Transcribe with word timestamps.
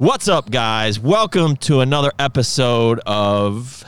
What's 0.00 0.28
up, 0.28 0.50
guys? 0.50 0.98
Welcome 0.98 1.56
to 1.56 1.80
another 1.80 2.10
episode 2.18 3.00
of 3.04 3.84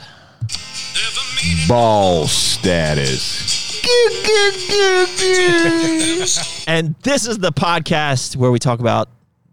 Ball 1.67 2.27
status. 2.27 3.81
And 6.67 6.93
this 7.01 7.27
is 7.27 7.39
the 7.39 7.51
podcast 7.51 8.35
where 8.35 8.51
we 8.51 8.59
talk 8.59 8.79
about 8.79 9.09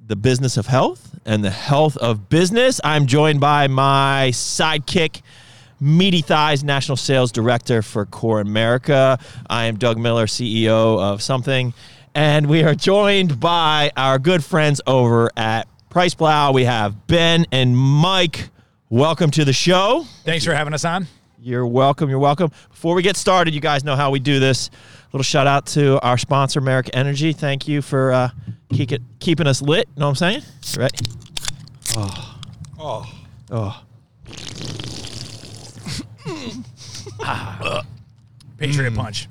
the 0.07 0.17
business 0.17 0.59
of 0.59 0.67
health 0.67 1.19
and 1.25 1.43
the 1.43 1.49
health 1.49 1.97
of 1.97 2.29
business. 2.29 2.79
I'm 2.85 3.07
joined 3.07 3.41
by 3.41 3.67
my 3.67 4.29
sidekick, 4.35 5.23
Meaty 5.81 6.21
Thighs, 6.21 6.63
National 6.63 6.99
Sales 6.99 7.33
Director 7.33 7.81
for 7.81 8.05
Core 8.05 8.43
America. 8.43 9.19
I 9.49 9.65
am 9.65 9.79
Doug 9.79 9.97
Miller, 9.97 10.27
CEO 10.27 11.01
of 11.01 11.23
Something. 11.23 11.73
And 12.15 12.49
we 12.49 12.65
are 12.65 12.75
joined 12.75 13.41
by 13.41 13.93
our 13.97 14.19
good 14.19 14.45
friends 14.45 14.83
over 14.87 15.31
at 15.39 15.70
Price 15.91 16.15
Plow. 16.15 16.53
We 16.53 16.65
have 16.67 17.09
Ben 17.09 17.47
and 17.51 17.77
Mike. 17.77 18.51
Welcome 18.91 19.33
to 19.33 19.45
the 19.45 19.53
show. 19.53 20.07
Thanks 20.25 20.45
for 20.45 20.55
having 20.55 20.73
us 20.73 20.85
on. 20.85 21.09
You're 21.41 21.67
welcome. 21.67 22.09
You're 22.09 22.21
welcome. 22.21 22.53
Before 22.71 22.95
we 22.95 23.03
get 23.03 23.17
started, 23.17 23.55
you 23.55 23.61
guys 23.61 23.83
know 23.83 23.97
how 23.97 24.13
we 24.13 24.21
do 24.21 24.39
this. 24.39 24.69
A 24.69 24.73
little 25.13 25.25
shout 25.25 25.49
out 25.49 25.67
to 25.67 25.99
our 26.07 26.17
sponsor, 26.17 26.61
America 26.61 26.95
Energy. 26.95 27.33
Thank 27.33 27.67
you 27.67 27.83
for 27.83 28.13
uh, 28.13 28.31
keep 28.73 28.93
it, 28.93 29.03
keeping 29.19 29.49
us 29.49 29.61
lit. 29.61 29.89
Know 29.97 30.07
what 30.07 30.11
I'm 30.11 30.15
saying? 30.15 30.43
Right? 30.79 30.93
Oh. 31.97 32.41
Oh. 32.79 33.13
Oh. 33.51 33.83
Patriot 38.59 38.95
Punch. 38.95 39.27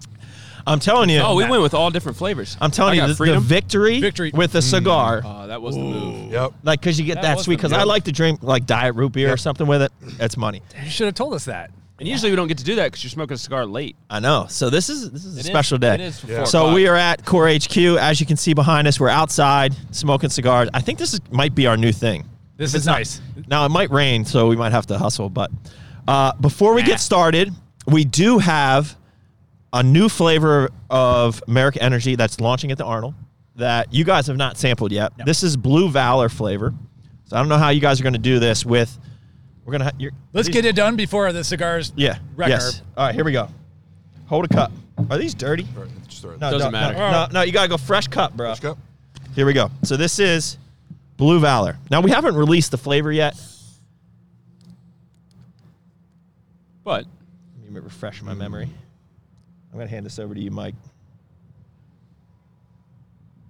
I'm 0.70 0.80
telling 0.80 1.10
you. 1.10 1.20
Oh, 1.20 1.36
we 1.36 1.48
went 1.50 1.62
with 1.64 1.74
all 1.74 1.90
different 1.90 2.18
flavors. 2.18 2.56
I'm 2.62 2.72
telling 2.72 2.92
I 2.92 2.96
you, 2.96 3.02
got 3.02 3.08
the, 3.08 3.14
the 3.14 3.18
freedom. 3.18 3.44
victory, 3.44 4.00
Victory. 4.00 4.32
with 4.34 4.56
a 4.56 4.62
cigar, 4.62 5.22
Oh, 5.26 5.48
that 5.48 5.62
was 5.62 5.76
the 5.76 5.82
move. 5.82 6.32
Yep. 6.32 6.54
like 6.64 6.80
because 6.80 7.00
you 7.00 7.06
get 7.06 7.16
That 7.16 7.22
that, 7.24 7.36
was 7.38 7.46
sweet. 7.46 7.56
the- 7.56 7.58
Because 7.58 7.74
I 7.74 7.80
Yep. 7.80 7.88
like 7.88 8.04
to 8.06 8.12
drink 8.12 8.44
like 8.44 8.66
diet 8.66 8.96
root 8.96 9.12
beer 9.14 9.34
or 9.34 9.38
something 9.38 9.68
with 9.68 9.82
it. 9.82 9.92
That's 10.18 10.38
money. 10.38 10.62
You 10.84 10.90
should 10.90 11.06
have 11.06 11.16
told 11.16 11.34
us 11.34 11.46
that. 11.46 11.72
And 12.00 12.08
usually 12.08 12.30
we 12.32 12.38
don't 12.38 12.48
get 12.48 12.58
to 12.60 12.64
do 12.64 12.76
that 12.76 12.86
because 12.86 13.04
you're 13.04 13.10
smoking 13.10 13.36
a 13.36 13.38
cigar 13.38 13.66
late. 13.66 13.98
I 14.10 14.22
know. 14.22 14.46
So 14.50 14.70
this 14.70 14.90
is 14.90 15.12
this 15.12 15.26
is 15.26 15.36
a 15.36 15.40
It 15.40 15.42
is- 15.42 15.46
special 15.48 15.78
day. 15.78 15.96
it 15.96 16.00
is 16.02 16.24
Yeah. 16.26 16.38
four 16.38 16.46
So 16.46 16.60
o'clock. 16.60 16.76
we 16.76 16.88
are 16.88 16.96
at 16.96 17.26
Core 17.26 17.50
HQ. 17.50 17.98
As 18.00 18.22
you 18.22 18.26
can 18.26 18.38
see 18.38 18.54
behind 18.54 18.88
us, 18.88 19.00
we're 19.02 19.10
outside 19.10 19.76
smoking 19.92 20.30
cigars. 20.30 20.70
I 20.74 20.80
think 20.80 20.98
this 20.98 21.14
is, 21.14 21.20
might 21.32 21.54
be 21.56 21.68
our 21.68 21.76
new 21.76 21.92
thing. 21.92 22.24
This 22.56 22.70
is 22.70 22.76
it's 22.76 22.86
not- 22.86 23.00
nice. 23.00 23.22
Now 23.48 23.66
it 23.66 23.70
might 23.70 23.92
rain, 23.92 24.24
so 24.24 24.48
we 24.48 24.56
might 24.56 24.72
have 24.72 24.86
to 24.88 24.98
hustle. 24.98 25.30
But 25.30 25.52
uh, 26.08 26.34
before 26.40 26.74
we 26.74 26.84
get 26.84 27.00
started, 27.02 27.54
we 27.86 28.06
do 28.06 28.38
have 28.38 28.96
a 29.74 29.84
new 29.84 30.10
flavor 30.10 30.70
of 30.90 31.44
America 31.48 31.82
Energy 31.82 32.16
that's 32.16 32.40
launching 32.40 32.72
at 32.72 32.78
the 32.78 32.86
Arnold 32.86 33.14
that 33.56 33.94
you 33.94 34.04
guys 34.04 34.28
have 34.28 34.38
not 34.38 34.58
sampled 34.58 34.92
yet. 34.92 35.18
No. 35.18 35.26
This 35.26 35.44
is 35.44 35.58
Blue 35.58 35.90
Valor 35.90 36.30
flavor. 36.30 36.74
So 37.26 37.36
I 37.36 37.40
don't 37.40 37.50
know 37.50 37.58
how 37.58 37.70
you 37.70 37.82
guys 37.82 38.00
are 38.00 38.04
going 38.04 38.14
to 38.14 38.20
do 38.20 38.40
this 38.40 38.66
with. 38.66 38.98
We're 39.66 39.74
gonna. 39.74 39.84
Ha- 39.86 39.92
you're, 40.00 40.12
Let's 40.34 40.48
these- 40.48 40.54
get 40.56 40.66
it 40.66 40.76
done 40.76 40.96
before 40.96 41.32
the 41.32 41.44
cigars. 41.44 41.94
Yeah. 41.96 42.18
wreck 42.36 42.50
Yes. 42.50 42.82
All 42.98 43.06
right. 43.06 43.14
Here 43.14 43.24
we 43.24 43.32
go. 43.32 43.50
Hold 44.28 44.46
a 44.46 44.48
cup. 44.48 44.72
Are 45.10 45.18
these 45.18 45.34
dirty? 45.36 45.68
Just. 46.08 46.24
No, 46.24 46.38
Doesn't 46.38 46.60
no, 46.60 46.72
matter. 46.72 46.98
No, 46.98 47.12
no, 47.12 47.28
no, 47.32 47.42
you 47.44 47.52
gotta 47.52 47.70
go 47.70 47.78
fresh 47.78 48.08
cup, 48.08 48.36
bro. 48.36 48.48
Let's 48.50 48.60
go. 48.60 48.78
Here 49.36 49.46
we 49.46 49.54
go. 49.54 49.70
So 49.84 49.96
this 49.96 50.18
is 50.20 50.58
Blue 51.18 51.40
Valor. 51.40 51.78
Now 51.92 52.02
we 52.02 52.10
haven't 52.12 52.36
released 52.36 52.72
the 52.72 52.78
flavor 52.78 53.12
yet. 53.12 53.40
But 56.84 57.06
Let 57.64 57.72
me 57.72 57.80
refresh 57.80 58.22
my 58.24 58.34
memory. 58.34 58.70
I'm 59.72 59.80
gonna 59.80 59.90
hand 59.90 60.06
this 60.06 60.20
over 60.20 60.34
to 60.34 60.42
you, 60.42 60.52
Mike. 60.52 60.76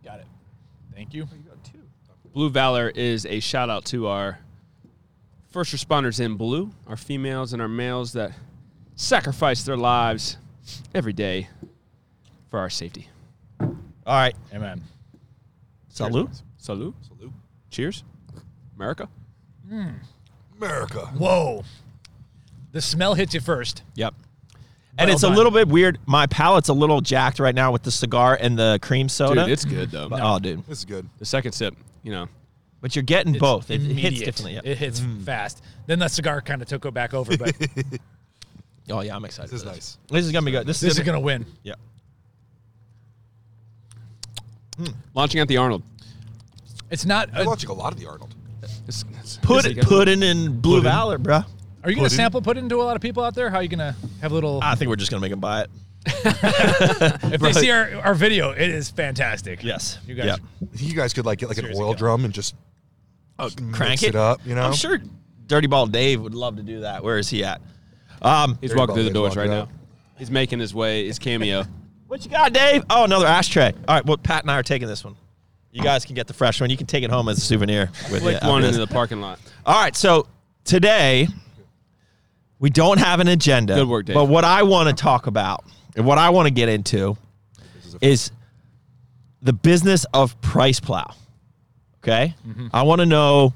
Got 0.04 0.20
it. 0.20 0.28
Thank 0.94 1.14
you. 1.14 1.28
Blue 2.34 2.50
Valor 2.50 2.90
is 2.90 3.26
a 3.26 3.40
shout 3.40 3.70
out 3.70 3.86
to 3.86 4.08
our 4.08 4.40
first 5.52 5.74
responders 5.74 6.20
in 6.20 6.36
blue, 6.36 6.72
our 6.88 6.98
females 6.98 7.54
and 7.54 7.62
our 7.62 7.68
males 7.68 8.14
that 8.14 8.32
sacrifice 8.96 9.64
their 9.64 9.78
lives 9.78 10.38
every 10.94 11.14
day 11.14 11.48
for 12.50 12.60
our 12.60 12.70
safety. 12.70 13.08
All 13.60 13.70
right. 14.08 14.36
Amen. 14.54 14.82
Salute. 15.90 16.30
Salute. 16.58 16.96
Salute. 17.02 17.32
Cheers. 17.72 18.04
America. 18.76 19.10
Hmm. 19.68 19.90
America. 20.58 21.06
Whoa. 21.18 21.64
The 22.72 22.82
smell 22.82 23.16
hits 23.16 23.34
you 23.34 23.40
first. 23.40 23.84
Yep. 23.96 24.09
And 25.00 25.08
Well 25.08 25.16
it's 25.16 25.24
a 25.24 25.30
little 25.30 25.52
bit 25.52 25.70
weird. 25.70 25.98
My 26.06 26.28
palate's 26.28 26.68
a 26.68 26.74
little 26.74 27.00
jacked 27.00 27.40
right 27.40 27.56
now 27.56 27.72
with 27.72 27.84
the 27.84 27.92
cigar 27.92 28.38
and 28.40 28.60
the 28.60 28.80
cream 28.82 29.08
soda. 29.08 29.44
Dude, 29.46 29.54
it's 29.54 29.64
good 29.66 29.92
though. 29.92 30.10
But- 30.10 30.20
Oh, 30.22 30.40
dude. 30.40 30.66
This 30.68 30.80
is 30.80 30.86
good. 30.86 31.08
The 31.20 31.26
second 31.26 31.54
sip, 31.54 31.74
you 32.04 32.12
know. 32.12 32.28
But 32.82 32.96
you're 32.96 33.04
getting 33.04 33.36
It's 33.36 33.42
both. 33.42 33.72
It, 33.72 33.76
it 33.76 33.82
hits 33.82 33.92
immediate. 33.92 34.26
differently. 34.26 34.54
Yep. 34.56 34.66
It 34.66 34.78
hits 34.78 35.00
mm. 35.00 35.24
fast. 35.24 35.64
Then 35.86 36.00
the 36.00 36.08
cigar 36.10 36.42
kind 36.42 36.62
of 36.62 36.68
took 36.68 36.86
it 36.86 36.94
back 36.94 37.14
over, 37.14 37.38
but 37.38 37.54
oh 38.90 39.00
yeah, 39.02 39.16
I'm 39.16 39.24
excited. 39.26 39.50
This 39.52 39.62
is 39.62 39.64
for 39.64 39.70
nice. 39.70 39.98
This 40.10 40.26
is 40.26 40.32
gonna 40.34 40.46
be 40.46 40.52
good. 40.52 40.68
This, 40.68 40.82
this 40.82 40.92
is 40.92 41.00
is 41.00 41.06
gonna. 41.06 41.18
gonna 41.18 41.26
win. 41.26 41.46
Yeah. 41.64 41.76
Hmm. 44.78 44.86
Launching 45.14 45.40
at 45.42 45.48
the 45.48 45.58
Arnold. 45.58 45.82
Hmm. 45.84 46.88
It's 46.92 47.06
not. 47.06 47.32
They're 47.32 47.44
A, 47.44 47.46
launching 47.46 47.70
a 47.70 47.74
lot 47.74 47.94
of 47.94 48.00
the 48.00 48.06
Arnold. 48.08 48.34
This- 48.62 48.82
this- 48.86 49.38
Put 49.42 49.64
this 49.64 49.72
it, 49.74 49.78
is- 49.78 49.86
pudding 49.86 50.24
in 50.24 50.60
Blue 50.60 50.78
Pudding. 50.80 50.92
Valor, 50.92 51.18
bro. 51.18 51.42
Are 51.84 51.90
you 51.90 51.96
gonna 51.96 52.10
sample 52.10 52.42
put 52.42 52.58
it 52.58 52.62
into 52.62 52.82
a 52.82 52.84
lot 52.84 52.96
of 52.96 53.02
people 53.02 53.24
out 53.24 53.36
there? 53.36 53.50
How 53.50 53.58
are 53.58 53.64
you 53.64 53.70
gonna 53.70 53.96
have 54.22 54.32
a 54.32 54.36
little? 54.36 54.60
I 54.62 54.76
think 54.76 54.90
we're 54.90 54.96
just 54.96 55.12
gonna 55.12 55.22
make 55.22 55.32
them 55.32 55.40
buy 55.40 55.62
it. 55.62 55.70
if 56.06 57.42
they 57.42 57.54
see 57.54 57.72
our, 57.72 57.96
our 58.04 58.14
video, 58.14 58.52
it 58.52 58.70
is 58.70 58.90
fantastic. 58.90 59.64
Yes. 59.64 60.00
You 60.08 60.16
guys. 60.16 60.26
Yep. 60.26 60.40
You 60.76 60.94
guys 60.96 61.14
could 61.14 61.26
like 61.26 61.40
get 61.40 61.50
like 61.50 61.58
an 61.58 61.74
oil 61.76 61.92
go. 61.92 61.98
drum 61.98 62.26
and 62.26 62.34
just 62.34 62.56
Oh, 63.40 63.50
mix 63.62 63.78
crank 63.78 64.04
it 64.04 64.16
up, 64.16 64.42
you 64.46 64.54
know? 64.54 64.64
I'm 64.64 64.74
sure 64.74 65.00
Dirty 65.48 65.68
Ball 65.68 65.88
Dave 65.88 66.22
would 66.22 66.36
love 66.36 66.58
to 66.58 66.64
do 66.64 66.82
that. 66.82 67.04
Where 67.04 67.18
is 67.18 67.30
he 67.30 67.46
at? 67.46 67.62
Um, 68.22 68.58
He's 68.60 68.72
Dirty 68.72 68.80
walking 68.80 68.96
through 68.96 69.04
the 69.06 69.12
Ball 69.12 69.24
doors 69.24 69.38
right 69.38 69.50
walking 69.50 69.72
now. 69.74 69.80
He's 70.18 70.30
making 70.30 70.60
his 70.60 70.76
way, 70.76 71.08
his 71.08 71.18
cameo. 71.20 71.64
what 72.08 72.24
you 72.26 72.30
got, 72.30 72.52
Dave? 72.52 72.84
Oh, 72.90 73.06
another 73.06 73.26
ashtray. 73.26 73.74
All 73.88 73.96
right. 73.96 74.06
Well, 74.06 74.18
Pat 74.18 74.44
and 74.44 74.52
I 74.52 74.56
are 74.56 74.64
taking 74.64 74.90
this 74.90 75.06
one. 75.06 75.16
You 75.72 75.82
guys 75.82 76.04
can 76.04 76.16
get 76.16 76.28
the 76.28 76.34
fresh 76.34 76.60
one. 76.60 76.70
You 76.70 76.76
can 76.76 76.88
take 76.88 77.04
it 77.04 77.12
home 77.12 77.30
as 77.30 77.38
a 77.38 77.42
souvenir. 77.42 77.90
With 78.06 78.14
you 78.16 78.20
Flicked 78.20 78.44
one 78.44 78.64
this. 78.64 78.76
into 78.76 78.86
the 78.86 78.92
parking 78.92 79.22
lot. 79.22 79.40
All 79.66 79.80
right. 79.80 79.96
So 79.96 80.28
today 80.66 81.28
we 82.60 82.70
don't 82.70 82.98
have 83.00 83.20
an 83.20 83.28
agenda. 83.28 83.76
Good 83.76 83.88
work, 83.88 84.06
Dave. 84.06 84.14
But 84.14 84.26
what 84.26 84.44
I 84.44 84.64
want 84.64 84.90
to 84.90 85.02
talk 85.02 85.28
about 85.28 85.64
and 85.96 86.06
what 86.06 86.18
I 86.18 86.30
want 86.30 86.48
to 86.48 86.52
get 86.54 86.70
into 86.70 87.18
is 88.02 88.32
the 89.42 89.54
business 89.54 90.06
of 90.14 90.40
price 90.42 90.80
plow. 90.80 91.14
Okay. 92.04 92.36
Mm-hmm. 92.48 92.68
I 92.74 92.84
want 92.84 93.00
to 93.00 93.06
know 93.06 93.54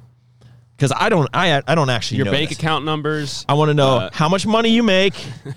because 0.76 0.92
I 0.96 1.10
don't. 1.10 1.30
I 1.34 1.62
I 1.68 1.76
don't 1.76 1.90
actually 1.90 2.18
Your 2.18 2.26
bank 2.32 2.50
this. 2.50 2.58
account 2.58 2.84
numbers. 2.86 3.46
I 3.48 3.54
want 3.54 3.70
to 3.70 3.74
know 3.74 3.98
Uh, 3.98 4.10
how 4.12 4.28
much 4.28 4.46
money 4.46 4.70
you 4.70 4.84
make, 4.84 5.14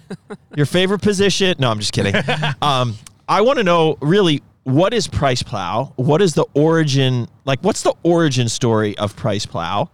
your 0.56 0.66
favorite 0.66 1.02
position. 1.02 1.56
No, 1.58 1.70
I'm 1.70 1.78
just 1.80 1.92
kidding. 1.92 2.14
um, 2.62 2.94
I 3.28 3.40
want 3.40 3.58
to 3.58 3.64
know 3.64 3.98
really 4.00 4.42
what 4.62 4.92
is 4.94 5.06
Price 5.08 5.42
Plow? 5.42 5.92
What 5.96 6.20
is 6.22 6.34
the 6.34 6.44
origin? 6.54 7.28
Like, 7.44 7.60
what's 7.60 7.82
the 7.82 7.94
origin 8.02 8.48
story 8.48 8.96
of 8.98 9.16
Price 9.16 9.46
Plow? 9.46 9.90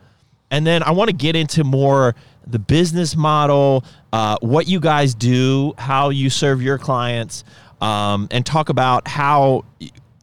And 0.50 0.66
then 0.66 0.82
I 0.82 0.90
want 0.90 1.08
to 1.08 1.16
get 1.16 1.34
into 1.34 1.64
more 1.64 2.14
the 2.46 2.58
business 2.58 3.16
model, 3.16 3.84
uh, 4.12 4.36
what 4.40 4.68
you 4.68 4.80
guys 4.80 5.14
do, 5.14 5.74
how 5.78 6.10
you 6.10 6.30
serve 6.30 6.62
your 6.62 6.78
clients, 6.78 7.44
um, 7.80 8.28
and 8.30 8.44
talk 8.46 8.68
about 8.68 9.06
how 9.08 9.64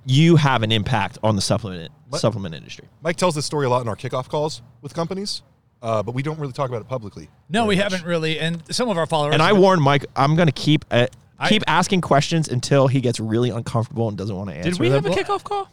you 0.06 0.36
have 0.36 0.64
an 0.64 0.72
impact 0.72 1.18
on 1.24 1.36
the 1.36 1.42
supplement 1.42 1.92
What? 2.10 2.22
supplement 2.22 2.56
industry. 2.56 2.88
Mike 3.02 3.16
tells 3.18 3.36
this 3.36 3.46
story 3.46 3.66
a 3.66 3.70
lot 3.70 3.82
in 3.82 3.88
our 3.88 3.96
kickoff 3.96 4.28
calls 4.30 4.62
with 4.82 4.94
companies, 4.94 5.42
uh, 5.82 6.02
but 6.04 6.14
we 6.16 6.24
don't 6.24 6.40
really 6.40 6.54
talk 6.54 6.70
about 6.70 6.82
it 6.82 6.88
publicly. 6.88 7.30
No, 7.50 7.66
we 7.66 7.76
much. 7.76 7.84
haven't 7.84 8.06
really, 8.08 8.40
and 8.40 8.64
some 8.74 8.90
of 8.90 8.98
our 8.98 9.06
followers. 9.06 9.34
And 9.34 9.42
I 9.44 9.54
warned 9.54 9.82
Mike, 9.82 10.06
I'm 10.16 10.36
going 10.36 10.48
to 10.48 10.52
keep 10.54 10.86
uh, 10.92 11.08
I- 11.38 11.50
keep 11.50 11.64
asking 11.68 12.02
questions 12.02 12.48
until 12.50 12.88
he 12.88 13.02
gets 13.02 13.20
really 13.20 13.50
uncomfortable 13.50 14.08
and 14.10 14.18
doesn't 14.18 14.36
want 14.36 14.50
to 14.50 14.56
answer. 14.56 14.72
Did 14.72 14.80
we 14.80 14.90
them. 14.90 15.04
have 15.04 15.14
a 15.14 15.16
kickoff 15.16 15.44
call? 15.44 15.70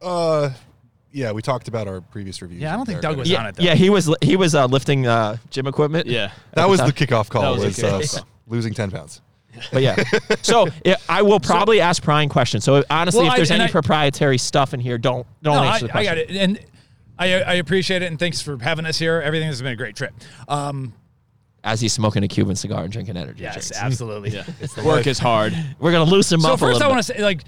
Uh, 0.00 0.50
yeah, 1.12 1.32
we 1.32 1.42
talked 1.42 1.68
about 1.68 1.88
our 1.88 2.00
previous 2.00 2.40
reviews. 2.42 2.60
Yeah, 2.62 2.68
I 2.68 2.72
don't 2.72 2.80
with 2.80 2.88
think 2.88 3.00
Doug 3.02 3.16
was 3.18 3.28
Energy. 3.30 3.36
on 3.40 3.46
it 3.46 3.56
though. 3.56 3.62
yeah, 3.64 3.74
he 3.74 3.90
was 3.90 4.14
he 4.22 4.36
was 4.36 4.54
uh, 4.54 4.66
lifting 4.66 5.06
uh, 5.06 5.36
gym 5.50 5.66
equipment. 5.66 6.06
Yeah. 6.06 6.30
That 6.54 6.68
was 6.68 6.80
the 6.80 6.86
time. 6.92 6.94
kickoff 6.94 7.28
call. 7.28 7.42
That 7.42 7.50
was 7.50 7.64
Was, 7.64 7.76
the 7.76 7.88
uh, 7.88 8.00
kickoff 8.00 8.16
call. 8.16 8.26
losing 8.46 8.74
ten 8.74 8.90
pounds. 8.90 9.20
but 9.72 9.82
yeah. 9.82 9.96
So 10.42 10.68
yeah, 10.84 10.96
I 11.08 11.22
will 11.22 11.40
probably 11.40 11.80
ask 11.80 12.02
prying 12.02 12.28
questions. 12.28 12.62
So 12.64 12.84
honestly, 12.90 13.22
Well, 13.22 13.30
if 13.32 13.36
there's 13.36 13.50
and 13.50 13.62
any 13.62 13.68
I- 13.68 13.72
proprietary 13.72 14.38
stuff 14.38 14.74
in 14.74 14.80
here, 14.80 14.98
don't 14.98 15.26
don't 15.42 15.56
no, 15.56 15.62
answer 15.64 15.86
I, 15.86 15.88
the 15.88 15.88
I 15.88 15.90
question. 15.92 16.14
got 16.14 16.18
it, 16.18 16.30
and 16.30 16.60
I 17.18 17.32
I 17.42 17.54
appreciate 17.54 18.02
it, 18.02 18.06
and 18.06 18.18
thanks 18.18 18.40
for 18.40 18.56
having 18.62 18.86
us 18.86 18.98
here. 18.98 19.20
Everything 19.24 19.48
has 19.48 19.60
been 19.60 19.72
a 19.72 19.76
great 19.76 19.96
trip. 19.96 20.12
Um, 20.46 20.92
As 21.64 21.80
he's 21.80 21.92
smoking 21.92 22.22
a 22.22 22.28
Cuban 22.28 22.54
cigar 22.54 22.84
and 22.84 22.92
drinking 22.92 23.16
energy 23.16 23.42
yes, 23.42 23.54
drinks. 23.54 23.72
absolutely. 23.72 24.30
Yeah. 24.36 24.84
Work 24.84 25.06
is 25.08 25.18
hard. 25.18 25.54
We're 25.80 25.90
gonna 25.92 26.08
loosen 26.08 26.36
him 26.36 26.42
So 26.42 26.48
up 26.50 26.54
a 26.54 26.58
first, 26.58 26.74
little 26.74 26.92
I 26.92 26.94
want 26.94 27.04
to 27.04 27.12
say, 27.14 27.22
like, 27.22 27.42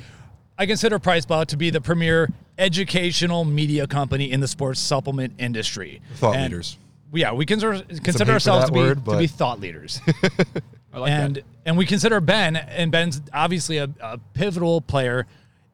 I 0.61 0.67
consider 0.67 0.99
PricePlow 0.99 1.47
to 1.47 1.57
be 1.57 1.71
the 1.71 1.81
premier 1.81 2.29
educational 2.59 3.47
media 3.47 3.87
company 3.87 4.31
in 4.31 4.41
the 4.41 4.47
sports 4.47 4.79
supplement 4.79 5.33
industry. 5.39 6.03
Thought 6.17 6.35
And- 6.37 6.43
leaders. 6.53 6.77
Yeah, 7.13 7.33
we 7.33 7.45
consider 7.47 7.83
consider 8.05 8.33
ourselves 8.33 8.67
to 8.67 8.73
be 8.73 8.79
word, 8.79 9.05
to 9.07 9.17
be 9.19 9.27
thought 9.27 9.59
leaders. 9.59 10.01
I 10.93 10.99
like 10.99 11.11
and 11.11 11.37
that. 11.37 11.45
and 11.65 11.77
we 11.79 11.85
consider 11.87 12.21
Ben 12.21 12.55
and 12.57 12.93
Ben's 12.93 13.21
obviously 13.33 13.79
a, 13.79 13.89
a 14.01 14.19
pivotal 14.35 14.81
player 14.83 15.27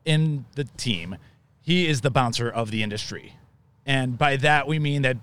in 0.06 0.47
the 0.55 0.65
team. 0.79 1.17
He 1.61 1.88
is 1.88 2.00
the 2.00 2.11
bouncer 2.11 2.49
of 2.49 2.71
the 2.71 2.83
industry. 2.83 3.35
And 3.85 4.17
by 4.17 4.37
that 4.37 4.67
we 4.69 4.79
mean 4.79 5.03
that 5.03 5.19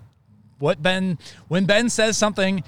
what 0.60 0.80
Ben 0.82 1.18
when 1.48 1.64
Ben 1.64 1.88
says 1.88 2.16
something 2.16 2.62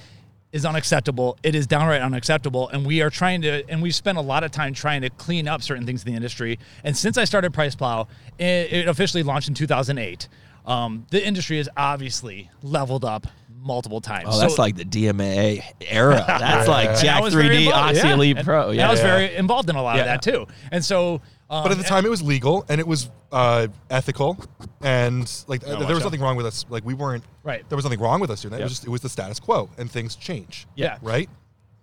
is 0.56 0.64
unacceptable, 0.66 1.38
it 1.44 1.54
is 1.54 1.66
downright 1.68 2.00
unacceptable. 2.00 2.68
And 2.70 2.84
we 2.84 3.02
are 3.02 3.10
trying 3.10 3.42
to 3.42 3.62
and 3.70 3.80
we've 3.82 3.94
spent 3.94 4.18
a 4.18 4.20
lot 4.22 4.42
of 4.42 4.50
time 4.50 4.74
trying 4.74 5.02
to 5.02 5.10
clean 5.10 5.46
up 5.46 5.62
certain 5.62 5.86
things 5.86 6.02
in 6.04 6.10
the 6.10 6.16
industry. 6.16 6.58
And 6.82 6.96
since 6.96 7.16
I 7.18 7.24
started 7.24 7.52
Price 7.54 7.74
Plow, 7.76 8.08
it, 8.38 8.72
it 8.72 8.88
officially 8.88 9.22
launched 9.22 9.48
in 9.48 9.54
2008. 9.54 10.26
Um, 10.66 11.06
the 11.10 11.24
industry 11.24 11.58
has 11.58 11.68
obviously 11.76 12.50
leveled 12.62 13.04
up 13.04 13.26
multiple 13.60 14.00
times. 14.00 14.28
Oh, 14.30 14.38
that's 14.40 14.56
So- 14.56 14.62
like 14.62 14.76
the 14.76 14.84
DMAA 14.84 15.62
era. 15.82 16.24
That's 16.26 16.68
like 16.68 16.98
Jack 17.00 17.20
was 17.22 17.34
3D, 17.34 17.66
involved, 17.66 17.88
Oxy 17.96 18.06
yeah. 18.08 18.14
Elite 18.14 18.44
Pro. 18.44 18.68
and 18.68 18.76
Yeah. 18.76 18.88
I 18.88 18.90
was 18.90 19.00
Yeah. 19.00 19.06
very 19.06 19.34
involved 19.36 19.68
in 19.70 19.76
a 19.76 19.82
lot 19.82 19.98
of 19.98 20.04
that 20.06 20.22
too. 20.22 20.46
And 20.72 20.84
so, 20.84 21.20
um, 21.50 21.62
But 21.62 21.72
at 21.72 21.78
the 21.78 21.84
time, 21.84 22.04
it 22.04 22.08
was 22.10 22.22
legal 22.22 22.64
and 22.68 22.80
it 22.80 22.86
was 22.86 23.08
uh, 23.32 23.68
ethical, 23.90 24.38
and 24.82 25.30
like 25.46 25.62
Oh, 25.66 25.76
there 25.76 25.94
was 25.94 25.98
out. 26.02 26.04
nothing 26.06 26.20
wrong 26.20 26.36
with 26.36 26.46
us. 26.46 26.64
Like 26.68 26.84
we 26.84 26.94
weren't. 26.94 27.24
Right. 27.42 27.68
There 27.68 27.76
was 27.76 27.84
nothing 27.84 28.00
wrong 28.00 28.20
with 28.20 28.30
us 28.30 28.42
doing 28.42 28.50
that. 28.52 28.56
It 28.56 28.60
Yep. 28.60 28.64
was 28.66 28.72
just 28.72 28.86
it 28.86 28.90
was 28.90 29.00
the 29.00 29.08
status 29.08 29.40
quo, 29.40 29.68
and 29.78 29.90
things 29.90 30.16
change. 30.16 30.66
Yeah. 30.74 30.98
Right. 31.02 31.28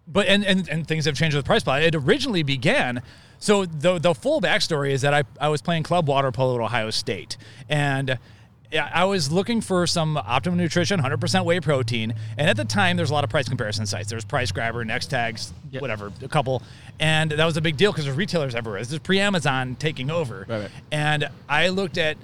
but 0.07 0.27
and, 0.27 0.43
and 0.45 0.67
and 0.69 0.87
things 0.87 1.05
have 1.05 1.15
changed 1.15 1.35
with 1.35 1.45
price 1.45 1.63
plow. 1.63 1.75
It 1.77 1.95
originally 1.95 2.43
began. 2.43 3.01
So 3.39 3.65
the 3.65 3.99
the 3.99 4.13
full 4.13 4.41
backstory 4.41 4.91
is 4.91 5.01
that 5.01 5.13
I 5.13 5.23
I 5.39 5.49
was 5.49 5.61
playing 5.61 5.83
club 5.83 6.07
water 6.07 6.31
polo 6.31 6.55
at 6.55 6.61
Ohio 6.61 6.89
State, 6.89 7.37
and 7.69 8.17
I 8.75 9.03
was 9.05 9.31
looking 9.31 9.61
for 9.61 9.85
some 9.85 10.17
optimum 10.17 10.57
nutrition, 10.57 10.99
100% 10.99 11.45
whey 11.45 11.59
protein, 11.59 12.13
and 12.37 12.49
at 12.49 12.57
the 12.57 12.65
time 12.65 12.97
there's 12.97 13.11
a 13.11 13.13
lot 13.13 13.23
of 13.23 13.29
price 13.29 13.47
comparison 13.47 13.85
sites. 13.85 14.09
There's 14.09 14.25
Price 14.25 14.51
Grabber, 14.51 14.83
Nextags, 14.83 15.51
Yep. 15.71 15.81
whatever, 15.81 16.11
a 16.23 16.27
couple, 16.27 16.63
and 16.99 17.31
that 17.31 17.45
was 17.45 17.57
a 17.57 17.61
big 17.61 17.77
deal 17.77 17.91
because 17.91 18.05
there's 18.05 18.17
retailers 18.17 18.55
everywhere. 18.55 18.79
This 18.81 18.91
is 18.91 18.99
pre-Amazon 18.99 19.75
taking 19.77 20.09
over, 20.09 20.45
Right, 20.47 20.61
right. 20.61 20.71
and 20.91 21.29
I 21.47 21.69
looked 21.69 21.97
at 21.97 22.17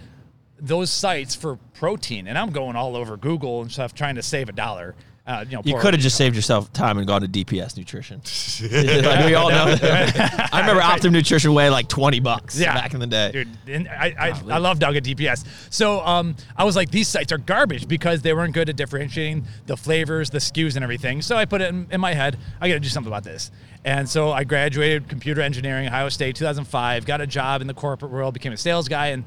those 0.60 0.92
sites 0.92 1.36
for 1.36 1.58
protein, 1.76 2.28
and 2.28 2.38
I'm 2.38 2.50
going 2.52 2.76
all 2.76 2.96
over 2.96 3.16
Google 3.16 3.62
and 3.62 3.72
stuff 3.72 3.94
trying 3.94 4.16
to 4.16 4.24
save 4.24 4.50
a 4.50 4.52
dollar. 4.52 4.96
Uh, 5.30 5.46
you 5.48 5.56
know, 5.56 5.62
You 5.64 5.78
could 5.78 5.94
have 5.94 6.02
just 6.02 6.18
saved 6.18 6.36
yourself 6.36 6.74
time 6.74 6.98
and 6.98 7.06
gone 7.06 7.22
to 7.22 7.28
DPS 7.28 7.78
Nutrition. 7.78 8.18
like 9.06 9.26
we 9.28 9.36
all 9.36 9.52
know. 9.52 9.78
I 10.52 10.60
remember 10.60 10.82
Optimum 10.82 11.14
Nutrition 11.14 11.54
weighed 11.54 11.70
like 11.70 11.88
twenty 11.88 12.20
bucks 12.20 12.60
back 12.60 12.96
in 12.96 13.00
the 13.00 13.06
day. 13.06 13.32
Dude, 13.32 13.48
and 13.68 13.88
I, 13.88 14.16
I, 14.20 14.56
I 14.56 14.58
love 14.58 14.80
Doug 14.80 14.96
at 14.96 15.04
DPS. 15.04 15.46
So 15.70 16.00
um, 16.00 16.36
I 16.58 16.64
was 16.64 16.76
like, 16.76 16.90
these 16.90 17.08
sites 17.08 17.32
are 17.32 17.38
garbage 17.38 17.88
because 17.88 18.24
they 18.24 18.34
weren't 18.34 18.56
good 18.56 18.70
at 18.70 18.76
differentiating 18.76 19.46
the 19.68 19.78
flavors, 19.78 20.32
the 20.32 20.40
SKUs, 20.40 20.74
and 20.74 20.84
everything. 20.84 21.22
So 21.22 21.36
I 21.36 21.46
put 21.46 21.62
it 21.62 21.70
in, 21.70 21.86
in 21.92 22.02
my 22.02 22.16
head, 22.16 22.40
I 22.60 22.68
got 22.68 22.74
to 22.74 22.80
do 22.80 22.90
something 22.90 23.12
about 23.12 23.24
this. 23.24 23.52
And 23.86 24.10
so 24.10 24.32
I 24.32 24.46
graduated 24.46 25.08
computer 25.08 25.42
engineering, 25.42 25.86
Ohio 25.86 26.10
State, 26.10 26.38
2005, 26.38 27.06
got 27.06 27.22
a 27.22 27.28
job 27.28 27.62
in 27.62 27.68
the 27.68 27.76
corporate 27.76 28.12
world, 28.12 28.34
became 28.34 28.52
a 28.52 28.58
sales 28.58 28.88
guy, 28.88 29.10
and 29.10 29.24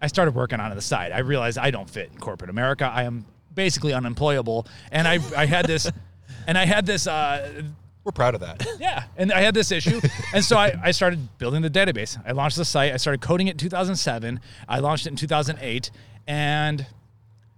I 0.00 0.06
started 0.06 0.36
working 0.36 0.60
on 0.60 0.66
it 0.66 0.70
on 0.70 0.76
the 0.76 0.82
side. 0.82 1.10
I 1.10 1.18
realized 1.18 1.58
I 1.58 1.72
don't 1.72 1.90
fit 1.90 2.10
in 2.12 2.18
corporate 2.18 2.50
America. 2.50 2.86
I 2.86 3.02
am 3.02 3.26
basically 3.54 3.92
unemployable. 3.92 4.66
And 4.90 5.06
I, 5.06 5.18
I 5.36 5.46
had 5.46 5.66
this, 5.66 5.90
and 6.46 6.58
I 6.58 6.64
had 6.64 6.86
this, 6.86 7.06
uh, 7.06 7.62
We're 8.04 8.12
proud 8.12 8.34
of 8.34 8.40
that. 8.40 8.66
yeah, 8.78 9.04
and 9.16 9.32
I 9.32 9.40
had 9.40 9.54
this 9.54 9.72
issue, 9.72 10.00
and 10.34 10.44
so 10.44 10.56
I, 10.56 10.78
I 10.82 10.90
started 10.90 11.38
building 11.38 11.62
the 11.62 11.70
database. 11.70 12.20
I 12.26 12.32
launched 12.32 12.56
the 12.56 12.64
site. 12.64 12.92
I 12.92 12.96
started 12.96 13.20
coding 13.20 13.48
it 13.48 13.52
in 13.52 13.58
2007. 13.58 14.40
I 14.68 14.78
launched 14.80 15.06
it 15.06 15.10
in 15.10 15.16
2008, 15.16 15.90
and 16.26 16.86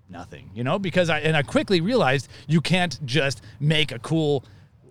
nothing, 0.08 0.50
you 0.54 0.62
know, 0.64 0.78
because 0.78 1.10
I 1.10 1.20
and 1.20 1.36
I 1.36 1.42
quickly 1.42 1.80
realized 1.80 2.28
you 2.46 2.60
can't 2.60 3.04
just 3.04 3.42
make 3.60 3.90
a 3.92 3.98
cool 3.98 4.44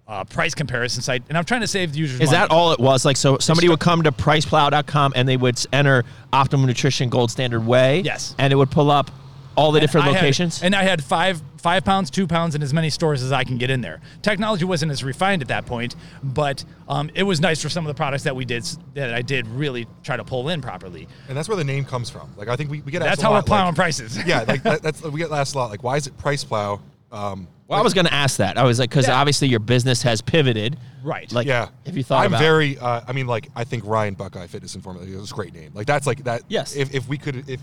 uh, 0.08 0.24
price 0.24 0.54
comparison 0.54 1.02
site. 1.02 1.24
And 1.30 1.38
I'm 1.38 1.46
trying 1.46 1.62
to 1.62 1.68
save 1.68 1.94
the 1.94 2.00
users. 2.00 2.20
Is 2.20 2.28
money. 2.28 2.38
that 2.38 2.52
all 2.52 2.72
it 2.72 2.80
was? 2.80 3.06
Like, 3.06 3.18
so 3.18 3.38
somebody 3.40 3.70
would 3.70 3.80
come 3.80 4.04
to 4.04 4.12
priceplow.com 4.12 5.14
and 5.16 5.28
they 5.28 5.38
would 5.38 5.60
enter 5.74 6.04
Optimum 6.32 6.68
Nutrition 6.68 7.10
Gold 7.10 7.32
Standard 7.32 7.66
Whey. 7.66 8.02
Yes. 8.02 8.36
And 8.38 8.54
it 8.54 8.56
would 8.56 8.72
pull 8.72 8.92
up 8.92 9.10
all 9.56 9.72
the 9.72 9.80
different 9.80 10.08
I 10.08 10.12
had- 10.12 10.16
locations. 10.22 10.62
and 10.64 10.76
I 10.76 10.84
had 10.84 11.04
five 11.04 11.42
five 11.58 11.84
pounds, 11.84 12.12
two 12.12 12.28
pounds, 12.28 12.54
and 12.54 12.64
as 12.64 12.74
many 12.74 12.90
stores 12.92 13.24
as 13.24 13.32
I 13.32 13.44
can 13.44 13.58
get 13.58 13.70
in 13.72 13.82
there. 13.82 14.00
Technology 14.22 14.66
wasn't 14.66 14.92
as 14.92 15.04
refined 15.04 15.42
at 15.42 15.48
that 15.48 15.66
point, 15.66 15.96
but 16.24 16.64
um, 16.88 17.10
it 17.16 17.24
was 17.24 17.42
nice 17.42 17.60
for 17.62 17.70
some 17.70 17.84
of 17.86 17.88
the 17.88 17.98
products 17.98 18.24
that 18.24 18.36
we 18.36 18.46
did 18.46 18.64
that 18.94 19.14
I 19.16 19.22
did 19.24 19.48
really 19.48 19.88
try 20.04 20.16
to 20.16 20.24
pull 20.24 20.50
in 20.50 20.62
properly. 20.62 21.08
And 21.28 21.36
that's 21.36 21.48
where 21.50 21.58
the 21.58 21.64
name 21.64 21.86
comes 21.86 22.10
from. 22.12 22.30
Like 22.38 22.50
I 22.50 22.56
think 22.56 22.70
we, 22.70 22.82
we 22.82 22.92
get 22.92 23.02
asked 23.02 23.10
That's 23.14 23.22
a 23.22 23.26
how 23.26 23.32
we're 23.32 23.38
lot, 23.38 23.46
plowing 23.48 23.66
like, 23.68 23.76
prices. 23.76 24.18
yeah, 24.26 24.44
like 24.48 24.62
that, 24.70 24.84
that's 24.84 25.02
we 25.02 25.20
get 25.20 25.32
asked 25.32 25.56
a 25.56 25.58
lot. 25.58 25.72
Like 25.72 25.84
why 25.84 25.98
is 25.98 26.06
it 26.06 26.16
price 26.18 26.44
plow? 26.44 26.80
Um, 27.12 27.48
well, 27.68 27.80
I 27.80 27.82
was 27.82 27.94
going 27.94 28.06
to 28.06 28.14
ask 28.14 28.38
that. 28.38 28.58
I 28.58 28.64
was 28.64 28.80
like, 28.80 28.90
because 28.90 29.08
Yeah. 29.08 29.20
obviously 29.20 29.48
your 29.48 29.60
business 29.60 30.02
has 30.04 30.22
pivoted. 30.22 30.78
Right. 31.04 31.32
Like, 31.32 31.48
yeah. 31.48 31.70
If 31.86 31.96
you 31.96 32.04
thought 32.04 32.22
I'm 32.26 32.28
about 32.32 32.40
very. 32.42 32.78
Uh, 32.78 33.02
I 33.08 33.12
mean, 33.14 33.28
like 33.28 33.50
I 33.56 33.64
think 33.64 33.86
Ryan 33.86 34.14
Buckeye 34.16 34.48
Fitness 34.48 34.74
and 34.76 34.84
Formula 34.84 35.06
is 35.08 35.32
a 35.32 35.34
great 35.36 35.54
name. 35.54 35.72
Like 35.74 35.86
that's 35.88 36.08
like 36.08 36.24
that. 36.24 36.42
Yes. 36.48 36.76
If, 36.76 36.94
if 36.96 37.08
we 37.08 37.18
could, 37.18 37.48
if 37.50 37.60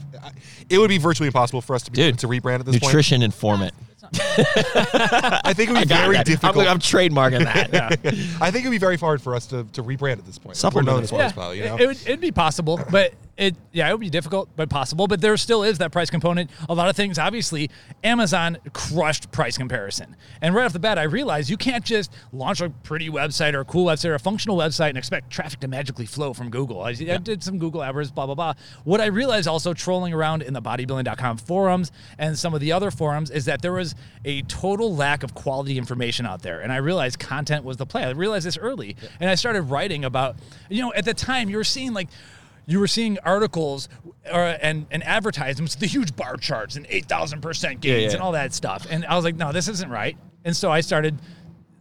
it 0.69 0.79
would 0.79 0.89
be 0.89 0.99
virtually 0.99 1.27
impossible 1.27 1.61
for 1.61 1.75
us 1.75 1.83
to 1.85 1.91
be 1.91 1.97
Dude, 1.97 2.19
to 2.21 2.29
rebrand 2.29 2.61
at 2.61 2.67
this 2.67 2.79
point. 2.79 2.85
nutrition 2.93 3.23
informant. 3.23 3.75
I 4.15 5.53
think 5.55 5.71
it 5.71 5.73
would 5.73 5.89
be 5.89 5.95
very 5.95 6.17
that. 6.17 6.27
difficult. 6.27 6.67
I'm, 6.67 6.73
I'm 6.73 6.79
trademarking 6.79 7.45
that. 7.45 7.73
Yeah. 7.73 7.89
I 8.41 8.51
think 8.51 8.65
it 8.65 8.69
would 8.69 8.75
be 8.75 8.79
very 8.79 8.97
hard 8.97 9.23
for 9.23 9.35
us 9.35 9.47
to, 9.47 9.65
to 9.73 9.83
rebrand 9.83 10.19
at 10.19 10.27
this 10.27 10.39
point. 10.39 10.49
Like, 10.63 10.75
we're 10.75 10.85
Supplement 10.85 10.87
known 10.87 10.99
it. 11.01 11.05
as 11.05 11.11
price 11.11 11.33
plow. 11.33 11.51
You 11.53 11.65
know. 11.65 11.75
it, 11.77 11.81
it 11.83 11.87
would 11.87 11.97
it'd 12.03 12.21
be 12.21 12.33
possible, 12.33 12.81
but 12.91 13.15
it 13.43 13.57
yeah, 13.73 13.89
it 13.89 13.93
would 13.93 14.01
be 14.01 14.11
difficult, 14.11 14.49
but 14.55 14.69
possible. 14.69 15.07
But 15.07 15.21
there 15.21 15.37
still 15.37 15.65
is 15.65 15.79
that 15.79 15.93
price 15.93 16.11
component. 16.11 16.51
A 16.69 16.75
lot 16.75 16.89
of 16.89 16.95
things, 16.97 17.19
obviously, 17.19 17.71
Amazon 18.05 18.59
crushed 18.73 19.33
price 19.33 19.59
comparison, 19.59 20.17
and 20.41 20.55
right 20.55 20.65
off 20.65 20.73
the 20.73 20.79
bat, 20.79 20.99
I 20.99 21.05
realized 21.05 21.51
you 21.51 21.57
can't 21.57 21.85
just 21.85 22.13
launch 22.33 22.61
a 22.61 22.71
pretty 22.71 23.09
website 23.09 23.55
or 23.55 23.61
a 23.61 23.65
cool 23.65 23.87
website 23.87 24.11
or 24.11 24.15
a 24.15 24.21
functional 24.21 24.57
website 24.57 24.91
and 24.91 24.99
expect 24.99 25.31
traffic 25.31 25.61
to 25.61 25.69
magically 25.69 26.07
flow 26.07 26.33
from 26.33 26.51
Google. 26.51 26.83
I, 26.83 26.91
I 26.91 27.17
did 27.17 27.43
some 27.43 27.59
Google 27.59 27.81
AdWords, 27.81 28.15
blah 28.15 28.27
blah 28.27 28.35
blah. 28.35 28.55
What 28.85 29.01
I 29.01 29.07
realized 29.07 29.49
also 29.49 29.75
trolling 29.75 30.13
around 30.13 30.43
in 30.43 30.53
the 30.53 30.63
bodybuilding.com 30.63 31.39
forums 31.39 31.91
and 32.19 32.39
some 32.39 32.55
of 32.55 32.61
the 32.61 32.73
other 32.73 32.91
forums 32.91 33.31
is 33.31 33.47
that 33.47 33.63
there 33.63 33.73
was 33.73 33.95
a 34.25 34.43
total 34.43 34.95
lack 34.95 35.23
of 35.23 35.35
quality 35.35 35.79
information 35.79 36.27
out 36.27 36.43
there, 36.43 36.61
and 36.61 36.73
I 36.73 36.77
realized 36.77 37.19
content 37.19 37.65
was 37.65 37.77
the 37.77 37.87
play. 37.87 38.05
I 38.05 38.11
realized 38.11 38.47
this 38.47 38.59
early, 38.59 38.97
and 39.19 39.29
I 39.29 39.35
started 39.35 39.63
writing 39.63 40.05
about, 40.05 40.37
you 40.69 40.83
know, 40.83 40.93
at 40.95 41.05
the 41.05 41.15
time 41.15 41.49
you 41.49 41.57
were 41.57 41.65
seeing 41.65 41.93
like 41.93 42.09
you 42.67 42.79
were 42.79 42.87
seeing 42.87 43.19
articles 43.21 43.89
or, 44.31 44.57
and, 44.61 44.87
and 44.91 45.03
advertisements, 45.05 45.75
the 45.75 45.87
huge 45.87 46.15
bar 46.17 46.37
charts 46.37 46.77
and 46.77 46.87
8,000% 46.89 47.81
gains 47.81 47.85
yeah. 47.85 48.13
and 48.13 48.23
all 48.23 48.33
that 48.33 48.55
stuff. 48.55 48.87
And 48.89 49.05
I 49.07 49.17
was 49.17 49.25
like, 49.25 49.37
no, 49.37 49.53
this 49.53 49.69
isn't 49.69 49.91
right. 49.91 50.17
And 50.45 50.57
so 50.57 50.71
I 50.71 50.81
started 50.81 51.19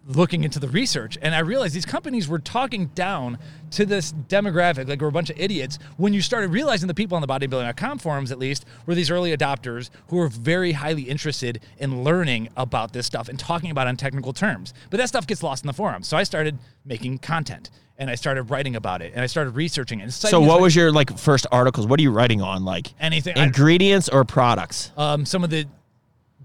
looking 0.08 0.44
into 0.44 0.60
the 0.60 0.68
research 0.68 1.18
and 1.22 1.36
I 1.36 1.40
realized 1.40 1.76
these 1.76 1.86
companies 1.86 2.28
were 2.28 2.40
talking 2.40 2.88
down 2.88 3.38
to 3.72 3.86
this 3.86 4.12
demographic, 4.12 4.90
like 4.90 5.00
we're 5.00 5.08
a 5.08 5.12
bunch 5.12 5.30
of 5.30 5.40
idiots. 5.40 5.78
When 5.98 6.12
you 6.12 6.22
started 6.22 6.52
realizing 6.52 6.88
the 6.88 6.94
people 6.94 7.16
on 7.16 7.22
the 7.22 7.28
bodybuilding.com 7.28 8.00
forums, 8.00 8.32
at 8.32 8.40
least, 8.40 8.66
were 8.86 8.96
these 8.96 9.12
early 9.12 9.36
adopters 9.36 9.90
who 10.08 10.18
were 10.18 10.28
very 10.28 10.74
highly 10.74 11.04
interested 11.04 11.62
in 11.78 12.04
learning 12.04 12.50
about 12.58 12.94
this 12.94 13.06
stuff 13.06 13.30
and 13.30 13.40
talking 13.40 13.72
about 13.72 13.88
it 13.88 13.92
in 13.92 13.98
technical 13.98 14.34
terms. 14.34 14.74
But 14.90 14.98
that 14.98 15.08
stuff 15.08 15.28
gets 15.28 15.44
lost 15.44 15.64
in 15.64 15.68
the 15.68 15.74
forums. 15.74 16.08
So 16.08 16.18
I 16.18 16.24
started 16.24 16.58
making 16.84 17.20
content 17.20 17.70
and 18.02 18.10
I 18.10 18.16
started 18.16 18.44
writing 18.50 18.76
about 18.76 19.04
it 19.04 19.14
and 19.14 19.22
I 19.22 19.28
started 19.28 19.52
researching 19.52 20.00
it. 20.00 20.04
And 20.04 20.14
so, 20.14 20.42
what 20.42 20.56
as- 20.58 20.62
was 20.62 20.76
your 20.76 20.92
like 20.92 21.18
first 21.18 21.46
articles? 21.52 21.86
What 21.86 22.00
are 22.00 22.04
you 22.04 22.12
writing 22.12 22.42
on? 22.42 22.66
Like 22.66 22.94
Anything- 23.00 23.38
ingredients 23.38 24.10
or 24.10 24.26
products? 24.26 24.92
Um, 24.98 25.24
some 25.26 25.44
of 25.44 25.52
the 25.52 25.66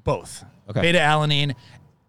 both. 0.04 0.44
Okay. 0.68 0.82
Beta 0.82 0.98
alanine 0.98 1.54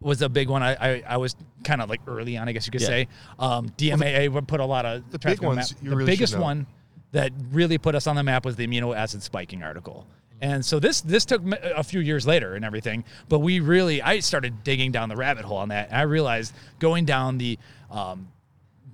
was 0.01 0.21
a 0.21 0.27
big 0.29 0.49
one. 0.49 0.61
I 0.61 0.73
I, 0.75 1.03
I 1.07 1.17
was 1.17 1.35
kind 1.63 1.81
of 1.81 1.89
like 1.89 2.01
early 2.07 2.37
on, 2.37 2.47
I 2.49 2.51
guess 2.51 2.67
you 2.67 2.71
could 2.71 2.81
Yeah. 2.81 2.87
say. 2.87 3.07
Um, 3.39 3.69
DMAA 3.77 4.29
would 4.31 4.47
put 4.47 4.59
a 4.59 4.65
lot 4.65 4.85
of 4.85 5.09
the 5.11 5.17
traffic 5.17 5.39
big 5.39 5.47
on 5.47 5.55
the 5.55 5.59
ones 5.59 5.73
map. 5.73 5.83
you 5.83 5.89
the 5.91 5.95
really 5.95 6.11
biggest 6.11 6.37
one 6.37 6.67
that 7.13 7.31
really 7.51 7.77
put 7.77 7.95
us 7.95 8.05
on 8.05 8.15
the 8.17 8.23
map 8.23 8.43
was 8.45 8.57
the 8.57 8.67
amino 8.67 8.95
acid 8.95 9.23
spiking 9.23 9.63
article. 9.63 10.05
And 10.41 10.63
so 10.63 10.79
this 10.79 11.01
this 11.01 11.23
took 11.25 11.41
a 11.63 11.83
few 11.83 11.99
years 12.01 12.27
later 12.27 12.53
and 12.55 12.63
everything, 12.65 13.05
but 13.29 13.39
we 13.39 13.59
really 13.61 14.01
I 14.01 14.19
started 14.19 14.63
digging 14.63 14.91
down 14.91 15.07
the 15.09 15.15
rabbit 15.15 15.45
hole 15.45 15.57
on 15.57 15.69
that. 15.69 15.87
And 15.87 15.97
I 15.97 16.01
realized 16.03 16.53
going 16.79 17.05
down 17.05 17.37
the 17.39 17.57
um, 17.89 18.27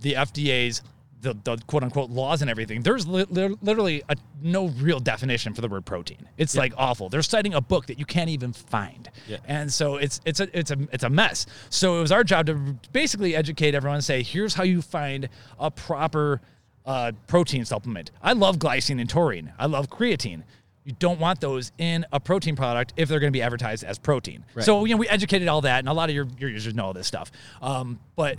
the 0.04 0.14
FDA's 0.14 0.84
the, 1.22 1.34
the 1.46 1.58
quote 1.68 1.84
unquote 1.84 2.10
laws 2.10 2.42
and 2.42 2.52
everything, 2.52 2.82
there's 2.82 3.08
li- 3.08 3.26
li- 3.30 3.56
literally 3.62 4.04
a, 4.10 4.16
no 4.42 4.68
real 4.68 5.00
definition 5.00 5.54
for 5.54 5.62
the 5.62 5.70
word 5.70 5.86
protein. 5.86 6.28
It's 6.38 6.54
like 6.54 6.74
awful. 6.78 7.08
They're 7.08 7.22
citing 7.22 7.54
a 7.54 7.62
book 7.62 7.86
that 7.86 7.98
you 7.98 8.04
can't 8.06 8.30
even 8.30 8.52
find, 8.52 9.10
Yeah. 9.28 9.38
and 9.46 9.72
so 9.72 9.96
it's 9.96 10.20
it's 10.26 10.42
a 10.42 10.50
it's 10.58 10.72
a 10.72 10.78
it's 10.92 11.06
a 11.06 11.10
mess. 11.10 11.46
So 11.70 11.98
it 11.98 12.02
was 12.02 12.12
our 12.12 12.26
job 12.26 12.48
to 12.48 12.56
basically 12.92 13.36
educate 13.38 13.74
everyone 13.74 13.96
and 13.96 14.04
say, 14.04 14.22
here's 14.22 14.54
how 14.54 14.64
you 14.64 14.82
find 14.82 15.30
a 15.58 15.72
proper 15.72 16.42
uh, 16.86 17.14
protein 17.28 17.64
supplement. 17.64 18.12
I 18.22 18.34
love 18.34 18.58
glycine 18.58 19.00
and 19.00 19.10
taurine. 19.10 19.54
I 19.58 19.68
love 19.68 19.88
creatine. 19.90 20.44
You 20.84 20.92
don't 21.00 21.22
want 21.22 21.40
those 21.40 21.72
in 21.78 22.06
a 22.12 22.20
protein 22.20 22.58
product 22.58 22.92
if 22.98 23.08
they're 23.08 23.22
going 23.22 23.32
to 23.32 23.38
be 23.38 23.42
advertised 23.42 23.86
as 23.86 23.98
protein. 23.98 24.44
So 24.60 24.84
you 24.84 24.94
know 24.96 24.98
we 24.98 25.08
educated 25.08 25.48
all 25.48 25.62
that, 25.62 25.80
and 25.80 25.88
a 25.88 25.94
lot 25.94 26.10
of 26.10 26.16
your, 26.16 26.28
your 26.38 26.50
users 26.50 26.76
know 26.76 26.84
all 26.88 26.94
this 26.94 27.08
stuff. 27.08 27.32
Um, 27.62 28.02
but 28.18 28.38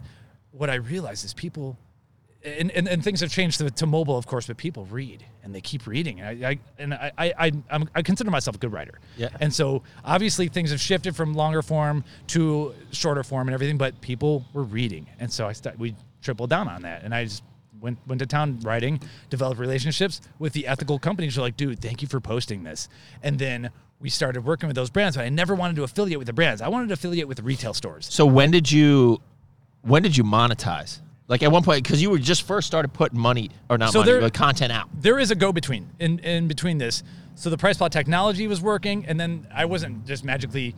what 0.57 0.71
I 0.71 0.77
realized 0.77 1.25
is 1.25 1.35
people 1.35 1.77
and, 2.45 2.71
and, 2.73 2.87
and 2.87 3.03
things 3.03 3.21
have 3.21 3.31
changed 3.31 3.59
to, 3.59 3.71
to 3.71 3.87
mobile, 3.87 4.19
of 4.19 4.27
course, 4.27 4.47
but 4.47 4.57
people 4.59 4.85
read 4.87 5.25
and 5.43 5.55
they 5.55 5.63
keep 5.63 5.87
reading. 5.87 6.21
And 6.21 6.45
I, 6.45 6.51
I 6.51 6.59
and 6.79 6.95
I, 6.95 7.13
I, 7.17 7.53
I'm, 7.71 7.89
I 7.95 8.03
consider 8.03 8.31
myself 8.31 8.57
a 8.57 8.59
good 8.59 8.73
writer. 8.73 9.01
Yeah. 9.17 9.31
And 9.41 9.53
so 9.53 9.83
obviously 10.05 10.49
things 10.49 10.71
have 10.71 10.81
shifted 10.81 11.17
from 11.17 11.33
longer 11.35 11.63
form 11.63 12.05
to 12.29 12.75
shorter 12.93 13.23
form 13.23 13.49
and 13.49 13.55
everything, 13.55 13.79
but 13.79 13.99
people 14.03 14.45
were 14.53 14.63
reading. 14.63 15.07
And 15.19 15.33
so 15.33 15.47
I 15.49 15.53
st- 15.53 15.79
we 15.79 15.97
tripled 16.21 16.51
down 16.51 16.69
on 16.69 16.83
that. 16.83 17.03
And 17.03 17.15
I 17.15 17.25
just 17.25 17.43
went, 17.81 17.99
went 18.07 18.19
to 18.19 18.27
town 18.27 18.61
writing, 18.61 19.01
developed 19.31 19.59
relationships 19.59 20.21
with 20.39 20.53
the 20.53 20.67
ethical 20.67 20.99
companies 20.99 21.35
who 21.35 21.41
are 21.41 21.45
like, 21.45 21.57
dude, 21.57 21.81
thank 21.81 22.03
you 22.03 22.09
for 22.09 22.21
posting 22.21 22.63
this. 22.63 22.89
And 23.23 23.39
then 23.39 23.71
we 24.01 24.11
started 24.11 24.45
working 24.45 24.67
with 24.67 24.77
those 24.77 24.91
brands, 24.91 25.17
but 25.17 25.25
I 25.25 25.31
never 25.31 25.55
wanted 25.55 25.77
to 25.77 25.85
affiliate 25.85 26.19
with 26.19 26.27
the 26.27 26.35
brands. 26.35 26.61
I 26.61 26.69
wanted 26.69 26.89
to 26.89 26.95
affiliate 26.95 27.27
with 27.27 27.39
the 27.39 27.43
retail 27.43 27.73
stores. 27.73 28.07
So 28.11 28.27
when 28.27 28.51
did 28.51 28.71
you 28.71 29.23
when 29.85 30.03
did 30.03 30.17
you 30.17 30.25
monetize? 30.25 31.01
Like 31.29 31.43
at 31.43 31.51
one 31.51 31.63
point, 31.63 31.83
because 31.83 32.03
you 32.03 32.11
were 32.11 32.19
just 32.19 32.43
first 32.43 32.67
started 32.67 32.93
putting 32.93 33.19
money 33.19 33.51
or 33.71 33.79
not 33.79 33.93
So 33.93 34.01
money, 34.01 34.13
there- 34.13 34.21
but 34.21 34.35
content 34.35 34.73
out. 34.73 34.89
there 35.01 35.19
is 35.19 35.31
a 35.31 35.35
go 35.35 35.53
between 35.53 35.89
in, 35.99 36.19
in 36.19 36.49
between 36.49 36.77
this. 36.79 37.03
So 37.35 37.51
the 37.51 37.57
PricePlow 37.57 37.91
technology 37.91 38.47
was 38.47 38.61
working, 38.61 39.07
and 39.07 39.19
then 39.19 39.47
I 39.53 39.65
wasn't 39.65 40.07
just 40.07 40.23
magically 40.25 40.75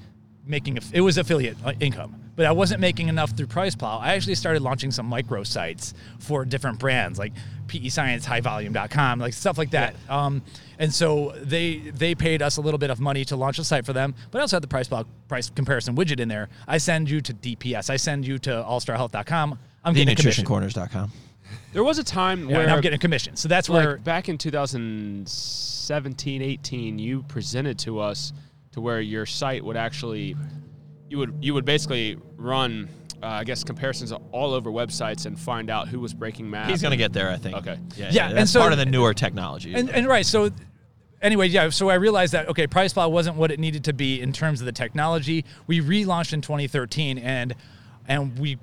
making 0.47 0.79
it 0.93 1.01
was 1.01 1.19
affiliate 1.19 1.57
uh, 1.65 1.73
income, 1.81 2.15
but 2.37 2.47
I 2.47 2.53
wasn't 2.53 2.81
making 2.81 3.09
enough 3.09 3.37
through 3.37 3.49
Price 3.49 3.75
Plow. 3.75 3.99
I 3.99 4.15
actually 4.15 4.37
started 4.37 4.63
launching 4.63 4.91
some 4.91 5.07
micro 5.07 5.43
sites 5.43 5.95
for 6.21 6.45
different 6.45 6.79
brands 6.79 7.19
like 7.19 7.33
PE 7.69 7.89
Science, 7.89 8.27
HighVolume.com, 8.27 9.19
like 9.19 9.33
stuff 9.33 9.59
like 9.59 9.71
that. 9.71 9.97
Um, 10.09 10.43
and 10.79 10.93
so 10.93 11.33
they 11.43 11.79
they 11.79 12.15
paid 12.15 12.43
us 12.43 12.59
a 12.59 12.61
little 12.61 12.79
bit 12.79 12.91
of 12.91 13.01
money 13.01 13.25
to 13.27 13.37
launch 13.37 13.59
a 13.59 13.65
site 13.65 13.85
for 13.85 13.93
them, 13.93 14.15
but 14.31 14.39
I 14.39 14.43
also 14.43 14.57
had 14.57 14.63
the 14.63 14.69
Price 14.69 14.89
Plow 14.89 15.05
price 15.29 15.51
comparison 15.51 15.97
widget 15.97 16.21
in 16.21 16.29
there. 16.29 16.49
I 16.69 16.79
send 16.79 17.11
you 17.11 17.21
to 17.23 17.35
DPS, 17.35 17.91
I 17.91 17.97
send 17.97 18.27
you 18.27 18.39
to 18.41 18.51
AllStarHealth.com. 18.51 19.59
I'm 19.85 19.95
getting 19.95 20.13
a 20.13 20.17
commission. 20.17 20.45
TheNutritionCorners.com. 20.45 21.13
There 21.73 21.85
was 21.85 21.99
a 21.99 22.05
time 22.05 22.49
Yeah, 22.49 22.57
where 22.57 22.65
and 22.65 22.73
I'm 22.73 22.81
getting 22.81 22.97
a 22.97 23.01
commission. 23.01 23.37
So 23.37 23.49
that's 23.49 23.69
like 23.69 23.85
where 23.85 23.99
back 23.99 24.29
in 24.29 24.37
2017 24.39 26.43
18 26.43 26.99
you 26.99 27.23
presented 27.25 27.79
to 27.81 28.01
us 28.01 28.33
to 28.77 28.81
where 28.83 29.01
your 29.01 29.25
site 29.27 29.65
would 29.65 29.77
actually 29.77 30.37
you 31.09 31.19
would 31.19 31.35
you 31.41 31.55
would 31.55 31.65
basically 31.65 32.19
run 32.37 32.89
uh, 33.23 33.27
i 33.27 33.45
guess 33.45 33.65
comparisons 33.65 34.13
all 34.33 34.53
over 34.53 34.71
websites 34.71 35.25
and 35.25 35.41
find 35.41 35.71
out 35.71 35.89
who 35.89 35.99
was 35.99 36.13
breaking 36.13 36.49
MAP 36.49 36.69
He's 36.69 36.83
gonna 36.83 36.97
get 36.97 37.13
there, 37.15 37.31
I 37.31 37.37
think. 37.37 37.57
Okay. 37.57 37.79
Yeah, 37.97 38.11
Yeah, 38.13 38.29
that's 38.29 38.39
and 38.39 38.49
so- 38.49 38.61
part 38.61 38.73
of 38.73 38.79
the 38.79 38.85
newer 38.87 39.15
technology. 39.15 39.75
And, 39.75 39.89
and 39.89 40.07
right, 40.07 40.27
so 40.27 40.51
anyway, 41.23 41.49
yeah, 41.49 41.71
so 41.71 41.89
I 41.89 41.95
realized 41.95 42.35
that 42.35 42.49
okay, 42.51 42.67
Price 42.67 42.93
Plow 42.93 43.09
wasn't 43.09 43.37
what 43.37 43.51
it 43.51 43.59
needed 43.59 43.85
to 43.85 43.95
be 43.95 44.21
in 44.21 44.33
terms 44.33 44.61
of 44.61 44.67
the 44.67 44.73
technology. 44.73 45.47
We 45.67 45.81
relaunched 45.81 46.35
in 46.35 46.43
2013, 46.43 47.17
and 47.17 47.55
and 48.07 48.39
we 48.39 48.59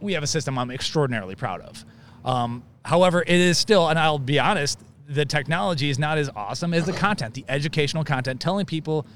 we 0.00 0.12
have 0.12 0.22
a 0.22 0.28
system 0.28 0.58
I'm 0.58 0.70
extraordinarily 0.70 1.34
proud 1.34 1.60
of. 1.62 1.84
Um, 2.24 2.62
however, 2.84 3.22
it 3.22 3.28
is 3.28 3.58
still, 3.58 3.88
and 3.88 3.98
I'll 3.98 4.18
be 4.20 4.38
honest, 4.38 4.78
the 5.08 5.24
technology 5.24 5.90
is 5.90 5.98
not 5.98 6.18
as 6.18 6.30
awesome 6.36 6.72
as 6.72 6.86
the 6.86 6.92
content, 6.92 7.34
the 7.34 7.44
educational 7.48 8.04
content, 8.04 8.40
telling 8.40 8.66
people 8.66 9.06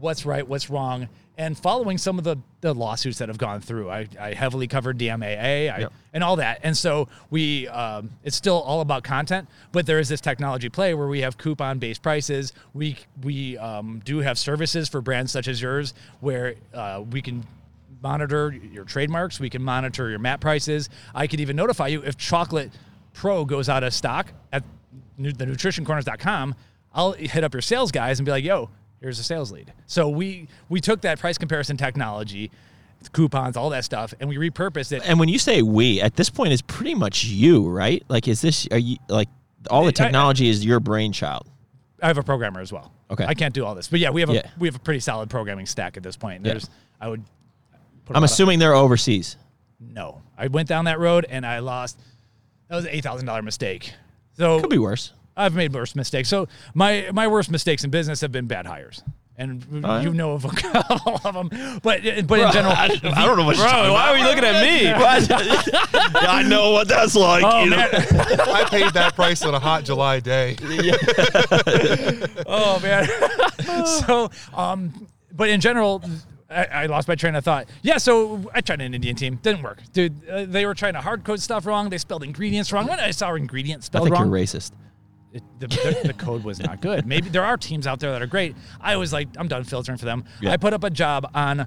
what's 0.00 0.24
right, 0.26 0.46
what's 0.46 0.70
wrong, 0.70 1.08
and 1.36 1.58
following 1.58 1.98
some 1.98 2.16
of 2.18 2.24
the, 2.24 2.36
the 2.60 2.72
lawsuits 2.72 3.18
that 3.18 3.28
have 3.28 3.38
gone 3.38 3.60
through. 3.60 3.90
I, 3.90 4.06
I 4.20 4.34
heavily 4.34 4.68
covered 4.68 4.98
DMAA 4.98 5.72
I, 5.72 5.78
Yep. 5.80 5.92
and 6.12 6.22
all 6.22 6.36
that. 6.36 6.60
And 6.62 6.76
so 6.76 7.08
we, 7.30 7.66
um, 7.68 8.10
it's 8.22 8.36
still 8.36 8.60
all 8.60 8.80
about 8.80 9.02
content, 9.02 9.48
but 9.72 9.84
there 9.86 9.98
is 9.98 10.08
this 10.08 10.20
technology 10.20 10.68
play 10.68 10.94
where 10.94 11.08
we 11.08 11.22
have 11.22 11.36
coupon 11.36 11.78
based 11.80 12.02
prices. 12.02 12.52
We, 12.72 12.98
we 13.22 13.58
um, 13.58 14.00
do 14.04 14.18
have 14.18 14.38
services 14.38 14.88
for 14.88 15.00
brands 15.00 15.32
such 15.32 15.48
as 15.48 15.60
yours 15.60 15.92
where 16.20 16.54
uh, 16.72 17.02
we 17.10 17.20
can 17.20 17.44
monitor 18.00 18.52
your 18.72 18.84
trademarks. 18.84 19.40
We 19.40 19.50
can 19.50 19.62
monitor 19.62 20.10
your 20.10 20.18
map 20.20 20.40
prices. 20.40 20.88
I 21.14 21.26
could 21.26 21.40
even 21.40 21.56
notify 21.56 21.88
you 21.88 22.02
if 22.02 22.16
chocolate 22.16 22.70
pro 23.12 23.44
goes 23.44 23.68
out 23.68 23.82
of 23.82 23.92
stock 23.92 24.28
at 24.52 24.62
the 25.18 25.32
nutritioncorners.com. 25.46 26.54
I'll 26.92 27.12
hit 27.12 27.42
up 27.42 27.52
your 27.54 27.62
sales 27.62 27.90
guys 27.90 28.20
and 28.20 28.26
be 28.26 28.30
like, 28.30 28.44
yo, 28.44 28.70
here's 29.04 29.18
a 29.18 29.22
sales 29.22 29.52
lead. 29.52 29.72
So 29.86 30.08
we 30.08 30.48
we 30.68 30.80
took 30.80 31.02
that 31.02 31.20
price 31.20 31.38
comparison 31.38 31.76
technology, 31.76 32.50
coupons, 33.12 33.56
all 33.56 33.70
that 33.70 33.84
stuff, 33.84 34.14
and 34.18 34.28
we 34.28 34.36
repurposed 34.36 34.92
it. 34.92 35.02
And 35.04 35.20
when 35.20 35.28
you 35.28 35.38
say 35.38 35.62
we, 35.62 36.00
at 36.00 36.16
this 36.16 36.30
point, 36.30 36.52
it's 36.52 36.62
pretty 36.62 36.94
much 36.94 37.24
you, 37.24 37.68
right? 37.68 38.02
Like, 38.08 38.26
is 38.26 38.40
this 38.40 38.66
are 38.72 38.78
you 38.78 38.96
like 39.08 39.28
all 39.70 39.82
the 39.82 39.88
I- 39.88 39.92
technology 39.92 40.48
is 40.48 40.64
your 40.64 40.80
brainchild? 40.80 41.46
I 42.02 42.08
have 42.08 42.18
a 42.18 42.22
programmer 42.22 42.60
as 42.60 42.72
well. 42.72 42.92
Okay. 43.10 43.24
I 43.26 43.34
can't 43.34 43.54
do 43.54 43.64
all 43.64 43.74
this, 43.74 43.88
but 43.88 44.00
yeah, 44.00 44.10
we 44.10 44.20
have 44.22 44.30
a 44.30 44.34
Yeah. 44.34 44.50
we 44.58 44.66
have 44.68 44.74
a 44.74 44.80
pretty 44.80 45.00
solid 45.00 45.30
programming 45.30 45.66
stack 45.66 45.96
at 45.96 46.02
this 46.02 46.16
point. 46.16 46.44
Yeah. 46.44 46.52
There's 46.52 46.70
I 47.00 47.08
would. 47.08 47.20
I'm 48.08 48.14
lot 48.14 48.16
of- 48.18 48.24
assuming 48.24 48.58
they're 48.58 48.74
overseas. 48.74 49.36
no. 49.78 50.20
I 50.36 50.48
went 50.48 50.68
down 50.68 50.86
that 50.86 50.98
road 50.98 51.26
and 51.30 51.46
I 51.46 51.60
lost. 51.60 51.96
That 52.68 52.74
was 52.76 52.84
an 52.86 52.90
eight 52.92 53.04
thousand 53.04 53.26
dollar 53.26 53.42
mistake. 53.42 53.92
So 54.36 54.60
Could 54.60 54.68
be 54.70 54.78
worse. 54.78 55.12
I've 55.36 55.54
made 55.54 55.72
worse 55.72 55.94
mistakes. 55.96 56.28
So 56.28 56.48
my 56.74 57.08
my 57.12 57.26
worst 57.28 57.50
mistakes 57.50 57.84
in 57.84 57.90
business 57.90 58.20
have 58.20 58.30
been 58.32 58.46
bad 58.46 58.66
hires, 58.66 59.02
and 59.36 59.66
Oh, 59.84 59.96
yeah? 59.96 60.00
you 60.02 60.14
know 60.14 60.32
of 60.32 60.44
a 60.44 60.48
couple 60.50 61.20
of 61.24 61.34
them. 61.34 61.80
But 61.82 62.02
but 62.26 62.38
in 62.40 62.52
general, 62.52 62.72
I, 62.72 62.84
I 63.16 63.26
don't 63.26 63.36
know 63.36 63.44
what. 63.44 63.56
you're 63.56 63.66
talking 63.66 63.84
bro 63.84 63.92
why 63.92 64.10
about. 64.10 64.14
are 64.14 64.18
you 64.18 64.24
looking 64.24 64.44
at 64.44 64.62
me 64.62 64.82
Yeah, 64.84 64.96
I 66.30 66.42
know 66.44 66.70
what 66.70 66.86
that's 66.88 67.14
like. 67.14 67.42
oh 67.44 67.64
you 67.64 67.70
know? 67.70 67.76
I 67.78 68.64
paid 68.70 68.92
that 68.94 69.14
price 69.14 69.42
on 69.42 69.54
a 69.54 69.58
hot 69.58 69.84
July 69.84 70.20
day. 70.20 70.56
oh 72.46 72.78
man. 72.80 73.08
so 74.06 74.30
um, 74.54 75.06
but 75.32 75.48
in 75.48 75.60
general. 75.60 76.02
I, 76.50 76.64
I 76.66 76.86
lost 76.86 77.08
my 77.08 77.16
train 77.16 77.34
of 77.34 77.42
thought. 77.42 77.68
Yeah, 77.82 77.96
so 77.96 78.48
I 78.54 78.60
tried 78.60 78.80
an 78.80 78.94
Indian 78.94 79.16
team. 79.16 79.36
Didn't 79.42 79.62
work, 79.62 79.80
dude. 79.92 80.12
Uh, 80.28 80.44
they 80.44 80.66
were 80.66 80.74
trying 80.74 80.92
to 80.92 81.00
hard 81.00 81.24
code 81.24 81.40
stuff 81.40 81.66
wrong. 81.66 81.88
They 81.88 81.98
spelled 81.98 82.22
ingredients 82.22 82.70
wrong. 82.70 82.86
When 82.86 83.00
I 83.00 83.10
saw 83.10 83.34
ingredients 83.34 83.86
I 83.86 83.88
spelled 83.88 84.04
think 84.04 84.14
wrong, 84.14 84.26
you're 84.28 84.38
racist. 84.38 84.70
It, 85.34 85.42
the, 85.58 85.66
the, 85.66 86.00
the 86.06 86.12
code 86.14 86.44
was 86.44 86.58
not 86.60 86.80
good. 86.80 87.04
Maybe 87.06 87.28
there 87.28 87.44
are 87.44 87.56
teams 87.56 87.86
out 87.86 88.00
there 88.00 88.12
that 88.12 88.22
are 88.22 88.26
great. 88.26 88.56
I 88.80 88.96
was 88.96 89.12
like, 89.12 89.28
I'm 89.36 89.48
done 89.48 89.64
filtering 89.64 89.98
for 89.98 90.04
them. 90.06 90.24
Yeah. 90.40 90.52
I 90.52 90.56
put 90.56 90.72
up 90.72 90.84
a 90.84 90.90
job 90.90 91.30
on 91.34 91.66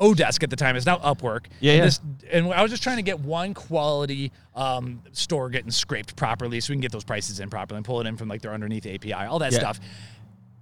Odesk 0.00 0.42
at 0.42 0.48
the 0.48 0.56
time. 0.56 0.76
It's 0.76 0.86
now 0.86 0.96
Upwork. 0.98 1.46
Yeah, 1.60 1.72
and 1.72 1.78
yeah. 1.78 1.84
This, 1.84 2.00
and 2.30 2.54
I 2.54 2.62
was 2.62 2.70
just 2.70 2.82
trying 2.82 2.96
to 2.96 3.02
get 3.02 3.20
one 3.20 3.52
quality 3.52 4.32
um, 4.54 5.02
store 5.12 5.50
getting 5.50 5.70
scraped 5.70 6.16
properly, 6.16 6.60
so 6.60 6.70
we 6.72 6.76
can 6.76 6.80
get 6.80 6.92
those 6.92 7.04
prices 7.04 7.38
in 7.40 7.50
properly 7.50 7.76
and 7.76 7.84
pull 7.84 8.00
it 8.00 8.06
in 8.06 8.16
from 8.16 8.28
like 8.28 8.40
their 8.40 8.54
underneath 8.54 8.86
API, 8.86 9.12
all 9.12 9.40
that 9.40 9.52
Yeah. 9.52 9.58
stuff. 9.58 9.80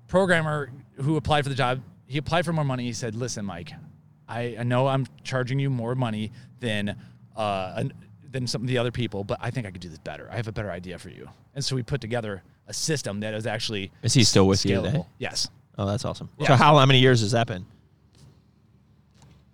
Programmer 0.09 0.71
who 1.03 1.17
applied 1.17 1.45
for 1.45 1.51
the 1.51 1.55
job, 1.55 1.83
he 2.07 2.17
applied 2.19 2.45
for 2.47 2.53
more 2.55 2.65
money. 2.65 2.85
He 2.85 2.95
said, 2.95 3.15
"Listen, 3.15 3.45
Mike, 3.45 3.73
I, 4.27 4.57
I 4.59 4.63
know 4.63 4.87
I'm 4.89 5.07
charging 5.23 5.59
you 5.59 5.69
more 5.69 5.95
money 5.95 6.33
than 6.61 6.97
uh, 7.37 7.73
an, 7.77 7.93
than 8.31 8.47
some 8.47 8.63
of 8.63 8.69
the 8.69 8.79
other 8.79 8.91
people, 8.93 9.25
but 9.25 9.39
I 9.41 9.51
think 9.51 9.67
I 9.67 9.71
could 9.71 9.81
do 9.81 9.89
this 9.89 9.99
better. 9.99 10.29
I 10.31 10.37
have 10.37 10.49
a 10.49 10.53
better 10.53 10.71
idea 10.71 10.99
for 10.99 11.09
you." 11.11 11.29
And 11.55 11.65
so 11.65 11.75
we 11.77 11.83
put 11.83 12.01
together 12.01 12.43
a 12.67 12.73
system 12.73 13.21
that 13.21 13.35
is 13.35 13.47
actually 13.47 13.91
Is 14.03 14.15
he 14.15 14.25
still 14.25 14.47
with 14.47 14.65
you 14.67 14.77
scalable. 14.79 14.85
today? 14.85 15.07
Yes, 15.19 15.49
Oh, 15.79 15.87
that's 15.87 16.05
awesome. 16.05 16.29
Yeah. 16.39 16.49
So 16.49 16.55
how, 16.57 16.77
how 16.77 16.87
many 16.87 16.99
years 17.01 17.21
has 17.21 17.31
that 17.33 17.47
been? 17.47 17.65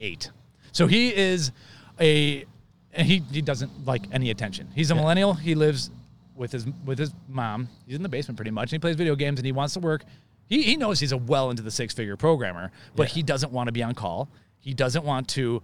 eight. 0.00 0.30
So 0.72 0.86
he 0.86 1.14
is 1.14 1.52
a 2.00 2.44
and 2.92 3.06
he 3.06 3.22
he 3.30 3.42
doesn't 3.42 3.86
like 3.86 4.06
any 4.12 4.30
attention. 4.30 4.68
He's 4.74 4.90
a 4.90 4.94
millennial. 4.94 5.34
He 5.34 5.54
lives 5.54 5.90
with 6.34 6.52
his 6.52 6.66
with 6.84 6.98
his 6.98 7.12
mom. 7.28 7.68
He's 7.86 7.96
in 7.96 8.02
the 8.02 8.08
basement 8.08 8.36
pretty 8.36 8.50
much. 8.50 8.64
And 8.64 8.72
he 8.72 8.78
plays 8.78 8.96
video 8.96 9.14
games 9.16 9.38
and 9.38 9.46
he 9.46 9.52
wants 9.52 9.74
to 9.74 9.80
work. 9.80 10.04
He 10.46 10.62
he 10.62 10.76
knows 10.76 11.00
he's 11.00 11.12
a 11.12 11.16
well 11.16 11.50
into 11.50 11.62
the 11.62 11.70
six 11.70 11.94
figure 11.94 12.16
programmer, 12.16 12.70
but 12.96 13.08
he 13.08 13.22
doesn't 13.22 13.52
want 13.52 13.68
to 13.68 13.72
be 13.72 13.82
on 13.82 13.94
call. 13.94 14.28
He 14.58 14.74
doesn't 14.74 15.04
want 15.04 15.28
to 15.28 15.62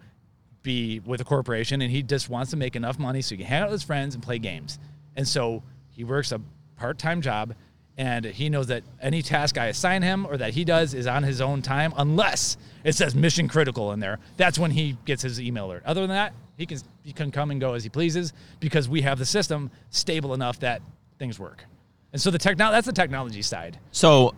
be 0.63 1.01
with 1.01 1.21
a 1.21 1.25
corporation 1.25 1.81
and 1.83 1.91
he 1.91 2.03
just 2.03 2.29
wants 2.29 2.51
to 2.51 2.57
make 2.57 2.77
enough 2.77 2.99
money 2.99 3.23
so 3.23 3.31
he 3.31 3.39
can 3.39 3.47
hang 3.47 3.63
out 3.63 3.69
with 3.71 3.81
his 3.81 3.83
friends 3.83 4.15
and 4.15 4.23
play 4.23 4.39
games. 4.39 4.79
And 5.17 5.27
so 5.27 5.63
he 5.89 6.05
works 6.05 6.33
a 6.33 6.41
part 6.77 6.99
time 6.99 7.21
job 7.23 7.55
and 7.97 8.25
he 8.25 8.49
knows 8.49 8.69
that 8.69 8.83
any 9.01 9.21
task 9.23 9.59
I 9.59 9.67
assign 9.67 10.03
him 10.03 10.27
or 10.27 10.37
that 10.39 10.55
he 10.55 10.65
does 10.65 10.95
is 10.95 11.07
on 11.07 11.23
his 11.23 11.41
own 11.41 11.61
time 11.63 11.93
unless 11.97 12.57
it 12.85 12.95
says 12.95 13.15
mission 13.15 13.49
critical 13.49 13.93
in 13.93 14.01
there. 14.01 14.19
That's 14.37 14.59
when 14.59 14.71
he 14.71 14.97
gets 15.05 15.23
his 15.23 15.41
email 15.41 15.67
alert. 15.67 15.83
Other 15.85 16.01
than 16.03 16.11
that, 16.11 16.33
he 16.57 16.67
can 16.67 16.79
he 17.03 17.13
can 17.13 17.31
come 17.31 17.51
and 17.51 17.61
go 17.61 17.75
as 17.75 17.83
he 17.83 17.89
pleases 17.91 18.33
because 18.59 18.89
we 18.89 19.03
have 19.03 19.19
the 19.19 19.27
system 19.27 19.71
stable 19.91 20.35
enough 20.35 20.61
that 20.61 20.83
things 21.19 21.39
work. 21.39 21.65
And 22.13 22.21
so 22.21 22.31
the 22.31 22.39
techno 22.39 22.71
that's 22.71 22.87
the 22.87 22.93
technology 22.93 23.43
side. 23.43 23.79
So, 23.93 24.35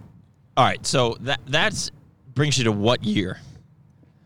all 0.56 0.64
right. 0.64 0.84
So 0.86 1.16
that 1.20 1.40
that's 1.46 1.90
brings 2.34 2.58
you 2.58 2.64
to 2.64 2.72
what 2.72 3.04
year? 3.04 3.38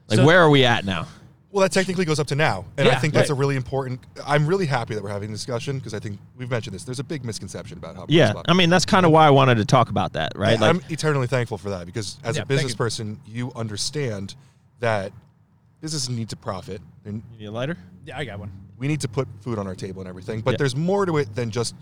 Like, 0.08 0.18
So- 0.18 0.26
where 0.26 0.40
are 0.40 0.50
we 0.50 0.64
at 0.64 0.84
now? 0.84 1.08
Well, 1.56 1.62
that 1.62 1.72
technically 1.72 2.04
goes 2.04 2.20
up 2.20 2.26
to 2.26 2.34
now, 2.34 2.66
and 2.76 2.86
I 2.86 2.96
think 2.96 3.14
that's 3.14 3.30
right. 3.30 3.34
a 3.34 3.40
really 3.40 3.56
important. 3.56 4.00
I'm 4.26 4.46
really 4.46 4.66
happy 4.66 4.92
that 4.94 5.02
we're 5.02 5.08
having 5.08 5.30
this 5.30 5.40
discussion 5.40 5.78
because 5.78 5.94
I 5.94 5.98
think 5.98 6.18
we've 6.36 6.50
mentioned 6.50 6.74
this. 6.74 6.84
There's 6.84 6.98
a 6.98 7.02
big 7.04 7.24
misconception 7.24 7.78
about 7.78 7.96
how. 7.96 8.04
Yeah, 8.10 8.34
I 8.46 8.52
mean 8.52 8.68
that's 8.68 8.84
kind 8.84 9.06
of 9.06 9.12
why 9.12 9.26
I 9.26 9.30
wanted 9.30 9.54
to 9.54 9.64
talk 9.64 9.88
about 9.88 10.12
that, 10.12 10.32
right? 10.36 10.58
I- 10.60 10.60
Like, 10.60 10.74
I'm 10.84 10.90
eternally 10.90 11.26
thankful 11.26 11.56
for 11.56 11.70
that 11.70 11.86
because 11.86 12.18
as 12.24 12.36
Yeah, 12.36 12.42
a 12.42 12.44
business 12.44 12.72
you. 12.72 12.76
person, 12.76 13.18
you 13.26 13.52
understand 13.56 14.34
that 14.80 15.12
businesses 15.80 16.10
need 16.10 16.28
to 16.28 16.36
profit 16.36 16.82
and 17.06 17.22
you 17.32 17.38
need 17.38 17.46
a 17.46 17.50
lighter? 17.50 17.78
Yeah, 18.04 18.18
I 18.18 18.26
got 18.26 18.38
one. 18.38 18.52
we 18.76 18.86
need 18.86 19.00
to 19.00 19.08
put 19.08 19.26
food 19.40 19.58
on 19.58 19.66
our 19.66 19.74
table 19.74 20.02
and 20.02 20.08
everything. 20.10 20.42
But 20.42 20.50
Yeah. 20.50 20.56
there's 20.58 20.76
more 20.76 21.06
to 21.06 21.16
it 21.16 21.34
than 21.34 21.50
just 21.50 21.74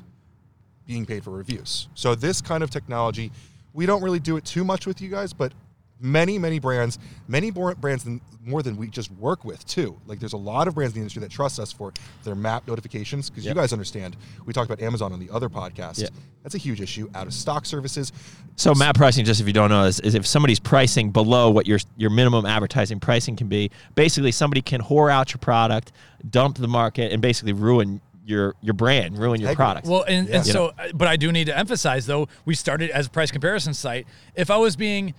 being 0.86 1.04
paid 1.04 1.24
for 1.24 1.30
reviews. 1.30 1.88
So 1.94 2.14
this 2.14 2.40
kind 2.40 2.62
of 2.62 2.70
technology, 2.70 3.32
we 3.72 3.86
don't 3.86 4.02
really 4.04 4.20
do 4.20 4.36
it 4.36 4.44
too 4.44 4.62
much 4.62 4.86
with 4.86 5.00
you 5.00 5.08
guys, 5.08 5.32
but 5.32 5.52
many, 6.00 6.38
many 6.38 6.58
brands, 6.58 6.98
many 7.28 7.50
more 7.50 7.74
brands 7.74 8.04
than 8.04 8.20
more 8.44 8.62
than 8.62 8.76
we 8.76 8.88
just 8.88 9.10
work 9.12 9.44
with 9.44 9.64
too. 9.66 9.98
Like 10.06 10.18
there's 10.20 10.32
a 10.34 10.38
lot 10.38 10.68
of 10.68 10.74
brands 10.74 10.92
in 10.94 11.00
the 11.00 11.02
industry 11.02 11.20
that 11.20 11.30
trust 11.30 11.58
us 11.58 11.72
for 11.72 11.92
their 12.24 12.34
map 12.34 12.66
notifications 12.68 13.30
because 13.30 13.44
Yep. 13.44 13.54
you 13.56 13.60
guys 13.62 13.72
understand. 13.72 14.16
We 14.44 14.52
talked 14.52 14.70
about 14.70 14.82
Amazon 14.84 15.12
on 15.12 15.20
the 15.20 15.30
other 15.30 15.48
podcast. 15.48 16.00
Yeah. 16.02 16.08
That's 16.42 16.54
a 16.54 16.58
huge 16.58 16.80
issue. 16.80 17.08
Out 17.14 17.26
of 17.26 17.32
stock 17.32 17.64
services. 17.64 18.12
So 18.56 18.74
map 18.74 18.96
pricing, 18.96 19.24
just 19.24 19.40
if 19.40 19.46
you 19.46 19.52
don't 19.54 19.70
know, 19.70 19.84
is, 19.84 19.98
is 20.00 20.14
if 20.14 20.26
somebody's 20.26 20.60
pricing 20.60 21.10
below 21.10 21.50
what 21.50 21.66
your 21.66 21.78
your 21.96 22.10
minimum 22.10 22.44
advertising 22.44 23.00
pricing 23.00 23.34
can 23.36 23.48
be. 23.48 23.70
Basically, 23.94 24.30
somebody 24.32 24.60
can 24.60 24.82
whore 24.82 25.10
out 25.10 25.32
your 25.32 25.38
product, 25.38 25.92
dump 26.28 26.58
the 26.58 26.68
market, 26.68 27.12
and 27.12 27.22
basically 27.22 27.54
ruin 27.54 28.00
your 28.26 28.54
your 28.60 28.74
brand, 28.74 29.18
ruin 29.18 29.40
your 29.40 29.54
product. 29.54 29.86
Well, 29.86 30.04
and, 30.06 30.28
and 30.28 30.44
so, 30.46 30.72
uh, 30.78 30.88
but 30.94 31.08
I 31.08 31.16
do 31.16 31.30
need 31.32 31.46
to 31.46 31.56
emphasize 31.56 32.06
though, 32.06 32.28
we 32.44 32.54
started 32.54 32.90
as 32.90 33.06
a 33.06 33.10
price 33.10 33.30
comparison 33.30 33.74
site. 33.74 34.06
If 34.34 34.50
I 34.50 34.56
was 34.56 34.76
being, 34.76 35.14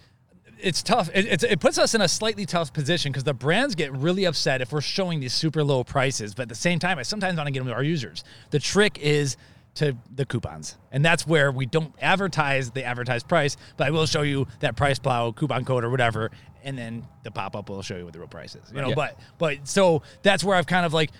it's 0.59 0.81
tough. 0.83 1.09
It, 1.13 1.25
it's, 1.25 1.43
it 1.43 1.59
puts 1.59 1.77
us 1.77 1.93
in 1.95 2.01
a 2.01 2.07
slightly 2.07 2.45
tough 2.45 2.73
position 2.73 3.11
because 3.11 3.23
the 3.23 3.33
brands 3.33 3.75
get 3.75 3.91
really 3.93 4.25
upset 4.25 4.61
if 4.61 4.71
we're 4.71 4.81
showing 4.81 5.19
these 5.19 5.33
super 5.33 5.63
low 5.63 5.83
prices. 5.83 6.33
But 6.33 6.43
at 6.43 6.49
the 6.49 6.55
same 6.55 6.79
time, 6.79 6.99
I 6.99 7.03
sometimes 7.03 7.37
want 7.37 7.47
to 7.47 7.51
get 7.51 7.59
them 7.59 7.67
to 7.67 7.73
our 7.73 7.83
users. 7.83 8.23
The 8.51 8.59
trick 8.59 8.97
is 8.99 9.37
to 9.75 9.97
the 10.13 10.25
coupons, 10.25 10.77
and 10.91 11.03
that's 11.03 11.27
where 11.27 11.51
we 11.51 11.65
don't 11.65 11.93
advertise 12.01 12.71
the 12.71 12.85
advertised 12.85 13.27
price, 13.27 13.57
but 13.75 13.87
I 13.87 13.91
will 13.91 14.05
show 14.05 14.21
you 14.21 14.47
that 14.61 14.77
price 14.77 14.99
plow 14.99 15.33
coupon 15.33 15.65
code 15.65 15.83
or 15.83 15.89
whatever, 15.89 16.31
and 16.63 16.77
then 16.77 17.05
the 17.23 17.31
pop 17.31 17.57
up 17.57 17.69
will 17.69 17.81
show 17.81 17.97
you 17.97 18.05
what 18.05 18.13
the 18.13 18.19
real 18.19 18.29
price 18.29 18.55
is. 18.55 18.71
You 18.73 18.81
know, 18.81 18.89
Yeah. 18.89 18.95
but 18.95 19.19
but 19.37 19.67
so 19.67 20.01
that's 20.23 20.45
where 20.45 20.55
I've 20.55 20.65
kind 20.67 20.85
of 20.85 20.93
like 20.93 21.11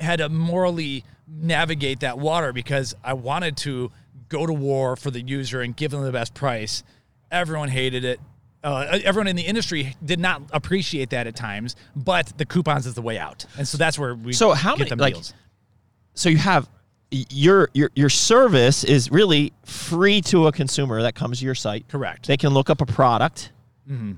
had 0.00 0.18
to 0.18 0.28
morally 0.28 1.02
navigate 1.26 2.00
that 2.00 2.18
water 2.18 2.52
because 2.52 2.94
I 3.02 3.14
wanted 3.14 3.56
to 3.58 3.90
go 4.28 4.44
to 4.44 4.52
war 4.52 4.94
for 4.96 5.10
the 5.10 5.22
user 5.22 5.62
and 5.62 5.74
give 5.74 5.92
them 5.92 6.02
the 6.02 6.12
best 6.12 6.34
price. 6.34 6.82
Everyone 7.30 7.68
hated 7.68 8.04
it. 8.04 8.20
Uh, 8.64 8.98
everyone 9.04 9.28
in 9.28 9.36
the 9.36 9.42
industry 9.42 9.94
did 10.04 10.18
not 10.18 10.42
appreciate 10.52 11.10
that 11.10 11.26
at 11.26 11.36
times, 11.36 11.76
but 11.94 12.32
the 12.36 12.44
coupons 12.44 12.86
is 12.86 12.94
the 12.94 13.02
way 13.02 13.16
out, 13.18 13.46
and 13.56 13.66
so 13.68 13.78
that's 13.78 13.98
where 13.98 14.14
we 14.14 14.32
So 14.32 14.52
how 14.54 14.72
get 14.72 14.78
many- 14.80 14.88
them 14.90 14.98
like, 14.98 15.14
deals. 15.14 15.34
so 16.14 16.28
you 16.28 16.38
have 16.38 16.68
your 17.10 17.68
your 17.74 17.90
your 17.94 18.08
service 18.08 18.82
is 18.82 19.10
really 19.12 19.52
free 19.64 20.20
to 20.22 20.48
a 20.48 20.52
consumer 20.52 21.02
that 21.02 21.14
comes 21.14 21.38
to 21.38 21.44
your 21.44 21.54
site. 21.54 21.86
Correct. 21.88 22.26
They 22.26 22.36
can 22.36 22.52
look 22.54 22.68
up 22.68 22.80
a 22.80 22.86
product, 22.86 23.52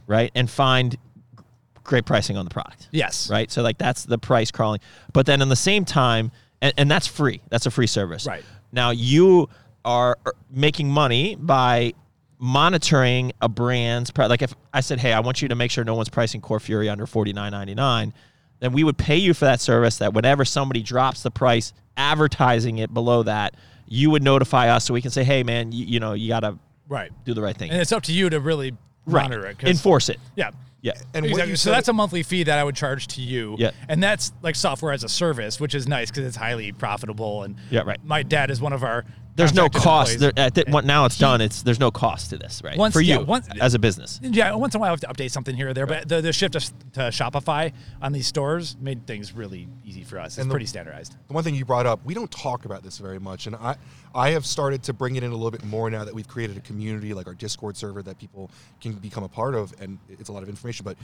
right, 0.07 0.31
and 0.35 0.49
find 0.49 0.97
great 1.85 2.07
pricing 2.07 2.37
on 2.39 2.45
the 2.47 2.51
product. 2.51 2.89
Yes. 2.91 3.29
Right. 3.31 3.51
So 3.51 3.63
like 3.63 3.77
that's 3.77 4.05
the 4.05 4.19
price 4.19 4.51
crawling. 4.51 4.81
But 5.13 5.27
then 5.27 5.43
in 5.43 5.49
the 5.51 5.57
same 5.57 5.85
time, 5.85 6.31
and, 6.63 6.73
and 6.79 6.91
that's 6.91 7.07
free. 7.07 7.43
That's 7.51 7.67
a 7.67 7.71
free 7.71 7.87
service. 7.87 8.25
Right. 8.27 8.45
Now 8.73 8.91
you 8.91 9.49
are 9.85 10.17
er, 10.27 10.33
making 10.51 10.89
money 10.91 11.35
by 11.37 11.93
monitoring 12.39 13.33
a 13.41 13.49
brand's 13.49 14.11
pri- 14.11 14.27
like 14.27 14.43
if 14.43 14.55
I 14.73 14.81
said, 14.81 15.01
"Hey, 15.01 15.13
I 15.13 15.21
want 15.21 15.43
you 15.43 15.49
to 15.49 15.55
make 15.55 15.71
sure 15.71 15.85
no 15.85 15.95
one's 15.95 16.09
pricing 16.09 16.41
Core 16.41 16.61
Fury 16.61 16.89
under 16.89 17.07
forty 17.07 17.33
nine 17.33 17.53
ninety 17.53 17.75
nine, 17.75 18.13
then 18.61 18.73
we 18.73 18.85
would 18.85 18.97
pay 18.99 19.17
you 19.17 19.35
for 19.35 19.45
that 19.45 19.61
service. 19.61 19.99
That 19.99 20.15
whenever 20.15 20.45
somebody 20.45 20.83
drops 20.83 21.23
the 21.23 21.31
price, 21.31 21.73
advertising 21.97 22.79
it 22.79 22.93
below 22.95 23.23
that, 23.25 23.55
you 23.87 24.11
would 24.11 24.23
notify 24.23 24.69
us 24.69 24.85
so 24.85 24.95
we 24.95 25.03
can 25.03 25.11
say, 25.11 25.25
"Hey, 25.25 25.43
man, 25.43 25.73
you, 25.73 25.85
you 25.87 26.01
know 26.01 26.13
you 26.15 26.29
got 26.29 26.41
to 26.41 26.59
Right. 26.89 27.11
do 27.25 27.35
the 27.35 27.43
right 27.43 27.57
thing, 27.57 27.71
And 27.71 27.81
it's 27.81 27.93
up 27.93 28.03
to 28.05 28.13
you 28.13 28.31
to 28.31 28.41
really 28.41 28.71
right? 29.07 29.23
monitor 29.25 29.47
it. 29.47 29.59
'cause- 29.59 29.71
Enforce 29.71 30.09
it." 30.09 30.19
Yeah. 30.37 30.51
Yeah. 30.81 30.93
And 31.13 31.27
Exactly. 31.27 31.57
So 31.57 31.73
that's 31.73 31.89
a 31.89 31.93
monthly 31.93 32.23
fee 32.23 32.45
that 32.45 32.57
I 32.57 32.63
would 32.63 32.77
charge 32.77 33.09
to 33.09 33.21
you. 33.21 33.57
Yeah. 33.59 33.73
And 33.89 34.01
that's 34.01 34.31
like 34.43 34.55
software 34.55 34.93
as 34.93 35.03
a 35.03 35.09
service, 35.09 35.59
which 35.59 35.75
is 35.75 35.89
nice 35.89 36.09
because 36.09 36.25
it's 36.25 36.37
highly 36.37 36.71
profitable. 36.71 37.43
And 37.43 37.57
Yeah, 37.69 37.81
right. 37.81 37.99
My 38.05 38.23
dad 38.23 38.49
is 38.51 38.61
one 38.61 38.73
of 38.73 38.85
our. 38.85 39.05
There's 39.39 39.55
no 39.55 39.69
cost. 39.69 40.19
There, 40.19 40.33
at 40.37 40.55
the, 40.55 40.65
what- 40.69 40.85
now 40.85 41.05
it's 41.07 41.17
done. 41.17 41.41
It's 41.41 41.63
there's 41.63 41.79
no 41.81 41.91
cost 41.91 42.31
to 42.31 42.37
this, 42.39 42.61
right? 42.65 42.77
Once- 42.77 42.93
For 42.93 43.01
yeah, 43.01 43.21
you 43.21 43.25
once- 43.25 43.49
uh, 43.49 43.55
as 43.61 43.73
a 43.75 43.79
business. 43.79 44.19
Yeah, 44.23 44.53
once 44.57 44.75
in 44.75 44.79
a 44.79 44.83
while 44.83 44.89
I 44.89 44.91
have 44.91 45.01
to 45.01 45.07
update 45.07 45.31
something 45.31 45.55
here 45.55 45.69
or 45.69 45.75
there, 45.75 45.87
but 45.87 46.09
the, 46.09 46.21
the 46.21 46.33
shift 46.33 46.55
to, 46.55 46.61
to 46.95 47.01
Shopify 47.11 47.73
on 48.03 48.13
these 48.13 48.27
stores 48.27 48.77
made 48.81 49.07
things 49.07 49.33
really 49.33 49.69
easy 49.85 50.03
for 50.03 50.19
us. 50.19 50.33
It's 50.33 50.39
And 50.39 50.51
the- 50.51 50.55
pretty 50.55 50.67
standardized. 50.67 51.17
the 51.29 51.33
one 51.35 51.45
thing 51.45 51.55
you 51.55 51.65
brought 51.65 51.87
up, 51.87 52.05
we 52.05 52.13
don't 52.15 52.31
talk 52.31 52.65
about 52.65 52.83
this 52.83 52.99
very 52.99 53.21
much, 53.21 53.47
and 53.47 53.55
I, 53.57 53.77
I 54.15 54.31
have 54.31 54.45
started 54.45 54.83
to 54.85 54.93
bring 54.93 55.15
it 55.17 55.23
in 55.23 55.31
a 55.31 55.35
little 55.35 55.53
bit 55.53 55.65
more 55.65 55.89
now 55.89 56.05
that 56.05 56.13
we've 56.15 56.29
created 56.29 56.57
a 56.57 56.61
community 56.61 57.15
like 57.15 57.29
our 57.29 57.35
Discord 57.35 57.77
server 57.77 58.03
that 58.03 58.19
people 58.19 58.51
can 58.81 58.93
become 58.95 59.23
a 59.23 59.29
part 59.29 59.55
of, 59.55 59.73
and 59.81 59.99
it's 60.09 60.29
a 60.29 60.33
lot 60.33 60.43
of 60.43 60.49
information. 60.49 60.85
But 60.85 60.97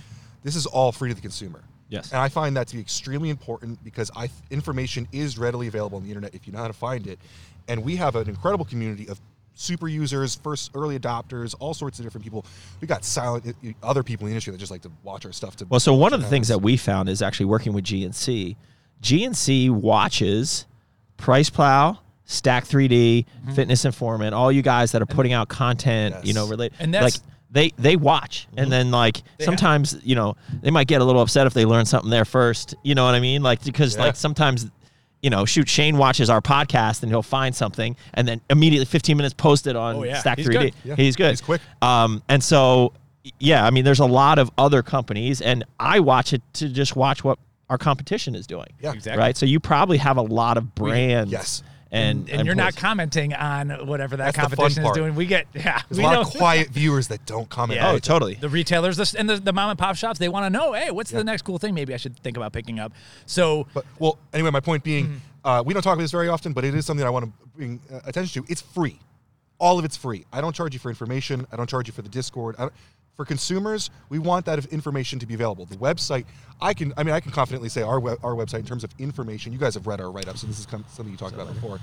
this 0.44 0.54
is 0.54 0.66
all 0.66 0.92
free 0.92 1.08
to 1.08 1.14
the 1.14 1.20
consumer. 1.20 1.64
Yes. 1.88 2.12
and 2.12 2.20
I 2.20 2.28
find 2.28 2.56
that 2.56 2.66
to 2.68 2.76
be 2.76 2.80
extremely 2.80 3.28
important 3.28 3.82
because 3.84 4.10
I 4.16 4.30
information 4.50 5.06
is 5.12 5.38
readily 5.38 5.66
available 5.66 5.98
on 5.98 6.02
the 6.02 6.08
internet 6.08 6.34
if 6.34 6.46
you 6.46 6.52
know 6.52 6.60
how 6.60 6.66
to 6.66 6.72
find 6.72 7.06
it, 7.06 7.18
and 7.68 7.84
we 7.84 7.96
have 7.96 8.16
an 8.16 8.28
incredible 8.28 8.64
community 8.64 9.08
of 9.08 9.20
super 9.54 9.88
users, 9.88 10.34
first 10.34 10.70
early 10.74 10.98
adopters, 10.98 11.54
all 11.60 11.74
sorts 11.74 11.98
of 11.98 12.04
different 12.04 12.24
people. 12.24 12.44
We 12.80 12.88
got 12.88 13.04
silent 13.04 13.46
uh, 13.46 13.68
uh, 13.68 13.72
other 13.82 14.02
people 14.02 14.26
in 14.26 14.30
the 14.30 14.34
industry 14.34 14.52
that 14.52 14.58
just 14.58 14.70
like 14.70 14.82
to 14.82 14.90
watch 15.02 15.24
our 15.24 15.32
stuff. 15.32 15.56
To 15.56 15.66
Well, 15.66 15.80
so 15.80 15.94
one 15.94 16.12
of 16.12 16.20
the 16.20 16.24
watch 16.24 16.30
things 16.30 16.48
that 16.48 16.60
we 16.60 16.76
found 16.76 17.08
is 17.08 17.22
actually 17.22 17.46
working 17.46 17.72
with 17.72 17.84
GNC. 17.84 18.56
GNC 19.02 19.70
watches 19.70 20.66
Price 21.16 21.50
Plow, 21.50 21.98
Stack 22.24 22.64
3D, 22.64 22.88
mm-hmm. 22.90 23.52
Fitness 23.52 23.84
Informant, 23.84 24.34
all 24.34 24.50
you 24.50 24.62
guys 24.62 24.92
that 24.92 25.02
are 25.02 25.06
putting 25.06 25.32
out 25.32 25.48
content, 25.48 26.24
you 26.24 26.32
know, 26.32 26.48
related. 26.48 26.76
And 26.80 26.92
like 26.92 27.12
that's- 27.12 27.22
they 27.54 27.72
they 27.78 27.96
watch, 27.96 28.46
and 28.56 28.70
then 28.70 28.90
like 28.90 29.22
sometimes 29.40 29.96
you 30.04 30.14
know 30.14 30.36
they 30.60 30.70
might 30.70 30.86
get 30.88 31.00
a 31.00 31.04
little 31.04 31.22
upset 31.22 31.46
if 31.46 31.54
they 31.54 31.64
learn 31.64 31.86
something 31.86 32.10
there 32.10 32.26
first. 32.26 32.74
You 32.82 32.94
know 32.94 33.06
what 33.06 33.14
I 33.14 33.20
mean? 33.20 33.42
Like 33.42 33.64
because 33.64 33.96
Yeah. 33.96 34.02
like 34.06 34.16
sometimes. 34.16 34.70
You 35.22 35.30
know, 35.30 35.46
shoot, 35.46 35.70
Shane 35.70 35.96
watches 35.96 36.28
our 36.28 36.42
podcast 36.42 37.02
and 37.02 37.10
he'll 37.10 37.22
find 37.22 37.56
something 37.56 37.96
and 38.12 38.28
then 38.28 38.42
immediately 38.50 38.84
15 38.84 39.16
minutes 39.16 39.32
post 39.32 39.66
it 39.66 39.74
on 39.74 39.96
Oh, 39.96 40.02
yeah. 40.02 40.18
Stack 40.18 40.36
He's 40.36 40.46
3D. 40.46 40.52
good. 40.60 40.74
Yeah. 40.84 40.94
He's 40.96 41.16
good. 41.16 41.30
He's 41.30 41.40
quick. 41.40 41.62
Um, 41.80 42.22
and 42.28 42.44
so, 42.44 42.92
yeah, 43.40 43.64
I 43.64 43.70
mean, 43.70 43.86
there's 43.86 44.00
a 44.00 44.04
lot 44.04 44.38
of 44.38 44.50
other 44.58 44.82
companies, 44.82 45.40
and 45.40 45.64
I 45.80 46.00
watch 46.00 46.34
it 46.34 46.42
to 46.54 46.68
just 46.68 46.94
watch 46.94 47.24
what 47.24 47.38
our 47.70 47.78
competition 47.78 48.34
is 48.34 48.46
doing. 48.46 48.66
Yeah. 48.82 48.92
Exactly. 48.92 49.18
Right. 49.18 49.34
So 49.34 49.46
you 49.46 49.60
probably 49.60 49.96
have 49.96 50.18
a 50.18 50.22
lot 50.22 50.58
of 50.58 50.74
brands. 50.74 51.32
yes. 51.32 51.62
And 51.94 52.28
And 52.28 52.44
you're 52.44 52.54
not 52.56 52.74
commenting 52.76 53.32
on 53.34 53.86
whatever 53.86 54.16
that 54.16 54.34
That's 54.34 54.36
competition 54.36 54.84
is 54.84 54.90
doing. 54.92 55.14
We 55.14 55.26
get, 55.26 55.46
yeah. 55.54 55.80
There's 55.88 55.98
we 55.98 56.04
a 56.04 56.06
lot 56.06 56.12
know- 56.14 56.20
of 56.22 56.30
quiet 56.30 56.68
viewers 56.70 57.08
that 57.08 57.24
don't 57.24 57.48
comment. 57.48 57.78
Yeah. 57.80 57.92
Oh, 57.92 57.98
totally. 57.98 58.34
the 58.34 58.48
retailers 58.48 58.96
this- 58.96 59.14
and 59.14 59.30
the, 59.30 59.36
the 59.36 59.52
mom 59.52 59.70
and 59.70 59.78
pop 59.78 59.94
shops 59.96 60.18
they 60.18 60.28
want 60.28 60.44
to 60.44 60.50
know 60.50 60.72
hey 60.72 60.90
what's 60.90 61.12
Yeah. 61.12 61.18
the 61.18 61.24
next 61.24 61.42
cool 61.42 61.58
thing 61.58 61.72
maybe 61.74 61.94
i 61.94 61.96
should 61.96 62.18
think 62.18 62.36
about 62.36 62.52
picking 62.52 62.78
up 62.80 62.92
so 63.26 63.66
But 63.72 63.84
well, 63.98 64.18
anyway, 64.32 64.50
my 64.50 64.60
point 64.60 64.82
being, 64.82 65.06
Mm-hmm. 65.06 65.46
uh, 65.48 65.62
we 65.62 65.72
don't 65.72 65.82
talk 65.82 65.92
about 65.94 66.02
this 66.02 66.10
very 66.10 66.28
often, 66.28 66.52
but 66.52 66.64
it 66.64 66.74
is 66.74 66.84
something 66.84 67.06
I 67.06 67.10
want 67.10 67.26
to 67.26 67.32
bring 67.56 67.80
uh, 67.92 68.00
attention 68.06 68.42
to. 68.44 68.50
It's 68.52 68.60
free. 68.62 68.98
All 69.58 69.78
of 69.78 69.84
it's 69.84 69.96
free. 69.96 70.24
I 70.32 70.40
don't 70.40 70.54
charge 70.54 70.72
you 70.74 70.80
for 70.80 70.88
information. 70.88 71.46
I 71.52 71.56
don't 71.56 71.70
charge 71.70 71.86
you 71.86 71.92
for 71.92 72.02
the 72.02 72.08
Discord. 72.08 72.56
I 72.58 72.62
don't, 72.62 72.72
for 73.16 73.24
consumers, 73.24 73.90
we 74.08 74.18
want 74.18 74.44
that 74.46 74.64
information 74.66 75.18
to 75.20 75.26
be 75.26 75.34
available. 75.34 75.66
The 75.66 75.76
website, 75.76 76.24
I 76.60 76.74
can, 76.74 76.92
I 76.96 77.04
mean, 77.04 77.14
I 77.14 77.20
can 77.20 77.30
confidently 77.30 77.68
say 77.68 77.82
our 77.82 78.00
web, 78.00 78.18
our 78.22 78.34
website 78.34 78.60
in 78.60 78.66
terms 78.66 78.84
of 78.84 78.90
information. 78.98 79.52
You 79.52 79.58
guys 79.58 79.74
have 79.74 79.86
read 79.86 80.00
our 80.00 80.10
write 80.10 80.28
up, 80.28 80.36
so 80.36 80.46
this 80.46 80.58
is 80.58 80.66
something 80.66 81.10
you 81.10 81.16
talked 81.16 81.34
about 81.34 81.52
before. 81.52 81.78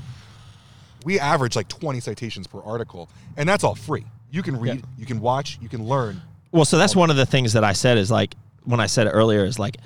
We 1.05 1.19
average 1.19 1.55
like 1.55 1.67
20 1.67 1.99
citations 1.99 2.47
per 2.47 2.61
article, 2.61 3.09
and 3.37 3.47
that's 3.47 3.63
all 3.63 3.75
free. 3.75 4.05
You 4.29 4.43
can 4.43 4.59
read, 4.59 4.83
you 4.97 5.05
can 5.05 5.19
watch, 5.19 5.57
you 5.61 5.69
can 5.69 5.85
learn. 5.85 6.21
Well, 6.51 6.65
so 6.65 6.77
that's 6.77 6.95
one 6.95 7.09
of 7.09 7.15
the 7.15 7.25
things 7.25 7.53
that 7.53 7.63
I 7.63 7.73
said 7.73 7.97
is 7.97 8.11
like 8.11 8.35
when 8.65 8.79
I 8.79 8.85
said 8.85 9.07
it 9.07 9.11
earlier 9.11 9.45
is 9.45 9.57
like 9.57 9.77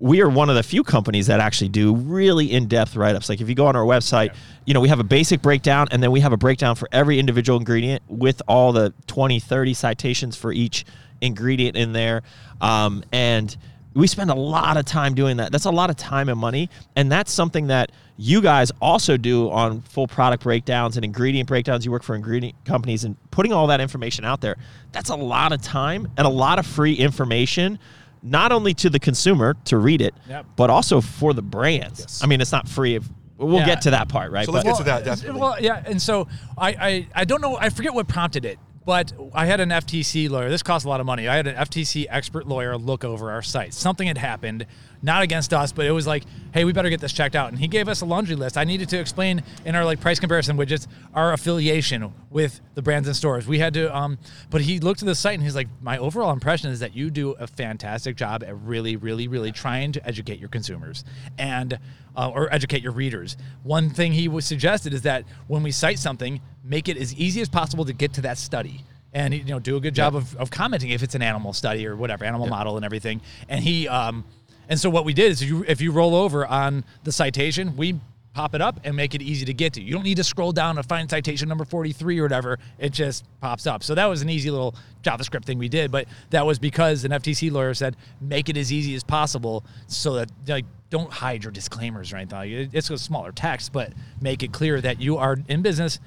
we 0.00 0.20
are 0.20 0.28
one 0.28 0.48
of 0.48 0.56
the 0.56 0.62
few 0.62 0.84
companies 0.84 1.26
that 1.26 1.40
actually 1.40 1.68
do 1.68 1.94
really 1.94 2.52
in-depth 2.52 2.96
write-ups. 2.96 3.28
Like 3.28 3.40
if 3.40 3.48
you 3.48 3.54
go 3.54 3.66
on 3.66 3.76
our 3.76 3.84
website, 3.84 4.34
you 4.64 4.74
know, 4.74 4.80
we 4.80 4.88
have 4.88 5.00
a 5.00 5.04
basic 5.04 5.42
breakdown 5.42 5.88
and 5.90 6.02
then 6.02 6.10
we 6.10 6.20
have 6.20 6.32
a 6.32 6.36
breakdown 6.36 6.76
for 6.76 6.88
every 6.92 7.18
individual 7.18 7.58
ingredient 7.58 8.02
with 8.08 8.40
all 8.46 8.72
the 8.72 8.92
20, 9.06 9.40
30 9.40 9.74
citations 9.74 10.36
for 10.36 10.52
each 10.52 10.84
ingredient 11.20 11.76
in 11.76 11.92
there. 11.92 12.22
Um, 12.60 13.02
and 13.12 13.56
we 13.94 14.06
spend 14.06 14.30
a 14.30 14.34
lot 14.34 14.76
of 14.76 14.84
time 14.84 15.14
doing 15.14 15.38
that. 15.38 15.50
That's 15.50 15.64
a 15.64 15.70
lot 15.70 15.90
of 15.90 15.96
time 15.96 16.28
and 16.28 16.38
money. 16.38 16.70
And 16.94 17.10
that's 17.10 17.32
something 17.32 17.66
that 17.68 17.90
you 18.16 18.40
guys 18.40 18.70
also 18.80 19.16
do 19.16 19.50
on 19.50 19.80
full 19.80 20.06
product 20.06 20.42
breakdowns 20.42 20.96
and 20.96 21.04
ingredient 21.04 21.48
breakdowns. 21.48 21.84
You 21.84 21.90
work 21.90 22.02
for 22.02 22.14
ingredient 22.14 22.54
companies 22.64 23.04
and 23.04 23.16
putting 23.30 23.52
all 23.52 23.66
that 23.68 23.80
information 23.80 24.24
out 24.24 24.40
there. 24.40 24.56
That's 24.92 25.10
a 25.10 25.16
lot 25.16 25.52
of 25.52 25.62
time 25.62 26.08
and 26.16 26.26
a 26.26 26.30
lot 26.30 26.58
of 26.58 26.66
free 26.66 26.94
information, 26.94 27.78
not 28.22 28.52
only 28.52 28.74
to 28.74 28.90
the 28.90 28.98
consumer 28.98 29.54
to 29.66 29.78
read 29.78 30.00
it, 30.00 30.14
Yep. 30.28 30.46
but 30.56 30.70
also 30.70 31.00
for 31.00 31.32
the 31.34 31.42
brands. 31.42 32.00
Yes. 32.00 32.20
I 32.22 32.26
mean, 32.26 32.40
it's 32.40 32.52
not 32.52 32.68
free. 32.68 32.96
If, 32.96 33.08
we'll 33.36 33.58
Yeah. 33.60 33.66
get 33.66 33.82
to 33.82 33.90
that 33.92 34.08
part, 34.08 34.32
right? 34.32 34.46
So 34.46 34.52
let's 34.52 34.64
But- 34.64 34.70
get 34.72 34.78
to 34.78 34.84
that, 34.84 35.04
definitely. 35.04 35.40
Well, 35.40 35.56
yeah, 35.60 35.82
and 35.86 36.00
so 36.02 36.26
I, 36.56 36.68
I, 36.70 37.06
I 37.14 37.24
don't 37.24 37.40
know. 37.40 37.56
I 37.56 37.68
forget 37.70 37.94
what 37.94 38.08
prompted 38.08 38.44
it, 38.44 38.58
but 38.84 39.12
I 39.34 39.46
had 39.46 39.60
an 39.60 39.70
FTC 39.70 40.28
lawyer. 40.28 40.48
This 40.50 40.62
costs 40.62 40.84
a 40.84 40.88
lot 40.88 40.98
of 41.00 41.06
money. 41.06 41.28
I 41.28 41.36
had 41.36 41.46
an 41.46 41.54
FTC 41.56 42.06
expert 42.10 42.48
lawyer 42.48 42.76
look 42.76 43.04
over 43.04 43.30
our 43.30 43.42
site. 43.42 43.74
Something 43.74 44.08
had 44.08 44.18
happened, 44.18 44.66
not 45.02 45.22
against 45.22 45.52
us, 45.52 45.72
but 45.72 45.86
it 45.86 45.92
was 45.92 46.06
like, 46.06 46.24
hey, 46.52 46.64
we 46.64 46.72
better 46.72 46.90
get 46.90 47.00
this 47.00 47.12
checked 47.12 47.36
out. 47.36 47.50
And 47.50 47.58
he 47.58 47.68
gave 47.68 47.88
us 47.88 48.00
a 48.00 48.04
laundry 48.04 48.34
list. 48.34 48.56
I 48.56 48.64
needed 48.64 48.88
to 48.90 48.98
explain 48.98 49.42
in 49.64 49.74
our 49.74 49.84
like 49.84 50.00
price 50.00 50.18
comparison 50.18 50.56
widgets 50.56 50.86
our 51.14 51.32
affiliation 51.32 52.12
with 52.30 52.60
the 52.74 52.82
brands 52.82 53.06
and 53.08 53.16
stores. 53.16 53.46
We 53.46 53.58
had 53.58 53.74
to, 53.74 53.94
um, 53.96 54.18
but 54.50 54.62
he 54.62 54.80
looked 54.80 55.02
at 55.02 55.06
the 55.06 55.14
site 55.14 55.34
and 55.34 55.42
he's 55.42 55.54
like, 55.54 55.68
my 55.80 55.98
overall 55.98 56.32
impression 56.32 56.70
is 56.70 56.80
that 56.80 56.96
you 56.96 57.10
do 57.10 57.32
a 57.32 57.46
fantastic 57.46 58.16
job 58.16 58.42
at 58.42 58.58
really, 58.60 58.96
really, 58.96 59.28
really 59.28 59.52
trying 59.52 59.92
to 59.92 60.06
educate 60.06 60.38
your 60.38 60.48
consumers 60.48 61.04
and 61.38 61.78
uh, 62.16 62.30
or 62.30 62.52
educate 62.52 62.82
your 62.82 62.92
readers. 62.92 63.36
One 63.62 63.90
thing 63.90 64.12
he 64.12 64.26
was 64.26 64.44
suggested 64.44 64.92
is 64.92 65.02
that 65.02 65.24
when 65.46 65.62
we 65.62 65.70
cite 65.70 66.00
something, 66.00 66.40
make 66.64 66.88
it 66.88 66.96
as 66.96 67.14
easy 67.14 67.40
as 67.40 67.48
possible 67.48 67.84
to 67.84 67.92
get 67.92 68.12
to 68.14 68.22
that 68.22 68.38
study. 68.38 68.84
And 69.12 69.32
you 69.32 69.44
know, 69.44 69.58
do 69.58 69.76
a 69.76 69.80
good 69.80 69.94
job 69.94 70.14
of, 70.14 70.36
of 70.36 70.50
commenting 70.50 70.90
if 70.90 71.02
it's 71.02 71.14
an 71.14 71.22
animal 71.22 71.52
study 71.52 71.86
or 71.86 71.96
whatever, 71.96 72.24
animal 72.24 72.46
model 72.46 72.76
and 72.76 72.84
everything. 72.84 73.22
And 73.48 73.64
he, 73.64 73.88
um, 73.88 74.24
and 74.68 74.78
so 74.78 74.90
what 74.90 75.04
we 75.04 75.12
did 75.14 75.32
is, 75.32 75.42
you, 75.42 75.64
if 75.66 75.80
you 75.80 75.90
roll 75.92 76.14
over 76.14 76.46
on 76.46 76.84
the 77.04 77.12
citation, 77.12 77.76
we 77.76 77.98
pop 78.34 78.54
it 78.54 78.60
up 78.60 78.78
and 78.84 78.94
make 78.94 79.14
it 79.16 79.22
easy 79.22 79.44
to 79.46 79.52
get 79.54 79.72
to. 79.72 79.82
You 79.82 79.92
don't 79.94 80.04
need 80.04 80.18
to 80.18 80.22
scroll 80.24 80.52
down 80.52 80.76
to 80.76 80.82
find 80.84 81.10
citation 81.10 81.48
number 81.48 81.64
43 81.64 82.20
or 82.20 82.22
whatever. 82.22 82.58
It 82.78 82.90
just 82.92 83.24
pops 83.40 83.66
up. 83.66 83.82
So 83.82 83.96
that 83.96 84.04
was 84.06 84.22
an 84.22 84.30
easy 84.30 84.50
little 84.50 84.76
JavaScript 85.02 85.44
thing 85.44 85.58
we 85.58 85.68
did, 85.68 85.90
but 85.90 86.06
that 86.30 86.46
was 86.46 86.58
because 86.60 87.04
an 87.04 87.10
FTC 87.10 87.50
lawyer 87.50 87.74
said 87.74 87.96
make 88.20 88.48
it 88.48 88.56
as 88.56 88.72
easy 88.72 88.94
as 88.94 89.02
possible 89.02 89.64
so 89.88 90.14
that 90.14 90.30
like 90.46 90.66
don't 90.90 91.12
hide 91.12 91.42
your 91.42 91.50
disclaimers 91.50 92.12
or 92.12 92.16
anything. 92.18 92.52
It- 92.52 92.70
It's 92.74 92.90
a 92.90 92.98
smaller 92.98 93.32
text, 93.32 93.72
but 93.72 93.92
make 94.20 94.42
it 94.44 94.52
clear 94.52 94.80
that 94.82 95.00
you 95.00 95.16
are 95.16 95.38
in 95.48 95.62
business 95.62 95.98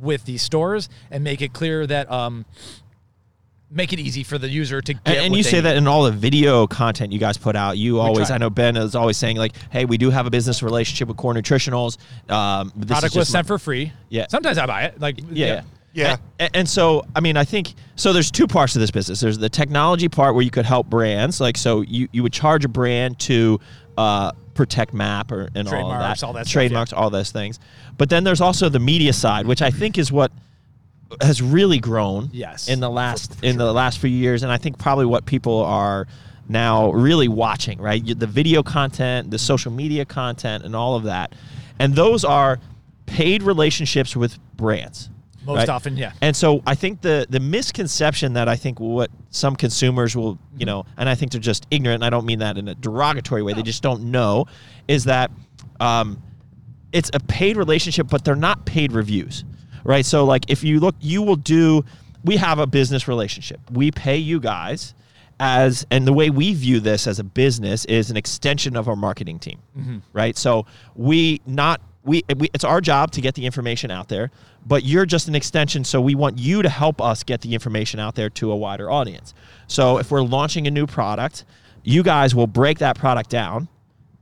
with 0.00 0.24
these 0.24 0.42
stores 0.42 0.88
and 1.12 1.22
make 1.22 1.40
it 1.40 1.52
clear 1.52 1.86
that 1.86 2.10
um 2.10 2.46
make 3.70 3.92
it 3.92 3.98
easy 3.98 4.22
for 4.22 4.38
the 4.38 4.48
user 4.48 4.80
to 4.80 4.94
get. 4.94 5.02
And, 5.06 5.16
and 5.26 5.36
you 5.36 5.42
say 5.42 5.56
need. 5.56 5.62
that 5.62 5.76
in 5.76 5.86
all 5.86 6.04
the 6.04 6.12
video 6.12 6.66
content 6.66 7.12
you 7.12 7.18
guys 7.18 7.36
put 7.36 7.56
out. 7.56 7.78
You 7.78 8.00
always, 8.00 8.28
try. 8.28 8.36
I 8.36 8.38
know 8.38 8.50
Ben 8.50 8.76
is 8.76 8.94
always 8.94 9.16
saying 9.16 9.36
like, 9.36 9.52
"Hey, 9.70 9.84
we 9.84 9.98
do 9.98 10.10
have 10.10 10.26
a 10.26 10.30
business 10.30 10.62
relationship 10.62 11.08
with 11.08 11.16
Core 11.16 11.34
Nutritionals. 11.34 11.98
Um, 12.30 12.72
this 12.76 12.84
is 12.84 12.86
product 12.86 13.02
was 13.02 13.12
just 13.14 13.30
my- 13.32 13.38
sent 13.38 13.46
for 13.46 13.58
free. 13.58 13.92
Yeah. 14.08 14.26
Sometimes 14.28 14.58
I 14.58 14.66
buy 14.66 14.82
it. 14.84 15.00
Like 15.00 15.18
Yeah. 15.30 15.46
yeah. 15.46 15.62
Yeah. 15.92 16.16
And, 16.38 16.50
and 16.54 16.68
so, 16.68 17.06
I 17.14 17.20
mean, 17.20 17.38
I 17.38 17.44
think 17.44 17.72
so. 17.96 18.12
There's 18.12 18.30
two 18.30 18.46
parts 18.46 18.74
to 18.74 18.78
this 18.78 18.90
business. 18.90 19.18
There's 19.20 19.38
the 19.38 19.48
technology 19.48 20.08
part 20.10 20.34
where 20.34 20.44
you 20.44 20.50
could 20.50 20.66
help 20.66 20.88
brands, 20.88 21.40
like 21.40 21.56
so 21.56 21.80
you 21.80 22.06
you 22.12 22.22
would 22.22 22.34
charge 22.34 22.66
a 22.66 22.68
brand 22.68 23.18
to 23.20 23.58
uh, 23.96 24.32
protect 24.52 24.92
MAP 24.92 25.32
or 25.32 25.48
and 25.54 25.56
all 25.56 25.60
of 25.60 25.68
Trademarks, 25.68 26.20
that, 26.20 26.26
all 26.26 26.32
that 26.34 26.46
stuff, 26.46 26.52
trademarks, 26.52 26.92
all 26.92 27.08
those 27.08 27.30
things. 27.30 27.58
But 27.96 28.10
then 28.10 28.24
there's 28.24 28.42
also 28.42 28.68
the 28.68 28.78
media 28.78 29.14
side, 29.14 29.46
which 29.46 29.62
I 29.62 29.70
think 29.70 29.96
is 29.96 30.12
what 30.12 30.30
has 31.20 31.40
really 31.40 31.78
grown. 31.78 32.30
Yes. 32.32 32.68
in 32.68 32.80
the 32.80 32.90
last 32.90 33.42
in 33.42 33.56
the 33.58 33.72
last 33.72 33.98
few 33.98 34.10
years, 34.10 34.42
and 34.42 34.52
I 34.52 34.56
think 34.56 34.78
probably 34.78 35.06
what 35.06 35.26
people 35.26 35.60
are 35.64 36.06
now 36.48 36.90
really 36.92 37.28
watching, 37.28 37.80
right? 37.80 38.02
The 38.04 38.26
video 38.26 38.62
content, 38.62 39.30
the 39.30 39.38
social 39.38 39.72
media 39.72 40.04
content, 40.04 40.64
and 40.64 40.76
all 40.76 40.96
of 40.96 41.04
that, 41.04 41.34
and 41.78 41.94
those 41.94 42.24
are 42.24 42.58
paid 43.06 43.42
relationships 43.42 44.16
with 44.16 44.38
brands. 44.56 45.10
Most 45.44 45.58
right? 45.58 45.68
often, 45.68 45.96
yeah. 45.96 46.12
And 46.20 46.34
so 46.34 46.60
I 46.66 46.74
think 46.74 47.02
the 47.02 47.26
the 47.30 47.38
misconception 47.38 48.32
that 48.32 48.48
I 48.48 48.56
think 48.56 48.80
what 48.80 49.10
some 49.30 49.54
consumers 49.54 50.16
will, 50.16 50.38
you 50.58 50.66
know, 50.66 50.84
and 50.96 51.08
I 51.08 51.14
think 51.14 51.30
they're 51.30 51.40
just 51.40 51.66
ignorant, 51.70 52.02
and 52.02 52.04
I 52.04 52.10
don't 52.10 52.26
mean 52.26 52.40
that 52.40 52.58
in 52.58 52.66
a 52.66 52.74
derogatory 52.74 53.42
way, 53.42 53.52
they 53.52 53.62
just 53.62 53.82
don't 53.82 54.10
know, 54.10 54.46
is 54.88 55.04
that 55.04 55.30
um, 55.78 56.20
it's 56.92 57.10
a 57.14 57.20
paid 57.20 57.56
relationship, 57.56 58.08
but 58.08 58.24
they're 58.24 58.34
not 58.34 58.66
paid 58.66 58.90
reviews, 58.90 59.44
right? 59.86 60.04
So 60.04 60.24
like 60.24 60.50
if 60.50 60.62
you 60.62 60.80
look, 60.80 60.94
you 61.00 61.22
will 61.22 61.36
do. 61.36 61.84
We 62.24 62.36
have 62.38 62.58
a 62.58 62.66
business 62.66 63.06
relationship. 63.06 63.60
We 63.70 63.92
pay 63.92 64.16
you 64.16 64.40
guys 64.40 64.94
as, 65.38 65.86
and 65.90 66.06
the 66.06 66.12
way 66.12 66.28
we 66.28 66.54
view 66.54 66.80
this 66.80 67.06
as 67.06 67.20
a 67.20 67.24
business 67.24 67.84
is 67.84 68.10
an 68.10 68.16
extension 68.16 68.76
of 68.76 68.88
our 68.88 68.96
marketing 68.96 69.38
team, 69.38 69.60
mm-hmm. 69.78 69.98
right? 70.12 70.36
So 70.36 70.66
we 70.96 71.40
not 71.46 71.80
we, 72.02 72.22
we 72.36 72.48
it's 72.52 72.64
our 72.64 72.80
job 72.80 73.10
to 73.12 73.20
get 73.20 73.34
the 73.34 73.46
information 73.46 73.90
out 73.90 74.08
there, 74.08 74.30
but 74.64 74.84
you're 74.84 75.06
just 75.06 75.28
an 75.28 75.34
extension. 75.34 75.84
So 75.84 76.00
we 76.00 76.14
want 76.14 76.38
you 76.38 76.62
to 76.62 76.68
help 76.68 77.00
us 77.00 77.22
get 77.22 77.40
the 77.40 77.54
information 77.54 78.00
out 78.00 78.14
there 78.14 78.30
to 78.30 78.50
a 78.50 78.56
wider 78.56 78.90
audience. 78.90 79.34
So 79.66 79.98
if 79.98 80.10
we're 80.10 80.22
launching 80.22 80.66
a 80.66 80.70
new 80.70 80.86
product, 80.86 81.44
you 81.82 82.02
guys 82.02 82.34
will 82.34 82.46
break 82.46 82.78
that 82.78 82.96
product 82.96 83.30
down 83.30 83.68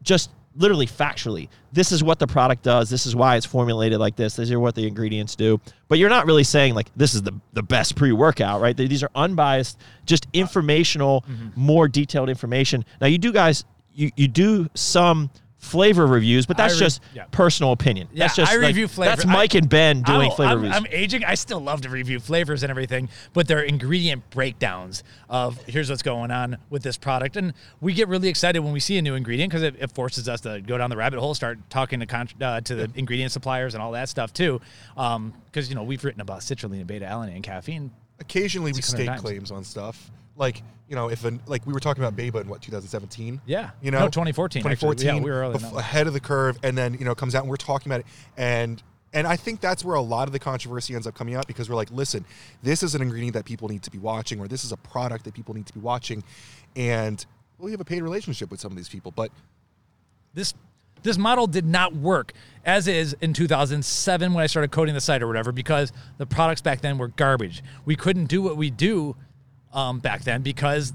just 0.02 0.30
literally 0.56 0.86
factually. 0.86 1.48
This 1.72 1.92
is 1.92 2.02
what 2.02 2.18
the 2.18 2.26
product 2.26 2.62
does. 2.62 2.88
This 2.88 3.06
is 3.06 3.16
why 3.16 3.36
it's 3.36 3.46
formulated 3.46 3.98
like 3.98 4.16
this. 4.16 4.36
These 4.36 4.52
are 4.52 4.60
what 4.60 4.74
the 4.74 4.86
ingredients 4.86 5.34
do. 5.34 5.60
But 5.88 5.98
you're 5.98 6.10
not 6.10 6.26
really 6.26 6.44
saying 6.44 6.74
like 6.74 6.94
this 6.94 7.14
is 7.14 7.22
the, 7.22 7.32
the 7.52 7.62
best 7.62 7.96
pre-workout, 7.96 8.60
right? 8.60 8.76
These 8.76 9.02
are 9.02 9.10
unbiased, 9.14 9.78
just 10.06 10.26
informational, 10.32 11.22
mm-hmm. 11.22 11.48
more 11.56 11.88
detailed 11.88 12.28
information. 12.28 12.84
Now 13.00 13.08
you 13.08 13.18
do 13.18 13.32
guys 13.32 13.64
you, 13.94 14.10
you 14.16 14.28
do 14.28 14.68
some 14.74 15.30
flavor 15.64 16.06
reviews, 16.06 16.46
but 16.46 16.56
that's 16.56 16.74
re- 16.74 16.80
just 16.80 17.00
yeah. 17.14 17.24
personal 17.30 17.72
opinion. 17.72 18.08
Yeah, 18.12 18.24
that's 18.24 18.36
just 18.36 18.52
I 18.52 18.56
like- 18.56 18.66
review 18.68 18.86
flavor. 18.88 19.10
That's 19.16 19.26
Mike 19.26 19.54
I- 19.54 19.58
and 19.58 19.68
Ben 19.68 20.02
doing 20.02 20.30
Oh, 20.30 20.34
flavor 20.34 20.52
I'm, 20.52 20.56
reviews. 20.62 20.76
I'm 20.76 20.86
aging. 20.90 21.24
I 21.24 21.34
still 21.34 21.60
love 21.60 21.80
to 21.82 21.88
review 21.88 22.20
flavors 22.20 22.62
and 22.62 22.70
everything, 22.70 23.08
but 23.32 23.48
they're 23.48 23.62
ingredient 23.62 24.28
breakdowns 24.30 25.02
of 25.28 25.62
here's 25.64 25.90
what's 25.90 26.02
going 26.02 26.30
on 26.30 26.58
with 26.70 26.82
this 26.82 26.96
product, 26.96 27.36
and 27.36 27.54
we 27.80 27.94
get 27.94 28.08
really 28.08 28.28
excited 28.28 28.60
when 28.60 28.72
we 28.72 28.80
see 28.80 28.98
a 28.98 29.02
new 29.02 29.14
ingredient 29.14 29.50
because 29.50 29.62
it, 29.62 29.74
it 29.80 29.92
forces 29.92 30.28
us 30.28 30.40
to 30.42 30.60
go 30.60 30.76
down 30.78 30.90
the 30.90 30.96
rabbit 30.96 31.18
hole, 31.18 31.34
start 31.34 31.58
talking 31.70 32.00
to 32.00 32.06
con- 32.06 32.28
uh, 32.40 32.60
to 32.60 32.74
the 32.74 32.90
ingredient 32.94 33.32
suppliers 33.32 33.74
and 33.74 33.82
all 33.82 33.92
that 33.92 34.08
stuff 34.08 34.32
too. 34.32 34.60
Because 34.94 35.68
you 35.68 35.74
know 35.74 35.82
we've 35.82 36.04
written 36.04 36.20
about 36.20 36.40
citrulline, 36.40 36.86
beta 36.86 37.06
alanine, 37.06 37.34
and 37.36 37.42
caffeine. 37.42 37.90
Occasionally 38.20 38.70
we 38.70 38.76
600 38.76 38.96
state 39.02 39.06
times. 39.06 39.20
claims 39.22 39.50
on 39.50 39.64
stuff. 39.64 40.10
Like, 40.36 40.62
you 40.88 40.94
know, 40.96 41.08
if 41.08 41.24
an, 41.24 41.40
like 41.46 41.66
we 41.66 41.72
were 41.72 41.80
talking 41.80 42.04
about 42.04 42.16
Beba 42.16 42.42
in 42.42 42.48
what 42.48 42.60
2017. 42.62 43.40
Yeah. 43.46 43.70
You 43.80 43.90
know, 43.90 44.00
No, 44.00 44.06
2014, 44.06 44.60
actually. 44.60 44.96
2014. 44.96 45.06
Yeah, 45.06 45.22
we 45.22 45.30
were 45.30 45.54
bef- 45.58 45.78
ahead 45.78 46.06
of 46.06 46.12
the 46.12 46.20
curve, 46.20 46.58
and 46.62 46.76
then 46.76 46.94
you 46.94 47.04
know 47.04 47.14
comes 47.14 47.34
out 47.34 47.42
and 47.42 47.50
we're 47.50 47.56
talking 47.56 47.90
about 47.90 48.00
it, 48.00 48.06
and 48.36 48.82
and 49.12 49.26
I 49.26 49.36
think 49.36 49.60
that's 49.60 49.84
where 49.84 49.94
a 49.94 50.00
lot 50.00 50.28
of 50.28 50.32
the 50.32 50.38
controversy 50.38 50.94
ends 50.94 51.06
up 51.06 51.14
coming 51.14 51.36
out 51.36 51.46
because 51.46 51.70
we're 51.70 51.76
like, 51.76 51.90
listen, 51.92 52.24
this 52.62 52.82
is 52.82 52.94
an 52.94 53.02
ingredient 53.02 53.34
that 53.34 53.44
people 53.44 53.68
need 53.68 53.82
to 53.84 53.90
be 53.90 53.98
watching, 53.98 54.40
or 54.40 54.48
this 54.48 54.64
is 54.64 54.72
a 54.72 54.76
product 54.76 55.24
that 55.24 55.34
people 55.34 55.54
need 55.54 55.66
to 55.66 55.72
be 55.72 55.80
watching, 55.80 56.22
and 56.76 57.24
well, 57.58 57.66
we 57.66 57.70
have 57.70 57.80
a 57.80 57.84
paid 57.84 58.02
relationship 58.02 58.50
with 58.50 58.60
some 58.60 58.72
of 58.72 58.76
these 58.76 58.88
people, 58.88 59.10
but 59.12 59.30
this 60.34 60.52
this 61.02 61.18
model 61.18 61.46
did 61.46 61.66
not 61.66 61.94
work 61.94 62.32
as 62.64 62.88
is 62.88 63.14
in 63.20 63.34
2007 63.34 64.32
when 64.32 64.42
I 64.42 64.46
started 64.46 64.70
coding 64.72 64.94
the 64.94 65.02
site 65.02 65.22
or 65.22 65.26
whatever 65.26 65.52
because 65.52 65.92
the 66.16 66.24
products 66.26 66.62
back 66.62 66.80
then 66.80 66.96
were 66.96 67.08
garbage. 67.08 67.62
We 67.84 67.94
couldn't 67.94 68.24
do 68.24 68.40
what 68.40 68.56
we 68.56 68.70
do 68.70 69.14
um, 69.74 69.98
back 69.98 70.22
then 70.22 70.42
because 70.42 70.92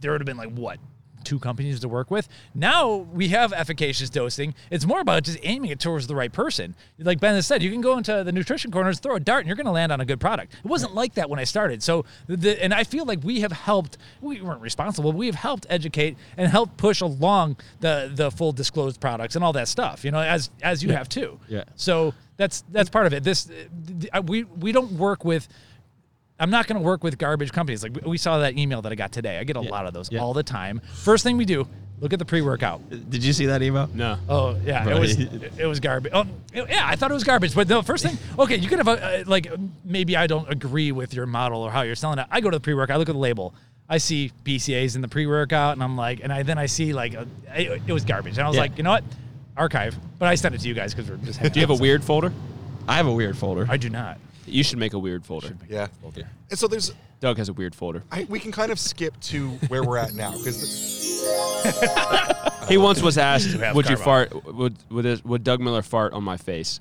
there 0.00 0.12
would 0.12 0.20
have 0.20 0.26
been 0.26 0.36
like 0.36 0.52
what 0.52 0.78
two 1.24 1.38
companies 1.38 1.80
to 1.80 1.88
work 1.88 2.10
with. 2.10 2.28
Now 2.54 2.96
we 2.96 3.28
have 3.28 3.52
efficacious 3.52 4.10
dosing. 4.10 4.54
It's 4.70 4.86
more 4.86 5.00
about 5.00 5.24
just 5.24 5.38
aiming 5.42 5.70
it 5.70 5.80
towards 5.80 6.06
the 6.06 6.14
right 6.14 6.32
person. 6.32 6.74
Like 6.98 7.20
Ben 7.20 7.34
has 7.34 7.46
said, 7.46 7.62
you 7.62 7.70
can 7.70 7.80
go 7.80 7.98
into 7.98 8.24
the 8.24 8.32
nutrition 8.32 8.70
corners, 8.70 9.00
throw 9.00 9.16
a 9.16 9.20
dart, 9.20 9.40
and 9.40 9.46
you're 9.48 9.56
going 9.56 9.66
to 9.66 9.72
land 9.72 9.92
on 9.92 10.00
a 10.00 10.04
good 10.04 10.20
product. 10.20 10.54
It 10.54 10.68
wasn't 10.68 10.94
like 10.94 11.14
that 11.14 11.28
when 11.28 11.38
I 11.38 11.44
started. 11.44 11.82
So, 11.82 12.04
the, 12.26 12.62
and 12.62 12.72
I 12.72 12.84
feel 12.84 13.04
like 13.04 13.22
we 13.22 13.40
have 13.40 13.52
helped. 13.52 13.98
We 14.20 14.40
weren't 14.40 14.60
responsible. 14.60 15.12
We 15.12 15.26
have 15.26 15.34
helped 15.34 15.66
educate 15.68 16.16
and 16.36 16.50
help 16.50 16.76
push 16.76 17.00
along 17.00 17.56
the 17.80 18.10
the 18.12 18.30
full 18.30 18.52
disclosed 18.52 19.00
products 19.00 19.34
and 19.36 19.44
all 19.44 19.52
that 19.52 19.68
stuff. 19.68 20.04
You 20.04 20.10
know, 20.10 20.20
as 20.20 20.50
as 20.62 20.82
you 20.82 20.90
have 20.92 21.08
too. 21.08 21.38
Yeah. 21.48 21.64
So 21.76 22.14
that's 22.36 22.64
that's 22.70 22.90
part 22.90 23.06
of 23.06 23.12
it. 23.12 23.22
This 23.22 23.44
th- 23.44 23.68
th- 24.00 24.24
we 24.24 24.44
we 24.44 24.72
don't 24.72 24.92
work 24.92 25.24
with. 25.24 25.48
I'm 26.40 26.50
not 26.50 26.66
going 26.66 26.80
to 26.80 26.84
work 26.84 27.04
with 27.04 27.18
garbage 27.18 27.52
companies. 27.52 27.82
Like 27.82 27.98
we 28.04 28.18
saw 28.18 28.38
that 28.38 28.56
email 28.58 28.82
that 28.82 28.90
I 28.90 28.94
got 28.96 29.12
today. 29.12 29.38
I 29.38 29.44
get 29.44 29.56
a 29.56 29.60
lot 29.60 29.86
of 29.86 29.92
those 29.94 30.10
Yeah. 30.10 30.20
all 30.20 30.32
the 30.32 30.42
time. 30.42 30.80
First 30.94 31.22
thing 31.22 31.36
we 31.36 31.44
do, 31.44 31.68
look 32.00 32.12
at 32.12 32.18
the 32.18 32.24
pre-workout. 32.24 32.80
Did 33.10 33.22
you 33.22 33.32
see 33.32 33.46
that 33.46 33.62
email? 33.62 33.88
No. 33.94 34.18
Oh 34.28 34.56
yeah, 34.64 34.88
it 34.88 34.98
was 34.98 35.18
it 35.18 35.66
was 35.66 35.78
garbage. 35.80 36.12
Oh 36.14 36.24
yeah, 36.54 36.82
I 36.86 36.96
thought 36.96 37.10
it 37.10 37.14
was 37.14 37.24
garbage. 37.24 37.54
But 37.54 37.68
the 37.68 37.82
first 37.82 38.04
thing, 38.04 38.16
okay, 38.38 38.56
you 38.56 38.68
could 38.68 38.78
have 38.78 38.88
uh, 38.88 39.24
like 39.26 39.52
maybe 39.84 40.16
I 40.16 40.26
don't 40.26 40.50
agree 40.50 40.92
with 40.92 41.12
your 41.14 41.26
model 41.26 41.60
or 41.62 41.70
how 41.70 41.82
you're 41.82 41.94
selling 41.94 42.18
it. 42.18 42.26
I 42.30 42.40
go 42.40 42.50
to 42.50 42.56
the 42.56 42.60
pre-workout, 42.62 42.94
I 42.94 42.98
look 42.98 43.08
at 43.08 43.12
the 43.12 43.18
label. 43.18 43.54
I 43.88 43.98
see 43.98 44.30
BCAAs 44.44 44.94
in 44.94 45.02
the 45.02 45.08
pre-workout, 45.08 45.72
and 45.74 45.82
I'm 45.82 45.96
like, 45.96 46.20
and 46.22 46.32
I 46.32 46.42
then 46.44 46.58
I 46.58 46.66
see 46.66 46.92
like 46.92 47.14
uh, 47.16 47.24
it, 47.54 47.82
it 47.86 47.92
was 47.92 48.04
garbage, 48.04 48.38
and 48.38 48.44
I 48.44 48.48
was 48.48 48.54
Yeah. 48.56 48.62
like, 48.62 48.78
you 48.78 48.84
know 48.84 48.90
what, 48.92 49.04
archive. 49.56 49.96
But 50.18 50.28
I 50.28 50.36
sent 50.36 50.54
it 50.54 50.60
to 50.62 50.68
you 50.68 50.74
guys 50.74 50.94
because 50.94 51.10
we're 51.10 51.16
just. 51.18 51.42
Do 51.52 51.60
you 51.60 51.66
have 51.66 51.70
a 51.76 51.80
weird 51.80 52.02
folder? 52.04 52.32
I 52.88 52.96
have 52.96 53.06
a 53.06 53.12
weird 53.12 53.36
folder. 53.36 53.66
I 53.68 53.76
do 53.76 53.90
not. 53.90 54.18
You 54.50 54.62
should 54.62 54.78
make 54.78 54.92
a 54.92 54.98
weird 54.98 55.24
folder. 55.24 55.56
yeah. 55.68 55.88
And 56.50 56.58
so 56.58 56.66
there's 56.68 56.92
Doug 57.20 57.36
has 57.38 57.48
a 57.48 57.52
weird 57.52 57.74
folder. 57.74 58.02
I, 58.10 58.24
we 58.28 58.40
can 58.40 58.50
kind 58.52 58.72
of 58.72 58.78
skip 58.78 59.18
to 59.20 59.50
where 59.68 59.84
we're 59.84 59.98
at 59.98 60.14
now 60.14 60.32
because 60.32 61.10
He 62.68 62.76
once 62.78 63.02
was 63.02 63.18
asked, 63.18 63.56
"Would 63.74 63.88
you 63.88 63.96
carb 63.96 64.04
fart? 64.04 64.44
Would 64.54 64.76
would, 64.90 65.04
this, 65.04 65.24
would 65.24 65.44
Doug 65.44 65.60
Miller 65.60 65.82
fart 65.82 66.12
on 66.12 66.22
my 66.24 66.36
face?" 66.36 66.80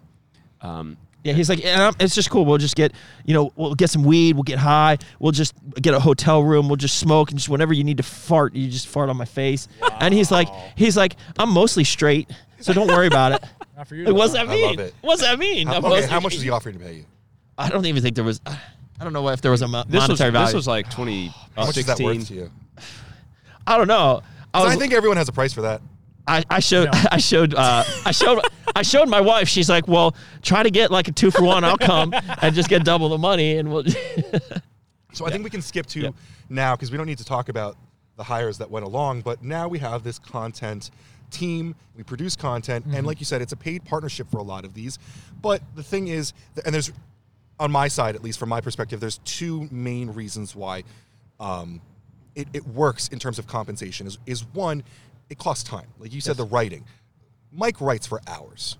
Um, 0.61 0.97
Yeah, 1.23 1.33
he's 1.33 1.49
like, 1.49 1.65
and 1.65 1.95
it's 1.99 2.15
just 2.15 2.29
cool. 2.29 2.45
We'll 2.45 2.57
just 2.57 2.75
get, 2.75 2.93
you 3.25 3.33
know, 3.33 3.51
we'll 3.55 3.75
get 3.75 3.89
some 3.89 4.03
weed. 4.03 4.35
We'll 4.35 4.43
get 4.43 4.59
high. 4.59 4.97
We'll 5.19 5.31
just 5.31 5.53
get 5.81 5.93
a 5.93 5.99
hotel 5.99 6.43
room. 6.43 6.69
We'll 6.69 6.75
just 6.77 6.97
smoke 6.97 7.31
and 7.31 7.39
just 7.39 7.49
whenever 7.49 7.73
you 7.73 7.83
need 7.83 7.97
to 7.97 8.03
fart, 8.03 8.55
you 8.55 8.69
just 8.69 8.87
fart 8.87 9.09
on 9.09 9.17
my 9.17 9.25
face. 9.25 9.67
And 9.99 10.13
he's 10.13 10.31
like, 10.31 10.47
he's 10.77 10.95
like, 10.95 11.15
I'm 11.37 11.49
mostly 11.49 11.83
straight, 11.83 12.29
so 12.59 12.71
don't 12.71 12.87
worry 12.87 13.07
about 13.07 13.33
it. 13.33 13.43
Not 13.77 13.87
for 13.87 13.95
you. 13.95 14.05
Like, 14.05 14.15
what's 14.15 14.33
that 14.33 14.47
I 14.47 14.53
mean? 14.53 14.65
love 14.77 14.79
it. 14.79 14.93
What's 15.01 15.21
that 15.21 15.39
mean? 15.39 15.67
I'm 15.67 15.83
okay, 15.83 16.05
how 16.07 16.19
much 16.19 16.35
is 16.35 16.41
he 16.41 16.49
offering 16.49 16.77
to 16.77 16.83
pay 16.83 16.93
you? 16.97 17.05
I 17.59 17.69
don't 17.69 17.85
even 17.85 18.01
think 18.01 18.15
there 18.15 18.23
was. 18.23 18.41
I 18.47 19.03
don't 19.03 19.13
know 19.13 19.27
if 19.29 19.41
there 19.41 19.51
was 19.51 19.61
a 19.61 19.67
mo- 19.67 19.83
this 19.87 20.01
was 20.01 20.19
monetary 20.19 20.31
value. 20.31 20.45
this 20.47 20.55
was 20.55 20.67
like 20.67 20.89
20, 20.89 21.27
How 21.55 21.65
much 21.65 21.77
is 21.77 21.85
that 21.85 21.99
worth 21.99 22.27
to 22.27 22.33
you? 22.33 22.51
I 23.67 23.77
don't 23.77 23.87
know. 23.87 24.21
I 24.53 24.57
'Cause 24.59 24.65
was. 24.67 24.75
I 24.75 24.79
think 24.79 24.93
everyone 24.93 25.17
has 25.17 25.29
a 25.29 25.31
price 25.31 25.53
for 25.53 25.61
that. 25.61 25.81
I, 26.27 26.43
I 26.49 26.59
showed. 26.59 26.85
No. 26.93 26.99
I 27.11 27.17
showed. 27.17 27.53
Uh, 27.53 27.83
I 28.05 28.11
showed. 28.11 28.41
I 28.75 28.81
showed 28.81 29.09
my 29.09 29.21
wife. 29.21 29.47
She's 29.47 29.69
like, 29.69 29.87
"Well, 29.87 30.15
try 30.41 30.63
to 30.63 30.69
get 30.71 30.89
like 30.91 31.07
a 31.07 31.11
two 31.11 31.31
for 31.31 31.43
one. 31.43 31.63
I'll 31.63 31.77
come 31.77 32.13
and 32.41 32.55
just 32.55 32.69
get 32.69 32.83
double 32.83 33.09
the 33.09 33.17
money, 33.17 33.57
and 33.57 33.71
we'll." 33.71 33.83
So 35.11 35.25
I 35.25 35.31
think 35.31 35.43
we 35.43 35.49
can 35.49 35.63
skip 35.63 35.87
to 35.87 35.99
Yeah. 36.01 36.09
now 36.49 36.75
because 36.75 36.91
we 36.91 36.97
don't 36.97 37.07
need 37.07 37.17
to 37.17 37.25
talk 37.25 37.49
about 37.49 37.75
the 38.15 38.23
hires 38.23 38.59
that 38.59 38.69
went 38.69 38.85
along, 38.85 39.21
but 39.21 39.43
now 39.43 39.67
we 39.67 39.79
have 39.79 40.03
this 40.03 40.19
content 40.19 40.91
team. 41.31 41.73
We 41.97 42.03
produce 42.03 42.35
content, 42.35 42.85
Mm-hmm. 42.85 42.95
and 42.95 43.07
like 43.07 43.19
you 43.19 43.25
said, 43.25 43.41
it's 43.41 43.51
a 43.51 43.57
paid 43.57 43.83
partnership 43.85 44.29
for 44.29 44.37
a 44.37 44.43
lot 44.43 44.65
of 44.65 44.75
these. 44.75 44.99
But 45.41 45.63
the 45.75 45.81
thing 45.81 46.09
is, 46.09 46.33
and 46.63 46.73
there's 46.75 46.91
on 47.59 47.71
my 47.71 47.87
side, 47.87 48.15
at 48.15 48.23
least 48.23 48.39
from 48.39 48.49
my 48.49 48.61
perspective, 48.61 48.99
there's 48.99 49.19
two 49.19 49.67
main 49.71 50.11
reasons 50.11 50.55
why 50.55 50.83
um, 51.39 51.81
it, 52.35 52.47
it 52.53 52.65
works 52.67 53.09
in 53.09 53.19
terms 53.19 53.39
of 53.39 53.47
compensation. 53.47 54.07
Is 54.07 54.17
is 54.25 54.45
one, 54.53 54.83
it 55.29 55.37
costs 55.37 55.63
time. 55.63 55.87
Like 55.99 56.13
you 56.13 56.21
said, 56.21 56.37
the 56.37 56.45
writing. 56.45 56.85
Mike 57.51 57.81
writes 57.81 58.07
for 58.07 58.21
hours. 58.27 58.77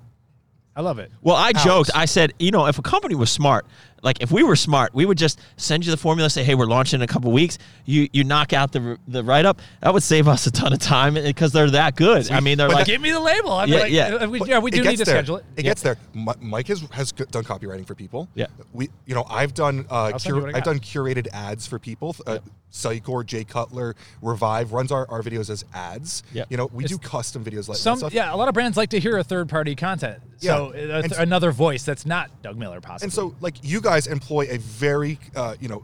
I 0.76 0.82
love 0.82 1.00
it. 1.00 1.12
Well, 1.22 1.36
I 1.36 1.52
joked. 1.52 1.92
I 1.94 2.06
said, 2.06 2.34
you 2.40 2.52
know, 2.52 2.68
if 2.68 2.78
a 2.80 2.82
company 2.82 3.16
was 3.16 3.30
smart, 3.30 3.66
Like 4.04 4.22
if 4.22 4.32
we 4.32 4.44
were 4.44 4.56
smart, 4.56 4.94
we 4.94 5.06
would 5.06 5.18
just 5.18 5.40
send 5.58 5.86
you 5.86 5.92
the 5.92 5.98
formula, 5.98 6.30
say, 6.30 6.44
"Hey, 6.44 6.56
we're 6.56 6.66
launching 6.66 7.00
in 7.00 7.02
a 7.04 7.08
couple 7.08 7.32
weeks." 7.32 7.58
You 7.86 8.08
you 8.14 8.24
knock 8.24 8.54
out 8.54 8.72
the 8.72 8.98
the 9.08 9.24
write 9.24 9.46
up. 9.46 9.62
That 9.82 9.94
would 9.94 10.04
save 10.04 10.28
us 10.28 10.46
a 10.48 10.52
ton 10.52 10.74
of 10.74 10.80
time 10.80 11.14
because 11.16 11.52
they're 11.52 11.70
that 11.72 11.96
good. 11.96 12.32
I 12.32 12.40
mean, 12.40 12.58
they're 12.58 12.68
But 12.68 12.76
like, 12.76 12.86
Give 12.88 13.02
me 13.02 13.12
the 13.12 13.20
label. 13.20 13.52
I'm 13.54 13.70
Yeah, 13.70 13.80
like, 13.80 13.92
yeah. 13.92 14.16
uh, 14.16 14.30
We, 14.30 14.42
yeah, 14.46 14.60
we 14.60 14.72
do 14.72 14.84
need 14.84 14.98
to 14.98 15.06
there. 15.06 15.16
schedule 15.16 15.38
it. 15.38 15.46
It 15.58 15.64
gets 15.64 15.82
there. 15.82 15.98
Mike 16.14 16.68
has 16.68 16.82
has 16.92 17.12
done 17.12 17.44
copywriting 17.44 17.86
for 17.86 17.96
people. 17.96 18.28
Yeah. 18.36 18.48
We, 18.74 18.90
you 19.06 19.16
know, 19.16 19.26
I've 19.30 19.54
done 19.54 19.86
uh, 19.90 20.12
I'll 20.14 20.20
send 20.20 20.36
you 20.36 20.42
cur- 20.42 20.46
what 20.48 20.56
I 20.56 20.58
I've 20.60 20.64
got. 20.66 20.72
done 20.72 20.80
curated 20.80 21.28
ads 21.34 21.66
for 21.68 21.80
people. 21.80 22.16
Uh, 22.28 22.40
Psychor, 22.72 23.26
Jay 23.26 23.44
Cutler, 23.44 23.96
Revive 24.22 24.74
runs 24.74 24.92
our, 24.92 25.10
our 25.10 25.24
videos 25.24 25.50
as 25.50 25.66
ads. 25.74 26.22
Yeah. 26.32 26.44
You 26.50 26.58
know, 26.58 26.70
we 26.72 26.84
do 26.84 27.00
custom 27.00 27.44
videos 27.44 27.68
like 27.68 27.80
Some 27.80 27.96
that 27.96 28.00
stuff. 28.00 28.14
yeah, 28.14 28.32
a 28.32 28.38
lot 28.38 28.48
of 28.48 28.54
brands 28.54 28.78
like 28.78 28.90
to 28.92 29.00
hear 29.00 29.18
a 29.18 29.24
third 29.24 29.50
party 29.50 29.74
content. 29.74 30.20
So 30.38 30.72
Yeah. 30.76 30.98
uh, 30.98 31.02
th- 31.02 31.14
another 31.18 31.52
voice 31.52 31.84
that's 31.84 32.06
not 32.06 32.30
Doug 32.44 32.58
Miller, 32.58 32.80
possibly. 32.80 33.06
And 33.08 33.14
so, 33.14 33.34
like, 33.42 33.56
you 33.64 33.82
guys 33.82 33.89
employ 33.98 34.48
a 34.50 34.58
very, 34.58 35.20
uh, 35.36 35.56
you 35.60 35.68
know, 35.68 35.84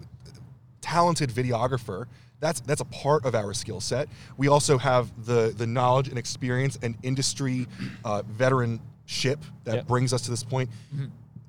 talented 0.82 1.30
videographer. 1.30 2.06
That's 2.40 2.60
that's 2.62 2.82
a 2.82 2.86
part 2.86 3.26
of 3.26 3.34
our 3.34 3.54
skill 3.54 3.80
set. 3.82 4.08
We 4.38 4.48
also 4.50 4.78
have 4.78 5.10
the 5.26 5.54
the 5.56 5.66
knowledge 5.66 6.08
and 6.10 6.18
experience 6.18 6.78
and 6.82 6.96
industry 7.02 7.68
uh, 8.04 8.22
veteranship 8.38 9.40
that 9.64 9.76
Yeah. 9.76 9.82
brings 9.82 10.14
us 10.14 10.22
to 10.24 10.30
this 10.32 10.44
point. 10.44 10.70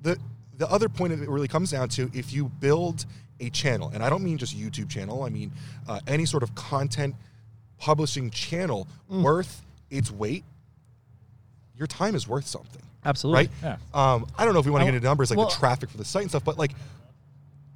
The 0.01 0.17
the 0.57 0.67
other 0.71 0.89
point 0.89 1.13
it 1.13 1.29
really 1.29 1.47
comes 1.47 1.69
down 1.71 1.89
to 1.89 2.09
if 2.13 2.33
you 2.33 2.45
build 2.45 3.05
a 3.39 3.49
channel, 3.51 3.91
and 3.93 4.01
I 4.01 4.09
don't 4.09 4.23
mean 4.23 4.37
just 4.39 4.57
YouTube 4.57 4.89
channel. 4.89 5.23
I 5.23 5.29
mean 5.29 5.51
uh, 5.87 5.99
any 6.07 6.25
sort 6.25 6.41
of 6.41 6.55
content 6.55 7.15
publishing 7.77 8.31
channel 8.31 8.87
worth 9.07 9.63
its 9.91 10.09
weight. 10.09 10.43
Your 11.75 11.85
time 11.85 12.15
is 12.15 12.27
worth 12.27 12.47
something 12.47 12.81
absolutely. 13.05 13.43
right? 13.63 13.77
Yeah. 13.93 14.13
Um, 14.13 14.25
I 14.37 14.45
don't 14.45 14.53
know 14.53 14.59
if 14.59 14.65
we 14.65 14.71
want 14.71 14.81
to 14.81 14.85
get 14.85 14.95
into 14.95 15.07
numbers 15.07 15.29
like 15.29 15.37
well- 15.37 15.49
the 15.49 15.55
traffic 15.55 15.89
for 15.89 15.97
the 15.97 16.05
site 16.05 16.23
and 16.23 16.31
stuff, 16.31 16.43
but 16.43 16.57
like, 16.57 16.71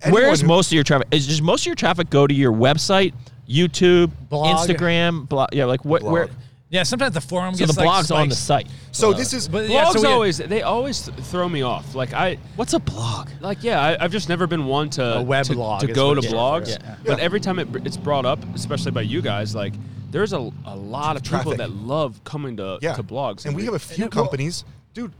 Where's 0.09 0.43
most 0.43 0.67
of 0.67 0.73
your 0.73 0.83
traffic? 0.83 1.07
Is 1.11 1.27
just 1.27 1.43
most 1.43 1.61
of 1.61 1.67
your 1.67 1.75
traffic 1.75 2.09
go 2.09 2.25
to 2.25 2.33
your 2.33 2.51
website, 2.51 3.13
YouTube, 3.47 4.11
Blog. 4.29 4.57
Instagram, 4.67 5.29
blog? 5.29 5.53
Yeah, 5.53 5.65
like 5.65 5.85
what? 5.85 6.01
Blog. 6.01 6.13
Where? 6.13 6.29
yeah, 6.71 6.81
sometimes 6.81 7.13
the 7.13 7.21
forum 7.21 7.53
So 7.53 7.59
gets 7.59 7.75
the 7.75 7.81
like, 7.81 7.85
blog's 7.85 8.09
on 8.09 8.27
the 8.29 8.33
site. 8.35 8.67
So 8.91 9.13
this 9.13 9.31
is 9.31 9.47
But 9.47 9.65
Blogs 9.65 9.69
yeah, 9.69 9.89
so 9.91 10.01
we- 10.01 10.07
always 10.07 10.37
they 10.39 10.61
always 10.63 11.01
throw 11.07 11.47
me 11.47 11.61
off. 11.61 11.93
Like 11.93 12.13
I 12.13 12.37
What's 12.55 12.73
a 12.73 12.79
blog? 12.79 13.29
like 13.41 13.63
yeah, 13.63 13.79
I, 13.79 14.03
I've 14.03 14.11
just 14.11 14.27
never 14.27 14.47
been 14.47 14.65
one 14.65 14.89
to 14.91 15.17
A 15.17 15.21
web 15.21 15.45
to, 15.45 15.53
blog 15.53 15.81
to 15.81 15.87
go 15.93 16.15
to 16.15 16.21
blogs. 16.21 16.69
yeah. 16.69 16.95
But 17.05 17.19
Yeah. 17.19 17.23
every 17.23 17.39
time 17.39 17.59
it, 17.59 17.67
it's 17.85 17.97
brought 17.97 18.25
up, 18.25 18.39
especially 18.55 18.91
by 18.91 19.01
you 19.01 19.21
guys, 19.21 19.53
like 19.53 19.73
there's 20.09 20.33
a, 20.33 20.49
a 20.65 20.75
lot 20.75 21.15
of 21.15 21.23
people 21.23 21.55
that 21.57 21.69
love 21.71 22.23
coming 22.23 22.57
to, 22.57 22.79
yeah 22.81 22.93
to 22.95 23.03
blogs, 23.03 23.45
and 23.45 23.55
we 23.55 23.65
have 23.65 23.75
a 23.75 23.79
few 23.79 24.05
it- 24.05 24.15
well- 24.15 24.23
companies, 24.25 24.65
dude. 24.93 25.13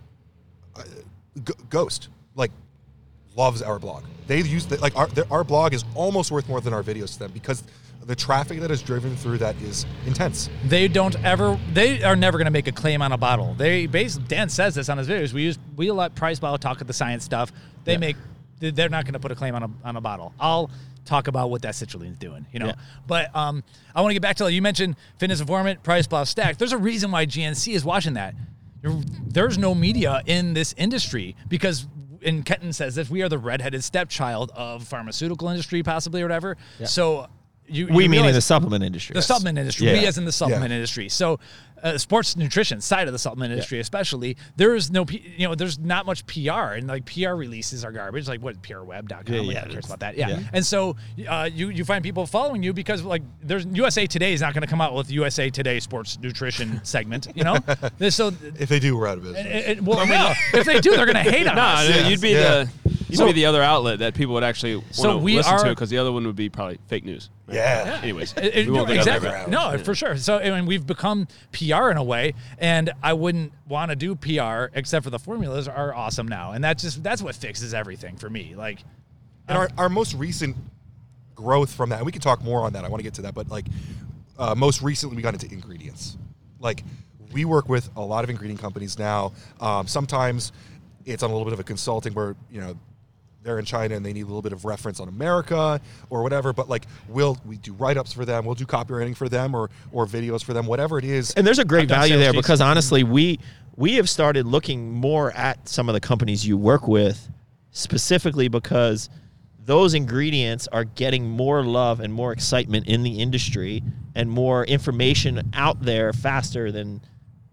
Uh, 0.76 0.84
G- 1.44 1.54
Ghost 1.70 2.10
like 2.36 2.52
loves 3.36 3.62
our 3.62 3.80
blog. 3.80 4.04
They 4.28 4.40
use 4.42 4.66
the, 4.66 4.78
like 4.78 4.96
our 4.98 5.08
their, 5.08 5.26
our 5.32 5.44
blog 5.44 5.74
is 5.74 5.84
almost 5.96 6.32
worth 6.32 6.48
more 6.50 6.62
than 6.62 6.74
our 6.74 6.84
videos 6.84 7.14
to 7.14 7.20
them 7.20 7.32
because 7.32 7.64
the 8.04 8.16
traffic 8.16 8.60
that 8.62 8.72
is 8.72 8.82
driven 8.82 9.16
through 9.16 9.38
that 9.38 9.56
is 9.62 9.86
intense. 10.08 10.50
they 10.66 10.88
don't 10.88 11.16
ever 11.24 11.58
they 11.72 12.02
are 12.04 12.16
never 12.16 12.38
going 12.38 12.46
to 12.46 12.52
make 12.52 12.68
a 12.68 12.72
claim 12.72 13.00
on 13.02 13.12
a 13.12 13.18
bottle 13.18 13.54
they 13.54 13.86
basically 13.86 14.28
dan 14.28 14.50
says 14.50 14.74
this 14.74 14.90
on 14.90 14.98
his 14.98 15.08
videos 15.08 15.34
we 15.34 15.44
use 15.44 15.60
we 15.76 15.92
let 15.92 16.16
PricePlow 16.16 16.58
talk 16.58 16.82
at 16.82 16.88
the 16.88 16.94
science 16.94 17.24
stuff 17.24 17.52
they 17.84 17.92
Yeah. 17.94 17.98
make 18.00 18.16
they- 18.60 18.72
they're 18.72 18.90
not 18.90 19.06
going 19.06 19.14
to 19.14 19.20
put 19.20 19.32
a 19.32 19.36
claim 19.36 19.54
on 19.54 19.62
a, 19.64 19.70
on 19.86 19.96
a 19.98 20.02
bottle 20.02 20.34
i'll 20.40 20.72
talk 21.06 21.28
about 21.28 21.52
what 21.52 21.62
that 21.62 21.76
citrulline's 21.76 22.18
doing 22.18 22.44
you 22.52 22.58
know 22.60 22.68
Yeah. 22.68 22.74
but 23.06 23.34
um 23.36 23.64
i 23.94 24.02
want 24.02 24.10
to 24.10 24.16
get 24.16 24.22
back 24.24 24.36
to 24.38 24.52
you 24.52 24.64
mentioned 24.64 24.96
fitness 25.20 25.40
informant 25.40 25.84
PricePlow 25.84 26.26
stack 26.26 26.58
there's 26.58 26.74
a 26.74 26.78
reason 26.80 27.12
why 27.12 27.28
gnc 27.28 27.72
is 27.72 27.86
watching 27.86 28.14
that 28.16 28.34
there's 28.84 29.58
no 29.58 29.76
media 29.76 30.22
in 30.26 30.54
this 30.54 30.74
industry 30.78 31.36
because 31.48 31.88
and 32.24 32.46
Kenton 32.46 32.72
says 32.72 32.96
this 32.96 33.10
we 33.10 33.22
are 33.24 33.30
the 33.30 33.38
redheaded 33.38 33.84
stepchild 33.84 34.52
of 34.56 34.88
pharmaceutical 34.88 35.50
industry 35.50 35.84
possibly 35.84 36.22
or 36.22 36.26
whatever. 36.26 36.58
So 36.86 37.28
you, 37.72 37.88
We 37.88 38.04
you 38.04 38.10
mean 38.10 38.26
in 38.26 38.34
the 38.34 38.42
supplement 38.42 38.84
industry. 38.84 39.14
the 39.14 39.22
supplement 39.22 39.58
industry. 39.58 39.88
Yeah. 39.88 39.94
We 39.94 40.06
as 40.06 40.18
in 40.18 40.26
the 40.26 40.32
supplement 40.32 40.72
industry. 40.72 41.10
So, 41.10 41.40
uh, 41.84 41.98
sports 41.98 42.36
nutrition 42.38 42.80
side 42.80 43.08
of 43.08 43.12
the 43.14 43.18
supplement 43.18 43.52
industry, 43.52 43.80
especially, 43.80 44.38
there 44.56 44.76
is 44.76 44.92
no, 44.92 45.04
P- 45.04 45.34
you 45.36 45.48
know, 45.48 45.56
there's 45.56 45.80
not 45.80 46.06
much 46.06 46.24
PR, 46.28 46.76
and 46.78 46.88
like 46.88 47.06
PR 47.06 47.32
releases 47.34 47.84
are 47.84 47.92
garbage. 47.92 48.28
Like 48.28 48.40
what 48.40 48.62
PRWeb.com, 48.62 49.24
Yeah, 49.34 49.42
yeah, 49.42 49.52
yeah, 49.52 49.62
cares 49.62 49.70
it's- 49.74 49.86
about 49.88 50.00
that. 50.02 50.16
Yeah. 50.16 50.30
yeah. 50.30 50.40
And 50.54 50.64
so, 50.64 50.96
uh, 51.28 51.50
you 51.52 51.70
you 51.70 51.84
find 51.84 52.04
people 52.04 52.28
following 52.28 52.62
you 52.62 52.72
because 52.74 53.02
like 53.04 53.24
there's 53.42 53.66
USA 53.74 54.06
Today 54.06 54.34
is 54.34 54.42
not 54.42 54.54
going 54.54 54.62
to 54.62 54.68
come 54.68 54.80
out 54.82 54.94
with 54.94 55.10
USA 55.10 55.50
Today 55.50 55.80
sports 55.80 56.20
nutrition 56.22 56.80
segment. 56.84 57.30
You 57.36 57.46
know, 57.46 57.58
There's- 57.98 58.16
so. 58.16 58.32
If 58.60 58.70
they 58.70 58.80
do, 58.80 58.96
we're 58.96 59.08
out 59.08 59.18
of 59.18 59.24
business. 59.24 59.46
It, 59.46 59.78
it- 59.78 59.82
well, 59.84 60.06
no, 60.06 60.34
if 60.54 60.66
they 60.66 60.80
do, 60.82 60.92
they're 60.96 61.06
going 61.12 61.24
to 61.24 61.32
hate 61.32 61.48
on 61.48 61.56
No, 61.56 61.62
us. 61.64 61.90
no, 61.90 61.96
Yes, 61.96 62.10
you'd 62.12 62.22
be 62.22 62.30
yeah. 62.30 62.66
the 62.66 62.70
you'd 63.12 63.18
So- 63.18 63.26
be 63.28 63.34
the 63.34 63.46
other 63.46 63.62
outlet 63.62 64.00
that 64.00 64.14
people 64.16 64.34
would 64.34 64.44
actually 64.44 64.78
want 64.78 64.96
So 64.96 65.12
to 65.14 65.18
we 65.20 65.36
listen 65.36 65.54
are- 65.54 65.64
to 65.66 65.70
because 65.70 65.90
the 65.90 65.98
other 66.00 66.12
one 66.12 66.26
would 66.26 66.36
be 66.36 66.50
probably 66.50 66.80
fake 66.88 67.04
news. 67.06 67.30
yeah. 67.52 68.00
Anyways, 68.02 68.34
It- 68.38 68.44
it- 68.56 68.66
we 68.68 68.72
won't 68.72 68.88
get 68.88 68.94
down 69.06 69.16
exactly. 69.18 69.30
that 69.30 69.50
route. 69.50 69.78
No, 69.78 69.84
for 69.84 69.94
sure. 69.94 70.18
So 70.18 70.40
I 70.40 70.50
mean, 70.50 70.66
we've 70.66 70.86
become 70.88 71.28
PR 71.52 71.92
in 71.92 71.98
a 71.98 72.04
way, 72.04 72.34
and 72.58 72.92
I 73.04 73.14
wouldn't 73.14 73.52
want 73.68 73.90
to 73.92 73.96
do 73.96 74.16
PR 74.16 74.70
except 74.74 75.04
for 75.04 75.10
the 75.10 75.20
formulas 75.20 75.68
are 75.68 75.94
awesome 75.94 76.28
now, 76.28 76.52
and 76.54 76.64
that's 76.64 76.82
just 76.84 77.04
that's 77.04 77.22
what 77.22 77.36
fixes 77.36 77.74
everything 77.74 78.16
for 78.18 78.30
me. 78.30 78.54
Like, 78.56 78.80
And 79.48 79.58
our, 79.58 79.70
our 79.78 79.90
most 79.90 80.14
recent 80.14 80.56
growth 81.36 81.74
from 81.74 81.90
that, 81.90 81.98
and 81.98 82.06
we 82.06 82.12
can 82.12 82.22
talk 82.22 82.42
more 82.44 82.62
on 82.64 82.74
that. 82.74 82.86
I 82.86 82.88
want 82.90 83.00
to 83.00 83.04
get 83.04 83.16
to 83.16 83.24
that, 83.24 83.34
but 83.34 83.50
like 83.50 83.66
uh, 84.40 84.56
most 84.56 84.82
recently, 84.82 85.16
we 85.16 85.22
got 85.22 85.34
into 85.34 85.52
ingredients. 85.52 86.18
Like 86.60 86.84
we 87.32 87.46
work 87.46 87.70
with 87.70 87.90
a 87.96 88.02
lot 88.02 88.24
of 88.24 88.30
ingredient 88.30 88.60
companies 88.62 88.98
now. 88.98 89.34
Um, 89.60 89.88
sometimes 89.88 90.52
it's 91.06 91.24
on 91.24 91.30
a 91.30 91.34
little 91.34 91.46
bit 91.46 91.54
of 91.54 91.60
a 91.60 91.64
consulting 91.64 92.14
where 92.14 92.36
you 92.52 92.60
know 92.62 92.76
they're 93.44 93.60
in 93.60 93.66
China 93.66 93.96
and 93.96 94.06
they 94.06 94.14
need 94.14 94.22
a 94.22 94.26
little 94.28 94.42
bit 94.42 94.54
of 94.54 94.66
reference 94.66 95.00
on 95.00 95.08
America 95.08 95.82
or 96.10 96.22
whatever. 96.24 96.54
But 96.54 96.70
like 96.70 96.86
we'll 97.08 97.38
we 97.46 97.58
do 97.58 97.74
write 97.74 97.98
ups 97.98 98.14
for 98.14 98.26
them, 98.26 98.46
we'll 98.46 98.56
do 98.56 98.66
copywriting 98.66 99.16
for 99.16 99.28
them, 99.30 99.56
or 99.56 99.70
or 99.92 100.06
videos 100.06 100.44
for 100.44 100.54
them, 100.54 100.66
whatever 100.68 100.98
it 101.00 101.06
is. 101.06 101.32
and 101.34 101.46
there's 101.46 101.60
a 101.60 101.66
great 101.66 101.90
value 101.90 102.18
there 102.18 102.32
sheets. 102.32 102.42
because 102.48 102.62
honestly, 102.62 103.04
we 103.04 103.40
we 103.76 103.96
have 103.96 104.10
started 104.10 104.46
looking 104.46 104.92
more 104.92 105.32
at 105.32 105.68
some 105.68 105.90
of 105.90 105.94
the 105.94 106.00
companies 106.02 106.46
you 106.46 106.58
work 106.58 106.88
with, 106.88 107.30
specifically 107.72 108.48
because 108.48 109.10
those 109.64 109.94
ingredients 109.94 110.68
are 110.72 110.84
getting 110.84 111.28
more 111.30 111.64
love 111.64 112.00
and 112.00 112.14
more 112.14 112.32
excitement 112.34 112.88
in 112.88 113.04
the 113.04 113.20
industry 113.20 113.84
and 114.16 114.30
more 114.30 114.66
information 114.66 115.52
out 115.54 115.82
there 115.82 116.12
faster 116.14 116.72
than 116.72 117.00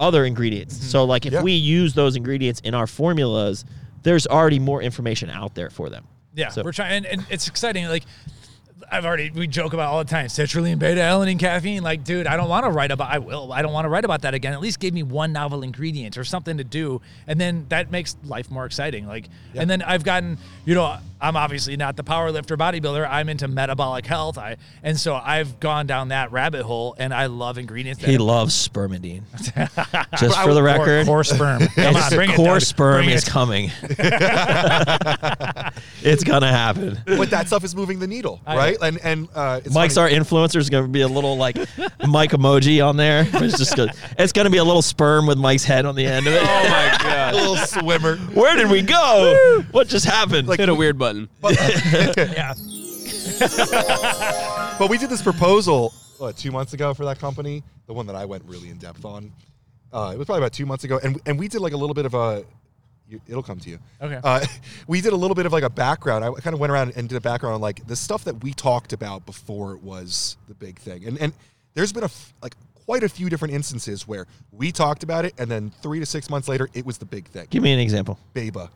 other 0.01 0.25
ingredients. 0.25 0.75
Mm-hmm. 0.77 0.87
So, 0.87 1.05
like 1.05 1.27
if 1.27 1.33
Yeah. 1.35 1.43
we 1.43 1.53
use 1.53 1.95
those 1.95 2.17
ingredients 2.17 2.61
in 2.65 2.75
our 2.75 2.87
formulas, 2.87 3.65
there's 4.03 4.27
already 4.27 4.59
more 4.59 4.83
information 4.83 5.31
out 5.31 5.55
there 5.55 5.71
for 5.71 5.89
them. 5.91 6.07
yeah, 6.35 6.49
So- 6.51 6.63
we're 6.63 6.73
trying, 6.73 7.05
and, 7.05 7.07
and 7.07 7.27
it's 7.31 7.49
exciting. 7.49 7.87
Like. 7.87 8.05
I've 8.91 9.05
already 9.05 9.29
we 9.31 9.47
joke 9.49 9.75
about 9.75 9.89
all 9.93 9.99
the 9.99 10.09
time 10.09 10.27
citrulline, 10.29 10.79
beta 10.79 11.01
alanine, 11.01 11.39
caffeine. 11.39 11.83
Like, 11.83 12.05
dude, 12.05 12.27
I 12.27 12.37
don't 12.39 12.49
want 12.49 12.65
to 12.65 12.71
write 12.71 12.91
about. 12.91 13.11
I 13.13 13.19
will. 13.19 13.53
I 13.53 13.61
don't 13.61 13.73
want 13.73 13.85
to 13.85 13.89
write 13.91 14.05
about 14.07 14.23
that 14.23 14.33
again. 14.33 14.55
At 14.55 14.61
least 14.61 14.79
give 14.81 14.95
me 14.95 15.03
one 15.03 15.31
novel 15.33 15.63
ingredient 15.63 16.17
or 16.17 16.25
something 16.25 16.57
to 16.57 16.65
do, 16.65 17.03
and 17.27 17.39
then 17.39 17.67
that 17.69 17.91
makes 17.91 18.17
life 18.25 18.51
more 18.51 18.65
exciting. 18.65 19.07
Like, 19.07 19.29
and 19.55 19.69
then 19.69 19.83
I've 19.83 20.05
gotten, 20.05 20.39
you 20.65 20.75
know, 20.75 20.97
I'm 21.21 21.37
obviously 21.37 21.77
not 21.77 21.97
the 21.97 22.05
power 22.05 22.31
lifter 22.31 22.57
bodybuilder. 22.57 23.09
I'm 23.09 23.29
into 23.29 23.49
metabolic 23.49 24.07
health. 24.07 24.39
I 24.39 24.57
and 24.83 24.99
so 24.99 25.15
I've 25.15 25.59
gone 25.61 25.87
down 25.87 26.09
that 26.09 26.31
rabbit 26.33 26.63
hole, 26.63 26.95
and 26.99 27.13
I 27.13 27.27
love 27.27 27.59
ingredients. 27.59 28.01
That 28.01 28.11
He 28.11 28.19
loves 28.19 28.55
spermidine. 28.69 29.23
Just 30.19 30.39
for 30.41 30.55
the 30.55 30.63
record, 30.63 31.07
core 31.07 31.25
sperm. 31.25 31.59
Come 31.75 31.85
It's- 31.97 32.13
on, 32.13 32.17
bring 32.17 32.31
core 32.33 32.47
Doug. 32.55 32.61
sperm 32.63 33.05
Bring 33.05 33.11
is 33.11 33.27
it. 33.27 33.31
coming. 33.31 33.71
it's 36.03 36.25
gonna 36.25 36.51
happen. 36.51 36.99
but 37.07 37.31
that 37.31 37.47
stuff 37.49 37.65
is 37.65 37.75
moving 37.75 37.99
the 37.99 38.07
needle, 38.07 38.41
I- 38.47 38.57
right? 38.57 38.77
And 38.81 38.99
and 39.03 39.29
uh, 39.35 39.61
it's 39.65 39.75
Mike's 39.75 39.95
funny. 39.97 40.15
our 40.15 40.21
influencer 40.21 40.57
is 40.57 40.71
going 40.71 40.85
to 40.85 40.89
be 40.91 41.01
a 41.03 41.09
little 41.09 41.37
like 41.37 41.57
Mike 42.07 42.31
emoji 42.31 42.87
on 42.87 42.97
there. 42.97 43.27
It's 43.33 43.59
just 43.59 43.77
gonna, 43.77 43.93
it's 44.19 44.33
going 44.33 44.45
to 44.47 44.51
be 44.51 44.59
a 44.59 44.65
little 44.65 44.83
sperm 44.83 45.27
with 45.27 45.39
Mike's 45.39 45.65
head 45.65 45.85
on 45.87 45.95
the 45.95 46.07
end 46.07 46.27
of 46.27 46.35
it. 46.35 46.43
Oh 46.43 46.63
my 46.69 46.97
god! 47.03 47.35
a 47.35 47.37
little 47.37 47.57
swimmer. 47.57 48.17
Where 48.35 48.57
did 48.57 48.71
we 48.71 48.83
go? 48.83 49.65
What 49.73 49.89
just 49.89 50.05
happened? 50.07 50.49
Like- 50.49 50.59
Hit 50.61 50.69
a 50.69 50.75
weird 50.75 50.99
button. 50.99 51.08
Yeah. 52.17 52.55
But 54.79 54.89
we 54.91 54.99
did 54.99 55.11
this 55.11 55.23
proposal 55.23 55.93
what, 56.19 56.37
two 56.37 56.53
months 56.53 56.73
ago 56.73 56.95
for 56.95 57.05
that 57.07 57.19
company, 57.19 57.65
the 57.87 57.93
one 57.93 58.07
that 58.07 58.15
I 58.17 58.25
went 58.25 58.45
really 58.47 58.69
in 58.69 58.77
depth 58.79 59.05
on. 59.05 59.33
Uh, 59.93 60.13
it 60.15 60.19
was 60.19 60.27
probably 60.27 60.43
about 60.43 60.53
two 60.53 60.67
months 60.67 60.85
ago, 60.85 61.01
and 61.03 61.21
and 61.27 61.39
we 61.39 61.49
did 61.49 61.61
like 61.61 61.73
a 61.73 61.77
little 61.77 61.95
bit 61.95 62.07
of 62.07 62.15
a. 62.15 62.45
you- 63.09 63.21
It'll 63.27 63.43
come 63.43 63.59
to 63.61 63.71
you. 63.71 63.79
Okay. 64.01 64.21
Uh, 64.23 64.45
we 64.87 65.01
did 65.01 65.13
a 65.13 65.17
little 65.17 65.35
bit 65.35 65.47
of 65.47 65.53
like 65.53 65.65
a 65.65 65.71
background. 65.71 66.25
I 66.25 66.31
kind 66.41 66.55
of 66.55 66.61
went 66.61 66.71
around 66.71 66.93
and 66.97 67.09
did 67.09 67.17
a 67.17 67.21
background 67.21 67.55
on 67.57 67.61
like 67.61 67.87
the 67.87 67.97
stuff 67.97 68.25
that 68.25 68.43
we 68.45 68.53
talked 68.53 68.93
about 68.93 69.27
before 69.27 69.73
it 69.75 69.83
was 69.83 70.37
the 70.47 70.55
big 70.55 70.79
thing, 70.79 71.05
and 71.07 71.19
and 71.19 71.33
there's 71.75 71.93
been 71.93 72.05
a 72.05 72.07
f- 72.07 72.35
like 72.43 72.55
quite 72.87 73.03
a 73.03 73.09
few 73.09 73.29
different 73.29 73.55
instances 73.55 74.07
where 74.07 74.27
we 74.53 74.71
talked 74.71 75.03
about 75.03 75.25
it, 75.25 75.35
and 75.39 75.51
then 75.51 75.73
three 75.83 75.99
to 76.01 76.07
six 76.07 76.31
months 76.31 76.47
later, 76.49 76.69
it 76.75 76.85
was 76.87 76.99
the 76.99 77.07
big 77.07 77.27
thing. 77.27 77.47
Give 77.51 77.63
me 77.63 77.73
an 77.73 77.79
example. 77.81 78.19
Beba. 78.35 78.71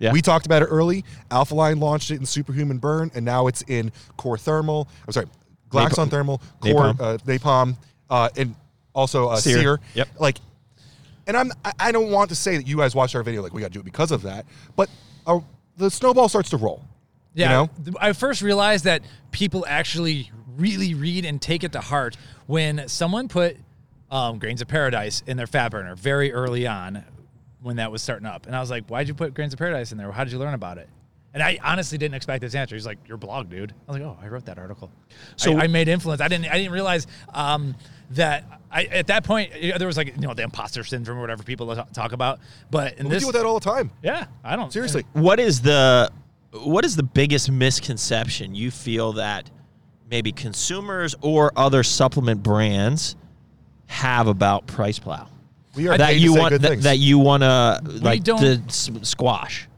Yeah. 0.00 0.12
We 0.12 0.20
talked 0.22 0.46
about 0.46 0.62
it 0.62 0.66
early. 0.66 1.04
Alpha 1.30 1.54
Lion 1.54 1.78
launched 1.78 2.10
it 2.10 2.16
in 2.18 2.26
Superhuman 2.26 2.78
Burn, 2.78 3.10
and 3.14 3.24
now 3.24 3.46
it's 3.46 3.62
in 3.68 3.92
Core 4.16 4.36
Thermal. 4.38 4.88
I'm 5.06 5.12
sorry, 5.12 5.26
Glaxon 5.70 6.06
Napalm. 6.06 6.10
Thermal, 6.10 6.42
Core 6.60 6.72
Napalm. 6.94 7.00
uh, 7.00 7.18
Napalm, 7.18 7.76
uh, 8.10 8.28
and 8.36 8.54
also 8.94 9.28
uh, 9.28 9.36
Sear. 9.36 9.58
Sear. 9.60 9.80
Yep. 9.94 10.08
Like, 10.18 10.38
and 11.26 11.36
I'm 11.36 11.52
I- 11.64 11.72
I 11.78 11.92
don't 11.92 12.10
want 12.10 12.30
to 12.30 12.34
say 12.34 12.56
that 12.56 12.66
you 12.66 12.78
guys 12.78 12.94
watched 12.94 13.14
our 13.14 13.22
video 13.22 13.42
like 13.42 13.52
we 13.52 13.60
got 13.60 13.68
to 13.68 13.72
do 13.74 13.80
it 13.80 13.84
because 13.84 14.10
of 14.10 14.22
that, 14.22 14.46
but 14.74 14.88
uh, 15.26 15.38
the 15.76 15.90
snowball 15.90 16.28
starts 16.28 16.50
to 16.50 16.56
roll. 16.56 16.82
Yeah, 17.34 17.62
You 17.84 17.92
know? 17.92 17.98
I 18.00 18.12
first 18.12 18.42
realized 18.42 18.84
that 18.86 19.02
people 19.30 19.64
actually 19.68 20.32
really 20.56 20.94
read 20.94 21.24
and 21.24 21.40
take 21.40 21.62
it 21.62 21.72
to 21.72 21.80
heart 21.80 22.16
when 22.46 22.88
someone 22.88 23.28
put 23.28 23.56
um, 24.10 24.38
grains 24.40 24.60
of 24.60 24.66
paradise 24.66 25.22
in 25.28 25.36
their 25.36 25.46
fat 25.46 25.70
burner 25.70 25.94
very 25.94 26.32
early 26.32 26.66
on 26.66 27.04
when 27.62 27.76
that 27.76 27.92
was 27.92 28.02
starting 28.02 28.26
up, 28.26 28.46
and 28.46 28.54
I 28.56 28.60
was 28.60 28.70
like, 28.70 28.86
"Why'd 28.88 29.08
you 29.08 29.14
put 29.14 29.34
grains 29.34 29.52
of 29.52 29.58
paradise 29.58 29.92
in 29.92 29.98
there? 29.98 30.10
How 30.12 30.24
did 30.24 30.32
you 30.32 30.38
learn 30.38 30.54
about 30.54 30.78
it?" 30.78 30.88
And 31.32 31.42
I 31.42 31.58
honestly 31.62 31.96
didn't 31.98 32.14
expect 32.16 32.40
this 32.40 32.54
answer. 32.56 32.74
He's 32.74 32.86
like, 32.86 32.98
"Your 33.06 33.16
blog, 33.16 33.50
dude." 33.50 33.72
I 33.88 33.92
was 33.92 34.00
like, 34.00 34.08
"Oh, 34.08 34.18
I 34.22 34.28
wrote 34.28 34.46
that 34.46 34.58
article." 34.58 34.90
So- 35.36 35.52
So 35.52 35.58
I, 35.58 35.64
I 35.64 35.66
made 35.68 35.86
influence. 35.88 36.20
I 36.20 36.28
didn't. 36.28 36.46
I 36.46 36.54
didn't 36.56 36.72
realize 36.72 37.06
um, 37.34 37.76
that. 38.10 38.44
I, 38.72 38.84
at 38.84 39.08
that 39.08 39.24
point, 39.24 39.52
there 39.78 39.86
was 39.86 39.96
like 39.96 40.08
you 40.14 40.22
know 40.22 40.32
the 40.34 40.42
imposter 40.42 40.82
syndrome 40.84 41.18
or 41.18 41.20
whatever 41.20 41.42
people 41.42 41.74
talk- 41.74 41.92
talk 41.92 42.12
about. 42.12 42.40
But 42.70 42.98
in 42.98 43.06
We 43.06 43.10
this, 43.10 43.22
deal 43.22 43.28
with 43.28 43.36
that 43.36 43.44
all 43.46 43.58
the 43.58 43.64
time. 43.68 43.90
yeah, 44.02 44.26
I 44.44 44.56
don't 44.56 44.72
Seriously. 44.72 45.04
what 45.12 45.38
is 45.40 45.60
the 45.60 46.10
what 46.52 46.84
is 46.84 46.96
the 46.96 47.02
biggest 47.04 47.50
misconception 47.50 48.54
you 48.56 48.70
feel 48.72 49.12
that 49.14 49.50
maybe 50.10 50.32
consumers 50.32 51.14
or 51.20 51.52
other 51.56 51.82
supplement 51.84 52.42
brands 52.42 53.14
have 53.86 54.26
about 54.26 54.66
Price 54.66 54.98
Plow? 54.98 55.28
We 55.76 55.88
are 55.88 55.96
that 55.96 56.08
paid 56.10 56.20
you 56.22 56.28
to 56.30 56.34
say 56.34 56.40
want 56.40 56.52
good 56.52 56.62
that, 56.62 56.68
things. 56.68 56.84
that 56.84 56.98
you 56.98 57.18
want 57.18 57.42
to 57.42 57.80
like 58.02 58.24
don't- 58.24 58.40
to 58.40 58.60
s- 58.68 58.90
squash. 59.02 59.68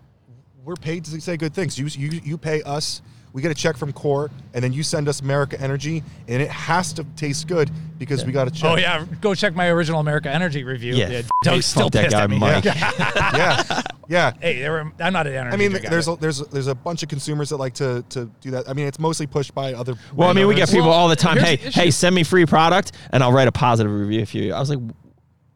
We're 0.64 0.74
paid 0.76 1.04
to 1.06 1.20
say 1.20 1.36
good 1.36 1.54
things. 1.54 1.76
You, 1.78 1.86
you, 1.86 2.20
you 2.22 2.38
pay 2.38 2.62
us. 2.62 3.02
We 3.32 3.40
get 3.42 3.50
a 3.50 3.54
check 3.54 3.78
from 3.78 3.92
Core, 3.94 4.30
and 4.52 4.62
then 4.62 4.74
you 4.74 4.82
send 4.82 5.08
us 5.08 5.20
America 5.20 5.58
Energy, 5.58 6.02
and 6.28 6.42
it 6.42 6.50
has 6.50 6.92
to 6.92 7.04
taste 7.16 7.48
good 7.48 7.70
because 7.98 8.26
we 8.26 8.30
got 8.32 8.46
a 8.46 8.50
check. 8.50 8.70
Oh 8.70 8.76
yeah, 8.76 9.06
go 9.22 9.34
check 9.34 9.54
my 9.54 9.68
original 9.68 10.00
America 10.00 10.30
Energy 10.30 10.64
review. 10.64 10.94
Yeah, 10.94 11.22
Doug's 11.42 11.64
still 11.64 11.88
that 11.88 12.04
pissed 12.04 12.14
guy, 12.14 12.24
at 12.24 12.30
me. 12.30 12.38
Mike. 12.38 12.64
yeah, 12.66 13.82
yeah. 14.08 14.32
hey, 14.40 14.68
were, 14.68 14.92
I'm 15.00 15.12
not 15.14 15.26
an 15.26 15.34
energy. 15.34 15.54
I 15.54 15.56
mean, 15.56 15.70
drink, 15.70 15.88
there's 15.88 16.06
but- 16.06 16.18
a, 16.18 16.20
there's 16.20 16.38
there's 16.40 16.66
a 16.66 16.74
bunch 16.74 17.02
of 17.02 17.08
consumers 17.08 17.48
that 17.48 17.56
like 17.56 17.72
to 17.74 18.04
to 18.10 18.26
do 18.42 18.50
that. 18.52 18.68
I 18.68 18.74
mean, 18.74 18.86
it's 18.86 18.98
mostly 18.98 19.26
pushed 19.26 19.54
by 19.54 19.72
other. 19.72 19.94
Well, 20.14 20.28
I 20.28 20.34
mean, 20.34 20.46
we 20.46 20.54
get 20.54 20.68
landowners. 20.68 20.74
people 20.74 20.90
all 20.90 21.08
the 21.08 21.16
time. 21.16 21.38
Hey, 21.38 21.56
the 21.56 21.70
hey, 21.70 21.90
send 21.90 22.14
me 22.14 22.22
free 22.24 22.44
product, 22.46 22.92
and 23.12 23.22
I'll 23.22 23.32
write 23.32 23.48
a 23.48 23.52
positive 23.52 23.92
review 23.92 24.26
for 24.26 24.36
you. 24.36 24.52
I 24.52 24.60
was 24.60 24.68
like, 24.70 24.78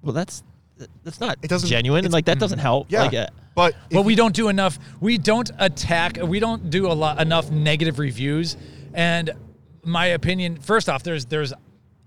well, 0.06 0.12
that's 0.14 0.42
that's 1.04 1.20
not 1.20 1.38
It 1.42 1.48
doesn't- 1.48 1.68
genuine, 1.68 2.04
and 2.04 2.12
like 2.12 2.26
that 2.26 2.38
doesn't 2.38 2.58
help. 2.58 2.86
Yeah, 2.90 3.02
Like, 3.02 3.14
uh, 3.14 3.26
but 3.54 3.74
but 3.90 4.00
if 4.00 4.06
we 4.06 4.14
don't 4.14 4.34
do 4.34 4.48
enough. 4.48 4.78
We 5.00 5.18
don't 5.18 5.50
attack. 5.58 6.18
We 6.22 6.38
don't 6.40 6.70
do 6.70 6.86
a 6.86 6.92
lot 6.94 7.20
enough 7.20 7.50
negative 7.50 7.98
reviews. 7.98 8.56
And 8.94 9.30
my 9.84 10.06
opinion, 10.06 10.56
first 10.56 10.88
off, 10.88 11.02
there's 11.02 11.24
there's 11.26 11.52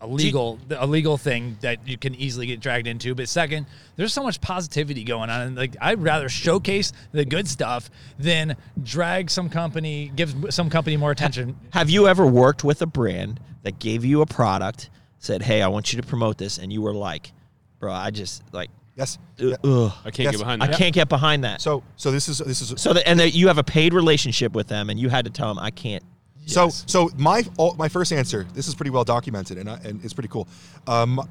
a 0.02 0.08
legal 0.08 0.60
a 0.70 0.86
legal 0.88 1.18
thing 1.18 1.58
that 1.62 1.86
you 1.88 1.98
can 1.98 2.14
easily 2.16 2.46
get 2.46 2.60
dragged 2.60 2.86
into. 2.88 3.16
But 3.16 3.28
second, 3.28 3.66
there's 3.96 4.14
so 4.14 4.22
much 4.24 4.40
positivity 4.40 5.04
going 5.04 5.30
on, 5.32 5.42
and 5.42 5.56
like 5.58 5.76
I'd 5.82 6.02
rather 6.04 6.30
showcase 6.30 6.94
the 7.12 7.26
good 7.26 7.48
stuff 7.48 7.90
than 8.20 8.56
drag 8.84 9.30
some 9.32 9.50
company, 9.50 10.12
give 10.16 10.36
some 10.52 10.70
company 10.70 10.96
more 10.96 11.12
attention. 11.12 11.58
have 11.72 11.90
you 11.90 12.08
ever 12.08 12.26
worked 12.28 12.64
with 12.64 12.82
a 12.84 12.88
brand 12.88 13.40
that 13.64 13.80
gave 13.80 14.06
you 14.06 14.22
a 14.22 14.26
product, 14.28 14.90
said, 15.18 15.42
"Hey, 15.42 15.62
I 15.64 15.68
want 15.68 15.92
you 15.92 16.00
to 16.00 16.08
promote 16.08 16.38
this," 16.38 16.60
and 16.60 16.72
you 16.72 16.82
were 16.84 16.94
like, 16.94 17.34
"Bro, 17.80 17.94
I 17.94 18.12
just 18.12 18.44
like, 18.54 18.70
yes. 18.96 19.18
ugh, 19.40 19.92
I 20.06 20.12
can't 20.12 20.20
Yes. 20.20 20.32
get 20.34 20.40
behind 20.40 20.64
I 20.64 20.68
that. 20.68 20.78
can't 20.78 20.94
get 20.94 21.10
behind 21.10 21.44
that." 21.44 21.62
So, 21.62 21.80
So 21.96 22.10
so 22.10 22.12
this 22.12 22.28
is 22.30 22.38
this 22.40 22.62
is 22.62 22.74
so 22.82 22.94
that, 22.94 23.08
and 23.08 23.20
that 23.20 23.32
you 23.32 23.48
have 23.48 23.58
a 23.58 23.64
paid 23.64 23.94
relationship 23.94 24.54
with 24.54 24.68
them, 24.68 24.90
and 24.90 25.00
you 25.00 25.10
had 25.10 25.26
to 25.26 25.32
tell 25.32 25.48
them, 25.48 25.60
"I 25.60 25.72
can't." 25.72 26.04
So, 26.46 26.66
Yes. 26.66 26.84
so 26.88 27.10
my 27.18 27.44
all, 27.58 27.76
my 27.76 27.90
first 27.90 28.12
answer. 28.12 28.46
This 28.54 28.68
is 28.68 28.76
pretty 28.76 28.90
well 28.92 29.04
documented, 29.04 29.58
and 29.58 29.70
I, 29.70 29.76
and 29.84 30.04
it's 30.04 30.14
pretty 30.14 30.30
cool. 30.30 30.48
Um, 30.88 31.22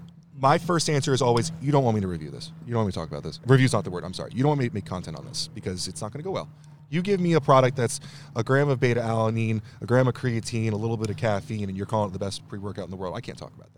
my 0.40 0.56
first 0.58 0.88
answer 0.88 1.12
is 1.12 1.20
always, 1.20 1.50
you 1.60 1.72
don't 1.72 1.82
want 1.82 1.96
me 1.96 2.00
to 2.00 2.06
review 2.06 2.30
this. 2.30 2.52
You 2.64 2.72
don't 2.72 2.84
want 2.84 2.86
me 2.86 2.92
to 2.92 2.98
talk 3.00 3.08
about 3.08 3.24
this. 3.24 3.40
Review's 3.48 3.72
not 3.72 3.82
the 3.82 3.90
word. 3.90 4.04
I'm 4.04 4.14
sorry. 4.14 4.30
You 4.32 4.42
don't 4.44 4.50
want 4.50 4.60
me 4.60 4.68
to 4.68 4.74
make 4.74 4.84
content 4.84 5.18
on 5.18 5.24
this 5.26 5.48
because 5.52 5.88
it's 5.88 6.00
not 6.00 6.12
going 6.12 6.20
to 6.20 6.24
go 6.24 6.30
well. 6.30 6.48
You 6.90 7.02
give 7.02 7.18
me 7.18 7.32
a 7.32 7.40
product 7.40 7.76
that's 7.76 7.98
a 8.36 8.44
gram 8.44 8.68
of 8.68 8.78
beta 8.78 9.00
alanine, 9.00 9.60
a 9.80 9.86
gram 9.86 10.06
of 10.06 10.14
creatine, 10.14 10.70
a 10.72 10.76
little 10.76 10.96
bit 10.96 11.10
of 11.10 11.16
caffeine, 11.16 11.68
and 11.68 11.76
you're 11.76 11.86
calling 11.86 12.10
it 12.10 12.12
the 12.12 12.20
best 12.20 12.46
pre 12.46 12.60
workout 12.60 12.84
in 12.84 12.90
the 12.92 12.96
world. 12.96 13.16
I 13.16 13.20
can't 13.20 13.36
talk 13.36 13.52
about 13.56 13.74
that, 13.74 13.77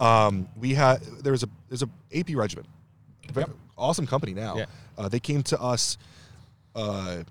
Um, 0.00 0.48
we 0.56 0.74
had 0.74 1.00
there's 1.22 1.42
a 1.42 1.48
there's 1.68 1.82
a 1.82 1.88
AP 2.14 2.30
regimen, 2.34 2.66
Ve- 3.32 3.44
awesome 3.76 4.06
company 4.06 4.34
now. 4.34 4.56
Yeah. 4.56 4.66
Uh, 4.96 5.08
they 5.08 5.20
came 5.20 5.42
to 5.44 5.60
us. 5.60 5.98
Uh, 6.74 7.22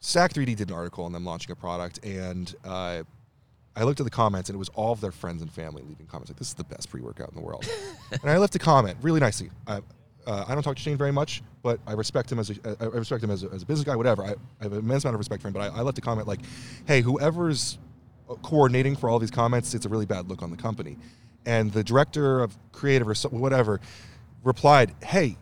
Stack 0.00 0.34
3D 0.34 0.56
did 0.56 0.68
an 0.68 0.74
article 0.74 1.04
on 1.04 1.12
them 1.12 1.24
launching 1.24 1.50
a 1.50 1.56
product, 1.56 2.04
and 2.04 2.54
uh, 2.62 3.02
I 3.76 3.84
looked 3.84 4.00
at 4.00 4.04
the 4.04 4.10
comments, 4.10 4.50
and 4.50 4.54
it 4.54 4.58
was 4.58 4.68
all 4.70 4.92
of 4.92 5.00
their 5.00 5.12
friends 5.12 5.40
and 5.40 5.50
family 5.50 5.82
leaving 5.82 6.06
comments 6.06 6.30
like, 6.30 6.38
"This 6.38 6.48
is 6.48 6.54
the 6.54 6.64
best 6.64 6.90
pre-workout 6.90 7.30
in 7.30 7.34
the 7.34 7.40
world." 7.40 7.66
and 8.10 8.30
I 8.30 8.36
left 8.38 8.54
a 8.54 8.58
comment 8.58 8.98
really 9.00 9.20
nicely. 9.20 9.50
I, 9.66 9.80
uh, 10.26 10.44
I 10.46 10.54
don't 10.54 10.62
talk 10.62 10.76
to 10.76 10.82
Shane 10.82 10.96
very 10.96 11.12
much, 11.12 11.42
but 11.62 11.80
I 11.86 11.92
respect 11.92 12.30
him 12.30 12.38
as 12.38 12.50
a, 12.50 12.76
I 12.80 12.84
respect 12.84 13.24
him 13.24 13.30
as 13.30 13.44
a, 13.44 13.48
as 13.48 13.62
a 13.62 13.66
business 13.66 13.84
guy. 13.84 13.96
Whatever, 13.96 14.24
I, 14.24 14.34
I 14.60 14.62
have 14.62 14.72
an 14.72 14.78
immense 14.78 15.04
amount 15.04 15.14
of 15.14 15.20
respect 15.20 15.42
for 15.42 15.48
him. 15.48 15.54
But 15.54 15.72
I, 15.72 15.78
I 15.78 15.80
left 15.80 15.98
a 15.98 16.02
comment 16.02 16.28
like, 16.28 16.40
"Hey, 16.86 17.00
whoever's 17.00 17.78
uh, 18.28 18.34
coordinating 18.34 18.96
for 18.96 19.08
all 19.08 19.18
these 19.18 19.30
comments, 19.30 19.74
it's 19.74 19.86
a 19.86 19.88
really 19.88 20.06
bad 20.06 20.28
look 20.28 20.42
on 20.42 20.50
the 20.50 20.56
company." 20.56 20.98
And 21.46 21.72
the 21.72 21.84
director 21.84 22.40
of 22.42 22.56
creative 22.72 23.08
or 23.08 23.14
whatever 23.30 23.80
replied, 24.42 24.94
"Hey, 25.04 25.36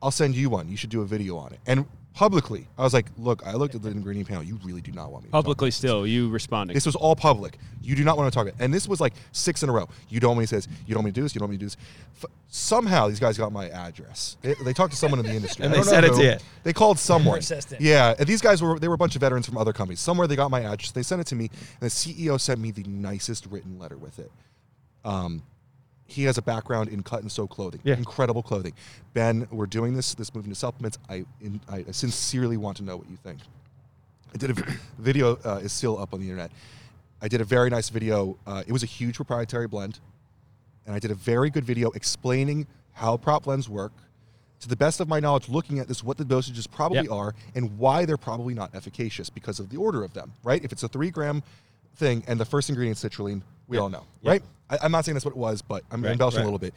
I'll 0.00 0.10
send 0.10 0.34
you 0.34 0.50
one. 0.50 0.68
You 0.68 0.76
should 0.76 0.90
do 0.90 1.02
a 1.02 1.06
video 1.06 1.36
on 1.36 1.52
it." 1.52 1.60
And 1.66 1.86
publicly, 2.14 2.68
I 2.76 2.82
was 2.82 2.92
like, 2.92 3.06
"Look, 3.16 3.42
I 3.46 3.54
looked 3.54 3.74
at 3.74 3.82
the 3.82 3.90
ingredient 3.90 4.28
panel. 4.28 4.42
You 4.44 4.58
really 4.64 4.80
do 4.82 4.92
not 4.92 5.10
want 5.10 5.24
me 5.24 5.28
to 5.28 5.32
talk 5.32 5.38
Publicly, 5.44 5.66
about 5.66 5.68
this." 5.68 5.76
still, 5.76 6.06
you 6.06 6.28
responding. 6.28 6.74
This 6.74 6.86
was 6.86 6.94
all 6.94 7.16
public. 7.16 7.58
You 7.82 7.96
do 7.96 8.04
not 8.04 8.16
want 8.16 8.32
to 8.32 8.34
talk 8.36 8.46
about 8.46 8.60
it. 8.60 8.64
And 8.64 8.72
this 8.72 8.86
was 8.86 9.00
like 9.00 9.14
six 9.32 9.62
in 9.64 9.68
a 9.68 9.72
row. 9.72 9.88
You 10.08 10.20
don't 10.20 10.30
want 10.30 10.40
me 10.40 10.44
to 10.44 10.48
say 10.48 10.56
this. 10.56 10.68
You 10.86 10.94
don't 10.94 11.02
want 11.02 11.06
me 11.06 11.10
to 11.12 11.14
do 11.20 11.22
this. 11.22 11.34
You 11.34 11.38
don't 11.40 11.48
want 11.48 11.52
me 11.52 11.56
to 11.58 11.64
do 11.64 11.66
this. 11.66 11.76
F- 12.22 12.30
somehow 12.48 13.08
these 13.08 13.18
guys 13.18 13.36
got 13.36 13.50
my 13.50 13.68
address. 13.70 14.36
They, 14.42 14.54
they 14.64 14.72
talked 14.72 14.92
to 14.92 14.98
someone 14.98 15.18
in 15.20 15.26
the 15.26 15.32
industry. 15.34 15.64
And 15.64 15.72
they 15.72 15.78
don't 15.78 15.86
said 15.86 16.04
it 16.04 16.08
to 16.10 16.14
who. 16.14 16.22
you. 16.22 16.36
They 16.62 16.72
called 16.72 16.98
someone. 16.98 17.38
assistant. 17.38 17.80
Yeah. 17.80 18.14
And 18.18 18.28
these 18.28 18.40
guys 18.40 18.62
were 18.62 18.78
they 18.78 18.86
were 18.88 18.94
a 18.94 18.98
bunch 18.98 19.16
of 19.16 19.20
veterans 19.20 19.46
from 19.46 19.56
other 19.58 19.72
companies. 19.72 19.98
Somewhere 20.00 20.26
they 20.28 20.36
got 20.36 20.50
my 20.50 20.60
address. 20.60 20.92
They 20.92 21.02
sent 21.02 21.20
it 21.20 21.26
to 21.28 21.34
me. 21.34 21.50
And 21.80 21.80
the 21.80 21.86
CEO 21.88 22.40
sent 22.40 22.60
me 22.60 22.70
the 22.70 22.84
nicest 22.84 23.46
written 23.46 23.78
letter 23.78 23.96
with 23.96 24.18
it. 24.20 24.30
Um, 25.04 25.42
he 26.06 26.24
has 26.24 26.36
a 26.36 26.42
background 26.42 26.90
in 26.90 27.02
cut 27.02 27.22
and 27.22 27.32
sew 27.32 27.46
clothing. 27.46 27.80
Yeah. 27.84 27.96
Incredible 27.96 28.42
clothing. 28.42 28.74
Ben, 29.14 29.48
we're 29.50 29.66
doing 29.66 29.94
this 29.94 30.14
this 30.14 30.34
moving 30.34 30.50
to 30.52 30.54
supplements. 30.58 30.98
I 31.08 31.24
in, 31.40 31.60
I 31.68 31.84
sincerely 31.90 32.56
want 32.56 32.76
to 32.78 32.82
know 32.84 32.96
what 32.96 33.08
you 33.08 33.16
think. 33.16 33.40
I 34.34 34.36
did 34.36 34.50
a 34.50 34.54
video 34.98 35.36
uh, 35.44 35.60
is 35.62 35.72
still 35.72 35.98
up 35.98 36.12
on 36.12 36.20
the 36.20 36.26
internet. 36.26 36.50
I 37.20 37.28
did 37.28 37.40
a 37.40 37.44
very 37.44 37.70
nice 37.70 37.88
video. 37.88 38.36
Uh, 38.46 38.62
it 38.66 38.72
was 38.72 38.82
a 38.82 38.86
huge 38.86 39.16
proprietary 39.16 39.68
blend, 39.68 40.00
and 40.86 40.94
I 40.94 40.98
did 40.98 41.10
a 41.10 41.14
very 41.14 41.50
good 41.50 41.64
video 41.64 41.90
explaining 41.92 42.66
how 42.92 43.16
prop 43.16 43.44
blends 43.44 43.68
work. 43.68 43.92
To 44.60 44.68
the 44.68 44.76
best 44.76 45.00
of 45.00 45.08
my 45.08 45.18
knowledge, 45.18 45.48
looking 45.48 45.80
at 45.80 45.88
this, 45.88 46.04
what 46.04 46.18
the 46.18 46.24
dosages 46.24 46.70
probably 46.70 46.98
Yep. 46.98 47.10
are, 47.10 47.34
and 47.56 47.78
why 47.78 48.04
they're 48.04 48.16
probably 48.16 48.54
not 48.54 48.72
efficacious 48.76 49.28
because 49.28 49.58
of 49.58 49.70
the 49.70 49.76
order 49.76 50.04
of 50.04 50.12
them. 50.12 50.32
Right? 50.44 50.62
If 50.64 50.70
it's 50.72 50.84
a 50.84 50.88
three 50.88 51.10
gram 51.10 51.42
thing 51.96 52.22
and 52.28 52.38
the 52.38 52.44
first 52.44 52.68
ingredient 52.68 53.02
is 53.02 53.10
citrulline, 53.10 53.42
we 53.72 53.78
all 53.78 53.88
know. 53.88 54.04
Yep. 54.22 54.30
Right? 54.30 54.42
I, 54.70 54.78
I'm 54.84 54.92
not 54.92 55.04
saying 55.04 55.14
that's 55.14 55.24
what 55.24 55.32
it 55.32 55.36
was, 55.38 55.62
but 55.62 55.82
I'm 55.90 56.02
Right, 56.02 56.12
embellishing 56.12 56.38
right. 56.40 56.44
a 56.44 56.46
little 56.46 56.58
bit. 56.58 56.74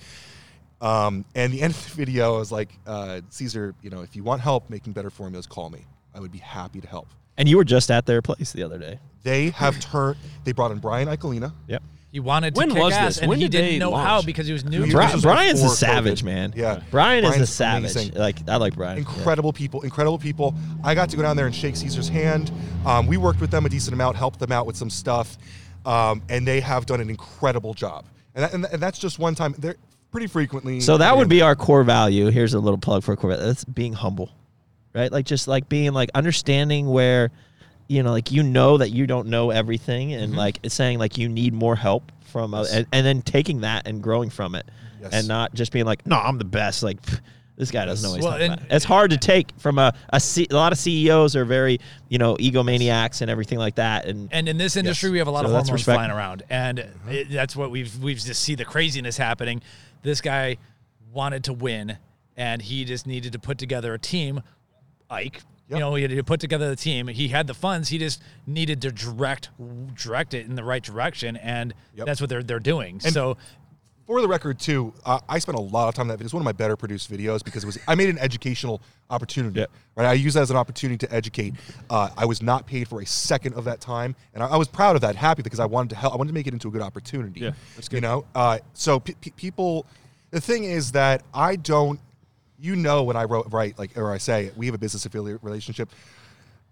Um, 0.81 1.25
and 1.35 1.53
the 1.53 1.61
end 1.61 1.73
of 1.73 1.83
the 1.83 1.95
video, 1.95 2.35
I 2.35 2.39
was 2.39 2.51
like, 2.51 2.69
uh, 2.85 3.21
Caesar, 3.29 3.73
you 3.81 3.89
know, 3.89 4.01
if 4.01 4.15
you 4.15 4.23
want 4.23 4.41
help 4.41 4.69
making 4.69 4.93
better 4.93 5.09
formulas, 5.09 5.47
call 5.47 5.69
me. 5.69 5.85
I 6.13 6.19
would 6.19 6.31
be 6.31 6.37
happy 6.39 6.81
to 6.81 6.87
help. 6.87 7.07
And 7.37 7.47
you 7.47 7.57
were 7.57 7.63
just 7.63 7.91
at 7.91 8.05
their 8.05 8.21
place 8.21 8.51
the 8.53 8.63
other 8.63 8.77
day. 8.77 8.99
They 9.23 9.49
have 9.51 9.79
turned. 9.79 10.17
They 10.43 10.51
brought 10.51 10.71
in 10.71 10.79
Brian 10.79 11.07
Icolina. 11.07 11.53
Yep. 11.67 11.83
He 12.11 12.19
wanted 12.21 12.55
to 12.55 12.59
When 12.59 12.69
kick 12.69 12.77
was 12.81 12.93
ass, 12.93 13.05
this? 13.07 13.17
and 13.19 13.29
When 13.29 13.39
he 13.39 13.49
did 13.49 13.59
didn't 13.61 13.79
know 13.79 13.93
how 13.93 14.21
because 14.21 14.47
he 14.47 14.53
was 14.53 14.63
new. 14.63 14.79
This 14.85 14.91
to 14.91 14.95
Bri- 14.95 15.05
was 15.13 15.21
Brian's 15.21 15.61
a 15.61 15.67
savage, 15.69 16.21
COVID. 16.21 16.25
man. 16.25 16.53
Yeah. 16.55 16.79
Brian 16.91 17.25
is 17.25 17.29
a 17.29 17.33
Brian's 17.33 17.49
savage. 17.49 17.91
amazing. 17.95 18.13
Like 18.13 18.37
I 18.47 18.55
like 18.55 18.75
Brian. 18.75 18.97
Yeah. 18.97 19.09
Incredible 19.09 19.51
people, 19.51 19.81
incredible 19.81 20.17
people. 20.17 20.55
I 20.81 20.95
got 20.95 21.09
to 21.09 21.17
go 21.17 21.23
down 21.23 21.35
there 21.35 21.45
and 21.45 21.53
shake 21.53 21.75
Caesar's 21.75 22.07
hand. 22.07 22.53
Um, 22.85 23.07
we 23.07 23.17
worked 23.17 23.41
with 23.41 23.51
them 23.51 23.65
a 23.65 23.69
decent 23.69 23.93
amount, 23.93 24.15
helped 24.15 24.39
them 24.39 24.53
out 24.53 24.65
with 24.65 24.77
some 24.77 24.89
stuff, 24.89 25.37
um, 25.85 26.21
and 26.29 26.47
they 26.47 26.59
have 26.61 26.85
done 26.85 27.01
an 27.01 27.09
incredible 27.09 27.73
job. 27.73 28.05
And, 28.33 28.43
that, 28.43 28.53
and, 28.53 28.65
and 28.65 28.81
that's 28.81 28.99
just 28.99 29.19
one 29.19 29.35
time. 29.35 29.55
They're 29.57 29.75
pretty 30.11 30.27
frequently. 30.27 30.79
So 30.81 30.97
that 30.97 31.15
would 31.17 31.29
be 31.29 31.41
our 31.41 31.55
core 31.55 31.83
value. 31.83 32.29
Here's 32.29 32.53
a 32.53 32.59
little 32.59 32.77
plug 32.77 33.03
for 33.03 33.15
core 33.15 33.31
value. 33.31 33.45
That's 33.45 33.63
being 33.65 33.93
humble, 33.93 34.29
right? 34.93 35.11
Like 35.11 35.25
just 35.25 35.47
like 35.47 35.69
being 35.69 35.93
like 35.93 36.09
understanding 36.15 36.87
where, 36.87 37.31
you 37.87 38.03
know, 38.03 38.11
like 38.11 38.31
you 38.31 38.43
know 38.43 38.77
that 38.77 38.89
you 38.89 39.07
don't 39.07 39.27
know 39.27 39.51
everything, 39.51 40.13
and 40.13 40.35
like 40.35 40.59
it's 40.63 40.75
saying 40.75 40.99
like 40.99 41.17
you 41.17 41.29
need 41.29 41.53
more 41.53 41.75
help 41.75 42.11
from, 42.31 42.53
Yes. 42.53 42.73
and, 42.73 42.87
and 42.91 43.05
then 43.05 43.21
taking 43.21 43.61
that 43.61 43.87
and 43.87 44.01
growing 44.01 44.29
from 44.29 44.55
it, 44.55 44.65
Yes. 45.01 45.11
and 45.13 45.27
not 45.27 45.53
just 45.53 45.71
being 45.71 45.85
like, 45.85 46.05
no, 46.07 46.17
I'm 46.17 46.37
the 46.37 46.45
best. 46.45 46.81
Like 46.83 47.01
pff, 47.01 47.19
this 47.57 47.71
guy 47.71 47.85
doesn't 47.85 48.03
know 48.03 48.11
what 48.11 48.15
he's 48.17 48.23
Well, 48.23 48.31
talking 48.33 48.51
and- 48.51 48.61
about. 48.61 48.75
It's 48.75 48.85
hard 48.85 49.11
to 49.11 49.17
take 49.17 49.51
from 49.57 49.79
a 49.79 49.93
a, 50.09 50.19
C, 50.19 50.47
a 50.49 50.55
lot 50.55 50.71
of 50.71 50.77
CEOs 50.77 51.35
are 51.35 51.45
very 51.45 51.79
you 52.09 52.17
know 52.17 52.35
egomaniacs 52.35 53.21
and 53.21 53.31
everything 53.31 53.57
like 53.59 53.75
that, 53.75 54.05
and 54.05 54.29
And 54.31 54.47
in 54.49 54.57
this 54.57 54.75
industry, 54.75 55.09
we 55.09 55.17
have 55.19 55.27
a 55.27 55.31
lot 55.31 55.41
So 55.41 55.47
of 55.47 55.51
that's 55.53 55.69
hormones 55.69 55.81
respect. 55.81 55.95
flying 55.97 56.11
around, 56.11 56.43
and 56.49 56.79
it, 57.09 57.29
that's 57.31 57.55
what 57.55 57.71
we've 57.71 57.97
we've 58.01 58.17
just 58.19 58.41
see 58.41 58.55
the 58.55 58.65
craziness 58.65 59.17
happening. 59.17 59.61
This 60.03 60.21
guy 60.21 60.57
wanted 61.13 61.43
to 61.45 61.53
win, 61.53 61.97
and 62.35 62.61
he 62.61 62.83
just 62.85 63.07
needed 63.07 63.31
to 63.33 63.39
put 63.39 63.57
together 63.57 63.93
a 63.93 63.99
team. 63.99 64.41
Ike, 65.09 65.41
you 65.69 65.77
know, 65.79 65.93
he 65.95 66.01
had 66.01 66.11
to 66.11 66.23
put 66.23 66.39
together 66.39 66.67
the 66.69 66.75
team. 66.75 67.07
He 67.07 67.27
had 67.29 67.47
the 67.47 67.53
funds. 67.53 67.89
He 67.89 67.97
just 67.99 68.21
needed 68.47 68.81
to 68.81 68.91
direct 68.91 69.49
direct 69.95 70.33
it 70.33 70.45
in 70.45 70.55
the 70.55 70.63
right 70.63 70.83
direction, 70.83 71.37
and 71.37 71.73
Yep. 71.95 72.05
that's 72.07 72.19
what 72.21 72.29
they're 72.29 72.43
they're 72.43 72.59
doing. 72.59 72.99
And- 73.03 73.13
so 73.13 73.37
for 74.05 74.21
the 74.21 74.27
record, 74.27 74.59
too, 74.59 74.93
uh, 75.05 75.19
I 75.27 75.39
spent 75.39 75.57
a 75.57 75.61
lot 75.61 75.87
of 75.87 75.95
time 75.95 76.03
on 76.03 76.07
that 76.09 76.15
video. 76.15 76.25
It's 76.25 76.33
one 76.33 76.41
of 76.41 76.45
my 76.45 76.51
better 76.51 76.75
produced 76.75 77.11
videos 77.11 77.43
because 77.43 77.63
it 77.63 77.65
was 77.65 77.79
I 77.87 77.95
made 77.95 78.09
an 78.09 78.19
educational 78.19 78.81
opportunity. 79.09 79.59
Yeah. 79.59 79.65
Right, 79.95 80.05
I 80.07 80.13
use 80.13 80.33
that 80.33 80.41
as 80.41 80.51
an 80.51 80.57
opportunity 80.57 80.97
to 81.07 81.13
educate. 81.13 81.53
Uh, 81.89 82.09
I 82.17 82.25
was 82.25 82.41
not 82.41 82.67
paid 82.67 82.87
for 82.87 83.01
a 83.01 83.05
second 83.05 83.55
of 83.55 83.63
that 83.65 83.79
time, 83.79 84.15
and 84.33 84.43
I, 84.43 84.47
I 84.47 84.57
was 84.57 84.67
proud 84.67 84.95
of 84.95 85.01
that, 85.01 85.15
happy 85.15 85.41
because 85.41 85.59
I 85.59 85.65
wanted 85.65 85.91
to 85.91 85.95
help. 85.95 86.13
I 86.13 86.17
wanted 86.17 86.29
to 86.29 86.33
make 86.33 86.47
it 86.47 86.53
into 86.53 86.67
a 86.67 86.71
good 86.71 86.81
opportunity. 86.81 87.39
Yeah, 87.39 87.51
that's 87.75 87.87
good. 87.87 87.97
You 87.97 88.01
know, 88.01 88.25
uh, 88.35 88.59
so 88.73 88.99
pe- 88.99 89.13
pe- 89.21 89.31
people. 89.31 89.85
The 90.31 90.41
thing 90.41 90.65
is 90.65 90.91
that 90.91 91.23
I 91.33 91.55
don't. 91.55 91.99
You 92.59 92.75
know, 92.75 93.03
when 93.03 93.15
I 93.15 93.25
wrote 93.25 93.51
write 93.51 93.77
like 93.77 93.97
or 93.97 94.11
I 94.11 94.17
say 94.17 94.51
we 94.55 94.65
have 94.65 94.75
a 94.75 94.77
business 94.77 95.05
affiliate 95.05 95.43
relationship. 95.43 95.89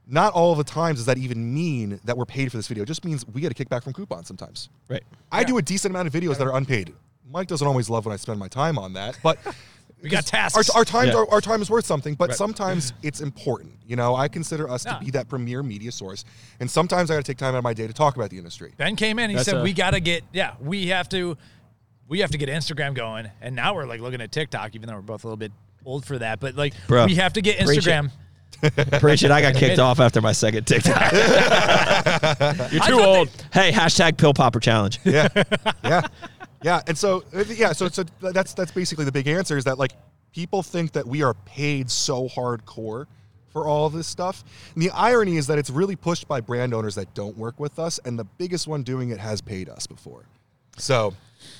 Not 0.05 0.34
all 0.34 0.53
the 0.55 0.65
times 0.65 0.97
does 0.97 1.05
that 1.05 1.17
even 1.17 1.53
mean 1.53 1.99
that 2.03 2.17
we're 2.17 2.25
paid 2.25 2.51
for 2.51 2.57
this 2.57 2.67
video. 2.67 2.84
It 2.84 2.88
just 2.88 3.05
means 3.05 3.25
we 3.27 3.39
get 3.39 3.57
a 3.57 3.63
kickback 3.63 3.84
from 3.84 3.93
coupons 3.93 4.27
sometimes. 4.27 4.67
Right. 4.89 5.03
I 5.31 5.45
do 5.45 5.57
a 5.57 5.61
decent 5.61 5.93
amount 5.93 6.07
of 6.07 6.13
videos 6.13 6.38
that 6.39 6.47
are 6.47 6.55
unpaid. 6.57 6.93
Mike 7.30 7.47
doesn't 7.47 7.67
always 7.67 7.89
love 7.89 8.05
when 8.05 8.13
I 8.13 8.17
spend 8.17 8.39
my 8.39 8.47
time 8.47 8.78
on 8.78 8.93
that, 8.93 9.17
but 9.24 9.38
We 10.01 10.09
got 10.09 10.17
our, 10.34 10.39
tasks. 10.53 10.69
our 10.71 10.84
time 10.84 11.07
Yeah. 11.07 11.15
our, 11.15 11.32
our 11.32 11.39
time 11.41 11.61
is 11.61 11.69
worth 11.69 11.86
something. 11.86 12.15
But 12.15 12.30
Right. 12.30 12.38
sometimes 12.38 12.91
it's 13.03 13.21
important. 13.21 13.71
You 13.88 13.95
know, 13.95 14.15
I 14.15 14.28
consider 14.28 14.69
us 14.69 14.86
Yeah. 14.86 14.95
to 14.97 15.05
be 15.05 15.11
that 15.11 15.30
premier 15.30 15.63
media 15.63 15.91
source, 15.93 16.26
and 16.59 16.69
sometimes 16.69 17.09
I 17.09 17.15
got 17.15 17.24
to 17.26 17.32
take 17.32 17.38
time 17.38 17.55
out 17.55 17.59
of 17.59 17.63
my 17.63 17.74
day 17.74 17.88
to 17.88 17.93
talk 17.93 18.17
about 18.17 18.30
the 18.30 18.38
industry. 18.38 18.74
Ben 18.78 18.95
came 18.97 19.17
in. 19.19 19.30
He 19.30 19.38
That's 19.38 19.45
said, 19.49 19.57
a- 19.61 19.63
"We 19.63 19.71
got 19.74 19.91
to 19.91 20.01
get 20.01 20.24
yeah, 20.34 20.55
we 20.59 20.88
have 20.88 21.07
to, 21.09 21.38
we 22.09 22.19
have 22.19 22.32
to 22.32 22.38
get 22.38 22.49
Instagram 22.49 22.93
going." 22.95 23.30
And 23.41 23.55
now 23.55 23.74
we're 23.76 23.86
like 23.86 24.01
looking 24.01 24.19
at 24.19 24.32
TikTok, 24.34 24.76
even 24.76 24.89
though 24.89 24.95
we're 24.95 25.01
both 25.01 25.24
a 25.24 25.28
little 25.28 25.38
bit 25.38 25.53
old 25.86 26.05
for 26.05 26.17
that. 26.19 26.41
But 26.41 26.55
like, 26.55 26.74
Bro, 26.88 27.05
we 27.05 27.15
have 27.15 27.32
to 27.34 27.41
get 27.41 27.65
preach 27.65 27.88
it. 27.88 27.89
Instagram. 27.89 28.11
Appreciate 28.93 29.32
I 29.32 29.41
got 29.41 29.55
kicked 29.55 29.80
off 29.80 29.99
after 30.01 30.21
my 30.21 30.32
second 30.34 30.65
TikTok. 30.67 31.11
You're 32.71 32.82
too 32.82 32.97
thought 32.97 33.17
old. 33.17 33.30
hey, 33.53 33.71
hashtag 33.71 34.17
pill 34.17 34.34
popper 34.34 34.59
challenge. 34.59 34.99
yeah, 35.05 35.28
yeah, 35.84 36.07
yeah. 36.64 36.82
And 36.88 36.97
so, 36.97 37.24
uh, 37.34 37.43
yeah, 37.47 37.74
so 37.74 37.88
so 37.89 38.03
that's 38.20 38.53
that's 38.53 38.72
basically 38.72 39.05
the 39.05 39.11
big 39.11 39.28
answer 39.28 39.57
is 39.57 39.64
that 39.66 39.78
like 39.78 39.91
people 40.34 40.64
think 40.64 40.93
that 40.93 41.05
we 41.05 41.22
are 41.22 41.34
paid 41.45 41.89
so 41.89 42.28
hardcore 42.28 43.05
for 43.51 43.68
all 43.68 43.86
of 43.86 43.93
this 43.93 44.07
stuff. 44.07 44.43
And 44.74 44.82
the 44.82 44.89
irony 44.91 45.38
is 45.38 45.47
that 45.47 45.59
it's 45.59 45.70
really 45.70 45.95
pushed 45.95 46.28
by 46.28 46.41
brand 46.41 46.74
owners 46.74 46.95
that 46.95 47.14
don't 47.14 47.38
work 47.38 47.59
with 47.59 47.78
us, 47.78 47.99
and 48.03 48.18
the 48.18 48.24
biggest 48.24 48.68
one 48.68 48.84
doing 48.84 49.09
it 49.09 49.20
has 49.20 49.41
paid 49.41 49.70
us 49.70 49.86
before. 49.86 50.26
So 50.78 51.14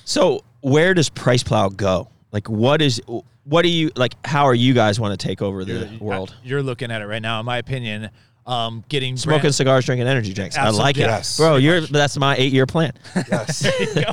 So 0.04 0.42
where 0.60 0.94
does 0.94 1.08
PricePlow 1.10 1.76
go? 1.76 2.08
Like, 2.32 2.48
what 2.48 2.82
is, 2.82 3.00
what 3.44 3.62
do 3.62 3.68
you 3.68 3.90
like? 3.94 4.14
How 4.26 4.44
are 4.44 4.54
you 4.54 4.74
guys 4.74 4.98
want 4.98 5.18
to 5.18 5.26
take 5.26 5.40
over 5.40 5.64
the 5.64 5.88
world? 6.00 6.34
You're 6.42 6.62
looking 6.64 6.90
at 6.90 7.00
it 7.00 7.06
right 7.06 7.22
now, 7.22 7.38
in 7.38 7.46
my 7.46 7.58
opinion. 7.58 8.10
Um, 8.46 8.84
getting 8.90 9.16
Smoking 9.16 9.40
brand- 9.40 9.54
cigars, 9.54 9.86
drinking 9.86 10.06
energy 10.06 10.34
drinks. 10.34 10.58
I 10.58 10.68
like 10.68 10.96
it, 10.98 11.00
Yes. 11.00 11.38
bro. 11.38 11.56
You're 11.56 11.80
that's 11.80 12.18
my 12.18 12.36
eight 12.36 12.52
year 12.52 12.66
plan. 12.66 12.92
yes. 13.16 13.66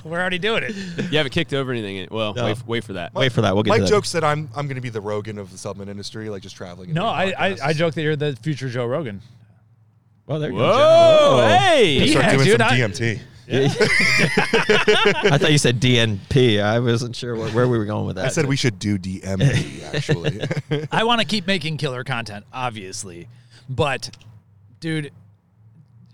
we're 0.06 0.20
already 0.22 0.40
doing 0.40 0.64
it. 0.64 0.74
You 1.12 1.18
haven't 1.18 1.34
kicked 1.34 1.54
over 1.54 1.70
anything. 1.74 2.08
Well, 2.10 2.34
No. 2.34 2.46
wait, 2.46 2.58
wait 2.66 2.84
for 2.86 2.94
that. 2.94 3.14
Wait 3.14 3.34
for 3.34 3.42
that. 3.42 3.54
We'll 3.54 3.64
get 3.64 3.72
Mike 3.72 3.86
jokes 3.90 4.14
that 4.14 4.24
I'm 4.24 4.48
I'm 4.56 4.68
going 4.68 4.76
to 4.76 4.82
be 4.82 4.88
the 4.90 5.02
Rogan 5.02 5.38
of 5.38 5.52
the 5.52 5.58
supplement 5.58 5.90
industry, 5.90 6.30
like 6.30 6.44
just 6.44 6.56
traveling. 6.56 6.90
and 6.92 6.96
No, 6.96 7.08
I, 7.08 7.34
I. 7.38 7.58
I 7.62 7.74
joke 7.74 7.94
that 7.96 8.02
you're 8.04 8.16
the 8.16 8.38
future 8.42 8.70
Joe 8.70 8.86
Rogan. 8.86 9.22
Well, 10.28 10.40
there 10.40 10.50
you 10.52 10.58
go. 10.58 10.64
Whoa, 10.64 11.38
Joe. 11.42 11.48
hey! 11.58 12.08
Start 12.12 12.26
Yeah, 12.26 12.32
doing 12.32 12.46
dude, 12.46 12.60
some 12.62 12.70
I- 12.70 12.78
DMT. 12.78 13.20
I 13.54 15.38
thought 15.38 15.52
you 15.52 15.58
said 15.58 15.82
DNP. 15.82 16.62
I 16.64 16.80
wasn't 16.80 17.16
sure 17.18 17.36
where, 17.36 17.50
where 17.52 17.68
we 17.68 17.78
were 17.78 17.84
going 17.86 18.06
with 18.08 18.16
that. 18.16 18.26
I 18.26 18.30
said 18.30 18.46
we 18.46 18.56
should 18.56 18.80
do 18.80 18.98
DMT 18.98 19.94
actually. 19.94 20.88
I 20.92 21.04
want 21.04 21.20
to 21.20 21.28
keep 21.28 21.48
making 21.48 21.76
killer 21.78 22.06
content, 22.06 22.46
obviously, 22.54 23.28
but 23.76 24.15
dude, 24.80 25.11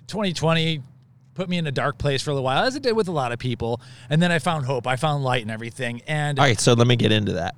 2020 0.07 0.81
put 1.33 1.49
me 1.49 1.57
in 1.57 1.67
a 1.67 1.71
dark 1.71 1.97
place 1.97 2.21
for 2.21 2.31
a 2.31 2.33
little 2.33 2.43
while, 2.43 2.65
as 2.65 2.75
it 2.75 2.83
did 2.83 2.93
with 2.95 3.07
a 3.07 3.11
lot 3.11 3.31
of 3.31 3.39
people, 3.39 3.79
and 4.09 4.21
then 4.21 4.31
I 4.31 4.39
found 4.39 4.65
hope. 4.65 4.87
I 4.87 4.95
found 4.95 5.23
light 5.23 5.41
and 5.43 5.51
everything, 5.51 6.01
and 6.07 6.39
All 6.39 6.45
right, 6.45 6.59
so 6.59 6.73
let 6.73 6.87
me 6.87 6.95
get 6.95 7.11
into 7.11 7.33
that. 7.33 7.55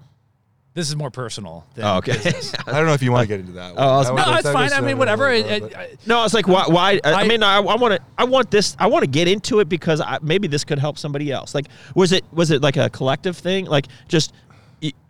this 0.73 0.89
is 0.89 0.95
more 0.95 1.09
personal. 1.11 1.65
Than 1.75 1.85
Oh, 1.85 1.97
okay. 1.97 2.13
I 2.67 2.71
don't 2.73 2.85
know 2.85 2.93
if 2.93 3.01
you 3.01 3.11
want 3.11 3.23
to 3.23 3.27
get 3.27 3.39
into 3.39 3.53
that. 3.53 3.73
Oh, 3.77 3.97
was- 3.97 4.09
No, 4.09 4.15
No, 4.15 4.33
it's 4.35 4.51
fine. 4.51 4.73
I 4.73 4.81
mean, 4.81 4.97
whatever. 4.97 5.29
It- 5.29 5.61
but- 5.61 5.71
it- 5.73 5.99
No, 6.07 6.23
it's 6.25 6.33
like 6.33 6.47
why? 6.47 6.65
Why? 6.67 6.99
I, 7.03 7.11
I 7.11 7.21
I- 7.21 7.27
mean, 7.27 7.41
I, 7.43 7.57
I 7.57 7.75
want 7.75 7.93
to. 7.95 7.99
I 8.17 8.23
want 8.25 8.51
this. 8.51 8.75
I 8.79 8.87
want 8.87 9.03
to 9.03 9.09
get 9.09 9.27
into 9.27 9.59
it 9.59 9.69
because 9.69 10.01
I, 10.01 10.19
maybe 10.21 10.47
this 10.47 10.63
could 10.65 10.79
help 10.79 10.97
somebody 10.97 11.31
else. 11.31 11.55
Like, 11.55 11.67
was 11.95 12.11
it 12.11 12.23
was 12.33 12.51
it 12.51 12.61
like 12.61 12.75
a 12.77 12.89
collective 12.89 13.37
thing? 13.37 13.65
Like, 13.65 13.87
just 14.07 14.33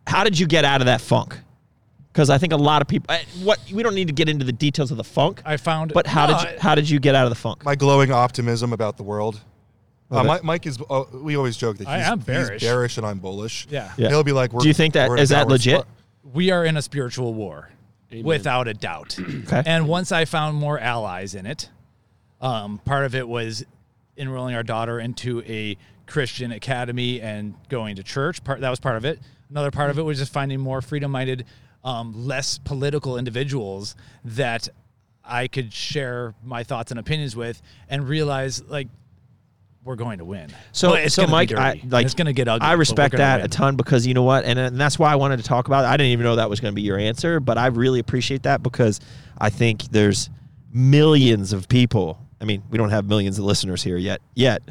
how 0.06 0.24
did 0.24 0.38
you 0.40 0.48
get 0.48 0.66
out 0.66 0.82
of 0.82 0.86
that 0.86 1.02
funk? 1.02 1.38
Because 2.12 2.30
I 2.30 2.38
think 2.38 2.54
a 2.54 2.58
lot 2.58 2.82
of 2.82 2.88
people. 2.88 3.16
What 3.44 3.60
we 3.72 3.84
don't 3.84 3.94
need 3.96 4.08
to 4.08 4.14
get 4.14 4.28
into 4.30 4.44
the 4.46 4.52
details 4.52 4.92
of 4.92 4.98
the 4.98 5.04
funk. 5.04 5.42
I 5.46 5.58
found. 5.58 5.94
But 5.94 6.08
how 6.08 6.26
No, 6.26 6.40
did 6.40 6.52
you, 6.54 6.60
how 6.60 6.76
did 6.76 6.90
you 6.90 7.00
get 7.00 7.14
out 7.16 7.26
of 7.26 7.30
the 7.30 7.36
funk? 7.36 7.64
my 7.64 7.76
glowing 7.76 8.12
optimism 8.12 8.74
about 8.74 8.98
the 8.98 9.04
world. 9.04 9.40
Uh, 10.12 10.24
Mike, 10.24 10.44
Mike 10.44 10.66
is. 10.66 10.80
Uh, 10.90 11.04
we 11.14 11.36
always 11.38 11.56
joke 11.56 11.78
that 11.78 11.88
he's, 11.88 11.94
I 12.08 12.12
am 12.12 12.18
he's 12.20 12.26
bearish. 12.26 12.62
bearish 12.64 12.98
and 12.98 13.06
I'm 13.06 13.20
bullish. 13.20 13.68
Yeah. 13.70 13.94
Yeah. 13.96 14.08
He'll 14.10 14.24
be 14.24 14.32
like, 14.32 14.52
we're, 14.52 14.62
Do 14.62 14.68
you 14.68 14.74
think 14.74 14.96
that- 14.96 15.08
we're 15.08 15.16
in 15.18 15.20
a 15.20 15.24
is 15.24 15.30
that 15.30 15.48
legit? 15.48 15.82
spot. 15.82 15.88
we 16.34 16.50
are 16.50 16.66
in 16.66 16.78
a 16.78 16.82
spiritual 16.82 17.36
war, 17.36 17.70
without 18.24 18.68
a 18.68 18.74
doubt. 18.74 19.18
Okay. 19.44 19.62
And 19.68 19.88
once 19.88 20.12
I 20.12 20.26
found 20.26 20.58
more 20.58 20.80
allies 20.80 21.36
in 21.36 21.46
it, 21.46 21.70
um, 22.42 22.80
part 22.86 23.06
of 23.06 23.14
it 23.14 23.28
was 23.28 23.64
enrolling 24.18 24.56
our 24.56 24.64
daughter 24.64 25.00
into 25.00 25.44
a 25.44 25.78
Christian 26.08 26.52
academy 26.52 27.22
and 27.22 27.54
going 27.70 27.96
to 27.98 28.04
church. 28.04 28.44
Part 28.44 28.62
that 28.62 28.70
was 28.72 28.80
part 28.80 28.98
of 28.98 29.06
it. 29.06 29.20
Another 29.52 29.70
part 29.70 29.92
of 29.92 30.00
it 30.00 30.02
was 30.02 30.18
just 30.18 30.34
finding 30.34 30.60
more 30.60 30.82
freedom-minded, 30.82 31.46
um, 31.84 32.28
less 32.28 32.58
political 32.58 33.18
individuals 33.18 33.96
that 34.24 34.70
I 35.24 35.48
could 35.48 35.74
share 35.74 36.34
my 36.44 36.64
thoughts 36.64 36.92
and 36.92 37.00
opinions 37.00 37.36
with, 37.36 37.62
and 37.90 38.08
realize 38.08 38.64
like 38.64 38.88
we're 39.84 39.96
going 39.96 40.18
to 40.20 40.26
win. 40.26 40.50
So, 40.72 40.90
But 40.92 41.04
it's 41.04 41.16
so 41.16 41.28
Mike. 41.28 41.54
I 41.54 41.82
like 41.88 42.06
it's 42.06 42.14
going 42.14 42.28
to 42.28 42.34
get 42.34 42.48
ugly. 42.48 42.68
I 42.68 42.74
respect 42.74 43.18
that 43.18 43.38
win. 43.38 43.46
a 43.46 43.50
ton 43.50 43.76
because 43.76 44.06
you 44.06 44.14
know 44.14 44.24
what, 44.24 44.46
and, 44.46 44.60
and 44.60 44.80
that's 44.80 45.00
why 45.00 45.12
I 45.12 45.16
wanted 45.16 45.38
to 45.38 45.44
talk 45.44 45.68
about 45.68 45.86
it. 45.86 45.88
I 45.88 45.98
didn't 45.98 46.12
even 46.12 46.24
know 46.26 46.36
that 46.36 46.50
was 46.50 46.60
going 46.60 46.74
to 46.74 46.76
be 46.76 46.82
your 46.82 46.98
answer, 46.98 47.40
but 47.40 47.58
I 47.58 47.68
really 47.68 48.00
appreciate 48.00 48.44
that 48.44 48.62
because 48.62 49.00
I 49.38 49.50
think 49.50 49.84
there's 49.86 50.30
millions 50.74 51.54
of 51.54 51.68
people. 51.70 52.20
I 52.42 52.46
mean, 52.46 52.64
we 52.70 52.78
don't 52.78 52.92
have 52.92 53.06
millions 53.06 53.40
of 53.40 53.46
listeners 53.46 53.84
here 53.84 53.98
yet, 53.98 54.22
yet, 54.34 54.62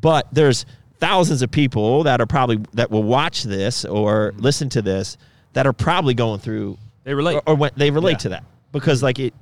but 0.00 0.28
there's 0.32 0.66
thousands 0.98 1.42
of 1.42 1.50
people 1.50 2.04
that 2.04 2.20
are 2.20 2.26
probably 2.26 2.60
that 2.72 2.90
will 2.90 3.02
watch 3.02 3.42
this 3.42 3.84
or 3.84 4.32
listen 4.36 4.68
to 4.70 4.82
this 4.82 5.16
that 5.54 5.66
are 5.66 5.72
probably 5.72 6.14
going 6.14 6.38
through 6.40 6.76
They 7.04 7.14
relate. 7.14 7.36
or, 7.36 7.42
or 7.46 7.54
when 7.54 7.70
they 7.76 7.90
relate 7.90 8.12
Yeah. 8.12 8.18
to 8.18 8.28
that 8.30 8.44
because 8.72 9.02
like 9.02 9.18
it. 9.18 9.34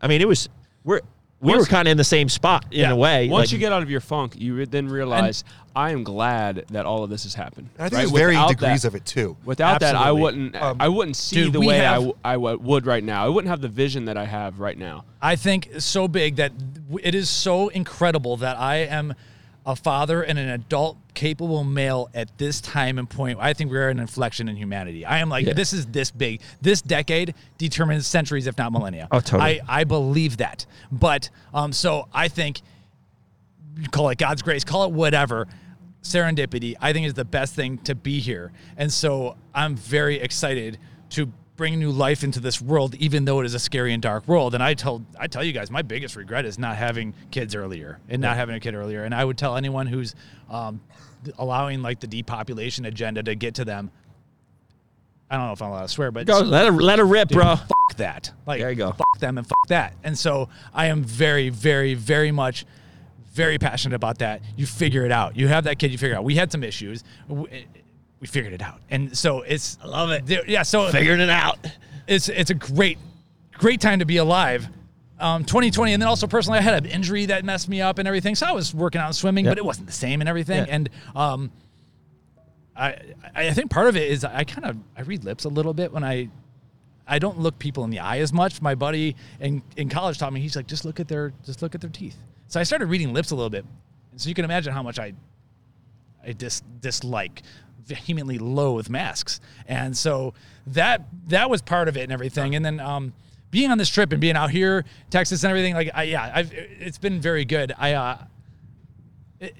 I 0.00 0.06
mean, 0.08 0.20
it 0.20 0.28
was 0.28 0.48
we're 0.84 1.00
we 1.40 1.50
Once- 1.52 1.60
were 1.62 1.66
kind 1.66 1.88
of 1.88 1.92
in 1.92 1.96
the 1.98 2.04
same 2.04 2.28
spot 2.30 2.64
in 2.70 2.80
Yeah. 2.80 2.92
a 2.92 2.96
way. 2.96 3.28
Once 3.28 3.48
like- 3.48 3.52
you 3.52 3.58
get 3.58 3.70
out 3.72 3.82
of 3.82 3.90
your 3.90 4.00
funk, 4.00 4.34
you 4.38 4.64
then 4.64 4.88
realize 4.88 5.44
I 5.76 5.90
am 5.90 6.02
glad 6.04 6.64
that 6.70 6.86
all 6.86 7.02
of 7.04 7.10
this 7.10 7.24
has 7.24 7.34
happened. 7.34 7.68
I 7.78 7.82
think 7.88 7.92
right? 7.92 7.98
there's 7.98 8.10
varying 8.12 8.40
Without 8.40 8.48
degrees 8.60 8.82
that- 8.82 8.88
of 8.88 8.94
it 8.94 9.04
too. 9.04 9.36
Without 9.44 9.80
that, 9.80 9.94
I 9.94 10.12
wouldn't. 10.12 10.54
Um, 10.56 10.76
I 10.80 10.88
wouldn't 10.88 11.16
see 11.16 11.44
dude, 11.44 11.52
the 11.52 11.60
way 11.60 11.80
I, 11.80 11.84
have- 11.84 11.94
w- 11.96 12.14
I 12.24 12.32
w- 12.34 12.58
would 12.58 12.86
right 12.86 13.02
now. 13.04 13.26
I 13.26 13.28
wouldn't 13.28 13.50
have 13.50 13.60
the 13.60 13.68
vision 13.68 14.04
that 14.06 14.16
I 14.16 14.24
have 14.24 14.60
right 14.60 14.78
now. 14.78 15.04
I 15.20 15.36
think 15.36 15.68
so 15.80 16.08
big 16.08 16.36
that 16.36 16.52
it 17.02 17.14
is 17.14 17.28
so 17.28 17.68
incredible 17.68 18.36
that 18.38 18.58
I 18.58 18.76
am 18.76 19.14
a 19.66 19.74
father 19.76 20.22
and 20.22 20.38
an 20.38 20.48
adult 20.48 20.96
capable 21.14 21.64
male 21.64 22.10
at 22.14 22.36
this 22.38 22.60
time 22.60 22.98
and 22.98 23.08
point. 23.08 23.38
I 23.40 23.54
think 23.54 23.70
we're 23.70 23.88
at 23.88 23.92
an 23.92 24.00
inflection 24.00 24.48
in 24.48 24.56
humanity. 24.56 25.04
I 25.06 25.18
am 25.18 25.28
like, 25.28 25.46
Yeah. 25.46 25.52
this 25.54 25.72
is 25.72 25.86
this 25.86 26.10
big. 26.10 26.40
This 26.60 26.82
decade 26.82 27.34
determines 27.58 28.06
centuries, 28.06 28.46
if 28.46 28.58
not 28.58 28.72
millennia. 28.72 29.08
Oh, 29.10 29.20
totally. 29.20 29.60
I, 29.62 29.80
I 29.80 29.84
believe 29.84 30.38
that. 30.38 30.66
But 30.92 31.30
um, 31.52 31.72
so 31.72 32.08
I 32.12 32.28
think 32.28 32.60
you 33.76 33.88
call 33.88 34.08
it 34.10 34.18
God's 34.18 34.42
grace, 34.42 34.64
call 34.64 34.84
it 34.84 34.92
whatever. 34.92 35.46
Serendipity, 36.02 36.76
I 36.80 36.92
think, 36.92 37.06
is 37.06 37.14
the 37.14 37.24
best 37.24 37.54
thing 37.54 37.78
to 37.78 37.94
be 37.94 38.20
here. 38.20 38.52
And 38.76 38.92
so 38.92 39.36
I'm 39.54 39.74
very 39.74 40.16
excited 40.20 40.78
to 41.10 41.32
bring 41.56 41.78
new 41.78 41.90
life 41.90 42.24
into 42.24 42.40
this 42.40 42.60
world, 42.60 42.94
even 42.96 43.24
though 43.24 43.40
it 43.40 43.46
is 43.46 43.54
a 43.54 43.58
scary 43.58 43.92
and 43.92 44.02
dark 44.02 44.26
world. 44.26 44.54
And 44.54 44.62
I 44.62 44.74
told 44.74 45.04
I 45.18 45.26
tell 45.26 45.44
you 45.44 45.52
guys, 45.52 45.70
my 45.70 45.82
biggest 45.82 46.16
regret 46.16 46.44
is 46.44 46.58
not 46.58 46.76
having 46.76 47.14
kids 47.30 47.54
earlier 47.54 48.00
and 48.08 48.20
not 48.20 48.36
having 48.36 48.54
a 48.56 48.60
kid 48.60 48.74
earlier. 48.74 49.04
And 49.04 49.14
I 49.14 49.24
would 49.24 49.38
tell 49.38 49.56
anyone 49.56 49.86
who's 49.86 50.14
um, 50.50 50.80
allowing 51.38 51.82
like 51.82 52.00
the 52.00 52.06
depopulation 52.06 52.84
agenda 52.84 53.22
to 53.22 53.34
get 53.34 53.54
to 53.56 53.64
them. 53.64 53.90
I 55.30 55.36
don't 55.36 55.46
know 55.46 55.52
if 55.52 55.62
I'm 55.62 55.70
allowed 55.70 55.82
to 55.82 55.88
swear, 55.88 56.10
but 56.10 56.26
go 56.26 56.40
let 56.40 56.66
her 56.66 56.72
let 56.72 56.98
her 56.98 57.04
rip, 57.04 57.28
Dude, 57.28 57.38
bro. 57.38 57.56
fuck 57.56 57.96
that. 57.96 58.30
Like, 58.46 58.60
There 58.60 58.70
you 58.70 58.76
go. 58.76 58.92
Fuck 58.92 59.18
them 59.20 59.38
and 59.38 59.46
fuck 59.46 59.66
that. 59.68 59.94
And 60.04 60.18
so 60.18 60.48
I 60.72 60.86
am 60.86 61.02
very, 61.02 61.48
very, 61.48 61.94
very 61.94 62.30
much, 62.30 62.66
very 63.32 63.58
passionate 63.58 63.94
about 63.96 64.18
that. 64.18 64.42
You 64.56 64.66
figure 64.66 65.04
it 65.04 65.12
out. 65.12 65.36
You 65.36 65.48
have 65.48 65.64
that 65.64 65.78
kid. 65.78 65.92
You 65.92 65.98
figure 65.98 66.14
it 66.14 66.18
out. 66.18 66.24
We 66.24 66.34
had 66.34 66.52
some 66.52 66.62
issues. 66.62 67.04
We, 68.20 68.22
we 68.22 68.26
figured 68.26 68.52
it 68.52 68.62
out, 68.62 68.80
and 68.90 69.16
so 69.16 69.42
it's. 69.42 69.78
I 69.82 69.86
love 69.86 70.10
it. 70.10 70.48
Yeah. 70.48 70.62
So 70.62 70.88
Figuring 70.90 71.20
it 71.20 71.30
out. 71.30 71.58
it's 72.06 72.28
it's 72.28 72.50
a 72.50 72.54
great, 72.54 72.98
great 73.52 73.80
time 73.80 73.98
to 73.98 74.04
be 74.06 74.16
alive. 74.18 74.68
Um, 75.20 75.44
2020, 75.44 75.92
and 75.92 76.02
then 76.02 76.08
also 76.08 76.26
personally, 76.26 76.58
I 76.58 76.62
had 76.62 76.84
an 76.84 76.90
injury 76.90 77.26
that 77.26 77.44
messed 77.44 77.68
me 77.68 77.80
up 77.80 77.98
and 77.98 78.08
everything. 78.08 78.34
So 78.34 78.46
I 78.46 78.52
was 78.52 78.74
working 78.74 79.00
out 79.00 79.06
and 79.06 79.16
swimming, 79.16 79.44
Yep. 79.44 79.52
but 79.52 79.58
it 79.58 79.64
wasn't 79.64 79.86
the 79.86 79.92
same 79.92 80.20
and 80.20 80.28
everything. 80.28 80.58
Yeah. 80.66 80.74
And 80.74 80.90
um, 81.14 81.52
I 82.76 82.96
I 83.34 83.52
think 83.52 83.70
part 83.70 83.86
of 83.88 83.96
it 83.96 84.10
is 84.10 84.24
I 84.24 84.44
kind 84.44 84.64
of 84.66 84.76
I 84.96 85.02
read 85.02 85.24
lips 85.24 85.44
a 85.44 85.48
little 85.48 85.72
bit 85.74 85.92
when 85.92 86.02
I 86.04 86.28
I 87.06 87.18
don't 87.18 87.38
look 87.38 87.58
people 87.58 87.84
in 87.84 87.90
the 87.90 88.00
eye 88.00 88.18
as 88.18 88.32
much. 88.32 88.60
My 88.60 88.74
buddy 88.74 89.14
in, 89.40 89.62
in 89.76 89.88
college 89.88 90.18
taught 90.18 90.32
me 90.32 90.40
he's 90.40 90.56
like 90.56 90.66
just 90.66 90.84
look 90.84 90.98
at 91.00 91.06
their 91.08 91.32
just 91.44 91.62
look 91.62 91.74
at 91.74 91.80
their 91.80 91.90
teeth. 91.90 92.16
So 92.48 92.58
I 92.58 92.62
started 92.64 92.86
reading 92.86 93.12
lips 93.12 93.30
a 93.30 93.34
little 93.36 93.50
bit, 93.50 93.64
and 94.10 94.20
so 94.20 94.28
you 94.28 94.34
can 94.34 94.44
imagine 94.44 94.72
how 94.72 94.82
much 94.82 94.98
I 94.98 95.12
I 96.26 96.32
dis 96.32 96.62
dislike 96.80 97.42
vehemently 97.86 98.38
loathe 98.38 98.88
masks, 98.88 99.40
and 99.66 99.96
so 99.96 100.34
that 100.68 101.02
that 101.28 101.50
was 101.50 101.60
part 101.62 101.88
of 101.88 101.96
it 101.96 102.02
and 102.02 102.12
everything. 102.12 102.54
And 102.54 102.64
then 102.64 102.80
um, 102.80 103.12
being 103.50 103.70
on 103.70 103.78
this 103.78 103.88
trip 103.88 104.10
and 104.12 104.20
being 104.20 104.36
out 104.36 104.50
here, 104.50 104.84
Texas 105.10 105.44
and 105.44 105.50
everything, 105.50 105.74
like 105.74 105.90
I, 105.94 106.04
yeah, 106.04 106.30
I've 106.34 106.50
it's 106.52 106.98
been 106.98 107.20
very 107.20 107.44
good. 107.44 107.72
I 107.78 107.92
uh, 107.92 108.18
it- 109.40 109.54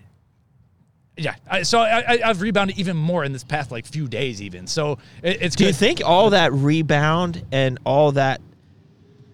yeah, 1.16 1.36
I, 1.48 1.62
so 1.62 1.78
I, 1.78 2.00
I, 2.14 2.20
I've 2.24 2.40
rebounded 2.40 2.76
even 2.76 2.96
more 2.96 3.22
in 3.24 3.32
this 3.32 3.44
past 3.44 3.70
like 3.70 3.86
few 3.86 4.08
days, 4.08 4.42
even. 4.42 4.66
So 4.66 4.98
it, 5.22 5.42
it's 5.42 5.54
Do 5.54 5.64
you 5.64 5.72
think 5.72 6.02
all 6.04 6.30
that 6.30 6.52
rebound 6.52 7.44
and 7.52 7.78
all 7.84 8.12
that? 8.12 8.40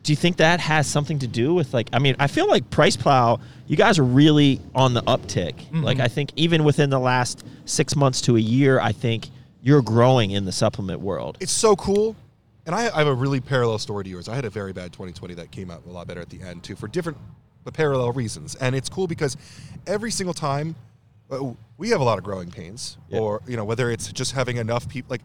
Do 0.02 0.12
you 0.12 0.16
think 0.16 0.38
that 0.38 0.60
has 0.60 0.86
something 0.86 1.18
to 1.20 1.26
do 1.26 1.52
with 1.54 1.74
like? 1.74 1.88
I 1.92 1.98
mean, 1.98 2.16
I 2.18 2.26
feel 2.26 2.48
like 2.48 2.68
PricePlow, 2.70 3.40
you 3.66 3.76
guys 3.76 3.98
are 3.98 4.04
really 4.04 4.60
on 4.74 4.94
the 4.94 5.02
uptick. 5.02 5.54
Mm-hmm. 5.56 5.82
Like, 5.84 6.00
I 6.00 6.08
think 6.08 6.32
even 6.36 6.64
within 6.64 6.88
the 6.90 6.98
last 6.98 7.44
six 7.66 7.94
months 7.94 8.20
to 8.22 8.36
a 8.36 8.40
year, 8.40 8.80
I 8.80 8.92
think 8.92 9.28
you're 9.62 9.82
growing 9.82 10.30
in 10.30 10.46
the 10.46 10.52
supplement 10.52 11.00
world. 11.00 11.36
it's 11.40 11.52
so 11.52 11.76
cool. 11.76 12.16
And 12.66 12.74
I, 12.74 12.86
I 12.94 12.98
have 12.98 13.06
a 13.08 13.14
really 13.14 13.40
parallel 13.40 13.78
story 13.78 14.04
to 14.04 14.10
yours. 14.10 14.28
I 14.28 14.34
had 14.34 14.44
a 14.44 14.50
very 14.50 14.72
bad 14.72 14.92
2020 14.92 15.34
that 15.34 15.50
came 15.50 15.70
out 15.70 15.82
a 15.86 15.90
lot 15.90 16.06
better 16.06 16.20
at 16.20 16.30
the 16.30 16.40
end 16.42 16.62
too, 16.62 16.76
for 16.76 16.88
different 16.88 17.18
but 17.64 17.74
parallel 17.74 18.12
reasons. 18.12 18.54
And 18.54 18.74
it's 18.74 18.88
cool 18.88 19.06
because 19.06 19.36
every 19.86 20.10
single 20.10 20.32
time 20.34 20.76
uh, 21.30 21.52
we 21.76 21.90
have 21.90 22.00
a 22.00 22.04
lot 22.04 22.16
of 22.16 22.24
growing 22.24 22.50
pains, 22.50 22.96
Yeah. 23.08 23.18
or 23.20 23.42
you 23.46 23.56
know 23.56 23.64
whether 23.64 23.90
it's 23.90 24.10
just 24.12 24.32
having 24.32 24.56
enough 24.56 24.88
people. 24.88 25.10
Like, 25.10 25.22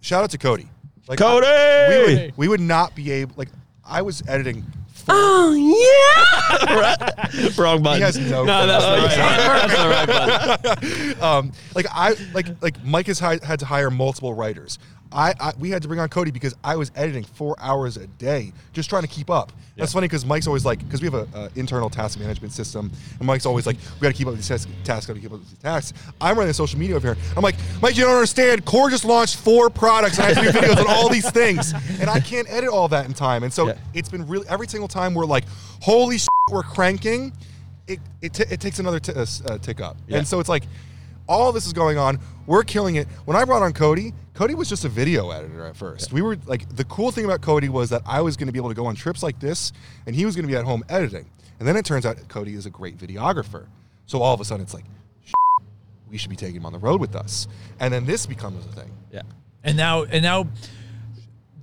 shout 0.00 0.24
out 0.24 0.30
to 0.30 0.38
Cody. 0.38 0.68
Like, 1.06 1.18
Cody! 1.18 1.46
I- 1.46 1.88
we 1.88 2.14
would 2.14 2.32
we 2.38 2.48
would 2.48 2.60
not 2.60 2.94
be 2.94 3.10
able. 3.12 3.34
Like, 3.36 3.48
I 3.86 4.02
was 4.02 4.22
editing. 4.28 4.64
Four, 4.92 5.14
Oh 5.16 5.52
yeah, 5.54 6.74
right. 7.44 7.58
Wrong 7.58 7.80
button. 7.82 7.98
he 7.98 8.02
has 8.02 8.18
no. 8.18 8.44
No, 8.44 8.66
that's 8.66 8.84
clue. 8.84 8.96
the 8.96 9.02
right. 9.06 9.66
That's 9.68 9.76
the 9.76 9.88
right 9.88 11.12
button. 11.14 11.22
um, 11.22 11.52
like 11.74 11.86
I 11.92 12.16
like 12.34 12.46
like 12.60 12.82
Mike 12.84 13.06
has 13.06 13.18
hi- 13.20 13.38
had 13.42 13.60
to 13.60 13.66
hire 13.66 13.90
multiple 13.90 14.34
writers. 14.34 14.78
I, 15.16 15.32
I 15.40 15.52
we 15.58 15.70
had 15.70 15.80
to 15.80 15.88
bring 15.88 15.98
on 15.98 16.08
Cody 16.10 16.30
because 16.30 16.54
I 16.62 16.76
was 16.76 16.92
editing 16.94 17.24
four 17.24 17.56
hours 17.58 17.96
a 17.96 18.06
day 18.06 18.52
just 18.74 18.90
trying 18.90 19.00
to 19.02 19.08
keep 19.08 19.30
up. 19.30 19.50
That's 19.74 19.92
funny 19.92 20.04
because 20.06 20.24
Mike's 20.26 20.46
always 20.46 20.64
like 20.64 20.78
because 20.80 21.00
we 21.00 21.06
have 21.06 21.14
a, 21.14 21.26
a 21.38 21.50
internal 21.56 21.88
task 21.90 22.18
management 22.20 22.52
system 22.52 22.90
and 23.18 23.26
Mike's 23.26 23.46
always 23.46 23.66
like 23.66 23.76
we 23.94 24.00
got 24.02 24.08
to 24.08 24.14
keep 24.14 24.26
up 24.26 24.32
with 24.34 24.46
these 24.46 24.66
tasks, 24.84 25.06
got 25.06 25.14
to 25.14 25.20
keep 25.20 25.24
up 25.32 25.38
with 25.38 25.48
these 25.48 25.58
tasks. 25.58 25.98
I'm 26.20 26.36
running 26.36 26.50
a 26.50 26.54
social 26.54 26.78
media 26.78 26.96
over 26.96 27.14
here. 27.14 27.22
I'm 27.36 27.42
like 27.42 27.56
Mike, 27.80 27.96
you 27.96 28.04
don't 28.04 28.14
understand. 28.14 28.64
Core 28.66 28.90
just 28.90 29.04
launched 29.06 29.36
four 29.36 29.70
products 29.70 30.18
and 30.18 30.26
I 30.26 30.32
have 30.34 30.44
to 30.46 30.52
do 30.52 30.58
videos 30.66 30.78
on 30.78 30.86
all 30.88 31.08
these 31.08 31.30
things 31.30 31.72
and 32.00 32.10
I 32.10 32.20
can't 32.20 32.48
edit 32.50 32.68
all 32.70 32.88
that 32.88 33.06
in 33.06 33.14
time. 33.14 33.42
And 33.42 33.52
so 33.52 33.68
Yeah. 33.68 33.74
it's 33.94 34.08
been 34.10 34.26
really 34.26 34.46
every 34.48 34.68
single 34.68 34.88
time 34.88 35.14
we're 35.14 35.24
like, 35.26 35.44
holy 35.80 36.18
shit, 36.18 36.28
we're 36.50 36.62
cranking. 36.62 37.32
It 37.88 38.00
it, 38.20 38.34
t- 38.34 38.44
it 38.50 38.60
takes 38.60 38.78
another 38.80 39.00
t- 39.00 39.12
uh, 39.12 39.24
uh, 39.46 39.58
tick 39.58 39.80
up. 39.80 39.96
Yeah. 40.08 40.18
And 40.18 40.28
so 40.28 40.40
it's 40.40 40.48
like 40.48 40.64
all 41.28 41.52
this 41.52 41.66
is 41.66 41.72
going 41.72 41.98
on. 41.98 42.18
We're 42.46 42.62
killing 42.64 42.96
it. 42.96 43.08
When 43.24 43.36
I 43.36 43.44
brought 43.44 43.62
on 43.62 43.72
Cody, 43.72 44.12
Cody 44.36 44.54
was 44.54 44.68
just 44.68 44.84
a 44.84 44.88
video 44.90 45.30
editor 45.30 45.64
at 45.64 45.76
first. 45.76 46.12
We 46.12 46.20
were 46.20 46.36
like 46.44 46.68
the 46.76 46.84
cool 46.84 47.10
thing 47.10 47.24
about 47.24 47.40
Cody 47.40 47.70
was 47.70 47.88
that 47.88 48.02
I 48.04 48.20
was 48.20 48.36
going 48.36 48.48
to 48.48 48.52
be 48.52 48.58
able 48.58 48.68
to 48.68 48.74
go 48.74 48.84
on 48.84 48.94
trips 48.94 49.22
like 49.22 49.40
this, 49.40 49.72
and 50.06 50.14
he 50.14 50.26
was 50.26 50.36
going 50.36 50.46
to 50.46 50.52
be 50.52 50.56
at 50.56 50.64
home 50.66 50.84
editing. 50.90 51.24
And 51.58 51.66
then 51.66 51.74
it 51.74 51.86
turns 51.86 52.04
out 52.04 52.16
Cody 52.28 52.52
is 52.54 52.66
a 52.66 52.70
great 52.70 52.98
videographer. 52.98 53.66
So 54.04 54.20
all 54.20 54.34
of 54.34 54.40
a 54.40 54.44
sudden 54.44 54.62
it's 54.62 54.74
like, 54.74 54.84
we 56.10 56.18
should 56.18 56.28
be 56.28 56.36
taking 56.36 56.56
him 56.56 56.66
on 56.66 56.72
the 56.72 56.78
road 56.78 57.00
with 57.00 57.16
us. 57.16 57.48
And 57.80 57.92
then 57.92 58.04
this 58.04 58.26
becomes 58.26 58.64
a 58.66 58.68
thing. 58.68 58.90
yeah. 59.10 59.22
And 59.64 59.76
now, 59.76 60.02
and 60.04 60.22
now, 60.22 60.42
When 60.42 60.50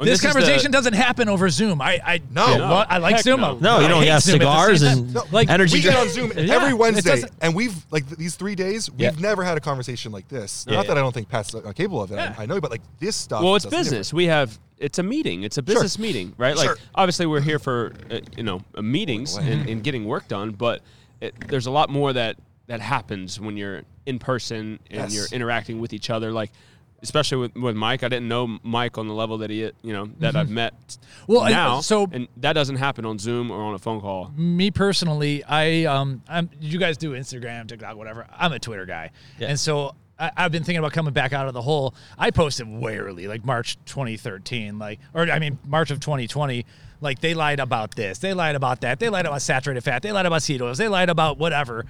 this, 0.05 0.21
this 0.21 0.31
conversation 0.31 0.71
the- 0.71 0.77
doesn't 0.77 0.93
happen 0.93 1.29
over 1.29 1.49
Zoom. 1.49 1.81
I, 1.81 1.99
I 2.05 2.21
No. 2.31 2.45
I 2.45 2.57
lo- 2.57 2.85
I 2.89 2.97
like 2.99 3.15
Heck 3.15 3.23
Zoom. 3.23 3.41
no. 3.41 3.57
No, 3.57 3.79
you 3.79 3.87
don't 3.87 4.03
hate 4.03 4.09
have 4.09 4.21
Zoom 4.21 4.39
cigars 4.39 4.81
and 4.81 5.13
time. 5.13 5.23
like 5.31 5.49
energy 5.49 5.75
we 5.77 5.81
get 5.81 5.95
on 5.95 6.09
Zoom 6.09 6.31
Yeah, 6.37 6.53
every 6.55 6.73
Wednesday, 6.73 7.23
and 7.41 7.55
we've 7.55 7.75
like 7.91 8.05
th- 8.07 8.17
these 8.17 8.35
three 8.35 8.55
days, 8.55 8.89
we've 8.91 8.99
Yeah. 9.01 9.11
never 9.19 9.43
had 9.43 9.57
a 9.57 9.61
conversation 9.61 10.11
like 10.11 10.27
this. 10.27 10.65
Yeah, 10.69 10.77
Not 10.77 10.87
that. 10.87 10.97
I 10.97 11.01
don't 11.01 11.13
think 11.13 11.29
Pat's 11.29 11.53
uh, 11.55 11.61
capable 11.73 12.01
of 12.01 12.11
it. 12.11 12.15
Yeah. 12.15 12.35
I, 12.37 12.43
I 12.43 12.45
know, 12.45 12.59
but 12.61 12.71
like 12.71 12.81
this 12.99 13.15
stuff. 13.15 13.41
Well, 13.43 13.55
it's 13.55 13.63
does 13.63 13.71
different. 13.71 13.85
business. 13.89 14.13
We 14.13 14.25
have 14.25 14.57
it's 14.77 14.99
a 14.99 15.03
meeting. 15.03 15.43
It's 15.43 15.57
a 15.57 15.61
business 15.63 15.97
meeting, 15.97 16.33
right? 16.37 16.55
Like 16.57 16.65
Sure. 16.65 16.77
obviously 16.95 17.25
we're 17.25 17.39
here 17.41 17.59
for 17.59 17.93
uh, 18.11 18.19
you 18.35 18.43
know 18.43 18.61
uh, 18.75 18.81
meetings 18.81 19.37
and, 19.37 19.69
and 19.69 19.83
getting 19.83 20.05
work 20.05 20.27
done, 20.27 20.51
but 20.51 20.81
it, 21.21 21.33
there's 21.47 21.67
a 21.67 21.71
lot 21.71 21.89
more 21.89 22.11
that 22.13 22.35
that 22.67 22.79
happens 22.81 23.39
when 23.39 23.55
you're 23.57 23.83
in 24.05 24.19
person 24.19 24.79
and 24.89 25.11
Yes. 25.11 25.13
you're 25.15 25.25
interacting 25.31 25.79
with 25.79 25.93
each 25.93 26.09
other. 26.09 26.31
Like 26.31 26.51
especially 27.03 27.37
with, 27.37 27.55
with 27.55 27.75
Mike, 27.75 28.01
I 28.03 28.07
didn't 28.07 28.27
know 28.27 28.57
Mike 28.63 28.97
on 28.97 29.07
the 29.07 29.13
level 29.13 29.37
that 29.39 29.49
he 29.49 29.57
you 29.59 29.93
know 29.93 30.09
that 30.19 30.35
I've 30.35 30.49
met 30.49 30.73
Well, 31.27 31.43
now. 31.49 31.81
so- 31.81 32.07
and 32.11 32.27
that 32.37 32.53
doesn't 32.53 32.77
happen 32.77 33.05
on 33.05 33.19
Zoom 33.19 33.51
or 33.51 33.61
on 33.61 33.73
a 33.75 33.79
phone 33.79 34.01
call. 34.01 34.31
me 34.35 34.71
personally, 34.71 35.43
I 35.43 35.83
um, 35.85 36.23
I'm 36.27 36.49
you 36.59 36.79
guys 36.79 36.97
do 36.97 37.11
Instagram, 37.11 37.67
TikTok, 37.67 37.95
whatever. 37.97 38.25
I'm 38.35 38.53
a 38.53 38.59
Twitter 38.59 38.85
guy, 38.85 39.11
Yeah. 39.37 39.49
and 39.49 39.59
so 39.59 39.95
I, 40.17 40.31
I've 40.37 40.51
been 40.51 40.63
thinking 40.63 40.79
about 40.79 40.93
coming 40.93 41.13
back 41.13 41.33
out 41.33 41.47
of 41.47 41.53
the 41.53 41.61
hole. 41.61 41.93
I 42.17 42.31
posted 42.31 42.67
way 42.67 42.97
early, 42.97 43.27
like 43.27 43.43
March 43.45 43.77
2013, 43.85 44.79
like 44.79 44.99
or 45.13 45.29
I 45.29 45.39
mean 45.39 45.59
March 45.67 45.91
of 45.91 45.99
2020. 45.99 46.65
Like 47.01 47.19
they 47.19 47.33
lied 47.33 47.59
about 47.59 47.95
this, 47.95 48.19
they 48.19 48.33
lied 48.33 48.55
about 48.55 48.79
that, 48.81 48.97
they 48.99 49.09
lied 49.09 49.25
about 49.25 49.41
saturated 49.41 49.81
fat, 49.81 50.03
they 50.03 50.13
lied 50.13 50.25
about 50.25 50.41
seed 50.41 50.61
oils, 50.61 50.77
they 50.77 50.87
lied 50.87 51.09
about 51.09 51.37
whatever. 51.37 51.85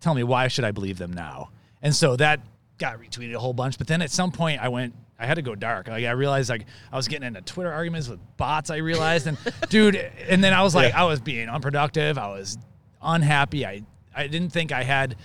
Tell 0.00 0.14
me 0.14 0.22
why 0.22 0.46
should 0.46 0.64
I 0.64 0.70
believe 0.70 0.96
them 0.98 1.12
now? 1.12 1.50
And 1.82 1.92
so 1.92 2.14
that 2.16 2.38
got 2.78 2.98
retweeted 2.98 3.34
a 3.34 3.38
whole 3.38 3.52
bunch. 3.52 3.78
But 3.78 3.86
then 3.86 4.02
at 4.02 4.10
some 4.10 4.30
point, 4.32 4.60
I 4.62 4.68
went. 4.68 4.94
I 5.20 5.26
had 5.26 5.34
to 5.34 5.42
go 5.42 5.56
dark. 5.56 5.88
Like 5.88 6.04
I 6.04 6.12
realized, 6.12 6.48
like 6.48 6.64
I 6.92 6.96
was 6.96 7.08
getting 7.08 7.26
into 7.26 7.40
Twitter 7.42 7.72
arguments 7.72 8.08
with 8.08 8.20
bots. 8.36 8.70
I 8.70 8.76
realized, 8.76 9.26
and 9.26 9.36
dude, 9.68 9.96
and 9.96 10.42
then 10.42 10.54
I 10.54 10.62
was 10.62 10.74
like, 10.74 10.94
I 10.94 11.04
was 11.04 11.20
being 11.20 11.48
unproductive. 11.48 12.18
I 12.18 12.28
was 12.28 12.56
unhappy. 13.02 13.66
I 13.66 13.82
I 14.14 14.26
didn't 14.28 14.50
think 14.50 14.72
I 14.72 14.84
had. 14.84 15.16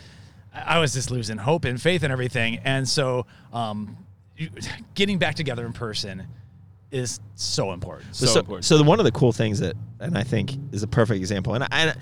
I 0.54 0.80
was 0.80 0.94
just 0.94 1.10
losing 1.10 1.38
hope 1.38 1.66
and 1.66 1.82
faith 1.82 2.04
and 2.04 2.12
everything. 2.12 2.60
And 2.64 2.88
so, 2.88 3.26
um, 3.52 3.98
getting 4.96 5.18
back 5.18 5.36
together 5.36 5.66
in 5.66 5.74
person 5.74 6.28
is 6.92 7.20
so 7.36 7.74
important. 7.74 8.16
So 8.16 8.28
so, 8.28 8.40
important. 8.40 8.66
so 8.66 8.78
the, 8.78 8.84
one 8.84 9.00
of 9.00 9.06
the 9.06 9.12
cool 9.12 9.32
things 9.32 9.60
that, 9.60 9.76
and 10.00 10.16
I 10.16 10.24
think 10.24 10.52
is 10.72 10.84
a 10.84 10.88
perfect 10.88 11.18
example, 11.18 11.56
and, 11.56 11.64
I, 11.64 11.68
and 11.72 11.98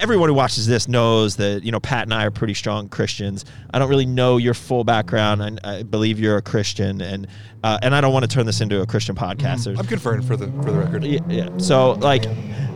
everyone 0.00 0.28
who 0.28 0.34
watches 0.34 0.66
this 0.66 0.88
knows 0.88 1.36
that 1.36 1.62
you 1.64 1.72
know 1.72 1.80
Pat 1.80 2.02
and 2.04 2.12
I 2.14 2.24
are 2.26 2.30
pretty 2.30 2.54
strong 2.54 2.88
Christians. 2.88 3.44
I 3.72 3.78
don't 3.78 3.88
really 3.88 4.06
know 4.06 4.36
your 4.36 4.54
full 4.54 4.84
background, 4.84 5.42
and 5.42 5.60
I 5.64 5.82
believe 5.82 6.18
you're 6.20 6.36
a 6.36 6.42
Christian, 6.42 7.00
and 7.00 7.26
uh, 7.62 7.78
and 7.82 7.94
I 7.94 8.00
don't 8.00 8.12
want 8.12 8.24
to 8.24 8.28
turn 8.28 8.46
this 8.46 8.60
into 8.60 8.80
a 8.82 8.86
Christian 8.86 9.14
podcast. 9.14 9.64
There's- 9.64 9.78
I'm 9.78 9.86
confirmed 9.86 10.26
for 10.26 10.36
the 10.36 10.46
for 10.62 10.70
the 10.70 10.78
record. 10.78 11.04
yeah, 11.04 11.20
yeah. 11.28 11.48
So 11.58 11.92
like, 11.92 12.24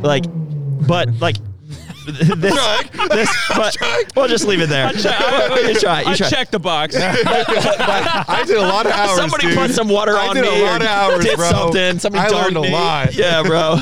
like, 0.00 0.24
but 0.86 1.08
like. 1.20 1.36
This, 2.08 2.26
this, 3.10 3.36
but 3.50 3.76
we'll 4.16 4.28
just 4.28 4.46
leave 4.46 4.62
it 4.62 4.70
there. 4.70 4.90
You 4.94 5.02
try, 5.02 6.00
you 6.00 6.08
I 6.08 6.14
try. 6.16 6.30
checked 6.30 6.52
the 6.52 6.58
box. 6.58 6.96
I 6.98 8.44
did 8.46 8.56
a 8.56 8.62
lot 8.62 8.86
of 8.86 8.92
hours. 8.92 9.18
Somebody 9.18 9.48
dude. 9.48 9.58
put 9.58 9.70
some 9.72 9.90
water 9.90 10.16
I 10.16 10.28
on 10.28 10.34
did 10.36 10.42
me. 10.46 10.62
a 10.62 10.64
lot 10.64 10.80
of 10.80 10.88
hours, 10.88 11.22
did 11.22 11.36
bro. 11.36 11.50
something. 11.50 11.98
Somebody 11.98 12.24
I 12.34 12.42
learned 12.42 12.56
a 12.56 12.62
me. 12.62 12.72
lot. 12.72 13.14
Yeah, 13.18 13.42
bro. 13.42 13.76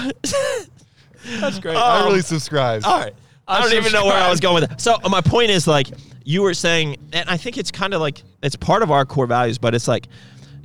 That's 1.41 1.61
great. 1.61 1.77
I 1.77 2.01
Um, 2.01 2.07
really 2.09 2.23
subscribed. 2.23 2.85
All 2.85 2.99
right. 2.99 3.15
I 3.49 3.61
don't 3.61 3.73
even 3.75 3.93
know 3.93 4.05
where 4.05 4.17
I 4.17 4.31
was 4.31 4.41
going 4.41 4.61
with 4.63 4.73
it. 4.73 4.81
So 4.81 4.97
uh, 5.03 5.09
my 5.09 5.21
point 5.21 5.51
is 5.51 5.67
like 5.67 5.89
you 6.25 6.43
were 6.43 6.55
saying, 6.55 6.97
and 7.13 7.29
I 7.29 7.37
think 7.37 7.59
it's 7.59 7.71
kind 7.71 7.95
of 7.95 8.01
like 8.01 8.23
it's 8.43 8.57
part 8.57 8.83
of 8.83 8.91
our 8.91 9.05
core 9.05 9.27
values, 9.27 9.59
but 9.59 9.75
it's 9.75 9.87
like 9.89 10.09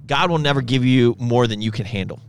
God 0.07 0.29
will 0.31 0.39
never 0.39 0.61
give 0.61 0.83
you 0.83 1.15
more 1.19 1.47
than 1.47 1.61
you 1.61 1.71
can 1.71 1.85
handle, 1.85 2.19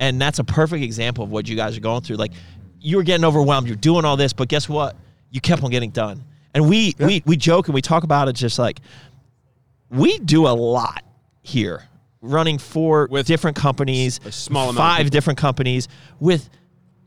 and 0.00 0.20
that's 0.20 0.38
a 0.38 0.44
perfect 0.44 0.82
example 0.82 1.24
of 1.24 1.30
what 1.30 1.48
you 1.48 1.54
guys 1.56 1.76
are 1.76 1.80
going 1.80 2.00
through. 2.02 2.16
Like 2.16 2.32
you 2.80 2.96
were 2.96 3.02
getting 3.02 3.24
overwhelmed, 3.24 3.66
you're 3.66 3.76
doing 3.76 4.04
all 4.04 4.16
this, 4.16 4.32
but 4.32 4.48
guess 4.48 4.68
what? 4.68 4.96
You 5.30 5.40
kept 5.40 5.62
on 5.62 5.70
getting 5.70 5.90
done. 5.90 6.24
And 6.54 6.68
we 6.68 6.94
we 6.98 7.22
we 7.26 7.36
joke 7.36 7.68
and 7.68 7.74
we 7.74 7.82
talk 7.82 8.02
about 8.02 8.28
it 8.28 8.32
just 8.32 8.58
like 8.58 8.80
we 9.90 10.18
do 10.18 10.46
a 10.46 10.54
lot 10.56 11.04
here, 11.42 11.84
running 12.20 12.58
four 12.58 13.06
With 13.10 13.26
different 13.26 13.56
companies, 13.56 14.20
a 14.24 14.32
small 14.32 14.70
amount 14.70 14.78
five 14.78 15.10
different 15.10 15.38
companies 15.38 15.88
with 16.18 16.48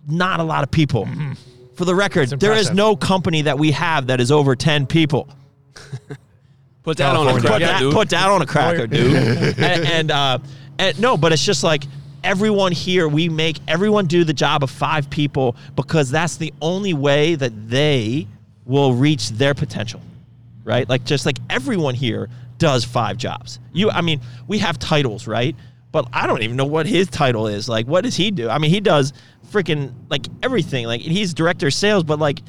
not 0.08 0.40
a 0.40 0.44
lot 0.44 0.64
of 0.64 0.72
people. 0.72 1.08
For 1.82 1.86
the 1.86 1.96
record, 1.96 2.30
there 2.40 2.54
is 2.54 2.70
no 2.70 2.96
company 2.96 3.42
that 3.42 3.58
we 3.58 3.72
have 3.72 4.06
that 4.06 4.22
is 4.22 4.32
over 4.32 4.56
10 4.56 4.86
people. 4.86 5.28
Put 6.84 6.98
that 6.98 7.16
on 7.16 7.28
a 7.28 7.32
California. 7.32 7.42
Put 7.42 7.48
cracker, 7.48 7.66
that, 7.66 7.80
dude. 7.80 7.94
put 7.94 8.10
that 8.10 8.30
on 8.30 8.42
a 8.44 8.46
cracker, 8.46 8.86
dude. 8.88 9.16
and 9.58 9.88
and, 9.88 10.12
uh, 10.12 10.38
and 10.78 11.00
no, 11.02 11.18
but 11.18 11.34
it's 11.34 11.44
just 11.44 11.64
like 11.64 11.86
everyone 12.24 12.72
here, 12.72 13.08
we 13.08 13.30
make 13.30 13.58
everyone 13.68 14.06
do 14.06 14.24
the 14.24 14.34
job 14.34 14.62
of 14.62 14.70
five 14.70 15.10
people 15.10 15.56
because 15.76 16.12
that's 16.12 16.38
the 16.38 16.54
only 16.62 16.94
way 16.94 17.34
that 17.34 17.52
they 17.68 18.28
will 18.68 18.94
reach 18.94 19.32
their 19.32 19.56
potential, 19.56 20.02
right? 20.64 20.88
Like 20.88 21.04
just 21.04 21.26
like 21.26 21.40
everyone 21.50 21.96
here 21.96 22.30
does 22.60 22.86
five 22.86 23.18
jobs. 23.18 23.58
You, 23.74 23.90
I 23.90 24.02
mean, 24.02 24.22
we 24.48 24.60
have 24.60 24.78
titles, 24.78 25.26
right? 25.26 25.56
But 25.92 26.08
I 26.14 26.26
don't 26.28 26.42
even 26.42 26.56
know 26.56 26.66
what 26.66 26.86
his 26.86 27.10
title 27.10 27.48
is. 27.48 27.68
Like, 27.68 27.86
what 27.86 28.04
does 28.04 28.16
he 28.16 28.32
do? 28.32 28.50
I 28.50 28.58
mean, 28.58 28.72
he 28.72 28.80
does 28.80 29.14
freaking 29.50 29.94
like 30.10 30.26
everything. 30.42 30.86
Like, 30.86 31.02
he's 31.02 31.34
director 31.34 31.68
of 31.68 31.74
sales, 31.74 32.04
but 32.04 32.20
like, 32.20 32.42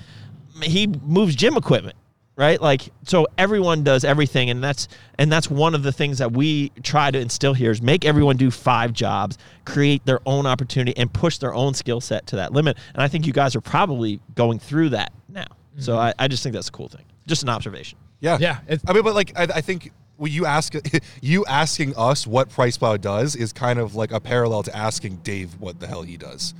he 0.62 0.86
moves 0.86 1.34
gym 1.34 1.56
equipment 1.56 1.96
right? 2.36 2.60
Like 2.60 2.90
so 3.04 3.26
everyone 3.38 3.84
does 3.84 4.04
everything 4.04 4.50
and 4.50 4.62
that's 4.62 4.88
and 5.18 5.30
that's 5.30 5.50
one 5.50 5.74
of 5.74 5.82
the 5.82 5.92
things 5.92 6.18
that 6.18 6.32
we 6.32 6.70
try 6.82 7.10
to 7.10 7.18
instill 7.18 7.54
here 7.54 7.70
is 7.70 7.82
make 7.82 8.04
everyone 8.04 8.36
do 8.36 8.50
five 8.50 8.92
jobs 8.92 9.38
create 9.64 10.04
their 10.06 10.20
own 10.26 10.46
opportunity 10.46 10.96
and 10.96 11.12
push 11.12 11.38
their 11.38 11.54
own 11.54 11.74
skill 11.74 12.00
set 12.00 12.26
to 12.28 12.36
that 12.36 12.52
limit. 12.52 12.78
And 12.94 13.02
i 13.02 13.08
think 13.08 13.26
you 13.26 13.32
guys 13.32 13.54
are 13.54 13.60
probably 13.60 14.20
going 14.34 14.58
through 14.58 14.90
that 14.90 15.12
now. 15.28 15.46
So 15.78 15.92
mm-hmm. 15.92 16.00
I, 16.00 16.24
I 16.24 16.28
just 16.28 16.42
think 16.42 16.54
that's 16.54 16.68
a 16.68 16.72
cool 16.72 16.88
thing. 16.88 17.04
Just 17.26 17.42
an 17.42 17.48
observation. 17.48 17.98
Yeah, 18.20 18.38
Yeah, 18.40 18.58
it's- 18.66 18.80
I 18.86 18.92
mean, 18.92 19.02
but 19.02 19.14
like, 19.14 19.32
I, 19.36 19.44
I 19.44 19.60
think 19.60 19.90
well, 20.22 20.30
you 20.30 20.46
ask 20.46 20.72
you 21.20 21.44
asking 21.46 21.94
us 21.96 22.28
what 22.28 22.48
PricePlow 22.48 23.00
does 23.00 23.34
is 23.34 23.52
kind 23.52 23.80
of 23.80 23.96
like 23.96 24.12
a 24.12 24.20
parallel 24.20 24.62
to 24.62 24.76
asking 24.76 25.16
Dave 25.16 25.60
what 25.60 25.80
the 25.80 25.88
hell 25.88 26.02
he 26.02 26.16
does. 26.16 26.54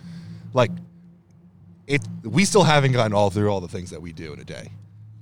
Like, 0.53 0.73
it 1.87 2.03
we 2.25 2.45
still 2.45 2.65
haven't 2.65 2.91
gotten 2.91 3.13
all 3.15 3.31
through 3.31 3.49
all 3.51 3.61
the 3.61 3.69
things 3.69 3.91
that 3.91 4.03
we 4.03 4.13
do 4.13 4.33
in 4.33 4.41
a 4.41 4.45
day. 4.45 4.73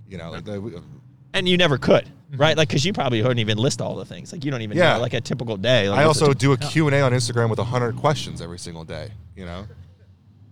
You 0.08 0.16
know, 0.16 0.30
like 0.30 0.46
the, 0.46 0.58
we- 0.58 0.74
um, 0.74 1.02
And 1.34 1.46
you 1.46 1.58
never 1.58 1.76
could, 1.76 2.04
mm-hmm. 2.06 2.38
right? 2.38 2.56
Like, 2.56 2.68
because 2.68 2.82
you 2.86 2.94
probably 2.94 3.20
wouldn't 3.20 3.40
even 3.40 3.58
list 3.58 3.82
all 3.82 3.94
the 3.94 4.06
things. 4.06 4.32
Like, 4.32 4.42
you 4.42 4.50
don't 4.50 4.62
even 4.62 4.78
Yeah. 4.78 4.94
know, 4.94 5.00
like, 5.00 5.12
a 5.12 5.20
typical 5.20 5.58
day. 5.58 5.90
Like, 5.90 5.98
I 6.00 6.04
also 6.04 6.30
a- 6.30 6.34
do 6.34 6.52
a 6.52 6.56
Q 6.56 6.86
and 6.86 6.96
A 6.96 7.02
on 7.02 7.12
Instagram 7.12 7.50
with 7.50 7.58
hundred 7.58 7.96
questions 7.96 8.40
every 8.40 8.58
single 8.58 8.84
day. 8.84 9.10
You 9.36 9.44
know, 9.44 9.66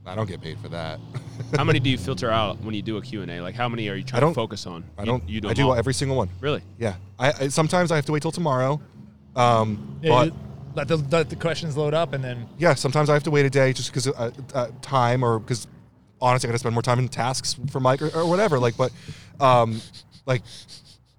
I 0.09 0.15
don't 0.15 0.29
get 0.29 0.41
paid 0.41 0.59
for 0.59 0.69
that. 0.69 0.99
How 1.57 1.65
many 1.65 1.79
do 1.79 1.91
you 1.91 1.99
filter 1.99 2.31
out 2.31 2.61
when 2.63 2.75
you 2.75 2.83
do 2.83 2.97
a 2.97 3.03
Q&A? 3.03 3.41
Like, 3.41 3.55
how 3.55 3.69
many 3.69 3.89
are 3.89 3.95
you 3.95 4.03
trying 4.03 4.19
I 4.19 4.21
don't 4.21 4.33
to 4.33 4.35
focus 4.35 4.67
on? 4.67 4.85
I 4.99 5.05
don't. 5.05 5.27
You, 5.29 5.41
do 5.41 5.49
I 5.49 5.55
do 5.55 5.69
all? 5.69 5.75
every 5.75 5.95
single 5.95 6.17
one. 6.17 6.29
Really? 6.41 6.63
Yeah. 6.79 6.97
I, 7.19 7.33
I 7.33 7.49
sometimes 7.49 7.93
I 7.93 7.97
have 7.97 8.07
to 8.07 8.13
wait 8.13 8.23
till 8.23 8.33
tomorrow. 8.33 8.81
Um, 9.37 10.01
Yeah, 10.03 10.11
but 10.11 10.33
let 10.75 10.89
the, 10.89 10.97
let 10.97 11.31
the 11.31 11.37
questions 11.37 11.77
load 11.77 11.95
up 11.95 12.13
and 12.13 12.23
then 12.23 12.49
yeah, 12.59 12.75
sometimes 12.75 13.09
I 13.09 13.15
have 13.15 13.23
to 13.25 13.31
wait 13.31 13.47
a 13.47 13.51
day 13.51 13.73
just 13.73 13.91
because 13.91 14.09
uh, 14.09 14.31
uh, 14.55 14.69
time 14.83 15.23
or 15.23 15.39
because 15.39 15.67
honestly 16.21 16.49
I 16.49 16.51
got 16.51 16.55
to 16.55 16.59
spend 16.59 16.75
more 16.75 16.83
time 16.83 16.99
in 16.99 17.09
tasks 17.09 17.57
for 17.71 17.81
Mike 17.81 18.03
or, 18.03 18.09
or 18.09 18.29
whatever. 18.29 18.59
Like, 18.59 18.77
but 18.77 18.93
um, 19.41 19.81
like 20.27 20.43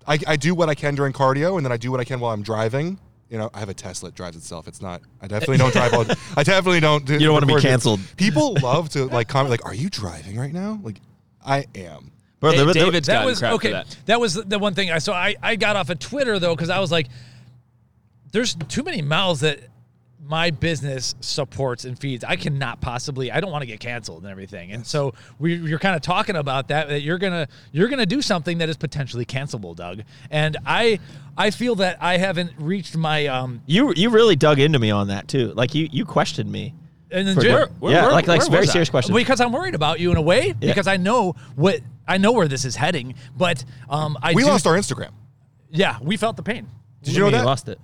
I, 0.08 0.20
I 0.28 0.36
do 0.36 0.54
what 0.56 0.70
I 0.70 0.76
can 0.76 0.96
during 0.96 1.14
cardio 1.14 1.58
and 1.58 1.66
then 1.66 1.72
I 1.72 1.78
do 1.78 1.92
what 1.92 2.00
I 2.00 2.04
can 2.04 2.20
while 2.20 2.34
I'm 2.34 2.44
driving. 2.44 3.00
You 3.30 3.38
know, 3.38 3.50
I 3.54 3.60
have 3.60 3.70
a 3.70 3.74
Tesla 3.76 4.10
that 4.10 4.16
drives 4.16 4.36
itself. 4.36 4.68
It's 4.68 4.82
not. 4.82 5.02
I 5.22 5.26
uh, 5.26 5.28
definitely 5.28 5.58
don't 5.58 5.72
drive. 5.72 5.94
All, 5.94 6.06
I 6.38 6.44
definitely 6.44 6.80
don't. 6.80 7.06
Do, 7.06 7.14
You 7.14 7.20
don't 7.20 7.34
wanna 7.34 7.46
be 7.46 7.54
record 7.54 7.68
it. 7.68 7.70
canceled. 7.70 8.00
People 8.18 8.56
love 8.62 8.90
to 8.90 9.06
like 9.06 9.28
comment 9.34 9.52
like, 9.52 9.66
"Are 9.66 9.74
you 9.74 9.90
driving 9.90 10.38
right 10.38 10.52
now?" 10.54 10.80
Like, 10.82 11.00
I 11.46 11.66
am. 11.76 12.12
Bro, 12.40 12.52
Hey, 12.52 12.58
there- 12.58 12.66
there- 12.74 12.86
David's 12.86 13.08
that 13.08 13.14
gotten 13.14 13.28
was 13.30 13.40
crap 13.40 13.54
okay. 13.54 13.72
for 13.84 13.86
that. 14.06 14.20
was 14.20 14.34
the 14.34 14.58
one 14.58 14.74
thing 14.74 14.90
I 14.92 14.98
so 15.00 15.14
I 15.14 15.36
I 15.44 15.56
got 15.58 15.76
off 15.76 15.90
of 15.90 16.00
Twitter 16.00 16.40
though 16.40 16.56
because 16.56 16.70
I 16.72 16.80
was 16.80 16.92
like, 16.92 17.08
there's 18.32 18.56
too 18.68 18.82
many 18.84 19.02
mouths 19.02 19.42
that 19.42 19.60
my 20.22 20.52
business 20.52 21.16
supports 21.22 21.86
and 21.86 21.98
feeds. 21.98 22.24
I 22.24 22.36
cannot 22.36 22.82
possibly. 22.82 23.32
I 23.32 23.40
don't 23.40 23.52
want 23.52 23.62
to 23.62 23.66
get 23.66 23.80
canceled 23.80 24.24
and 24.24 24.32
everything. 24.32 24.72
And 24.72 24.86
so 24.86 25.14
we, 25.40 25.56
you're 25.56 25.80
kind 25.80 25.96
of 25.96 26.02
talking 26.02 26.36
about 26.36 26.68
that 26.68 26.90
that 26.90 27.02
you're 27.02 27.18
gonna 27.18 27.48
you're 27.72 27.88
gonna 27.88 28.06
do 28.06 28.22
something 28.22 28.58
that 28.60 28.70
is 28.70 28.78
potentially 28.78 29.26
cancelable, 29.26 29.76
Doug. 29.76 30.02
And 30.30 30.58
I 30.66 31.00
I 31.38 31.52
feel 31.52 31.76
that 31.76 31.98
I 32.02 32.18
haven't 32.18 32.52
reached 32.60 32.96
my 32.98 33.28
um. 33.28 33.62
you 33.66 33.94
you 33.96 34.10
really 34.10 34.36
dug 34.36 34.60
into 34.60 34.78
me 34.78 34.92
on 34.92 35.08
that 35.08 35.28
too. 35.28 35.54
Like 35.54 35.74
you 35.74 35.88
you 35.92 36.06
questioned 36.06 36.52
me. 36.52 36.74
And 37.12 37.28
then 37.28 37.36
For 37.36 37.42
Jay- 37.42 37.50
sure. 37.50 37.68
where- 37.80 37.94
yeah, 37.94 38.04
where- 38.04 38.12
like 38.12 38.28
like 38.28 38.42
where 38.42 38.50
very 38.50 38.62
was 38.62 38.70
I? 38.70 38.74
serious 38.74 38.90
question. 38.92 39.16
because 39.16 39.42
I'm 39.42 39.52
worried 39.52 39.74
about 39.74 40.00
you 40.00 40.12
in 40.12 40.18
a 40.18 40.22
way 40.22 40.48
Yeah. 40.48 40.54
because 40.62 40.86
I 40.86 40.98
know 40.98 41.34
what 41.56 41.80
I 42.08 42.18
know 42.18 42.34
where 42.34 42.48
this 42.48 42.66
is 42.66 42.76
heading. 42.76 43.16
But 43.36 43.64
um, 43.90 44.18
I 44.22 44.34
We 44.34 44.44
do- 44.44 44.50
lost 44.50 44.68
our 44.68 44.76
Instagram. 44.76 45.12
Yeah, 45.72 45.98
we 46.02 46.18
felt 46.18 46.36
the 46.36 46.44
pain. 46.44 46.68
Did 47.04 47.14
you 47.14 47.20
know 47.22 47.26
mean 47.28 47.34
that? 47.34 47.46
lost 47.46 47.68
it? 47.70 47.80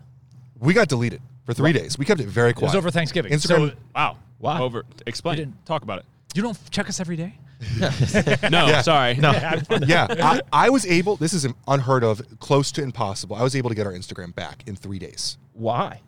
We 0.60 0.74
got 0.74 0.90
deleted 0.90 1.22
for 1.46 1.54
three 1.54 1.74
days. 1.74 1.98
We 1.98 2.06
kept 2.06 2.20
it 2.22 2.28
very 2.28 2.54
quiet. 2.54 2.74
It 2.74 2.76
was 2.76 2.76
over 2.76 2.92
Thanksgiving. 2.92 3.32
Instagram. 3.32 3.70
So 3.72 3.76
Wow. 3.96 4.18
Wow. 4.40 4.64
Over. 4.64 4.84
Explain. 5.08 5.38
Didn't- 5.38 5.66
Talk 5.66 5.84
about 5.84 6.00
it. 6.00 6.06
you 6.36 6.42
don't 6.42 6.58
check 6.72 6.90
us 6.90 7.00
every 7.00 7.16
day. 7.16 7.38
No, 7.80 7.90
Yeah. 8.68 8.82
sorry. 8.82 9.16
No. 9.16 9.32
yeah, 9.88 10.08
I, 10.10 10.42
I 10.52 10.70
was 10.70 10.86
able. 10.86 11.16
This 11.16 11.34
is 11.34 11.48
unheard 11.68 12.04
of, 12.04 12.22
close 12.40 12.72
to 12.74 12.84
impossible. 12.84 13.36
I 13.38 13.44
was 13.44 13.56
able 13.56 13.70
to 13.70 13.76
get 13.76 13.88
our 13.88 13.94
Instagram 13.94 14.36
back 14.36 14.64
in 14.68 14.76
three 14.76 15.00
days. 15.00 15.38
Why? 15.54 16.02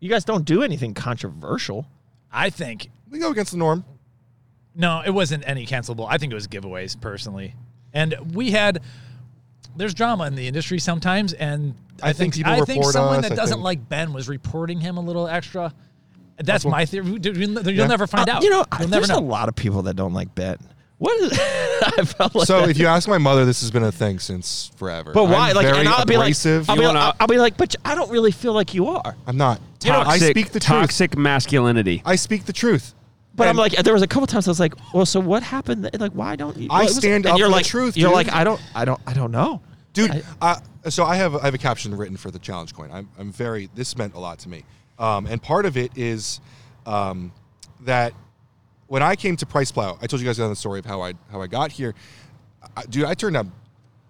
You 0.00 0.08
guys 0.08 0.24
don't 0.24 0.44
do 0.44 0.62
anything 0.62 0.94
controversial. 0.94 1.86
I 2.32 2.48
think 2.50 2.88
We 3.10 3.18
go 3.18 3.30
against 3.30 3.52
the 3.52 3.58
norm. 3.58 3.84
no, 4.74 5.02
it 5.04 5.10
wasn't 5.10 5.44
any 5.46 5.66
cancelable. 5.66 6.06
I 6.08 6.16
think 6.18 6.32
it 6.32 6.34
was 6.34 6.48
giveaways 6.48 6.98
personally, 7.00 7.54
and 7.92 8.14
we 8.34 8.50
had. 8.52 8.80
There's 9.76 9.94
drama 9.94 10.24
in 10.26 10.34
the 10.34 10.46
industry 10.48 10.78
sometimes, 10.78 11.32
and 11.32 11.74
I, 12.02 12.10
I 12.10 12.12
think 12.12 12.34
people 12.34 12.52
I 12.52 12.60
think 12.62 12.84
someone 12.84 13.18
us, 13.18 13.22
that 13.24 13.32
I 13.32 13.36
doesn't 13.36 13.56
think- 13.58 13.64
like 13.64 13.88
Ben 13.88 14.12
was 14.12 14.28
reporting 14.28 14.80
him 14.80 14.96
a 14.96 15.00
little 15.00 15.28
extra. 15.28 15.72
That's, 16.38 16.64
what- 16.64 16.70
my 16.72 16.84
theory. 16.84 17.06
You'll, 17.06 17.18
you'll 17.26 17.70
Yeah. 17.70 17.86
never 17.86 18.06
find 18.06 18.28
Uh, 18.28 18.34
out. 18.34 18.42
You 18.42 18.50
know, 18.50 18.64
you'll 18.78 18.88
there's 18.88 19.08
know. 19.08 19.18
a 19.18 19.20
lot 19.20 19.48
of 19.48 19.54
people 19.56 19.82
that 19.82 19.94
don't 19.96 20.12
like 20.12 20.34
Ben. 20.34 20.58
What 20.98 21.20
is? 21.20 21.32
I 21.38 22.04
felt 22.06 22.34
like 22.34 22.46
So 22.46 22.60
that. 22.62 22.70
if 22.70 22.78
you 22.78 22.86
ask 22.86 23.06
my 23.08 23.18
mother, 23.18 23.44
this 23.44 23.60
has 23.60 23.70
been 23.70 23.82
a 23.84 23.92
thing 23.92 24.18
since 24.18 24.70
forever. 24.76 25.12
but 25.12 25.24
why? 25.24 25.50
I'm 25.50 25.56
like, 25.56 25.66
very 25.66 25.78
and 25.80 25.88
I'll 25.88 26.06
be 26.06 26.16
like. 26.16 26.34
I'll 26.46 26.62
be, 26.76 26.82
like, 26.82 26.94
wanna- 26.94 27.14
I'll 27.20 27.26
be 27.26 27.36
like, 27.38 27.56
but 27.58 27.74
I 27.84 27.94
don't 27.94 28.10
really 28.10 28.30
feel 28.32 28.54
like 28.54 28.72
you 28.72 28.88
are. 28.88 29.14
I'm 29.26 29.36
not. 29.36 29.60
You 29.84 29.92
know, 29.92 30.00
I 30.00 30.18
speak 30.18 30.46
the 30.52 30.60
truth. 30.60 30.80
toxic 30.80 31.16
masculinity. 31.16 32.02
I 32.04 32.16
speak 32.16 32.44
the 32.46 32.52
truth. 32.52 32.94
But 33.36 33.48
I'm 33.48 33.56
like, 33.56 33.72
there 33.72 33.92
was 33.92 34.02
a 34.02 34.06
couple 34.06 34.26
times 34.26 34.48
I 34.48 34.50
was 34.50 34.60
like, 34.60 34.74
well, 34.94 35.06
so 35.06 35.20
what 35.20 35.42
happened? 35.42 35.82
th- 35.84 36.00
Like, 36.00 36.12
why 36.12 36.36
don't 36.36 36.56
you? 36.56 36.68
I 36.70 36.84
was 36.84 36.96
stand 36.96 37.26
and 37.26 37.32
up 37.34 37.38
you're 37.38 37.46
for 37.48 37.50
the 37.50 37.56
like, 37.56 37.66
truth, 37.66 37.96
You're 37.96 38.08
dude. 38.08 38.14
like, 38.16 38.32
I 38.32 38.44
don't, 38.44 38.60
I 38.74 38.84
don't, 38.84 39.00
I 39.06 39.12
don't 39.12 39.30
know. 39.30 39.60
dude. 39.92 40.24
I, 40.40 40.56
so 40.88 41.04
I 41.04 41.16
have 41.16 41.34
I 41.36 41.44
have 41.44 41.54
a 41.54 41.58
caption 41.58 41.94
written 41.96 42.16
for 42.16 42.30
the 42.30 42.38
challenge 42.38 42.74
coin. 42.74 42.90
I'm, 42.92 43.08
I'm 43.18 43.32
very. 43.32 43.68
This 43.74 43.96
meant 43.98 44.14
a 44.14 44.18
lot 44.18 44.38
to 44.40 44.48
me, 44.48 44.64
um, 44.98 45.26
and 45.26 45.42
part 45.42 45.66
of 45.66 45.76
it 45.76 45.92
is 45.96 46.40
um, 46.86 47.32
that 47.82 48.12
when 48.86 49.02
I 49.02 49.16
came 49.16 49.36
to 49.36 49.46
PricePlow, 49.46 49.98
I 50.00 50.06
told 50.06 50.22
you 50.22 50.26
guys 50.26 50.36
the 50.36 50.54
story 50.54 50.78
of 50.78 50.84
how 50.86 51.02
I 51.02 51.14
how 51.30 51.40
I 51.42 51.46
got 51.48 51.72
here. 51.72 51.94
I, 52.76 52.84
dude, 52.84 53.04
I 53.04 53.14
turned 53.14 53.34
down 53.34 53.52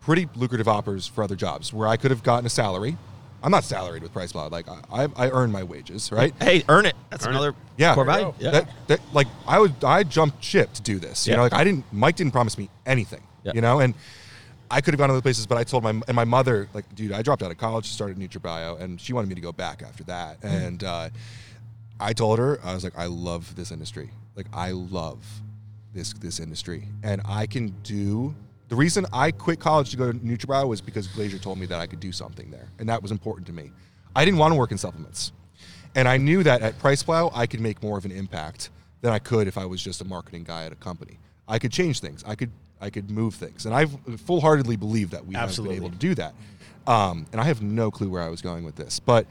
pretty 0.00 0.28
lucrative 0.36 0.68
offers 0.68 1.06
for 1.06 1.24
other 1.24 1.34
jobs 1.34 1.72
where 1.72 1.88
I 1.88 1.96
could 1.96 2.10
have 2.10 2.22
gotten 2.22 2.46
a 2.46 2.50
salary. 2.50 2.96
I'm 3.42 3.50
not 3.50 3.64
salaried 3.64 4.02
with 4.02 4.12
PricePlow. 4.12 4.50
Like 4.50 4.66
I, 4.68 5.04
I, 5.04 5.08
I 5.16 5.30
earn 5.30 5.52
my 5.52 5.62
wages, 5.62 6.10
right? 6.10 6.34
Hey, 6.40 6.64
earn 6.68 6.86
it. 6.86 6.94
That's 7.10 7.24
Earn 7.26 7.32
it. 7.34 7.36
another 7.36 7.54
Yeah. 7.76 7.94
core 7.94 8.04
value. 8.04 8.32
Yeah. 8.38 8.50
That, 8.50 8.68
that, 8.88 9.00
like 9.12 9.26
I 9.46 9.58
would 9.58 9.84
I 9.84 10.02
jumped 10.02 10.42
ship 10.42 10.72
to 10.74 10.82
do 10.82 10.98
this. 10.98 11.26
You 11.26 11.32
Yeah. 11.32 11.36
know, 11.36 11.42
like 11.44 11.52
I 11.52 11.62
didn't 11.64 11.84
Mike 11.92 12.16
didn't 12.16 12.32
promise 12.32 12.56
me 12.58 12.68
anything. 12.86 13.22
Yeah. 13.44 13.52
You 13.54 13.60
know, 13.60 13.80
and 13.80 13.94
I 14.70 14.80
could 14.80 14.94
have 14.94 14.98
gone 14.98 15.08
to 15.10 15.14
other 15.14 15.22
places, 15.22 15.46
but 15.46 15.58
I 15.58 15.64
told 15.64 15.84
my 15.84 15.90
and 15.90 16.14
my 16.14 16.24
mother, 16.24 16.68
like, 16.74 16.92
dude, 16.94 17.12
I 17.12 17.22
dropped 17.22 17.42
out 17.42 17.50
of 17.52 17.58
college, 17.58 17.86
started 17.86 18.18
NutraBio, 18.18 18.80
and 18.80 19.00
she 19.00 19.12
wanted 19.12 19.28
me 19.28 19.36
to 19.36 19.40
go 19.40 19.52
back 19.52 19.82
after 19.82 20.02
that. 20.04 20.40
Mm-hmm. 20.40 20.56
And 20.66 20.84
uh, 20.84 21.08
I 22.00 22.12
told 22.12 22.38
her, 22.40 22.58
I 22.64 22.74
was 22.74 22.82
like, 22.82 22.98
I 22.98 23.06
love 23.06 23.54
this 23.54 23.70
industry. 23.70 24.10
Like 24.34 24.46
I 24.52 24.72
love 24.72 25.24
this 25.94 26.12
this 26.14 26.40
industry. 26.40 26.88
And 27.04 27.22
I 27.24 27.46
can 27.46 27.68
do 27.84 28.34
the 28.68 28.76
reason 28.76 29.06
I 29.12 29.30
quit 29.30 29.60
college 29.60 29.90
to 29.90 29.96
go 29.96 30.12
to 30.12 30.18
NutraBio 30.18 30.68
was 30.68 30.80
because 30.80 31.06
Glacier 31.06 31.38
told 31.38 31.58
me 31.58 31.66
that 31.66 31.80
I 31.80 31.86
could 31.86 32.00
do 32.00 32.12
something 32.12 32.50
there. 32.50 32.68
And 32.78 32.88
that 32.88 33.00
was 33.00 33.12
important 33.12 33.46
to 33.48 33.52
me. 33.52 33.70
I 34.14 34.24
didn't 34.24 34.38
want 34.38 34.52
to 34.52 34.58
work 34.58 34.72
in 34.72 34.78
supplements. 34.78 35.32
And 35.94 36.08
I 36.08 36.16
knew 36.16 36.42
that 36.42 36.62
at 36.62 36.78
PricePlow, 36.78 37.30
I 37.34 37.46
could 37.46 37.60
make 37.60 37.82
more 37.82 37.96
of 37.96 38.04
an 38.04 38.12
impact 38.12 38.70
than 39.00 39.12
I 39.12 39.18
could 39.18 39.46
if 39.46 39.56
I 39.56 39.66
was 39.66 39.82
just 39.82 40.00
a 40.00 40.04
marketing 40.04 40.44
guy 40.44 40.64
at 40.64 40.72
a 40.72 40.76
company. 40.76 41.18
I 41.48 41.58
could 41.58 41.72
change 41.72 42.00
things. 42.00 42.24
I 42.26 42.34
could 42.34 42.50
I 42.78 42.90
could 42.90 43.10
move 43.10 43.34
things, 43.34 43.64
and 43.64 43.74
I 43.74 43.86
full 43.86 44.42
heartedly 44.42 44.76
believe 44.76 45.10
that 45.10 45.24
we 45.24 45.34
Absolutely. 45.34 45.76
have 45.76 45.82
been 45.82 45.86
able 45.86 45.98
to 45.98 46.06
do 46.06 46.14
that. 46.16 46.34
Um, 46.86 47.26
and 47.32 47.40
I 47.40 47.44
have 47.44 47.62
no 47.62 47.90
clue 47.90 48.10
where 48.10 48.22
I 48.22 48.28
was 48.28 48.42
going 48.42 48.64
with 48.64 48.76
this, 48.76 49.00
but 49.00 49.26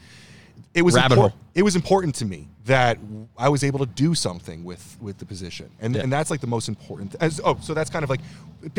it 0.73 0.81
was 0.81 0.95
Rabbit 0.95 1.15
impor- 1.15 1.21
hole. 1.31 1.33
it 1.53 1.63
was 1.63 1.75
important 1.75 2.15
to 2.15 2.25
me 2.25 2.47
that 2.65 2.97
I 3.37 3.47
was 3.49 3.63
able 3.63 3.79
to 3.79 3.85
do 3.85 4.13
something 4.15 4.63
with 4.63 4.97
with 5.01 5.17
the 5.17 5.25
position, 5.25 5.69
and 5.79 5.95
Yeah. 5.95 6.01
and 6.03 6.11
that's 6.11 6.29
like 6.31 6.41
the 6.41 6.47
most 6.47 6.67
important. 6.67 7.11
th- 7.11 7.21
As, 7.21 7.39
oh, 7.43 7.57
so 7.61 7.73
that's 7.73 7.89
kind 7.89 8.03
of 8.03 8.09
like 8.09 8.21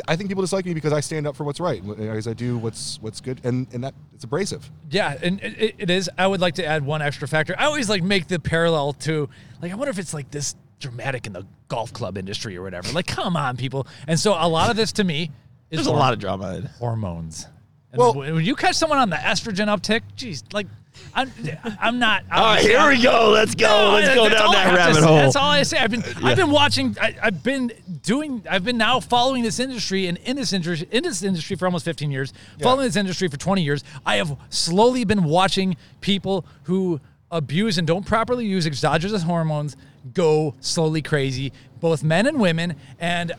I 0.08 0.16
think 0.16 0.28
people 0.28 0.42
dislike 0.42 0.64
me 0.66 0.74
because 0.74 0.92
I 0.92 1.00
stand 1.00 1.26
up 1.26 1.36
for 1.36 1.44
what's 1.44 1.60
right, 1.60 1.82
as 2.00 2.26
I 2.26 2.32
do 2.32 2.58
what's 2.58 2.98
what's 3.00 3.20
good, 3.20 3.40
and 3.44 3.66
and 3.72 3.84
that 3.84 3.94
it's 4.14 4.24
abrasive. 4.24 4.68
Yeah, 4.90 5.16
and 5.22 5.40
it, 5.40 5.62
it- 5.62 5.74
it 5.78 5.90
is. 5.90 6.10
I 6.18 6.26
would 6.26 6.40
like 6.40 6.54
to 6.56 6.64
add 6.66 6.84
one 6.84 7.02
extra 7.02 7.28
factor. 7.28 7.54
I 7.58 7.64
always 7.66 7.88
like 7.88 8.02
make 8.02 8.26
the 8.28 8.38
parallel 8.40 8.92
to 9.08 9.28
like 9.62 9.72
I 9.72 9.74
wonder 9.74 9.90
if 9.90 9.98
it's 9.98 10.12
like 10.14 10.30
this 10.30 10.54
dramatic 10.80 11.26
in 11.26 11.32
the 11.32 11.46
golf 11.68 11.92
club 11.92 12.18
industry 12.18 12.56
or 12.56 12.62
whatever. 12.62 12.92
Like, 12.92 13.06
come 13.06 13.34
on, 13.36 13.56
people. 13.56 13.86
And 14.06 14.20
so 14.20 14.32
a 14.38 14.46
lot 14.48 14.68
of 14.70 14.76
this 14.76 14.92
to 14.92 15.04
me 15.04 15.30
is 15.70 15.78
There's 15.78 15.86
a 15.86 15.90
lot 15.92 16.12
of 16.12 16.18
drama. 16.18 16.68
hormones. 16.78 17.46
And 17.92 17.98
Well- 17.98 18.12
when 18.14 18.44
you 18.44 18.54
catch 18.56 18.74
someone 18.76 18.98
on 18.98 19.08
the 19.08 19.16
estrogen 19.16 19.68
uptick, 19.74 20.02
geez, 20.16 20.44
like 20.52 20.66
I'm, 21.14 21.32
I'm 21.80 21.98
not. 21.98 22.24
All 22.30 22.44
right, 22.44 22.62
here 22.62 22.88
we 22.88 23.02
go. 23.02 23.30
Let's 23.30 23.54
go. 23.54 23.66
No, 23.66 23.94
Let's 23.94 24.14
go 24.14 24.28
down 24.28 24.52
that 24.52 24.66
have 24.66 24.70
to 24.70 24.76
rabbit 24.76 25.02
hole. 25.04 25.16
That's 25.16 25.36
all 25.36 25.50
I 25.50 25.62
say. 25.62 25.78
I've 25.78 25.90
been, 25.90 26.04
I've 26.22 26.36
been 26.36 26.50
watching. 26.50 26.96
I, 27.00 27.16
I've 27.22 27.42
been 27.42 27.72
doing. 28.02 28.44
I've 28.50 28.64
been 28.64 28.78
now 28.78 29.00
following 29.00 29.42
this 29.42 29.58
industry 29.58 30.06
and 30.06 30.18
in 30.18 30.36
this 30.36 30.52
industry, 30.52 30.88
in 30.90 31.02
this 31.02 31.22
industry 31.22 31.56
for 31.56 31.66
almost 31.66 31.84
15 31.84 32.10
years. 32.10 32.32
Following 32.60 32.86
this 32.86 32.96
industry 32.96 33.28
for 33.28 33.36
20 33.36 33.62
years. 33.62 33.84
I 34.04 34.16
have 34.16 34.36
slowly 34.50 35.04
been 35.04 35.24
watching 35.24 35.76
people 36.00 36.44
who 36.64 37.00
abuse 37.30 37.78
and 37.78 37.86
don't 37.86 38.06
properly 38.06 38.46
use 38.46 38.66
exogenous 38.66 39.22
hormones 39.22 39.76
go 40.14 40.54
slowly 40.60 41.02
crazy, 41.02 41.52
both 41.80 42.04
men 42.04 42.26
and 42.26 42.40
women, 42.40 42.76
and 42.98 43.32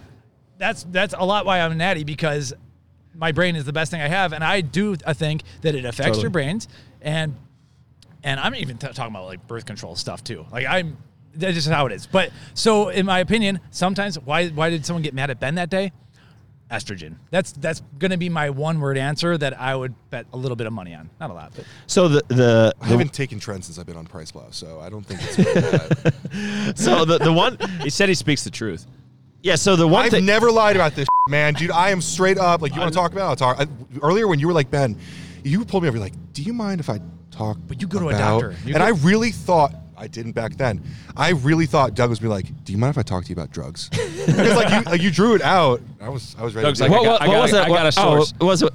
that's 0.58 0.84
that's 0.84 1.14
a 1.18 1.24
lot 1.24 1.46
why 1.46 1.60
I'm 1.60 1.78
natty 1.78 2.04
because 2.04 2.54
my 3.14 3.32
brain 3.32 3.56
is 3.56 3.66
the 3.66 3.74
best 3.74 3.92
thing 3.92 4.02
I 4.02 4.08
have, 4.08 4.34
and 4.34 4.44
I 4.44 4.62
do 4.62 4.96
I 5.06 5.14
think 5.14 5.44
that 5.62 5.76
it 5.76 5.86
affects 5.86 6.08
Totally. 6.08 6.22
your 6.24 6.30
brains, 6.32 6.68
and 7.02 7.36
and 8.28 8.40
I'm 8.40 8.54
even 8.56 8.78
t- 8.78 8.88
talking 8.88 9.14
about 9.16 9.26
like 9.26 9.48
birth 9.48 9.66
control 9.66 9.96
stuff 9.96 10.24
too. 10.24 10.46
Like 10.52 10.66
I'm 10.68 10.98
that's 11.34 11.54
just 11.56 11.70
how 11.70 11.86
it 11.86 11.92
is. 11.94 12.08
But 12.08 12.32
so 12.54 12.90
in 12.90 13.06
my 13.06 13.20
opinion, 13.20 13.60
sometimes 13.72 14.20
why 14.20 14.50
why 14.50 14.70
did 14.70 14.86
someone 14.86 15.02
get 15.04 15.14
mad 15.14 15.30
at 15.30 15.40
Ben 15.40 15.56
that 15.56 15.70
day? 15.70 15.92
Estrogen. 16.70 17.16
That's 17.32 17.54
that's 17.54 17.82
going 17.98 18.12
to 18.12 18.18
be 18.18 18.28
my 18.28 18.50
one 18.50 18.82
word 18.82 18.98
answer 18.98 19.38
that 19.38 19.58
I 19.58 19.74
would 19.74 19.94
bet 20.10 20.26
a 20.34 20.38
little 20.38 20.58
bit 20.58 20.68
of 20.68 20.74
money 20.74 20.94
on. 20.94 21.10
Not 21.18 21.30
a 21.30 21.34
lot, 21.34 21.54
but 21.56 21.64
So 21.88 22.10
the 22.10 22.22
the, 22.28 22.74
I 22.82 22.88
haven't 22.88 23.14
taken 23.14 23.40
trends 23.40 23.68
since 23.68 23.80
I've 23.80 23.86
been 23.86 23.96
on 23.96 24.06
PricePlow, 24.06 24.54
so 24.54 24.82
I 24.82 24.90
don't 24.90 25.06
think 25.06 25.22
it's 25.24 25.38
really 25.38 25.62
bad. 25.62 26.78
so 26.78 27.06
the 27.06 27.20
the 27.20 27.32
one 27.32 27.58
He 27.84 27.90
said 27.90 28.10
he 28.10 28.16
speaks 28.16 28.44
the 28.44 28.52
truth. 28.52 28.86
yeah. 29.44 29.56
So 29.56 29.78
the 29.78 29.88
one 29.88 30.04
I've 30.06 30.12
thing 30.12 30.26
never 30.26 30.52
lied 30.52 30.76
about 30.76 30.94
this. 30.94 31.08
man, 31.30 31.54
dude. 31.54 31.72
I 31.72 31.92
am 31.92 32.02
straight 32.02 32.38
up. 32.38 32.62
Like, 32.62 32.74
you 32.76 32.82
want 32.82 32.92
to 32.92 32.98
talk 33.00 33.14
about? 33.14 33.30
I'll 33.30 33.36
talk. 33.38 33.62
I, 33.62 33.68
earlier 34.04 34.28
when 34.28 34.40
you 34.40 34.48
were 34.48 34.54
like 34.54 34.70
Ben, 34.70 34.98
you 35.46 35.64
pulled 35.64 35.84
me 35.84 35.88
over. 35.90 35.98
You're 35.98 36.04
like, 36.06 36.34
do 36.34 36.42
you 36.44 36.52
mind 36.52 36.82
if 36.82 36.90
I 36.90 37.00
talk? 37.38 37.58
But 37.68 37.82
you 37.82 37.88
go 37.88 38.00
to 38.00 38.06
a 38.10 38.16
about-" 38.16 38.42
doctor. 38.42 38.56
You 38.66 38.74
and 38.76 38.82
go- 38.82 38.86
I 38.86 38.90
really 38.90 39.32
thought. 39.32 39.74
I 40.00 40.06
didn't 40.06 40.34
back 40.34 40.58
then. 40.58 40.84
I 41.16 41.30
really 41.32 41.66
thought 41.66 41.96
Doug 41.96 42.12
was 42.12 42.20
be 42.20 42.28
like, 42.28 42.46
"Do 42.66 42.72
you 42.72 42.78
mind 42.78 42.92
if 42.92 43.00
I 43.00 43.02
talk 43.02 43.24
to 43.24 43.30
you 43.30 43.34
about 43.34 43.50
drugs?" 43.52 43.90
because 43.90 44.56
like 44.56 44.70
you, 44.70 44.92
like 44.92 45.02
you 45.02 45.10
drew 45.10 45.34
it 45.34 45.42
out. 45.42 45.82
I 46.00 46.10
was, 46.10 46.36
I 46.38 46.44
was 46.44 46.54
ready. 46.54 46.68
Doug's 46.68 46.78
to 46.78 46.86
be 46.86 46.92
like, 46.92 47.02
like, 47.02 47.08
I 47.08 47.10
got- 47.18 47.22
I 47.22 47.26
got- 47.34 47.42
was 47.42 47.54
I 47.56 47.66
it? 47.66 47.70
got 47.70 47.86
a 47.88 47.92
source. 47.92 48.34
Oh, 48.40 48.46
was 48.46 48.62
it? 48.62 48.74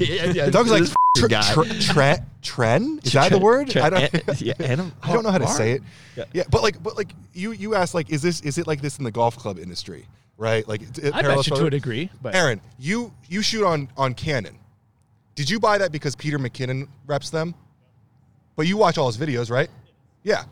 yeah, 0.00 0.24
yeah, 0.32 0.50
Doug's 0.50 0.72
like, 0.72 0.80
this 0.80 0.94
tr- 1.16 1.28
guy. 1.28 1.52
tr- 1.52 1.62
tre- 1.80 2.18
tren? 2.42 3.06
Is 3.06 3.12
that 3.12 3.30
the 3.30 3.38
word? 3.38 3.70
Tre- 3.70 3.82
I 3.82 3.90
don't. 3.90 4.02
an- 4.14 4.20
yeah, 4.38 4.54
anim- 4.58 4.92
I 5.00 5.12
don't 5.12 5.22
know 5.22 5.30
how 5.30 5.38
to 5.38 5.46
say 5.46 5.72
it. 5.72 5.82
Yeah. 6.16 6.24
Yeah. 6.32 6.42
but 6.50 6.64
like, 6.64 6.82
but 6.82 6.96
like, 6.96 7.12
you 7.34 7.52
you 7.52 7.76
asked 7.76 7.94
like, 7.94 8.10
is 8.10 8.20
this 8.20 8.40
is 8.40 8.58
it 8.58 8.66
like 8.66 8.80
this 8.82 8.98
in 8.98 9.04
the 9.04 9.12
golf 9.12 9.36
club 9.38 9.60
industry, 9.60 10.06
right? 10.38 10.66
Like, 10.66 10.82
it, 10.82 10.98
it 10.98 11.14
I 11.14 11.20
parallels 11.22 11.46
bet 11.48 11.56
you 11.56 11.62
to 11.62 11.66
a 11.68 11.70
degree. 11.70 12.10
But 12.20 12.34
Aaron, 12.34 12.60
you 12.80 13.12
you 13.28 13.42
shoot 13.42 13.64
on 13.64 13.88
on 13.96 14.12
Canon. 14.14 14.58
Did 15.36 15.48
you 15.48 15.60
buy 15.60 15.78
that 15.78 15.92
because 15.92 16.16
Peter 16.16 16.38
McKinnon 16.40 16.88
reps 17.06 17.30
them? 17.30 17.54
But 18.56 18.66
you 18.66 18.76
watch 18.76 18.98
all 18.98 19.06
his 19.10 19.16
videos, 19.16 19.50
right? 19.50 19.68
Yeah. 20.22 20.44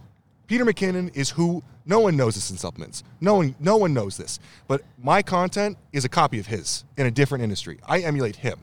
Peter 0.47 0.65
McKinnon 0.65 1.15
is 1.17 1.31
who 1.31 1.63
no 1.87 2.01
one 2.01 2.17
knows 2.17 2.35
this 2.35 2.51
in 2.51 2.57
supplements. 2.57 3.03
No 3.21 3.37
one 3.37 3.55
no 3.59 3.77
one 3.77 3.95
knows 3.95 4.17
this. 4.17 4.39
But 4.69 4.83
my 4.99 5.23
content 5.23 5.79
is 5.93 6.05
a 6.05 6.09
copy 6.09 6.39
of 6.39 6.47
his 6.47 6.85
in 6.97 7.07
a 7.07 7.11
different 7.11 7.43
industry. 7.45 7.79
I 7.87 8.01
emulate 8.01 8.37
him. 8.37 8.59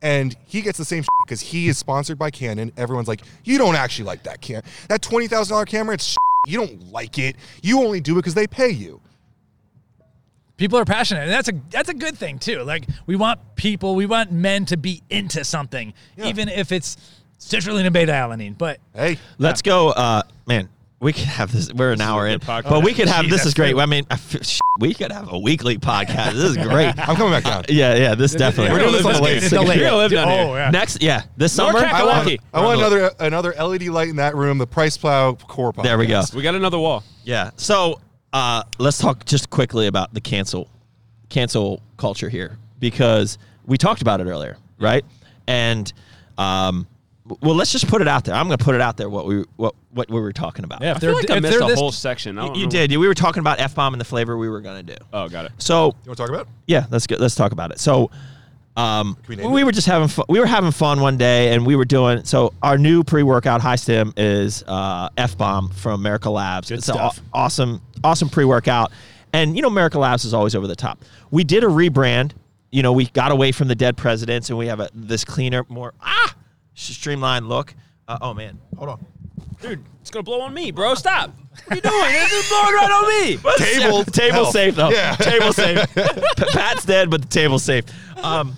And 0.00 0.34
he 0.46 0.62
gets 0.62 0.78
the 0.78 0.84
same 0.84 1.04
because 1.24 1.40
he 1.40 1.68
is 1.68 1.78
sponsored 1.78 2.18
by 2.18 2.30
Canon. 2.30 2.72
Everyone's 2.76 3.06
like, 3.06 3.20
you 3.44 3.56
don't 3.56 3.76
actually 3.76 4.06
like 4.06 4.24
that 4.24 4.40
cam. 4.40 4.62
That 4.88 5.00
twenty 5.00 5.28
thousand 5.28 5.54
dollar 5.54 5.64
camera, 5.66 5.94
it's 5.94 6.16
you 6.48 6.58
don't 6.58 6.90
like 6.90 7.18
it. 7.18 7.36
You 7.62 7.80
only 7.84 8.00
do 8.00 8.14
it 8.14 8.16
because 8.16 8.34
they 8.34 8.48
pay 8.48 8.70
you. 8.70 9.00
people 10.56 10.78
are 10.78 10.84
passionate, 10.84 11.22
and 11.22 11.30
that's 11.30 11.48
a 11.48 11.52
that's 11.70 11.88
a 11.88 11.94
good 11.94 12.16
thing 12.18 12.38
too. 12.38 12.62
Like 12.62 12.86
we 13.06 13.16
want 13.16 13.40
people, 13.54 13.94
we 13.94 14.06
want 14.06 14.32
men 14.32 14.64
to 14.66 14.76
be 14.76 15.02
into 15.10 15.44
something, 15.44 15.94
Yeah. 16.16 16.26
even 16.26 16.48
if 16.48 16.72
it's 16.72 16.96
citrulline 17.48 17.84
and 17.84 17.92
beta 17.92 18.12
alanine. 18.12 18.56
But 18.56 18.78
Hey, 18.94 19.18
Let's 19.38 19.62
go, 19.62 19.90
uh, 19.90 20.22
man. 20.46 20.68
We 21.00 21.12
could 21.12 21.24
have 21.24 21.50
this. 21.50 21.72
We're 21.72 21.88
an 21.90 21.94
is 22.00 22.00
a 22.00 22.04
hour 22.08 22.28
in, 22.28 22.38
podcast. 22.38 22.68
but 22.70 22.84
we 22.84 22.94
could 22.94 23.08
have. 23.08 23.24
Gee, 23.24 23.30
This 23.32 23.44
is 23.44 23.54
great. 23.54 23.72
true. 23.72 23.80
I 23.80 23.86
mean, 23.86 24.06
I 24.08 24.14
f- 24.14 24.60
we 24.78 24.94
could 24.94 25.10
have 25.10 25.32
a 25.32 25.38
weekly 25.38 25.76
podcast. 25.76 26.34
This 26.34 26.44
is 26.44 26.56
great. 26.56 26.94
I'm 26.96 27.16
coming 27.16 27.32
back 27.32 27.42
down. 27.42 27.64
Yeah, 27.68 27.96
yeah. 27.96 28.14
This 28.14 28.32
definitely. 28.32 28.72
We're 28.72 28.78
doing 28.88 28.92
this 28.92 29.04
on 29.06 29.14
the 29.14 29.20
Let's 29.20 29.20
lake. 29.20 29.40
get- 29.40 29.50
the 29.50 29.62
lake. 29.62 29.78
You're 29.80 29.86
gonna 29.88 29.96
live 29.96 30.10
down 30.12 30.28
oh 30.28 30.54
yeah. 30.54 30.70
Next, 30.70 31.02
yeah, 31.02 31.22
this 31.36 31.52
summer. 31.52 31.76
I 31.80 32.04
want, 32.04 32.38
I 32.54 32.60
want 32.64 32.78
another 32.78 33.10
another 33.18 33.52
LED 33.54 33.88
light 33.88 34.10
in 34.10 34.16
that 34.16 34.36
room. 34.36 34.58
The 34.58 34.66
PricePlow 34.68 35.40
Core 35.48 35.72
podcast. 35.72 35.82
There 35.82 35.98
we 35.98 36.06
go. 36.06 36.22
We 36.36 36.42
got 36.42 36.54
another 36.54 36.78
wall. 36.78 37.02
Yeah. 37.24 37.50
So 37.56 38.00
uh, 38.32 38.62
let's 38.78 38.98
talk 38.98 39.24
just 39.24 39.50
quickly 39.50 39.88
about 39.88 40.14
the 40.14 40.20
cancel 40.20 40.70
cancel 41.30 41.82
culture 41.96 42.28
here 42.28 42.58
because 42.78 43.38
we 43.66 43.76
talked 43.76 44.02
about 44.02 44.20
it 44.20 44.28
earlier, 44.28 44.56
right? 44.78 45.04
And 45.48 45.92
um, 46.38 46.86
well, 47.40 47.54
let's 47.54 47.70
just 47.70 47.86
put 47.88 48.02
it 48.02 48.08
out 48.08 48.24
there. 48.24 48.34
I'm 48.34 48.46
going 48.48 48.58
to 48.58 48.64
put 48.64 48.74
it 48.74 48.80
out 48.80 48.96
there 48.96 49.08
what 49.08 49.26
we 49.26 49.44
what 49.56 49.74
what 49.92 50.10
we 50.10 50.20
were 50.20 50.32
talking 50.32 50.64
about. 50.64 50.82
Yeah, 50.82 50.94
I 50.94 50.98
feel 50.98 51.14
like 51.14 51.30
I 51.30 51.38
missed 51.38 51.60
a 51.60 51.66
this, 51.66 51.78
whole 51.78 51.92
section. 51.92 52.36
I 52.38 52.42
You, 52.42 52.48
don't 52.48 52.56
you 52.58 52.64
know. 52.64 52.70
did. 52.70 52.90
We 52.96 53.06
were 53.06 53.14
talking 53.14 53.40
about 53.40 53.60
f 53.60 53.74
bomb 53.74 53.94
and 53.94 54.00
the 54.00 54.04
flavor 54.04 54.36
we 54.36 54.48
were 54.48 54.60
going 54.60 54.84
to 54.86 54.96
do. 54.96 55.04
Oh, 55.12 55.28
got 55.28 55.44
it. 55.44 55.52
So 55.58 55.86
You 55.86 55.90
want 55.90 56.02
to 56.04 56.14
talk 56.16 56.28
about? 56.30 56.40
it? 56.42 56.48
yeah, 56.66 56.86
let's 56.90 57.06
go, 57.06 57.16
let's 57.18 57.34
talk 57.36 57.52
about 57.52 57.70
it. 57.70 57.78
So, 57.78 58.10
um, 58.76 59.16
we 59.28 59.36
we 59.36 59.64
were 59.64 59.72
just 59.72 59.86
having 59.86 60.08
fun. 60.08 60.24
We 60.28 60.40
were 60.40 60.46
having 60.46 60.70
fun 60.72 61.00
one 61.00 61.16
day, 61.18 61.54
and 61.54 61.66
we 61.66 61.76
were 61.76 61.84
doing. 61.84 62.24
So 62.24 62.54
our 62.62 62.78
new 62.78 63.04
pre-workout 63.04 63.60
high 63.60 63.76
stim 63.76 64.14
is 64.16 64.64
uh, 64.66 65.10
F 65.16 65.36
bomb 65.36 65.68
from 65.70 66.00
America 66.00 66.30
Labs. 66.30 66.70
Good 66.70 66.78
it's 66.78 66.88
an 66.88 66.96
aw- 66.96 67.12
awesome, 67.34 67.82
awesome 68.02 68.30
pre-workout, 68.30 68.90
and 69.34 69.54
you 69.54 69.60
know 69.62 69.68
America 69.68 69.98
Labs 69.98 70.24
is 70.24 70.32
always 70.32 70.54
over 70.54 70.66
the 70.66 70.74
top. 70.76 71.04
We 71.30 71.44
did 71.44 71.62
a 71.64 71.68
rebrand. 71.68 72.32
You 72.70 72.82
know, 72.82 72.94
we 72.94 73.06
got 73.08 73.30
away 73.30 73.52
from 73.52 73.68
the 73.68 73.74
dead 73.74 73.98
presidents, 73.98 74.48
and 74.48 74.58
we 74.58 74.68
have 74.68 74.80
a 74.80 74.88
this 74.94 75.24
cleaner, 75.24 75.66
more 75.68 75.92
ah 76.00 76.34
streamlined 76.74 77.48
look. 77.48 77.74
Uh, 78.08 78.18
oh 78.20 78.34
man, 78.34 78.58
hold 78.76 78.90
on. 78.90 79.06
Dude, 79.60 79.84
it's 80.00 80.10
gonna 80.10 80.22
blow 80.22 80.40
on 80.40 80.52
me, 80.54 80.70
bro. 80.70 80.94
Stop. 80.94 81.30
What 81.66 81.72
are 81.72 81.74
you 81.76 81.80
doing? 81.82 82.12
This 82.12 82.32
is 82.32 82.48
blowing 82.48 82.74
right 82.74 82.90
on 82.90 83.08
me. 83.08 83.36
Table 83.64 84.04
table 84.12 84.34
health. 84.36 84.50
safe 84.52 84.74
though. 84.74 84.90
Yeah. 84.90 85.14
table 85.20 85.52
safe. 85.52 85.78
Pat's 86.52 86.84
dead, 86.84 87.10
but 87.10 87.22
the 87.22 87.28
table's 87.28 87.62
safe. 87.62 87.84
Um, 88.22 88.54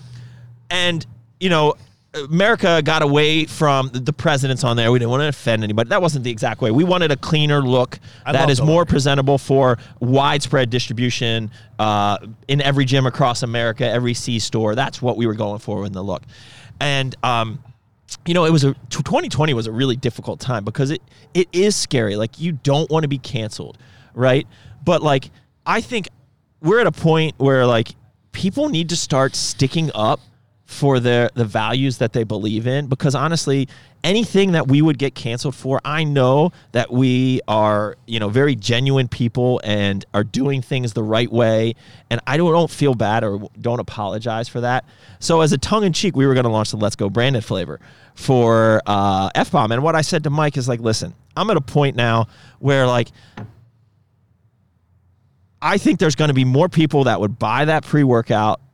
and 0.69 1.05
you 1.39 1.49
know, 1.49 1.75
America 2.15 2.81
got 2.83 3.01
away 3.01 3.45
from 3.45 3.89
the- 3.89 3.99
the 3.99 4.13
presidents 4.13 4.63
on 4.63 4.77
there. 4.77 4.91
We 4.91 4.99
didn't 4.99 5.11
want 5.11 5.21
to 5.21 5.27
offend 5.27 5.63
anybody. 5.63 5.89
That 5.89 6.01
wasn't 6.01 6.23
the 6.23 6.31
exact 6.31 6.61
way. 6.61 6.71
We 6.71 6.85
wanted 6.85 7.11
a 7.11 7.17
cleaner 7.17 7.61
look 7.61 7.99
I 8.25 8.31
that 8.31 8.41
love 8.41 8.49
is 8.49 8.57
the 8.59 8.65
more 8.65 8.81
look. 8.81 8.87
presentable 8.89 9.37
for 9.37 9.77
widespread 9.99 10.69
distribution 10.69 11.51
uh, 11.77 12.17
in 12.47 12.61
every 12.61 12.85
gym 12.85 13.05
across 13.05 13.43
America, 13.43 13.85
every 13.85 14.13
C 14.13 14.39
store. 14.39 14.73
That's 14.75 15.01
what 15.01 15.17
we 15.17 15.27
were 15.27 15.33
going 15.33 15.59
for 15.59 15.85
in 15.85 15.91
the 15.91 16.01
look. 16.03 16.23
And 16.79 17.13
um, 17.21 17.61
you 18.25 18.33
know, 18.33 18.45
it 18.45 18.51
was 18.51 18.63
a 18.63 18.73
2020 18.89 19.53
was 19.53 19.67
a 19.67 19.71
really 19.71 19.95
difficult 19.95 20.39
time 20.39 20.63
because 20.63 20.91
it 20.91 21.01
it 21.33 21.47
is 21.51 21.75
scary. 21.75 22.15
Like 22.15 22.39
you 22.39 22.51
don't 22.51 22.89
want 22.89 23.03
to 23.03 23.07
be 23.07 23.17
canceled, 23.17 23.77
right? 24.13 24.47
But 24.83 25.01
like 25.01 25.31
I 25.65 25.81
think 25.81 26.07
we're 26.61 26.79
at 26.79 26.87
a 26.87 26.91
point 26.91 27.35
where 27.37 27.65
like 27.65 27.95
people 28.31 28.69
need 28.69 28.89
to 28.89 28.95
start 28.95 29.35
sticking 29.35 29.91
up 29.93 30.19
for 30.65 30.99
their 30.99 31.29
the 31.35 31.45
values 31.45 31.99
that 31.99 32.13
they 32.13 32.23
believe 32.23 32.67
in. 32.67 32.87
Because 32.87 33.15
honestly 33.15 33.67
anything 34.03 34.51
that 34.51 34.67
we 34.67 34.83
would 34.83 34.99
get 34.99 35.15
canceled 35.15 35.55
for 35.55 35.81
i 35.83 36.03
know 36.03 36.51
that 36.73 36.91
we 36.91 37.41
are 37.47 37.97
you 38.05 38.19
know 38.19 38.29
very 38.29 38.55
genuine 38.55 39.07
people 39.07 39.59
and 39.63 40.05
are 40.13 40.23
doing 40.23 40.61
things 40.61 40.93
the 40.93 41.03
right 41.03 41.31
way. 41.31 41.73
And 42.09 42.19
i 42.25 42.37
don't, 42.37 42.51
don't 42.51 42.71
feel 42.71 42.95
bad 42.95 43.23
or 43.23 43.49
don't 43.59 43.79
apologize 43.79 44.49
for 44.49 44.61
that. 44.61 44.85
So 45.19 45.41
as 45.41 45.53
a 45.53 45.57
tongue-in-cheek 45.57 46.15
we 46.15 46.25
were 46.25 46.33
going 46.33 46.45
to 46.45 46.51
launch 46.51 46.71
the 46.71 46.77
let's 46.77 46.95
go 46.95 47.09
branded 47.09 47.45
flavor 47.45 47.79
for 48.15 48.81
uh, 48.85 49.29
f-bomb. 49.35 49.71
And 49.71 49.83
what 49.83 49.95
i 49.95 50.01
said 50.01 50.23
to 50.23 50.29
mike 50.29 50.57
is 50.57 50.67
like 50.67 50.79
listen 50.79 51.13
i'm 51.37 51.49
at 51.49 51.57
a 51.57 51.61
point 51.61 51.95
now 51.95 52.27
where 52.59 52.87
like 52.87 53.09
I 55.61 55.79
think 55.79 55.99
there's 55.99 56.13
going 56.15 56.27
to 56.27 56.35
be 56.35 56.45
more 56.45 56.69
people 56.69 57.05
that 57.05 57.19
would 57.19 57.39
buy 57.39 57.65
that 57.65 57.83
pre-workout 57.83 58.61
Yes. 58.61 58.64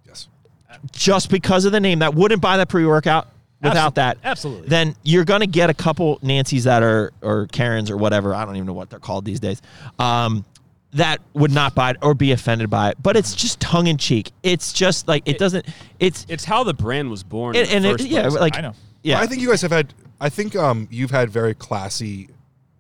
Just 0.92 1.30
because 1.30 1.66
of 1.66 1.72
the 1.72 1.80
name 1.80 2.00
that 2.00 2.14
wouldn't 2.14 2.42
buy 2.42 2.58
that 2.58 2.70
pre-workout 2.70 3.28
without 3.62 3.94
Absol- 3.94 3.96
that. 3.96 4.18
absolutely. 4.24 4.68
Then 4.70 4.96
you're 5.04 5.26
going 5.26 5.42
to 5.42 5.48
get 5.48 5.70
a 5.70 5.74
couple 5.74 6.20
Nancy's 6.22 6.64
that 6.64 6.84
are 6.84 7.12
or 7.22 7.48
Karens 7.48 7.90
or 7.90 7.98
whatever. 7.98 8.34
I 8.34 8.46
don't 8.46 8.56
even 8.56 8.68
know 8.68 8.74
what 8.74 8.90
they're 8.90 9.00
called 9.00 9.26
these 9.26 9.40
days. 9.40 9.62
Um, 10.00 10.46
that 10.94 11.22
would 11.34 11.52
not 11.52 11.74
buy 11.74 11.92
it 11.92 11.98
or 12.02 12.14
be 12.14 12.32
offended 12.32 12.70
by 12.70 12.90
it. 12.90 12.98
But 13.02 13.16
it's 13.16 13.34
just 13.36 13.60
tongue 13.60 13.88
in 13.88 13.98
cheek. 13.98 14.32
It's 14.44 14.74
just 14.74 15.08
like 15.08 15.24
it, 15.26 15.38
doesn't. 15.38 15.66
It's 16.00 16.26
It's 16.28 16.44
how 16.44 16.64
the 16.64 16.74
brand 16.74 17.10
was 17.10 17.24
born. 17.24 17.56
and, 17.56 17.70
and 17.70 17.86
it, 17.86 18.02
yeah, 18.02 18.28
like 18.28 18.58
I 18.58 18.62
know. 18.62 18.74
Yeah, 19.04 19.20
I 19.20 19.26
think 19.28 19.42
you 19.42 19.50
guys 19.50 19.62
have 19.62 19.72
had. 19.72 19.94
I 20.20 20.30
think 20.30 20.56
um, 20.56 20.88
you've 20.92 21.12
had 21.12 21.30
very 21.30 21.56
classy 21.56 22.30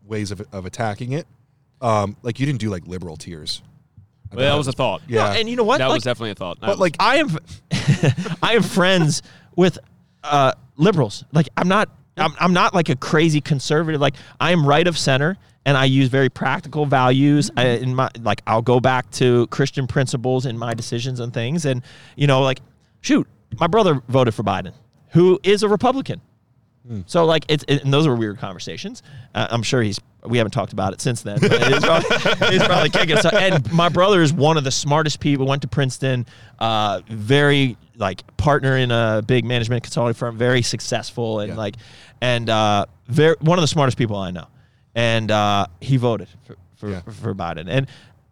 ways 0.06 0.32
of, 0.32 0.42
of 0.52 0.66
attacking 0.66 1.14
it. 1.14 1.26
Um, 1.80 2.16
like 2.22 2.40
you 2.40 2.46
didn't 2.46 2.60
do 2.60 2.70
like 2.70 2.86
liberal 2.86 3.18
tears. 3.18 3.64
Well, 4.34 4.52
that 4.52 4.58
was 4.58 4.68
a 4.68 4.72
thought. 4.72 5.02
Yeah. 5.08 5.26
No, 5.26 5.40
and 5.40 5.50
you 5.50 5.56
know 5.56 5.64
what? 5.64 5.80
That 5.80 5.88
Like, 5.88 5.98
was 5.98 6.04
definitely 6.04 6.32
a 6.32 6.36
thought. 6.36 6.60
That 6.62 6.68
But 6.68 6.72
was- 6.78 6.80
like, 6.80 6.96
I 7.00 7.18
am, 7.18 7.38
I 8.42 8.54
am 8.56 8.64
friends 8.64 9.22
with 9.56 9.78
uh, 10.24 10.54
liberals. 10.78 11.24
Like 11.32 11.50
I'm 11.58 11.68
not, 11.68 11.90
I'm, 12.18 12.34
I'm 12.40 12.54
not 12.54 12.74
like 12.74 12.90
a 12.90 12.96
crazy 12.96 13.42
conservative. 13.42 14.00
Like 14.02 14.16
I 14.40 14.52
am 14.52 14.66
right 14.66 14.88
of 14.88 14.98
center, 14.98 15.38
and 15.66 15.78
I 15.78 15.86
use 15.86 16.08
very 16.10 16.30
practical 16.30 16.86
values 16.86 17.52
I, 17.58 17.68
in 17.68 17.94
my. 17.96 18.10
Like 18.22 18.42
I'll 18.48 18.62
go 18.62 18.80
back 18.80 19.10
to 19.12 19.48
Christian 19.48 19.88
principles 19.88 20.46
in 20.46 20.58
my 20.58 20.74
decisions 20.74 21.20
and 21.20 21.34
things. 21.34 21.66
And 21.66 21.82
you 22.16 22.28
know, 22.28 22.42
like, 22.42 22.62
shoot, 23.02 23.28
my 23.60 23.68
brother 23.68 24.02
voted 24.08 24.34
for 24.34 24.44
Biden, 24.44 24.74
who 25.10 25.40
is 25.44 25.64
a 25.64 25.70
Republican. 25.70 26.22
So 27.06 27.26
like 27.26 27.46
it's 27.48 27.64
it, 27.68 27.84
and 27.84 27.94
those 27.94 28.08
are 28.08 28.16
weird 28.16 28.40
conversations. 28.40 29.04
Uh, 29.36 29.48
I'm 29.52 29.62
sure 29.64 29.82
he's 29.84 30.00
we 30.26 30.38
haven't 30.38 30.52
talked 30.52 30.74
about 30.74 30.94
it 30.94 31.02
since 31.02 31.22
then. 31.24 31.40
But 31.40 31.52
he's, 31.74 31.84
probably, 31.84 32.50
he's 32.52 32.64
probably 32.64 32.90
kicking. 32.90 33.18
So 33.18 33.30
and 33.30 33.72
my 33.74 33.90
brother 33.90 34.22
is 34.22 34.32
one 34.34 34.58
of 34.58 34.64
the 34.64 34.72
smartest 34.72 35.20
people. 35.20 35.46
Went 35.48 35.62
to 35.64 35.68
Princeton. 35.68 36.26
Uh, 36.60 37.02
very 37.10 37.78
like 37.98 38.26
partner 38.38 38.78
in 38.78 38.92
a 38.92 39.22
big 39.26 39.46
management 39.46 39.84
consulting 39.84 40.14
firm. 40.14 40.38
Very 40.38 40.62
successful 40.62 41.40
and 41.40 41.50
Yeah. 41.54 41.58
like 41.58 41.76
and 42.22 42.50
uh, 42.50 42.86
very 43.08 43.36
one 43.40 43.58
of 43.58 43.62
the 43.64 43.68
smartest 43.68 43.98
people 43.98 44.16
I 44.16 44.32
know. 44.32 44.48
And 44.96 45.32
uh, 45.32 45.68
he 45.80 45.98
voted 45.98 46.28
for 46.46 46.58
for, 46.76 46.90
Yeah. 46.90 47.02
for 47.02 47.34
Biden. 47.36 47.66
And 47.70 47.88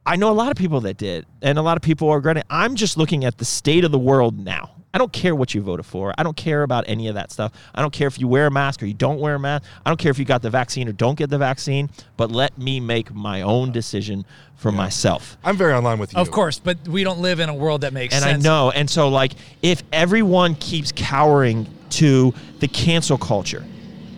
I 0.06 0.16
know 0.16 0.32
a 0.32 0.34
lot 0.34 0.50
of 0.50 0.58
people 0.58 0.82
that 0.82 0.98
did, 0.98 1.26
and 1.42 1.58
a 1.60 1.62
lot 1.62 1.78
of 1.78 1.84
people 1.84 2.10
are 2.10 2.16
regretting. 2.16 2.44
I'm 2.50 2.76
just 2.76 2.98
looking 2.98 3.26
at 3.26 3.38
the 3.38 3.46
state 3.46 3.84
of 3.84 3.92
the 3.92 4.00
world 4.00 4.40
now. 4.40 4.72
I 4.94 4.98
don't 4.98 5.14
care 5.14 5.36
what 5.36 5.54
you 5.54 5.62
voted 5.62 5.86
for. 5.86 6.14
I 6.18 6.24
don't 6.24 6.36
care 6.36 6.64
about 6.64 6.86
any 6.88 7.08
of 7.08 7.16
that 7.16 7.32
stuff. 7.32 7.52
I 7.76 7.82
don't 7.82 7.94
care 7.94 8.08
if 8.08 8.20
you 8.20 8.28
wear 8.28 8.48
a 8.48 8.52
mask 8.52 8.82
or 8.82 8.88
you 8.88 8.94
don't 8.94 9.20
wear 9.20 9.36
a 9.36 9.40
mask. 9.40 9.64
I 9.86 9.90
don't 9.90 9.98
care 9.98 10.10
if 10.10 10.18
you 10.18 10.26
got 10.26 10.42
the 10.42 10.50
vaccine 10.50 10.88
or 10.90 10.92
don't 10.94 11.16
get 11.16 11.30
the 11.30 11.38
vaccine. 11.38 11.90
But 12.18 12.32
let 12.32 12.58
me 12.58 12.80
make 12.80 13.14
my 13.14 13.42
own 13.44 13.72
decision 13.72 14.26
for 14.56 14.72
myself. 14.72 15.38
I'm 15.44 15.56
very 15.58 15.74
online 15.74 16.00
with 16.00 16.14
you. 16.14 16.20
Of 16.20 16.32
course, 16.32 16.60
but 16.60 16.88
we 16.88 17.04
don't 17.04 17.20
live 17.20 17.40
in 17.40 17.50
a 17.50 17.54
world 17.54 17.82
that 17.82 17.94
makes 17.94 18.16
And 18.16 18.24
sense. 18.24 18.44
I 18.44 18.48
know. 18.50 18.72
And 18.72 18.90
so, 18.90 19.10
like, 19.10 19.34
if 19.62 19.84
everyone 19.94 20.56
keeps 20.56 20.92
cowering 20.92 21.68
to 21.92 22.34
the 22.60 22.68
cancel 22.68 23.18
culture, 23.18 23.64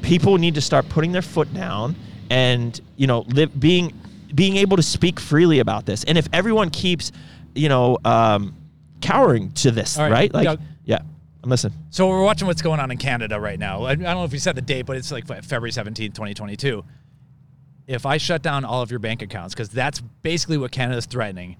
people 0.01 0.37
need 0.37 0.55
to 0.55 0.61
start 0.61 0.87
putting 0.89 1.11
their 1.11 1.21
foot 1.21 1.53
down 1.53 1.95
and 2.29 2.79
you 2.95 3.07
know, 3.07 3.21
live 3.27 3.57
being 3.59 3.93
being 4.33 4.55
able 4.55 4.77
to 4.77 4.83
speak 4.83 5.19
freely 5.19 5.59
about 5.59 5.85
this. 5.85 6.05
And 6.05 6.17
if 6.17 6.29
everyone 6.31 6.69
keeps, 6.69 7.11
you 7.53 7.67
know, 7.67 7.97
um, 8.05 8.55
cowering 9.01 9.51
to 9.53 9.71
this, 9.71 9.97
right, 9.97 10.11
right? 10.11 10.33
Like, 10.33 10.45
Doug. 10.45 10.61
yeah, 10.85 10.99
I'm 11.43 11.49
listening. 11.49 11.77
So 11.89 12.07
we're 12.07 12.23
watching 12.23 12.47
what's 12.47 12.61
going 12.61 12.79
on 12.79 12.91
in 12.91 12.97
Canada 12.97 13.39
right 13.39 13.59
now. 13.59 13.83
I, 13.83 13.91
I 13.91 13.95
don't 13.95 14.03
know 14.03 14.23
if 14.23 14.33
you 14.33 14.39
said 14.39 14.55
the 14.55 14.61
date, 14.61 14.85
but 14.85 14.97
it's 14.97 15.11
like 15.11 15.25
February 15.25 15.71
17th, 15.71 15.95
2022. 15.95 16.83
If 17.87 18.05
I 18.05 18.17
shut 18.17 18.41
down 18.41 18.63
all 18.63 18.81
of 18.81 18.91
your 18.91 18.99
bank 18.99 19.21
accounts, 19.21 19.53
because 19.53 19.69
that's 19.69 19.99
basically 20.21 20.57
what 20.57 20.71
Canada's 20.71 21.05
threatening, 21.05 21.57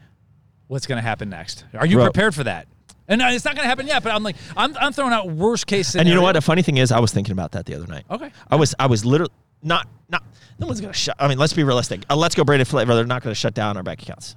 what's 0.67 0.87
going 0.87 0.97
to 0.97 1.07
happen 1.07 1.29
next? 1.29 1.65
Are 1.73 1.85
you 1.85 1.97
Bro. 1.97 2.05
prepared 2.05 2.35
for 2.35 2.43
that? 2.45 2.67
And 3.07 3.21
it's 3.21 3.43
not 3.43 3.55
going 3.55 3.65
to 3.65 3.69
happen 3.69 3.87
yet, 3.87 4.03
but 4.03 4.13
I'm 4.13 4.23
like, 4.23 4.37
I'm, 4.55 4.77
I'm 4.77 4.93
throwing 4.93 5.11
out 5.11 5.29
worst 5.29 5.67
case 5.67 5.89
scenario. 5.89 6.01
And 6.01 6.09
you 6.09 6.15
know 6.15 6.21
what? 6.21 6.33
The 6.33 6.41
funny 6.41 6.61
thing 6.61 6.77
is, 6.77 6.93
I 6.93 6.99
was 6.99 7.11
thinking 7.11 7.33
about 7.33 7.51
that 7.53 7.65
the 7.65 7.75
other 7.75 7.87
night. 7.87 8.05
Okay. 8.09 8.31
I 8.49 8.55
was, 8.55 8.73
I 8.79 8.85
was 8.85 9.03
literally 9.03 9.33
not, 9.63 9.87
not. 10.09 10.23
No 10.59 10.67
one's 10.67 10.81
gonna 10.81 10.93
shut. 10.93 11.15
I 11.19 11.27
mean, 11.27 11.37
let's 11.37 11.53
be 11.53 11.63
realistic. 11.63 12.03
Uh, 12.09 12.15
let's 12.15 12.35
go, 12.35 12.43
Brandon 12.43 12.65
Flavor. 12.65 12.95
They're 12.95 13.05
not 13.05 13.23
gonna 13.23 13.35
shut 13.35 13.53
down 13.53 13.77
our 13.77 13.83
bank 13.83 14.01
accounts. 14.01 14.35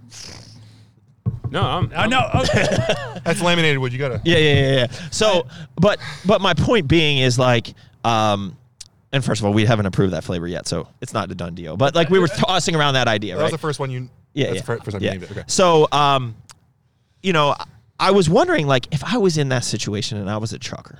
No, 1.54 1.62
I'm, 1.62 1.92
I 1.94 2.08
know. 2.08 2.28
Okay. 2.34 2.66
That's 3.24 3.40
laminated 3.40 3.78
wood. 3.78 3.92
You 3.92 3.98
gotta. 4.00 4.20
Yeah, 4.24 4.38
yeah, 4.38 4.54
yeah, 4.54 4.74
yeah. 4.74 4.86
So, 5.12 5.46
but, 5.76 6.00
but 6.26 6.40
my 6.40 6.52
point 6.52 6.88
being 6.88 7.18
is 7.18 7.38
like, 7.38 7.74
um, 8.02 8.58
and 9.12 9.24
first 9.24 9.40
of 9.40 9.46
all, 9.46 9.52
we 9.52 9.64
haven't 9.64 9.86
approved 9.86 10.14
that 10.14 10.24
flavor 10.24 10.48
yet, 10.48 10.66
so 10.66 10.88
it's 11.00 11.14
not 11.14 11.30
a 11.30 11.34
done 11.36 11.54
deal. 11.54 11.76
But 11.76 11.94
like, 11.94 12.10
we 12.10 12.18
were 12.18 12.26
tossing 12.26 12.74
around 12.74 12.94
that 12.94 13.06
idea, 13.06 13.36
That 13.36 13.44
was 13.44 13.52
the 13.52 13.58
first 13.58 13.78
one 13.78 13.88
you. 13.88 14.10
Yeah, 14.32 14.46
That's 14.46 14.56
yeah. 14.56 14.60
the 14.60 14.66
fir- 14.66 14.78
first 14.78 14.90
time 14.94 15.02
yeah. 15.02 15.12
you 15.12 15.18
named 15.20 15.30
it. 15.30 15.30
Okay. 15.30 15.44
So, 15.46 15.86
um, 15.92 16.34
you 17.22 17.32
know, 17.32 17.54
I 18.00 18.10
was 18.10 18.28
wondering, 18.28 18.66
like, 18.66 18.92
if 18.92 19.04
I 19.04 19.18
was 19.18 19.38
in 19.38 19.50
that 19.50 19.62
situation 19.62 20.18
and 20.18 20.28
I 20.28 20.38
was 20.38 20.52
a 20.52 20.58
trucker, 20.58 20.98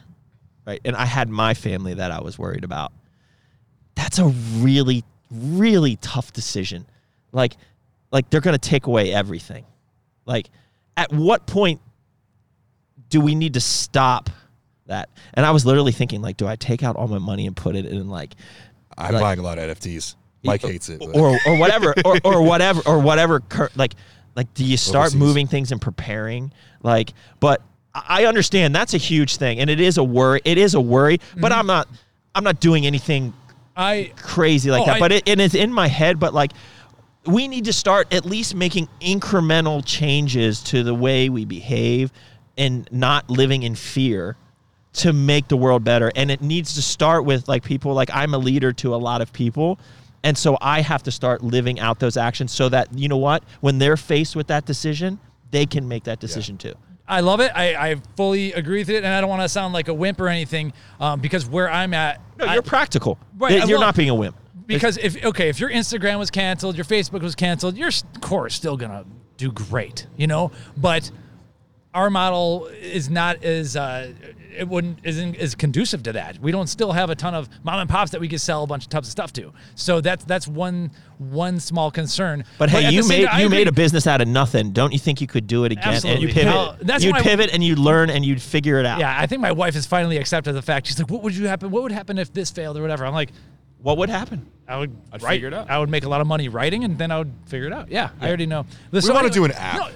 right, 0.64 0.80
and 0.84 0.94
I 0.94 1.05
had 1.05 1.28
my 1.28 1.55
family 1.55 1.94
that 1.94 2.12
I 2.12 2.20
was 2.20 2.38
worried 2.38 2.62
about, 2.62 2.92
that's 3.96 4.20
a 4.20 4.26
really, 4.59 5.02
really 5.32 5.96
tough 5.96 6.32
decision. 6.32 6.86
Like, 7.32 7.57
like 8.12 8.30
they're 8.30 8.40
going 8.40 8.55
to 8.57 8.68
take 8.68 8.86
away 8.86 9.12
everything. 9.12 9.64
Like, 10.27 10.49
at 10.97 11.12
what 11.12 11.47
point 11.47 11.81
do 13.11 13.20
we 13.20 13.35
need 13.35 13.55
to 13.55 13.61
stop 13.61 14.31
that? 14.87 15.09
And 15.35 15.45
I 15.47 15.51
was 15.51 15.64
literally 15.66 15.93
thinking, 15.93 16.22
like, 16.22 16.37
do 16.37 16.47
I 16.47 16.57
take 16.57 16.83
out 16.83 16.97
all 16.97 17.09
my 17.09 17.18
money 17.18 17.47
and 17.47 17.57
put 17.57 17.77
it 17.77 17.87
in 17.87 18.09
like 18.09 18.35
I'm 18.97 19.12
Like- 19.14 19.22
buying 19.22 19.39
a 19.39 19.43
lot 19.43 19.59
of 19.59 19.79
NFTs. 19.79 20.14
Mike 20.45 20.61
hates 20.62 20.89
it. 20.91 21.01
but- 21.01 21.16
or 21.16 21.39
or 21.47 21.57
whatever 21.59 21.95
or, 22.05 22.18
or 22.22 22.43
whatever 22.43 22.83
or 22.85 22.99
whatever 22.99 23.41
cur- 23.41 23.70
like 23.77 23.95
like 24.37 24.53
do 24.53 24.62
you 24.62 24.77
start 24.77 25.07
Overseas. 25.07 25.18
moving 25.20 25.47
things 25.47 25.72
and 25.72 25.81
preparing 25.81 26.53
like 26.83 27.14
but 27.41 27.62
I 27.95 28.22
I 28.22 28.25
understand 28.27 28.75
that's 28.75 28.93
a 28.93 28.99
huge 28.99 29.37
thing 29.37 29.59
and 29.59 29.70
it 29.70 29.81
is 29.81 29.97
a 29.97 30.05
worry 30.05 30.43
it 30.45 30.59
is 30.59 30.75
a 30.75 30.81
worry 30.83 31.16
but 31.39 31.51
Mm-hmm. 31.51 31.61
I'm 31.61 31.66
not 31.66 31.89
I'm 32.35 32.45
not 32.45 32.61
doing 32.61 32.85
anything 32.87 33.33
I 33.75 34.12
crazy 34.18 34.70
like 34.70 34.83
Oh, 34.83 34.87
that 34.87 34.97
I- 34.97 35.01
but 35.01 35.12
it, 35.12 35.27
it 35.27 35.41
is 35.41 35.55
in 35.55 35.72
my 35.72 35.89
head 35.89 36.20
but 36.20 36.35
like 36.35 36.53
we 37.27 37.49
need 37.49 37.64
to 37.64 37.72
start 37.72 38.12
at 38.12 38.25
least 38.25 38.55
making 38.55 38.89
incremental 39.01 39.83
changes 39.85 40.62
to 40.64 40.83
the 40.83 40.95
way 40.95 41.29
we 41.29 41.45
behave 41.45 42.12
and 42.57 42.89
not 42.93 43.29
living 43.31 43.62
in 43.62 43.75
fear 43.75 44.37
to 44.93 45.12
make 45.12 45.49
the 45.49 45.57
world 45.57 45.83
better. 45.83 46.12
And 46.14 46.31
it 46.31 46.41
needs 46.41 46.75
to 46.75 46.83
start 46.83 47.25
with 47.25 47.49
like 47.49 47.64
people 47.64 47.95
like 47.95 48.11
i'm 48.12 48.35
a 48.35 48.39
leader 48.39 48.72
to 48.72 48.95
a 48.95 48.97
lot 48.97 49.20
of 49.20 49.33
people 49.33 49.79
and 50.22 50.37
so 50.39 50.57
i 50.61 50.81
have 50.81 51.03
to 51.03 51.11
start 51.11 51.43
living 51.43 51.81
out 51.81 51.99
those 51.99 52.16
actions 52.16 52.53
so 52.53 52.68
that 52.68 52.97
you 52.97 53.09
know 53.09 53.16
what 53.16 53.43
when 53.61 53.79
they're 53.79 53.97
faced 53.97 54.37
with 54.37 54.47
that 54.47 54.64
decision 54.64 55.18
they 55.51 55.66
can 55.66 55.87
make 55.87 56.05
that 56.05 56.18
decision 56.18 56.59
too. 56.59 56.75
I 57.07 57.20
love 57.20 57.39
it. 57.41 57.53
I, 57.55 57.91
I 57.91 57.97
fully 58.16 58.53
agree 58.55 58.81
with 58.81 58.89
it, 58.89 59.05
and 59.05 59.12
I 59.12 59.20
don't 59.20 59.29
want 59.29 59.43
to 59.43 59.49
sound 59.49 59.75
like 59.75 59.89
a 59.89 59.95
wimp 59.95 60.18
or 60.20 60.29
anything, 60.29 60.72
um, 60.99 61.20
because 61.20 61.47
where 61.47 61.70
I'm 61.70 61.93
at, 61.93 62.20
no 62.39 62.51
you're 62.53 62.62
practical. 62.62 63.18
Right, 63.39 63.59
you're 63.68 63.79
will- 63.79 63.81
not 63.81 63.95
being 63.95 64.09
a 64.11 64.14
wimp 64.14 64.37
because 64.67 64.97
if 64.99 65.23
okay, 65.25 65.49
if 65.49 65.61
your 65.61 65.71
Instagram 65.71 66.19
was 66.19 66.31
canceled, 66.31 66.77
your 66.77 66.85
Facebook 66.85 67.23
was 67.23 67.35
canceled, 67.35 67.77
your 67.77 67.89
s- 67.89 68.05
core 68.21 68.47
is 68.47 68.55
still 68.55 68.77
gonna 68.77 69.05
do 69.37 69.51
great, 69.53 70.07
you 70.17 70.27
know. 70.27 70.51
But 70.77 71.11
our 71.93 72.11
model 72.11 72.67
is 72.67 73.09
not 73.09 73.45
as 73.45 73.77
uh, 73.77 74.12
it 74.57 74.67
wouldn't 74.69 74.99
isn't 75.05 75.37
as 75.37 75.55
conducive 75.55 76.03
to 76.05 76.12
that. 76.15 76.39
We 76.41 76.51
don't 76.51 76.67
still 76.67 76.91
have 76.93 77.09
a 77.11 77.15
ton 77.15 77.35
of 77.35 77.49
mom 77.62 77.79
and 77.81 77.89
pops 77.91 78.11
that 78.12 78.21
we 78.21 78.27
could 78.29 78.41
sell 78.41 78.65
a 78.65 78.67
bunch 78.67 78.85
of 78.85 78.91
tubs 78.91 79.07
of 79.09 79.12
stuff 79.12 79.33
to. 79.35 79.53
So 79.77 80.01
that's 80.01 80.25
that's 80.25 80.49
one 80.49 80.91
one 81.19 81.61
small 81.61 81.93
concern. 81.93 82.45
But 82.59 82.71
hey, 82.71 82.87
at 82.87 82.93
you 82.93 83.07
made 83.07 83.27
time, 83.27 83.37
I 83.37 83.43
you 83.43 83.49
made 83.49 83.69
a 83.69 83.73
business 83.73 84.09
out 84.09 84.21
of 84.21 84.27
nothing. 84.27 84.73
Don't 84.73 84.93
you 84.93 84.99
think 84.99 85.21
you 85.21 85.29
could 85.29 85.47
do 85.47 85.65
it 85.65 85.71
again 85.73 85.95
Absolutely. 85.95 86.25
and 86.27 86.35
pivot? 86.35 86.53
Well, 86.55 86.77
that's 86.83 87.05
you'd 87.05 87.12
why- 87.12 87.23
pivot 87.23 87.51
and 87.53 87.62
you'd 87.62 87.79
learn 87.79 88.11
and 88.11 88.25
you'd 88.25 88.43
figure 88.43 88.81
it 88.81 88.87
out. 88.87 88.99
Yeah, 88.99 89.17
I 89.17 89.27
think 89.27 89.41
my 89.41 89.53
wife 89.53 89.75
has 89.75 89.87
finally 89.87 90.17
accepted 90.17 90.53
the 90.55 90.62
fact. 90.62 90.89
She's 90.89 90.99
like, 90.99 91.11
"What 91.11 91.23
would 91.23 91.37
you 91.37 91.47
happen? 91.47 91.71
What 91.71 91.85
would 91.85 91.93
happen 91.93 92.19
if 92.19 92.33
this 92.33 92.51
failed 92.51 92.77
or 92.77 92.83
whatever?" 92.83 93.07
I'm 93.07 93.15
like, 93.15 93.31
What 93.85 93.99
would 93.99 94.09
happen? 94.09 94.47
I 94.66 94.78
would 94.78 94.97
I'd 95.12 95.22
write 95.22 95.35
figure 95.35 95.49
it 95.49 95.53
out. 95.53 95.68
I 95.68 95.78
would 95.78 95.91
make 95.91 96.05
a 96.05 96.09
lot 96.09 96.22
of 96.22 96.26
money 96.26 96.49
writing, 96.49 96.85
and 96.85 96.97
then 96.97 97.11
I 97.11 97.18
would 97.18 97.30
figure 97.45 97.66
it 97.66 97.72
out. 97.74 97.91
Yeah, 97.91 98.09
I 98.18 98.28
already 98.28 98.47
know. 98.47 98.64
we 98.91 99.01
want 99.11 99.26
to 99.26 99.30
do 99.30 99.45
an 99.45 99.53
app. 99.53 99.93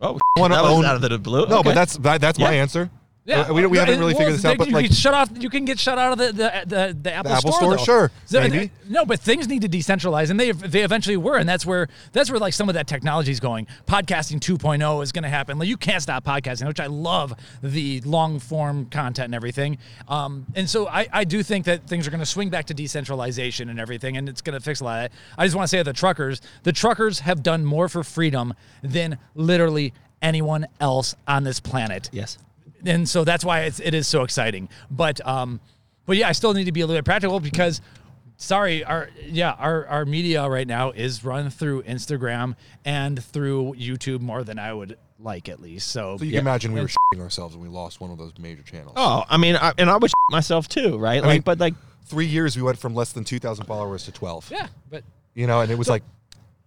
Oh, 0.00 0.16
wanna 0.36 0.54
that 0.54 0.62
was 0.62 0.70
own- 0.72 0.84
out 0.84 0.94
of 0.94 1.02
the 1.02 1.18
blue. 1.18 1.44
No, 1.48 1.58
Okay. 1.58 1.70
but 1.70 1.74
that's 1.74 1.96
that, 1.98 2.20
that's 2.20 2.38
my 2.38 2.52
answer. 2.52 2.90
Yeah, 3.26 3.40
Uh, 3.40 3.54
we, 3.54 3.66
we 3.66 3.78
haven't 3.78 3.98
really 3.98 4.12
well, 4.12 4.18
figured 4.20 4.34
this 4.34 4.44
out, 4.44 4.58
but 4.58 4.68
you 4.68 4.74
like 4.74 4.86
can 4.86 4.94
shut 4.94 5.14
off. 5.14 5.30
You 5.34 5.48
can 5.48 5.64
get 5.64 5.78
shut 5.78 5.98
out 5.98 6.12
of 6.12 6.18
the 6.18 6.26
the, 6.26 6.64
the, 6.66 6.98
the 7.02 7.12
Apple, 7.12 7.32
Apple 7.32 7.52
Store. 7.52 7.78
Store? 7.78 7.84
Sure, 7.84 8.10
So, 8.26 8.40
maybe. 8.40 8.70
No, 8.88 9.06
but 9.06 9.20
things 9.20 9.48
need 9.48 9.62
to 9.62 9.68
decentralize, 9.68 10.28
and 10.28 10.38
they 10.38 10.52
they 10.52 10.82
eventually 10.82 11.16
were, 11.16 11.36
and 11.36 11.48
that's 11.48 11.64
where 11.64 11.88
that's 12.12 12.30
where 12.30 12.38
like 12.38 12.52
some 12.52 12.68
of 12.68 12.74
that 12.74 12.86
technology 12.86 13.32
is 13.32 13.40
going. 13.40 13.66
Podcasting 13.86 14.40
2.0 14.40 15.02
is 15.02 15.10
going 15.10 15.22
to 15.22 15.30
happen. 15.30 15.58
Like 15.58 15.68
you 15.68 15.78
can't 15.78 16.02
stop 16.02 16.24
podcasting, 16.24 16.66
which 16.66 16.80
I 16.80 16.86
love 16.86 17.32
the 17.62 18.02
long 18.02 18.38
form 18.38 18.86
content 18.86 19.26
and 19.26 19.34
everything. 19.34 19.78
Um, 20.06 20.44
and 20.54 20.68
so 20.68 20.86
I 20.86 21.08
I 21.10 21.24
do 21.24 21.42
think 21.42 21.64
that 21.64 21.86
things 21.86 22.06
are 22.06 22.10
going 22.10 22.20
to 22.20 22.26
swing 22.26 22.50
back 22.50 22.66
to 22.66 22.74
decentralization 22.74 23.70
and 23.70 23.80
everything, 23.80 24.18
and 24.18 24.28
it's 24.28 24.42
going 24.42 24.58
to 24.58 24.62
fix 24.62 24.80
a 24.80 24.84
lot 24.84 25.04
of 25.06 25.10
that. 25.10 25.18
I 25.38 25.46
just 25.46 25.56
want 25.56 25.64
to 25.64 25.68
say 25.70 25.78
to 25.78 25.84
the 25.84 25.94
truckers, 25.94 26.42
the 26.62 26.72
truckers 26.72 27.20
have 27.20 27.42
done 27.42 27.64
more 27.64 27.88
for 27.88 28.04
freedom 28.04 28.52
than 28.82 29.16
literally 29.34 29.94
anyone 30.20 30.66
else 30.80 31.14
on 31.28 31.44
this 31.44 31.60
planet 31.60 32.08
yes. 32.12 32.38
And 32.84 33.08
so 33.08 33.24
that's 33.24 33.44
why 33.44 33.60
it's, 33.62 33.80
it 33.80 33.94
is 33.94 34.06
so 34.06 34.22
exciting. 34.22 34.68
But 34.90 35.26
um, 35.26 35.60
but 36.06 36.16
yeah, 36.16 36.28
I 36.28 36.32
still 36.32 36.54
need 36.54 36.64
to 36.64 36.72
be 36.72 36.80
a 36.82 36.86
little 36.86 36.98
bit 36.98 37.04
practical 37.04 37.40
because, 37.40 37.80
sorry, 38.36 38.84
our 38.84 39.08
yeah 39.26 39.52
our 39.52 39.86
our 39.86 40.04
media 40.04 40.48
right 40.48 40.66
now 40.66 40.90
is 40.90 41.24
run 41.24 41.50
through 41.50 41.82
Instagram 41.84 42.56
and 42.84 43.22
through 43.22 43.74
YouTube 43.78 44.20
more 44.20 44.44
than 44.44 44.58
I 44.58 44.72
would 44.72 44.98
like 45.18 45.48
at 45.48 45.60
least. 45.60 45.88
So, 45.88 46.16
so 46.18 46.24
you 46.24 46.32
Yeah. 46.32 46.38
can 46.40 46.46
imagine 46.46 46.72
we 46.72 46.80
were 46.80 46.88
shitting 46.88 47.20
ourselves 47.22 47.56
when 47.56 47.62
we 47.62 47.72
lost 47.74 48.00
one 48.00 48.10
of 48.10 48.18
those 48.18 48.32
major 48.38 48.62
channels. 48.62 48.92
Oh, 48.96 49.24
I 49.28 49.36
mean, 49.38 49.56
I, 49.56 49.72
and 49.78 49.88
I 49.88 49.96
was 49.96 50.12
myself 50.30 50.68
too, 50.68 50.98
right? 50.98 51.22
like, 51.22 51.32
mean- 51.32 51.42
but 51.42 51.58
like, 51.58 51.74
Three 52.06 52.26
years 52.26 52.54
we 52.54 52.62
went 52.62 52.76
from 52.78 52.94
less 52.94 53.12
than 53.12 53.24
two 53.24 53.38
thousand 53.38 53.64
followers 53.64 54.04
to 54.04 54.12
twelve. 54.12 54.46
yeah, 54.52 54.66
but 54.90 55.04
You 55.34 55.46
know, 55.46 55.62
and 55.62 55.72
it 55.72 55.78
was 55.78 55.88
like 55.88 56.02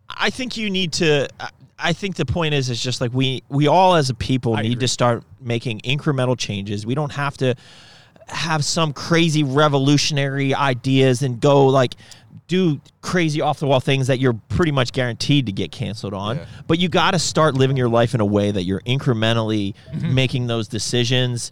I 0.09 0.31
think 0.31 0.57
you 0.57 0.71
need 0.71 0.93
to. 0.93 1.27
I- 1.79 1.89
I 1.89 1.93
think 1.93 2.15
the 2.15 2.25
point 2.25 2.53
is, 2.53 2.69
is 2.69 2.81
just 2.81 3.01
like 3.01 3.13
we 3.13 3.43
we 3.49 3.67
all 3.67 3.95
as 3.95 4.09
a 4.09 4.13
people 4.15 4.55
I 4.55 4.61
need 4.63 4.73
agree. 4.73 4.79
to 4.81 4.87
start 4.87 5.23
making 5.39 5.79
incremental 5.81 6.37
changes. 6.37 6.85
We 6.85 6.95
don't 6.95 7.11
have 7.13 7.37
to 7.37 7.55
have 8.27 8.65
some 8.65 8.91
crazy 8.93 9.43
revolutionary 9.43 10.53
ideas 10.53 11.21
and 11.21 11.39
go 11.39 11.67
like 11.67 11.95
do 12.47 12.79
crazy 13.01 13.41
off 13.41 13.59
the 13.59 13.67
wall 13.67 13.79
things 13.79 14.07
that 14.07 14.19
you're 14.19 14.33
pretty 14.49 14.71
much 14.71 14.91
guaranteed 14.93 15.45
to 15.45 15.51
get 15.51 15.71
canceled 15.71 16.13
on. 16.13 16.37
Yeah. 16.37 16.45
But 16.65 16.79
you 16.79 16.87
got 16.89 17.11
to 17.11 17.19
start 17.19 17.55
living 17.55 17.75
your 17.77 17.89
life 17.89 18.13
in 18.15 18.21
a 18.21 18.25
way 18.25 18.51
that 18.51 18.63
you're 18.63 18.81
incrementally 18.81 19.73
Mm-hmm. 19.93 20.13
making 20.15 20.47
those 20.47 20.67
decisions 20.67 21.51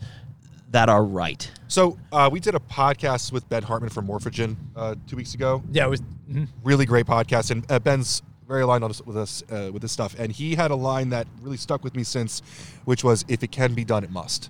that 0.71 0.89
are 0.89 1.03
right. 1.05 1.49
so. 1.67 1.97
Uh, 2.11 2.29
we 2.31 2.39
did 2.41 2.55
a 2.55 2.59
podcast 2.59 3.31
with 3.31 3.47
Ben 3.49 3.63
Hartman 3.63 3.89
from 3.89 4.07
Morphogen 4.07 4.57
uh, 4.75 4.95
two 5.07 5.15
weeks 5.15 5.33
ago. 5.33 5.63
yeah, 5.71 5.85
it 5.85 5.89
was 5.89 6.01
mhm. 6.29 6.47
really 6.63 6.85
great 6.85 7.05
podcast, 7.05 7.51
and 7.51 7.69
uh, 7.71 7.79
Ben's 7.79 8.21
very 8.47 8.61
aligned 8.61 8.83
on 8.83 8.89
us, 8.91 9.01
with 9.05 9.17
us 9.17 9.43
uh, 9.51 9.69
with 9.73 9.81
this 9.81 9.91
stuff. 9.91 10.15
And 10.19 10.31
he 10.31 10.55
had 10.55 10.71
a 10.71 10.75
line 10.75 11.09
that 11.09 11.27
really 11.41 11.57
stuck 11.57 11.83
with 11.83 11.95
me 11.95 12.03
since, 12.03 12.41
which 12.85 13.03
was, 13.03 13.25
"If 13.27 13.43
it 13.43 13.51
can 13.51 13.73
be 13.73 13.83
done, 13.83 14.03
it 14.03 14.11
must." 14.11 14.49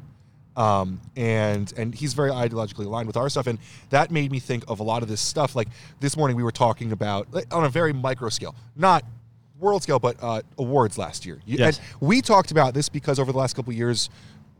Um, 0.58 1.02
and 1.18 1.74
and 1.76 1.94
he's 1.94 2.14
very 2.14 2.32
ideologically 2.32 2.86
aligned 2.86 3.08
with 3.08 3.18
our 3.18 3.30
stuff, 3.30 3.48
and 3.48 3.60
that 3.90 4.10
made 4.12 4.32
me 4.32 4.40
think 4.40 4.64
of 4.70 4.80
a 4.80 4.84
lot 4.84 5.04
of 5.04 5.10
this 5.10 5.20
stuff. 5.22 5.56
Like 5.56 5.68
this 6.00 6.16
morning, 6.16 6.38
we 6.38 6.44
were 6.44 6.52
talking 6.52 6.92
about 6.94 7.28
like, 7.34 7.54
on 7.54 7.66
a 7.66 7.70
very 7.70 7.92
micro 7.92 8.30
scale, 8.30 8.56
not 8.76 9.04
world 9.60 9.84
scale, 9.84 10.00
but 10.00 10.16
uh, 10.22 10.42
awards 10.58 10.98
last 10.98 11.26
year. 11.26 11.42
You- 11.46 11.58
Yes. 11.60 11.80
And 12.00 12.08
we 12.08 12.22
talked 12.22 12.52
about 12.52 12.74
this 12.74 12.88
because 12.90 13.20
over 13.20 13.32
the 13.32 13.38
last 13.38 13.56
couple 13.56 13.72
of 13.72 13.78
years, 13.78 14.10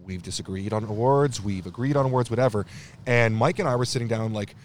we've 0.04 0.22
disagreed 0.24 0.74
on 0.74 0.84
awards, 0.86 1.42
we've 1.42 1.66
agreed 1.66 1.96
on 1.98 2.06
awards, 2.06 2.30
whatever. 2.30 2.66
And 3.06 3.36
Mike 3.36 3.60
and 3.60 3.68
I 3.68 3.76
were 3.76 3.86
sitting 3.86 4.08
down 4.08 4.34
like, 4.34 4.56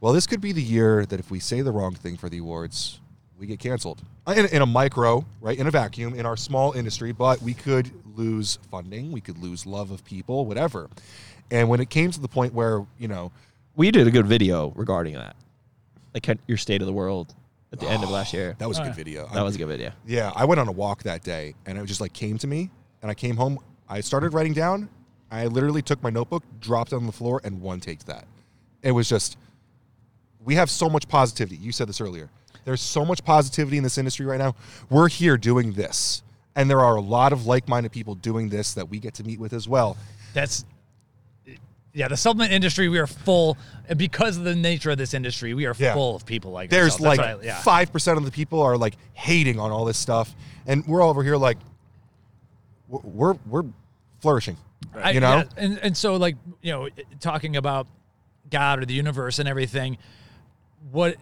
well, 0.00 0.12
this 0.12 0.26
could 0.26 0.40
be 0.40 0.52
the 0.52 0.62
year 0.62 1.04
that 1.06 1.20
if 1.20 1.30
we 1.30 1.38
say 1.40 1.60
the 1.60 1.72
wrong 1.72 1.94
thing 1.94 2.16
for 2.16 2.28
the 2.28 2.38
awards, 2.38 3.00
we 3.38 3.46
get 3.46 3.58
canceled 3.58 4.00
Uh, 4.30 4.34
in, 4.34 4.46
in 4.46 4.62
a 4.62 4.66
micro, 4.66 5.24
right, 5.40 5.58
in 5.58 5.66
a 5.66 5.70
vacuum, 5.70 6.14
in 6.14 6.24
our 6.24 6.36
small 6.36 6.72
industry. 6.72 7.10
But 7.10 7.42
we 7.42 7.52
could 7.52 7.90
lose 8.16 8.58
funding, 8.70 9.10
we 9.10 9.20
could 9.20 9.38
lose 9.38 9.66
love 9.66 9.90
of 9.90 10.04
people, 10.04 10.46
whatever. 10.46 10.88
And 11.50 11.68
when 11.68 11.80
it 11.80 11.90
came 11.90 12.10
to 12.12 12.20
the 12.20 12.28
point 12.28 12.54
where 12.54 12.86
you 12.98 13.08
know, 13.08 13.32
We 13.74 13.90
did 13.90 14.06
a 14.06 14.10
good 14.10 14.26
video 14.26 14.72
regarding 14.76 15.14
that, 15.14 15.34
like 16.14 16.28
your 16.46 16.58
state 16.58 16.80
of 16.80 16.86
the 16.86 16.92
world 16.92 17.34
at 17.72 17.80
the 17.80 17.88
end 17.88 18.04
of 18.04 18.10
last 18.10 18.32
year. 18.32 18.54
that 18.58 18.68
was 18.68 18.78
a 18.78 18.82
Oh, 18.82 18.84
good 18.84 18.90
yeah. 18.90 18.94
video. 18.94 19.28
That 19.34 19.42
was 19.42 19.56
a 19.56 19.58
good 19.58 19.68
video. 19.68 19.92
Yeah, 20.06 20.30
I 20.36 20.44
went 20.44 20.60
on 20.60 20.68
a 20.68 20.72
walk 20.72 21.02
that 21.04 21.24
day, 21.24 21.54
and 21.66 21.76
it 21.76 21.84
just 21.86 22.00
like 22.00 22.12
came 22.12 22.38
to 22.38 22.46
me, 22.46 22.70
and 23.02 23.10
I 23.10 23.14
came 23.14 23.36
home. 23.36 23.58
I 23.88 24.00
started 24.00 24.32
writing 24.32 24.52
down. 24.52 24.88
I 25.32 25.46
literally 25.46 25.82
took 25.82 26.02
my 26.02 26.10
notebook, 26.10 26.44
dropped 26.60 26.92
it 26.92 26.96
on 26.96 27.06
the 27.06 27.12
floor, 27.12 27.40
and 27.42 27.60
one 27.60 27.80
taked 27.80 28.06
that. 28.06 28.26
It 28.82 28.92
was 28.92 29.08
just. 29.08 29.36
We 30.42 30.54
have 30.54 30.70
so 30.70 30.88
much 30.88 31.06
positivity. 31.06 31.56
You 31.56 31.70
said 31.70 31.86
this 31.88 32.00
earlier. 32.00 32.30
There's 32.64 32.80
so 32.80 33.04
much 33.04 33.24
positivity 33.24 33.76
in 33.76 33.82
this 33.82 33.98
industry 33.98 34.26
right 34.26 34.38
now. 34.38 34.54
We're 34.88 35.08
here 35.08 35.36
doing 35.36 35.72
this, 35.72 36.22
And 36.56 36.68
there 36.68 36.80
are 36.80 36.96
a 36.96 37.00
lot 37.00 37.32
of 37.32 37.46
like-minded 37.46 37.92
people 37.92 38.14
doing 38.16 38.48
this 38.48 38.74
that 38.74 38.88
we 38.88 38.98
get 38.98 39.14
to 39.14 39.24
meet 39.24 39.38
with 39.38 39.52
as 39.52 39.68
well. 39.68 39.96
That's 40.34 40.64
yeah, 41.92 42.06
the 42.06 42.16
supplement 42.16 42.52
industry. 42.52 42.88
We 42.88 42.98
are 42.98 43.06
full, 43.08 43.56
and 43.88 43.98
because 43.98 44.36
of 44.36 44.44
the 44.44 44.54
nature 44.54 44.90
of 44.92 44.98
this 44.98 45.12
industry, 45.12 45.54
we 45.54 45.66
are 45.66 45.74
Yeah. 45.76 45.92
full 45.94 46.14
of 46.14 46.24
people 46.24 46.52
like 46.52 46.70
There's. 46.70 47.00
Like 47.00 47.18
I- 47.18 47.36
yeah. 47.42 47.60
five 47.62 47.92
percent 47.92 48.16
of 48.18 48.24
the 48.24 48.30
people 48.30 48.62
are 48.62 48.76
like 48.76 48.94
hating 49.12 49.58
on 49.58 49.72
all 49.72 49.84
this 49.84 49.98
stuff, 49.98 50.32
and 50.66 50.86
we're 50.86 51.02
all 51.02 51.10
over 51.10 51.24
here 51.24 51.36
like 51.36 51.58
we're 52.88 53.34
we're, 53.46 53.64
flourishing. 54.20 54.56
I- 54.94 55.10
you 55.12 55.20
know, 55.20 55.38
yeah, 55.38 55.44
and 55.56 55.78
and 55.78 55.96
so 55.96 56.14
like 56.16 56.36
you 56.62 56.72
know, 56.72 56.88
talking 57.20 57.56
about 57.56 57.86
God 58.50 58.80
or 58.80 58.84
the 58.86 58.94
universe 58.94 59.38
and 59.40 59.48
everything, 59.48 59.98
what 60.92 61.16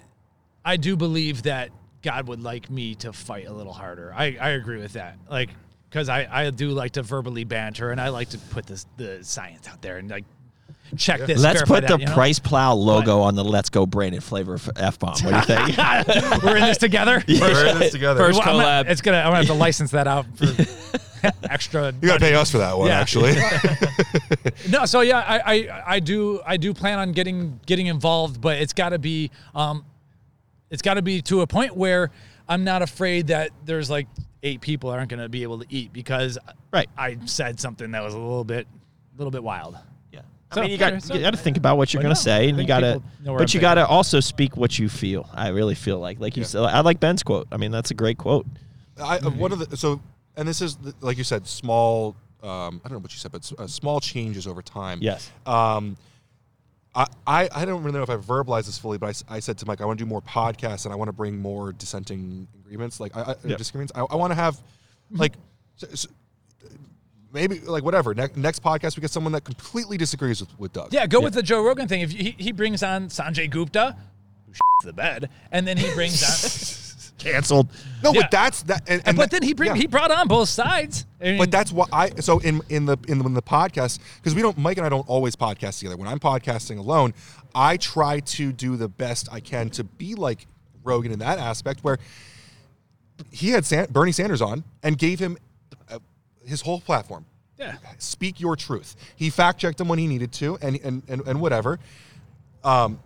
I 0.68 0.76
do 0.76 0.96
believe 0.96 1.44
that 1.44 1.70
God 2.02 2.28
would 2.28 2.42
like 2.42 2.68
me 2.70 2.94
to 2.96 3.12
fight 3.12 3.46
a 3.46 3.52
little 3.52 3.72
harder. 3.72 4.12
I 4.14 4.36
I 4.38 4.50
agree 4.50 4.78
with 4.80 4.92
that. 4.92 5.16
Like 5.30 5.48
because 5.88 6.08
I 6.10 6.28
I 6.30 6.50
do 6.50 6.70
like 6.70 6.92
to 6.92 7.02
verbally 7.02 7.44
banter 7.44 7.90
and 7.90 7.98
I 8.00 8.10
like 8.10 8.28
to 8.30 8.38
put 8.38 8.66
this 8.66 8.84
the 8.98 9.20
science 9.22 9.66
out 9.66 9.80
there 9.80 9.96
and 9.96 10.10
like 10.10 10.24
check 10.96 11.20
this. 11.26 11.40
Let's 11.42 11.62
put 11.62 11.82
that, 11.86 11.88
the 11.88 11.98
you 12.00 12.04
know? 12.06 12.12
Price 12.12 12.38
Plow 12.38 12.74
logo 12.74 13.20
on 13.20 13.34
the 13.34 13.44
Let's 13.44 13.70
Go 13.70 13.86
branded 13.86 14.22
flavor 14.22 14.58
F 14.76 14.98
bomb. 14.98 15.14
What 15.22 15.46
do 15.46 15.52
you 15.54 15.58
think? 15.72 16.42
We're 16.42 16.56
in 16.58 16.64
this 16.64 16.76
together. 16.78 17.24
we're 17.28 17.66
in 17.66 17.78
this 17.78 17.92
together. 17.92 18.20
First 18.20 18.38
Well, 18.38 18.48
I'm 18.48 18.56
gonna- 18.62 18.84
collab. 18.88 18.92
it's 18.92 19.00
gonna. 19.00 19.18
I'm 19.18 19.24
gonna 19.28 19.36
have 19.38 19.46
to 19.46 19.54
license 19.66 19.90
that 19.92 20.06
out 20.06 20.26
for 20.36 20.46
extra. 21.50 21.92
you 22.00 22.08
got 22.08 22.14
to 22.14 22.20
pay 22.20 22.34
us 22.34 22.50
for 22.50 22.58
that 22.58 22.76
one, 22.78 22.88
Yeah. 22.88 23.00
actually. 23.00 23.34
No, 24.68 24.84
so 24.84 25.00
yeah, 25.00 25.18
I, 25.18 25.38
I 25.54 25.82
I 25.94 26.00
do 26.00 26.40
I 26.46 26.56
do 26.58 26.72
plan 26.74 26.98
on 26.98 27.12
getting 27.12 27.58
getting 27.66 27.86
involved, 27.86 28.40
but 28.40 28.58
it's 28.58 28.72
got 28.72 28.90
to 28.90 28.98
be 28.98 29.30
um, 29.54 29.84
it's 30.70 30.82
got 30.82 30.94
to 30.94 31.02
be 31.02 31.22
to 31.22 31.40
a 31.42 31.46
point 31.46 31.76
where 31.76 32.10
I'm 32.48 32.64
not 32.64 32.82
afraid 32.82 33.28
that 33.28 33.50
there's 33.64 33.90
like 33.90 34.06
eight 34.42 34.60
people 34.60 34.90
aren't 34.90 35.08
going 35.10 35.20
to 35.20 35.28
be 35.28 35.42
able 35.42 35.58
to 35.60 35.66
eat 35.68 35.92
because 35.92 36.38
Right. 36.72 36.88
I 36.96 37.18
said 37.26 37.58
something 37.60 37.90
that 37.92 38.02
was 38.02 38.14
a 38.14 38.18
little 38.18 38.44
bit 38.44 38.66
a 38.66 39.18
little 39.18 39.30
bit 39.30 39.42
wild. 39.42 39.76
Yeah. 40.12 40.20
So, 40.52 40.60
I 40.60 40.64
mean, 40.64 40.70
you 40.72 40.78
got 40.78 41.02
so- 41.02 41.14
you 41.14 41.20
got 41.20 41.32
to 41.32 41.36
think 41.36 41.56
about 41.56 41.76
what 41.76 41.92
you're 41.92 42.00
But 42.00 42.04
going 42.04 42.10
no, 42.10 42.14
to 42.14 42.20
say, 42.20 42.48
and 42.48 42.58
you 42.58 42.66
got 42.66 42.80
to, 42.80 43.02
know 43.24 43.36
but 43.36 43.42
I'm 43.42 43.46
you 43.54 43.60
got 43.60 43.74
to 43.74 43.86
also 43.86 44.20
speak 44.20 44.56
what 44.56 44.78
you 44.78 44.88
feel. 44.88 45.28
I 45.34 45.48
really 45.48 45.74
feel 45.74 45.98
like, 45.98 46.20
like 46.20 46.36
you 46.36 46.44
said, 46.44 46.62
I 46.62 46.80
like 46.80 47.00
Ben's 47.00 47.22
quote. 47.22 47.48
I 47.50 47.56
mean, 47.56 47.70
that's 47.72 47.90
a 47.90 47.94
great 47.94 48.18
quote. 48.18 48.46
I, 49.02 49.18
uh, 49.18 49.30
one 49.30 49.52
of 49.52 49.58
the 49.68 49.76
so, 49.76 50.00
and 50.36 50.46
this 50.46 50.60
is 50.62 50.78
like 51.00 51.18
you 51.18 51.24
said, 51.24 51.46
small. 51.46 52.14
Um, 52.42 52.80
I 52.84 52.88
don't 52.88 52.92
know 52.92 52.98
what 53.00 53.12
you 53.12 53.18
said, 53.18 53.32
but 53.32 53.50
uh, 53.58 53.66
small 53.66 53.98
changes 53.98 54.46
over 54.46 54.62
time. 54.62 55.00
Yes. 55.02 55.28
Um, 55.44 55.96
I, 56.94 57.06
I 57.26 57.48
I 57.54 57.64
don't 57.64 57.82
really 57.84 57.96
know 57.98 58.02
if 58.02 58.10
I 58.10 58.16
verbalized 58.16 58.66
this 58.66 58.78
fully, 58.78 58.98
but 58.98 59.22
I, 59.28 59.36
I 59.36 59.40
said 59.40 59.58
to 59.58 59.66
Mike, 59.66 59.80
I 59.80 59.84
want 59.84 59.98
to 59.98 60.04
do 60.04 60.08
more 60.08 60.22
podcasts 60.22 60.84
and 60.84 60.92
I 60.92 60.96
want 60.96 61.08
to 61.08 61.12
bring 61.12 61.36
more 61.38 61.72
dissenting 61.72 62.48
agreements, 62.64 62.98
like 62.98 63.16
I, 63.16 63.20
I, 63.22 63.34
Yep. 63.44 63.58
disagreements. 63.58 63.92
I, 63.94 64.00
I 64.00 64.16
want 64.16 64.30
to 64.30 64.34
have 64.34 64.60
like. 65.10 65.34
s- 65.82 65.92
s- 65.92 66.06
Maybe 67.30 67.58
like 67.60 67.84
whatever. 67.84 68.14
Ne- 68.14 68.28
next 68.36 68.62
podcast, 68.62 68.96
we 68.96 69.02
get 69.02 69.10
someone 69.10 69.34
that 69.34 69.44
completely 69.44 69.98
disagrees 69.98 70.40
with, 70.40 70.58
with 70.58 70.72
Doug. 70.72 70.94
Yeah, 70.94 71.06
go 71.06 71.20
with 71.20 71.34
the 71.34 71.42
Joe 71.42 71.62
Rogan 71.62 71.86
thing. 71.86 72.00
If 72.00 72.10
he, 72.10 72.34
he 72.38 72.52
brings 72.52 72.82
on 72.82 73.08
Sanjay 73.08 73.50
Gupta, 73.50 73.96
who 74.46 74.52
the 74.86 74.94
bed, 74.94 75.28
and 75.52 75.68
then 75.68 75.76
he 75.76 75.92
brings 75.92 76.22
on, 76.22 76.30
Canceled. 77.18 77.68
No, 78.02 78.12
Yeah. 78.12 78.22
but 78.22 78.30
that's 78.30 78.62
that. 78.64 78.88
And, 78.88 79.02
and 79.04 79.16
but 79.16 79.30
that- 79.30 79.40
then 79.40 79.42
he 79.42 79.52
bring 79.52 79.70
yeah. 79.70 79.74
he 79.76 79.86
brought 79.86 80.10
on 80.10 80.28
both 80.28 80.48
sides. 80.48 81.04
I 81.20 81.24
mean, 81.24 81.38
But 81.38 81.50
that's 81.50 81.72
what 81.72 81.88
I 81.92 82.10
so 82.20 82.38
in 82.38 82.60
in 82.68 82.86
the 82.86 82.96
in 83.08 83.18
the, 83.18 83.24
in 83.26 83.34
the 83.34 83.42
podcast 83.42 83.98
because 84.16 84.34
we 84.34 84.42
don't 84.42 84.56
Mike 84.56 84.76
and 84.78 84.86
I 84.86 84.88
don't 84.88 85.08
always 85.08 85.34
podcast 85.36 85.78
together. 85.78 85.96
When 85.96 86.08
I'm 86.08 86.20
podcasting 86.20 86.78
alone, 86.78 87.12
I 87.54 87.76
try 87.76 88.20
to 88.20 88.52
do 88.52 88.76
the 88.76 88.88
best 88.88 89.28
I 89.32 89.40
can 89.40 89.68
to 89.70 89.84
be 89.84 90.14
like 90.14 90.46
Rogan 90.84 91.10
in 91.12 91.18
that 91.18 91.38
aspect 91.38 91.80
where 91.82 91.98
he 93.32 93.50
had 93.50 93.64
San, 93.64 93.86
Bernie 93.90 94.12
Sanders 94.12 94.40
on 94.40 94.62
and 94.82 94.96
gave 94.96 95.18
him 95.18 95.36
uh, 95.90 95.98
his 96.46 96.60
whole 96.60 96.80
platform. 96.80 97.26
yeah. 97.58 97.76
Speak 97.98 98.38
your 98.40 98.54
truth. 98.54 98.94
He 99.16 99.28
fact 99.28 99.58
checked 99.60 99.80
him 99.80 99.88
when 99.88 99.98
he 99.98 100.06
needed 100.06 100.30
to, 100.34 100.56
and 100.62 100.78
and 100.84 101.02
and, 101.08 101.26
and 101.26 101.40
whatever. 101.40 101.80
Um, 102.62 103.00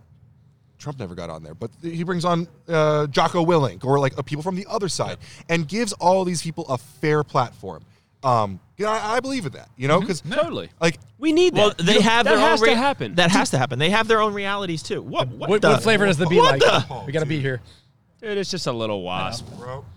Trump 0.83 0.99
never 0.99 1.15
got 1.15 1.29
on 1.29 1.41
there, 1.43 1.55
but 1.55 1.71
he 1.81 2.03
brings 2.03 2.25
on 2.25 2.47
uh, 2.67 3.07
Jocko 3.07 3.45
Willink 3.45 3.83
or 3.85 3.99
like 3.99 4.17
uh, 4.17 4.21
people 4.21 4.43
from 4.43 4.55
the 4.55 4.65
other 4.69 4.89
side 4.89 5.17
and 5.49 5.67
gives 5.67 5.93
all 5.93 6.25
these 6.25 6.41
people 6.41 6.65
a 6.67 6.77
fair 6.77 7.23
platform. 7.23 7.83
Um, 8.21 8.59
you 8.77 8.85
know, 8.85 8.91
I, 8.91 9.15
I 9.15 9.19
believe 9.19 9.45
in 9.45 9.51
that, 9.53 9.69
you 9.77 9.87
know, 9.87 9.99
because 9.99 10.21
Totally. 10.21 10.69
like 10.81 10.97
We 11.17 11.31
need 11.33 11.55
that. 11.55 11.59
Well, 11.59 11.73
they 11.77 11.93
You 11.93 11.99
know, 11.99 12.03
have 12.05 12.25
that 12.25 12.31
their 12.35 12.39
has 12.39 12.61
own 12.61 12.67
to 12.67 12.71
rea- 12.73 12.77
happen. 12.77 13.15
That 13.15 13.31
has 13.31 13.49
to 13.51 13.57
happen. 13.57 13.79
They 13.79 13.89
have 13.89 14.07
their 14.07 14.21
own 14.21 14.33
realities 14.33 14.81
too. 14.83 15.01
What? 15.01 15.27
What, 15.29 15.49
What, 15.49 15.61
the- 15.61 15.69
what 15.69 15.83
flavor 15.83 16.05
does 16.05 16.17
the 16.17 16.25
bee 16.27 16.37
what 16.37 16.59
like? 16.61 16.87
the- 16.87 17.03
We 17.05 17.11
got 17.13 17.19
to 17.21 17.25
be 17.25 17.39
here. 17.39 17.61
Dude, 18.21 18.37
it's 18.37 18.49
just 18.51 18.67
a 18.67 18.71
little 18.71 19.03
wasp. 19.03 19.45
bro, 19.57 19.83
that's 19.83 19.92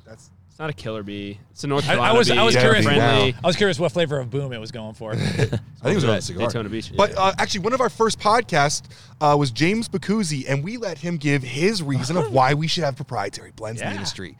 It's 0.57 0.61
not 0.62 0.70
a 0.70 0.72
killer 0.72 1.02
bee. 1.02 1.38
It's 1.50 1.64
a 1.64 1.66
North 1.66 1.84
Carolina 1.84 2.14
I 2.14 2.16
was 2.16 2.30
bee. 2.30 2.38
I 2.38 2.42
was 2.42 2.54
Yeah, 2.54 2.62
curious. 2.62 2.86
friendly. 2.86 3.34
I 3.44 3.46
was 3.46 3.57
curious 3.57 3.78
what 3.78 3.92
flavor 3.92 4.18
of 4.18 4.30
boom 4.30 4.54
it 4.54 4.59
was 4.59 4.72
going 4.72 4.94
for. 4.94 5.12
I 5.12 5.16
think 5.16 5.52
it 5.52 5.61
was 5.82 6.02
Right, 6.02 6.12
on 6.12 6.16
a 6.16 6.20
cigar. 6.22 6.46
Daytona 6.46 6.70
Beach. 6.70 6.92
But 6.96 7.11
Yeah. 7.11 7.16
uh, 7.24 7.34
actually, 7.36 7.61
one 7.61 7.74
of 7.74 7.82
our 7.82 7.90
first 7.90 8.18
podcasts 8.18 8.84
uh, 9.20 9.36
was 9.38 9.50
James 9.50 9.86
Bacuzzi, 9.86 10.48
and 10.48 10.64
we 10.64 10.78
let 10.78 10.96
him 10.96 11.18
give 11.18 11.42
his 11.42 11.82
reason 11.82 12.16
of 12.16 12.32
why 12.32 12.54
we 12.54 12.68
should 12.68 12.84
have 12.84 12.96
proprietary 12.96 13.50
blends 13.54 13.82
in 13.82 13.86
the 13.88 13.92
Yeah. 13.92 13.96
industry. 13.98 14.38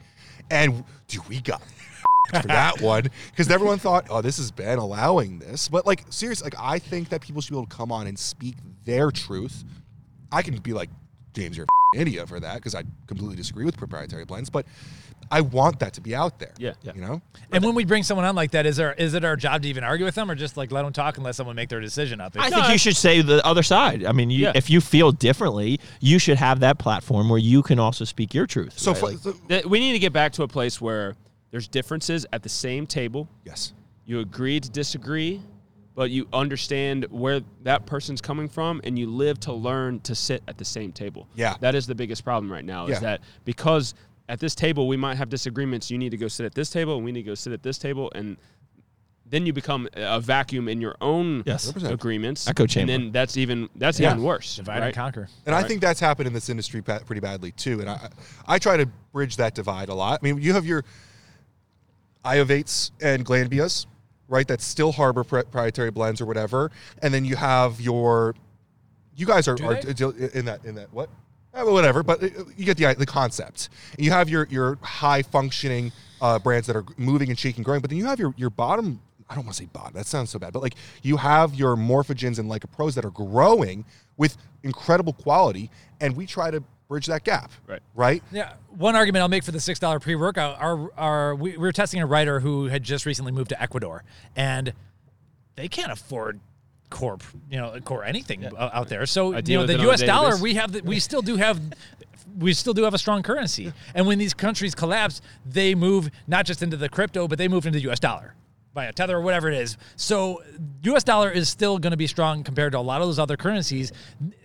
And 0.49 0.83
do 1.07 1.21
we 1.29 1.39
got 1.39 1.61
for 2.41 2.47
that 2.47 2.81
one 2.81 3.03
because 3.29 3.51
everyone 3.51 3.77
thought, 3.77 4.07
"Oh, 4.09 4.23
this 4.23 4.39
is 4.39 4.49
Ben 4.49 4.79
allowing 4.79 5.37
this." 5.37 5.67
But 5.67 5.85
like, 5.85 6.03
seriously, 6.09 6.45
like 6.47 6.55
I 6.57 6.79
think 6.79 7.09
that 7.09 7.21
people 7.21 7.43
should 7.43 7.51
be 7.51 7.57
able 7.57 7.67
to 7.67 7.75
come 7.77 7.91
on 7.91 8.07
and 8.07 8.17
speak 8.17 8.55
their 8.85 9.11
truth. 9.11 9.63
I 10.31 10.41
can 10.41 10.57
be 10.57 10.73
like, 10.73 10.89
James, 11.35 11.57
you're 11.57 11.67
a 11.93 11.99
idiot 12.01 12.27
for 12.27 12.39
that 12.39 12.55
because 12.55 12.73
I 12.73 12.85
completely 13.05 13.35
disagree 13.35 13.65
with 13.65 13.77
proprietary 13.77 14.25
blends, 14.25 14.49
but 14.49 14.65
I 15.31 15.41
want 15.41 15.79
that 15.79 15.93
to 15.93 16.01
be 16.01 16.15
out 16.15 16.39
there. 16.39 16.53
Yeah. 16.57 16.73
you 16.95 17.01
know. 17.01 17.21
and 17.51 17.63
when 17.63 17.75
we 17.75 17.85
bring 17.85 18.03
someone 18.03 18.25
on 18.25 18.35
like 18.35 18.51
that, 18.51 18.65
is 18.65 18.77
there 18.77 18.93
is 18.93 19.13
it 19.13 19.23
our 19.25 19.35
job 19.35 19.61
to 19.63 19.67
even 19.69 19.83
argue 19.83 20.05
with 20.05 20.15
them, 20.15 20.29
or 20.31 20.35
just 20.35 20.57
like 20.57 20.71
let 20.71 20.83
them 20.83 20.93
talk 20.93 21.17
and 21.17 21.23
let 21.25 21.35
someone 21.35 21.55
make 21.55 21.69
their 21.69 21.81
decision 21.81 22.21
up? 22.21 22.35
I 22.37 22.47
It's- 22.47 22.53
think 22.61 22.71
you 22.71 22.77
should 22.77 22.95
say 22.95 23.21
the 23.21 23.45
other 23.45 23.63
side. 23.63 24.05
I 24.05 24.11
mean, 24.11 24.29
you, 24.29 24.43
Yeah. 24.45 24.51
if 24.55 24.69
you 24.69 24.81
feel 24.81 25.11
differently, 25.11 25.79
you 25.99 26.19
should 26.19 26.37
have 26.37 26.59
that 26.61 26.77
platform 26.77 27.29
where 27.29 27.39
you 27.39 27.61
can 27.63 27.79
also 27.79 28.05
speak 28.05 28.33
your 28.33 28.47
truth. 28.47 28.77
So, 28.79 28.91
right? 28.91 28.99
for, 28.99 29.05
Like- 29.07 29.19
so- 29.19 29.33
Th- 29.49 29.65
we 29.65 29.79
need 29.79 29.93
to 29.93 29.99
get 29.99 30.13
back 30.13 30.31
to 30.33 30.43
a 30.43 30.47
place 30.47 30.79
where 30.81 31.15
there's 31.51 31.67
differences 31.67 32.25
at 32.33 32.43
the 32.43 32.49
same 32.49 32.85
table. 32.87 33.27
yes, 33.45 33.73
You 34.05 34.19
agree 34.21 34.59
to 34.59 34.69
disagree, 34.69 35.41
but 35.95 36.11
you 36.11 36.27
understand 36.31 37.05
where 37.09 37.41
that 37.63 37.85
person's 37.85 38.21
coming 38.21 38.47
from 38.47 38.79
and 38.83 38.97
you 38.97 39.07
live 39.09 39.39
to 39.41 39.51
learn 39.53 39.99
to 40.01 40.13
sit 40.15 40.43
at 40.47 40.57
the 40.57 40.63
same 40.65 40.91
table. 40.91 41.27
Yeah. 41.35 41.55
That 41.59 41.73
is 41.75 41.87
the 41.87 41.95
biggest 41.95 42.23
problem 42.23 42.51
right 42.51 42.63
now 42.63 42.87
Yeah. 42.87 42.93
is 42.95 42.99
that 43.01 43.21
because 43.45 43.93
at 44.29 44.39
this 44.39 44.55
table 44.55 44.87
we 44.87 44.97
might 44.97 45.15
have 45.15 45.29
disagreements, 45.29 45.89
you 45.89 45.97
need 45.97 46.09
to 46.11 46.17
go 46.17 46.27
sit 46.27 46.45
at 46.45 46.53
this 46.55 46.69
table 46.69 46.95
and 46.95 47.05
we 47.05 47.11
need 47.11 47.23
to 47.23 47.29
go 47.29 47.35
sit 47.35 47.53
at 47.53 47.63
this 47.63 47.77
table 47.77 48.11
and 48.15 48.37
then 49.29 49.45
you 49.45 49.51
become 49.51 49.89
a 49.93 50.21
vacuum 50.21 50.69
in 50.69 50.79
your 50.79 50.95
own 51.01 51.43
Yes. 51.45 51.75
agreements. 51.83 52.47
Echo 52.47 52.65
chamber. 52.65 52.93
And 52.93 53.03
then 53.03 53.11
that's 53.11 53.35
even 53.35 53.69
that's 53.75 53.99
Yeah. 53.99 54.11
even 54.11 54.23
worse. 54.23 54.55
divide 54.55 54.79
right? 54.79 54.85
and 54.87 54.95
conquer. 54.95 55.27
And 55.45 55.53
I 55.53 55.63
think 55.63 55.81
that's 55.81 55.99
happened 55.99 56.27
in 56.27 56.33
this 56.33 56.49
industry 56.49 56.81
pretty 56.81 57.19
badly 57.19 57.51
too. 57.51 57.81
And 57.81 57.89
I, 57.89 58.09
I 58.47 58.57
try 58.59 58.77
to 58.77 58.85
bridge 59.11 59.35
that 59.37 59.53
divide 59.53 59.89
a 59.89 59.93
lot. 59.93 60.19
I 60.21 60.25
mean, 60.25 60.41
you 60.41 60.53
have 60.53 60.65
your 60.65 60.83
Iovates 62.23 62.91
and 63.01 63.25
Glanbias, 63.25 63.85
right? 64.27 64.47
That 64.47 64.61
still 64.61 64.91
harbor 64.91 65.23
proprietary 65.23 65.91
blends 65.91 66.19
or 66.21 66.25
whatever, 66.25 66.71
and 67.01 67.13
then 67.13 67.23
you 67.25 67.35
have 67.35 67.79
your, 67.79 68.35
you 69.15 69.25
guys 69.25 69.47
are, 69.47 69.53
are 69.63 69.75
in 69.75 70.45
that 70.45 70.59
in 70.65 70.75
that 70.75 70.91
what, 70.93 71.09
Eh, 71.53 71.63
well, 71.63 71.73
whatever. 71.73 72.03
But 72.03 72.23
uh, 72.23 72.29
you 72.55 72.65
get 72.65 72.77
the 72.77 72.93
the 72.93 73.05
concept. 73.05 73.69
You 73.97 74.11
have 74.11 74.29
your 74.29 74.47
your 74.49 74.77
high 74.81 75.21
functioning 75.21 75.91
uh, 76.21 76.39
brands 76.39 76.67
that 76.67 76.75
are 76.75 76.85
moving 76.97 77.29
and 77.29 77.37
shaking, 77.37 77.63
growing. 77.63 77.81
But 77.81 77.89
then 77.89 77.97
you 77.97 78.05
have 78.05 78.19
your 78.19 78.33
your 78.37 78.49
bottom. 78.49 79.01
I 79.29 79.35
don't 79.35 79.43
want 79.43 79.57
to 79.57 79.63
say 79.63 79.69
bottom. 79.71 79.93
That 79.93 80.05
sounds 80.05 80.29
so 80.29 80.39
bad. 80.39 80.53
But 80.53 80.61
like 80.61 80.75
you 81.01 81.17
have 81.17 81.55
your 81.55 81.75
morphogens 81.75 82.39
and 82.39 82.49
lycopros 82.49 82.93
that 82.95 83.03
are 83.03 83.11
growing 83.11 83.85
with 84.15 84.37
incredible 84.63 85.13
quality, 85.13 85.69
and 85.99 86.15
we 86.15 86.25
try 86.25 86.49
to 86.51 86.63
bridge 86.87 87.07
that 87.07 87.23
gap. 87.23 87.51
Right. 87.67 87.81
Right. 87.95 88.23
Yeah, 88.31 88.53
one 88.69 88.95
argument 88.95 89.21
I'll 89.21 89.27
make 89.27 89.43
for 89.43 89.51
the 89.51 89.59
six 89.59 89.79
dollar 89.79 89.99
pre 89.99 90.15
workout. 90.15 90.59
Our 90.59 90.91
our 90.97 91.35
we, 91.35 91.51
we 91.51 91.57
were 91.57 91.71
testing 91.71 92.01
a 92.01 92.05
writer 92.05 92.39
who 92.39 92.65
had 92.65 92.83
just 92.83 93.05
recently 93.05 93.31
moved 93.31 93.49
to 93.49 93.61
Ecuador, 93.61 94.03
and 94.35 94.73
they 95.55 95.67
can't 95.67 95.91
afford 95.91 96.39
core 96.89 97.17
you 97.49 97.57
know 97.57 97.77
core 97.83 98.03
anything 98.03 98.45
o- 98.45 98.55
out 98.57 98.87
there. 98.89 99.05
So 99.05 99.35
you 99.37 99.57
know 99.57 99.65
the 99.65 99.73
it 99.73 99.79
on 99.79 99.85
a 99.85 99.87
U.S. 99.89 100.01
dollar 100.03 100.37
we 100.37 100.53
have 100.55 100.71
the, 100.71 100.81
we 100.81 100.99
still 100.99 101.21
do 101.21 101.35
have. 101.37 101.59
We 102.37 102.53
still 102.53 102.73
do 102.73 102.83
have 102.83 102.93
a 102.93 102.99
strong 102.99 103.23
currency, 103.23 103.73
and 103.95 104.05
when 104.05 104.19
these 104.19 104.33
countries 104.35 104.75
collapse, 104.75 105.21
they 105.45 105.73
move 105.73 106.11
not 106.27 106.45
just 106.45 106.61
into 106.61 106.77
the 106.77 106.87
crypto, 106.87 107.27
but 107.27 107.39
they 107.39 107.47
move 107.47 107.65
into 107.65 107.79
the 107.79 107.83
U.S. 107.85 107.99
dollar 107.99 108.35
via 108.75 108.93
tether 108.93 109.17
or 109.17 109.21
whatever 109.21 109.49
it 109.49 109.55
is. 109.57 109.75
So 109.95 110.43
U.S. 110.83 111.03
dollar 111.03 111.31
is 111.31 111.49
still 111.49 111.79
going 111.79 111.91
to 111.91 111.97
be 111.97 112.05
strong 112.05 112.43
compared 112.43 112.73
to 112.73 112.77
a 112.77 112.79
lot 112.79 113.01
of 113.01 113.07
those 113.07 113.17
other 113.17 113.37
currencies. 113.37 113.91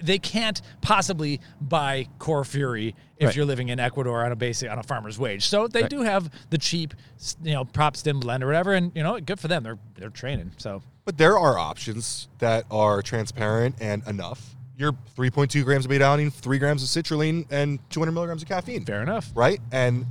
They 0.02 0.18
can't 0.18 0.62
possibly 0.80 1.38
buy 1.60 2.06
core 2.18 2.44
fury 2.46 2.94
if 3.18 3.26
Right. 3.26 3.36
you're 3.36 3.44
living 3.44 3.68
in 3.68 3.78
Ecuador 3.78 4.24
on 4.24 4.32
a 4.32 4.36
basic 4.36 4.70
on 4.70 4.78
a 4.78 4.82
farmer's 4.82 5.18
wage. 5.18 5.46
So 5.46 5.68
they 5.68 5.86
do 5.86 6.00
have 6.00 6.30
the 6.48 6.56
cheap, 6.56 6.94
you 7.42 7.52
know, 7.52 7.66
prop 7.66 7.94
stim 7.94 8.20
blend 8.20 8.42
or 8.42 8.46
whatever, 8.46 8.72
and 8.72 8.90
you 8.94 9.02
know, 9.02 9.20
good 9.20 9.38
for 9.38 9.48
them. 9.48 9.64
They're 9.64 9.78
they're 9.96 10.08
training. 10.08 10.52
So 10.56 10.82
But 11.04 11.18
there 11.18 11.36
are 11.38 11.58
options 11.58 12.28
that 12.38 12.64
are 12.70 13.02
transparent 13.02 13.76
and 13.80 14.06
enough. 14.06 14.54
You're 14.76 14.92
3.2 15.18 15.64
grams 15.64 15.84
of 15.84 15.90
beta 15.90 16.04
alanine, 16.04 16.32
three 16.32 16.58
grams 16.58 16.82
of 16.82 16.88
citrulline, 16.88 17.46
and 17.50 17.78
200 17.90 18.12
milligrams 18.12 18.42
of 18.42 18.48
caffeine. 18.48 18.84
fair 18.84 19.02
enough. 19.02 19.30
right? 19.34 19.60
And 19.72 20.06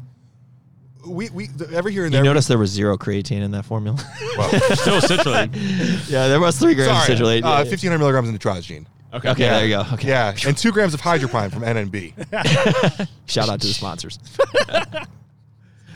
we 1.07 1.29
we 1.31 1.47
th- 1.47 1.71
every 1.71 1.91
here 1.93 2.05
and 2.05 2.13
there. 2.13 2.19
You 2.19 2.25
there. 2.25 2.33
notice 2.33 2.47
there 2.47 2.57
was 2.59 2.69
zero 2.69 2.95
creatine 2.97 3.41
in 3.41 3.51
that 3.51 3.65
formula. 3.65 3.97
well, 4.37 4.49
Still 4.75 5.01
citrulate. 5.01 5.49
yeah, 6.07 6.27
there 6.27 6.39
was 6.39 6.59
three 6.59 6.75
grams 6.75 6.91
sorry, 6.91 7.13
of 7.13 7.19
citrulate. 7.19 7.43
uh, 7.43 7.63
1500 7.65 7.97
milligrams 7.97 8.29
in 8.29 8.37
Nitrosigine. 8.37 8.85
Okay. 9.13 9.29
Okay, 9.31 9.43
Yeah. 9.43 9.53
there 9.57 9.65
you 9.65 9.75
go. 9.75 9.85
Okay. 9.93 10.07
Yeah, 10.09 10.33
and 10.45 10.55
two 10.57 10.71
grams 10.71 10.93
of 10.93 11.01
hydroprime 11.01 11.51
from 11.51 11.63
NNB. 11.63 12.13
Shout 13.25 13.49
out 13.49 13.59
to 13.61 13.67
the 13.67 13.73
sponsors. 13.73 14.19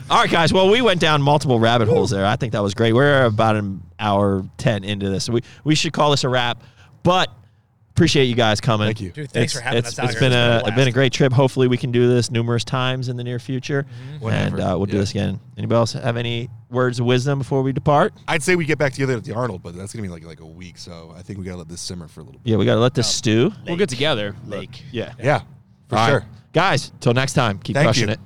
All 0.08 0.18
right, 0.20 0.30
guys. 0.30 0.52
Well, 0.52 0.70
we 0.70 0.82
went 0.82 1.00
down 1.00 1.20
multiple 1.20 1.58
rabbit 1.58 1.88
holes 1.88 2.10
there. 2.10 2.24
I 2.24 2.36
think 2.36 2.52
that 2.52 2.62
was 2.62 2.74
great. 2.74 2.92
We're 2.92 3.24
about 3.24 3.56
an 3.56 3.82
hour 3.98 4.44
ten 4.56 4.84
into 4.84 5.08
this. 5.08 5.28
We 5.28 5.42
we 5.64 5.74
should 5.74 5.92
call 5.92 6.12
this 6.12 6.22
a 6.22 6.28
wrap. 6.28 6.62
But 7.02 7.28
appreciate 7.90 8.24
you 8.26 8.36
guys 8.36 8.60
coming. 8.60 8.86
Thank 8.86 9.00
you. 9.00 9.10
Dude, 9.10 9.30
thanks 9.32 9.52
It's- 9.52 9.54
for 9.54 9.60
having 9.62 9.78
it's, 9.78 9.88
us 9.88 9.98
out 9.98 10.04
It's 10.10 10.14
here. 10.14 10.20
been 10.20 10.32
It's 10.32 10.36
a, 10.36 10.38
been 10.38 10.64
a 10.64 10.68
it's 10.68 10.76
been 10.76 10.88
a 10.88 10.92
great 10.92 11.12
trip. 11.12 11.32
Hopefully, 11.32 11.66
we 11.66 11.76
can 11.76 11.90
do 11.90 12.06
this 12.08 12.30
numerous 12.30 12.62
times 12.62 13.08
in 13.08 13.16
the 13.16 13.24
near 13.24 13.40
future, 13.40 13.84
and 14.22 14.60
uh, 14.60 14.74
we'll 14.76 14.86
do 14.86 14.98
this 14.98 15.10
again. 15.10 15.40
Anybody 15.58 15.76
else 15.76 15.92
have 15.94 16.16
any 16.16 16.50
words 16.70 17.00
of 17.00 17.06
wisdom 17.06 17.38
before 17.40 17.62
we 17.62 17.72
depart? 17.72 18.12
I'd 18.28 18.44
say 18.44 18.54
we 18.54 18.64
get 18.64 18.78
back 18.78 18.92
together 18.92 19.14
at 19.16 19.24
the 19.24 19.34
Arnold, 19.34 19.64
but 19.64 19.76
that's 19.76 19.92
gonna 19.92 20.02
be 20.02 20.08
like 20.08 20.24
like 20.24 20.38
a 20.40 20.46
week. 20.46 20.78
So 20.78 21.12
I 21.16 21.22
think 21.22 21.40
we 21.40 21.44
gotta 21.44 21.58
let 21.58 21.68
this 21.68 21.80
simmer 21.80 22.06
for 22.06 22.20
a 22.20 22.24
little 22.24 22.38
bit. 22.40 22.48
Yeah, 22.50 22.58
we 22.58 22.64
got 22.64 22.74
to 22.74 22.80
let 22.80 22.94
this 22.94 23.12
stew. 23.12 23.52
We'll 23.66 23.76
get 23.76 23.88
together. 23.88 24.36
Lake. 24.46 24.84
Yeah. 24.92 25.14
Yeah, 25.18 25.40
for 25.88 25.96
All 25.96 26.04
right. 26.06 26.10
sure. 26.22 26.24
Guys, 26.52 26.92
till 27.00 27.12
next 27.12 27.32
time, 27.32 27.58
keep 27.58 27.74
Thank 27.74 27.86
crushing 27.86 28.06
you. 28.08 28.14
it. 28.14 28.20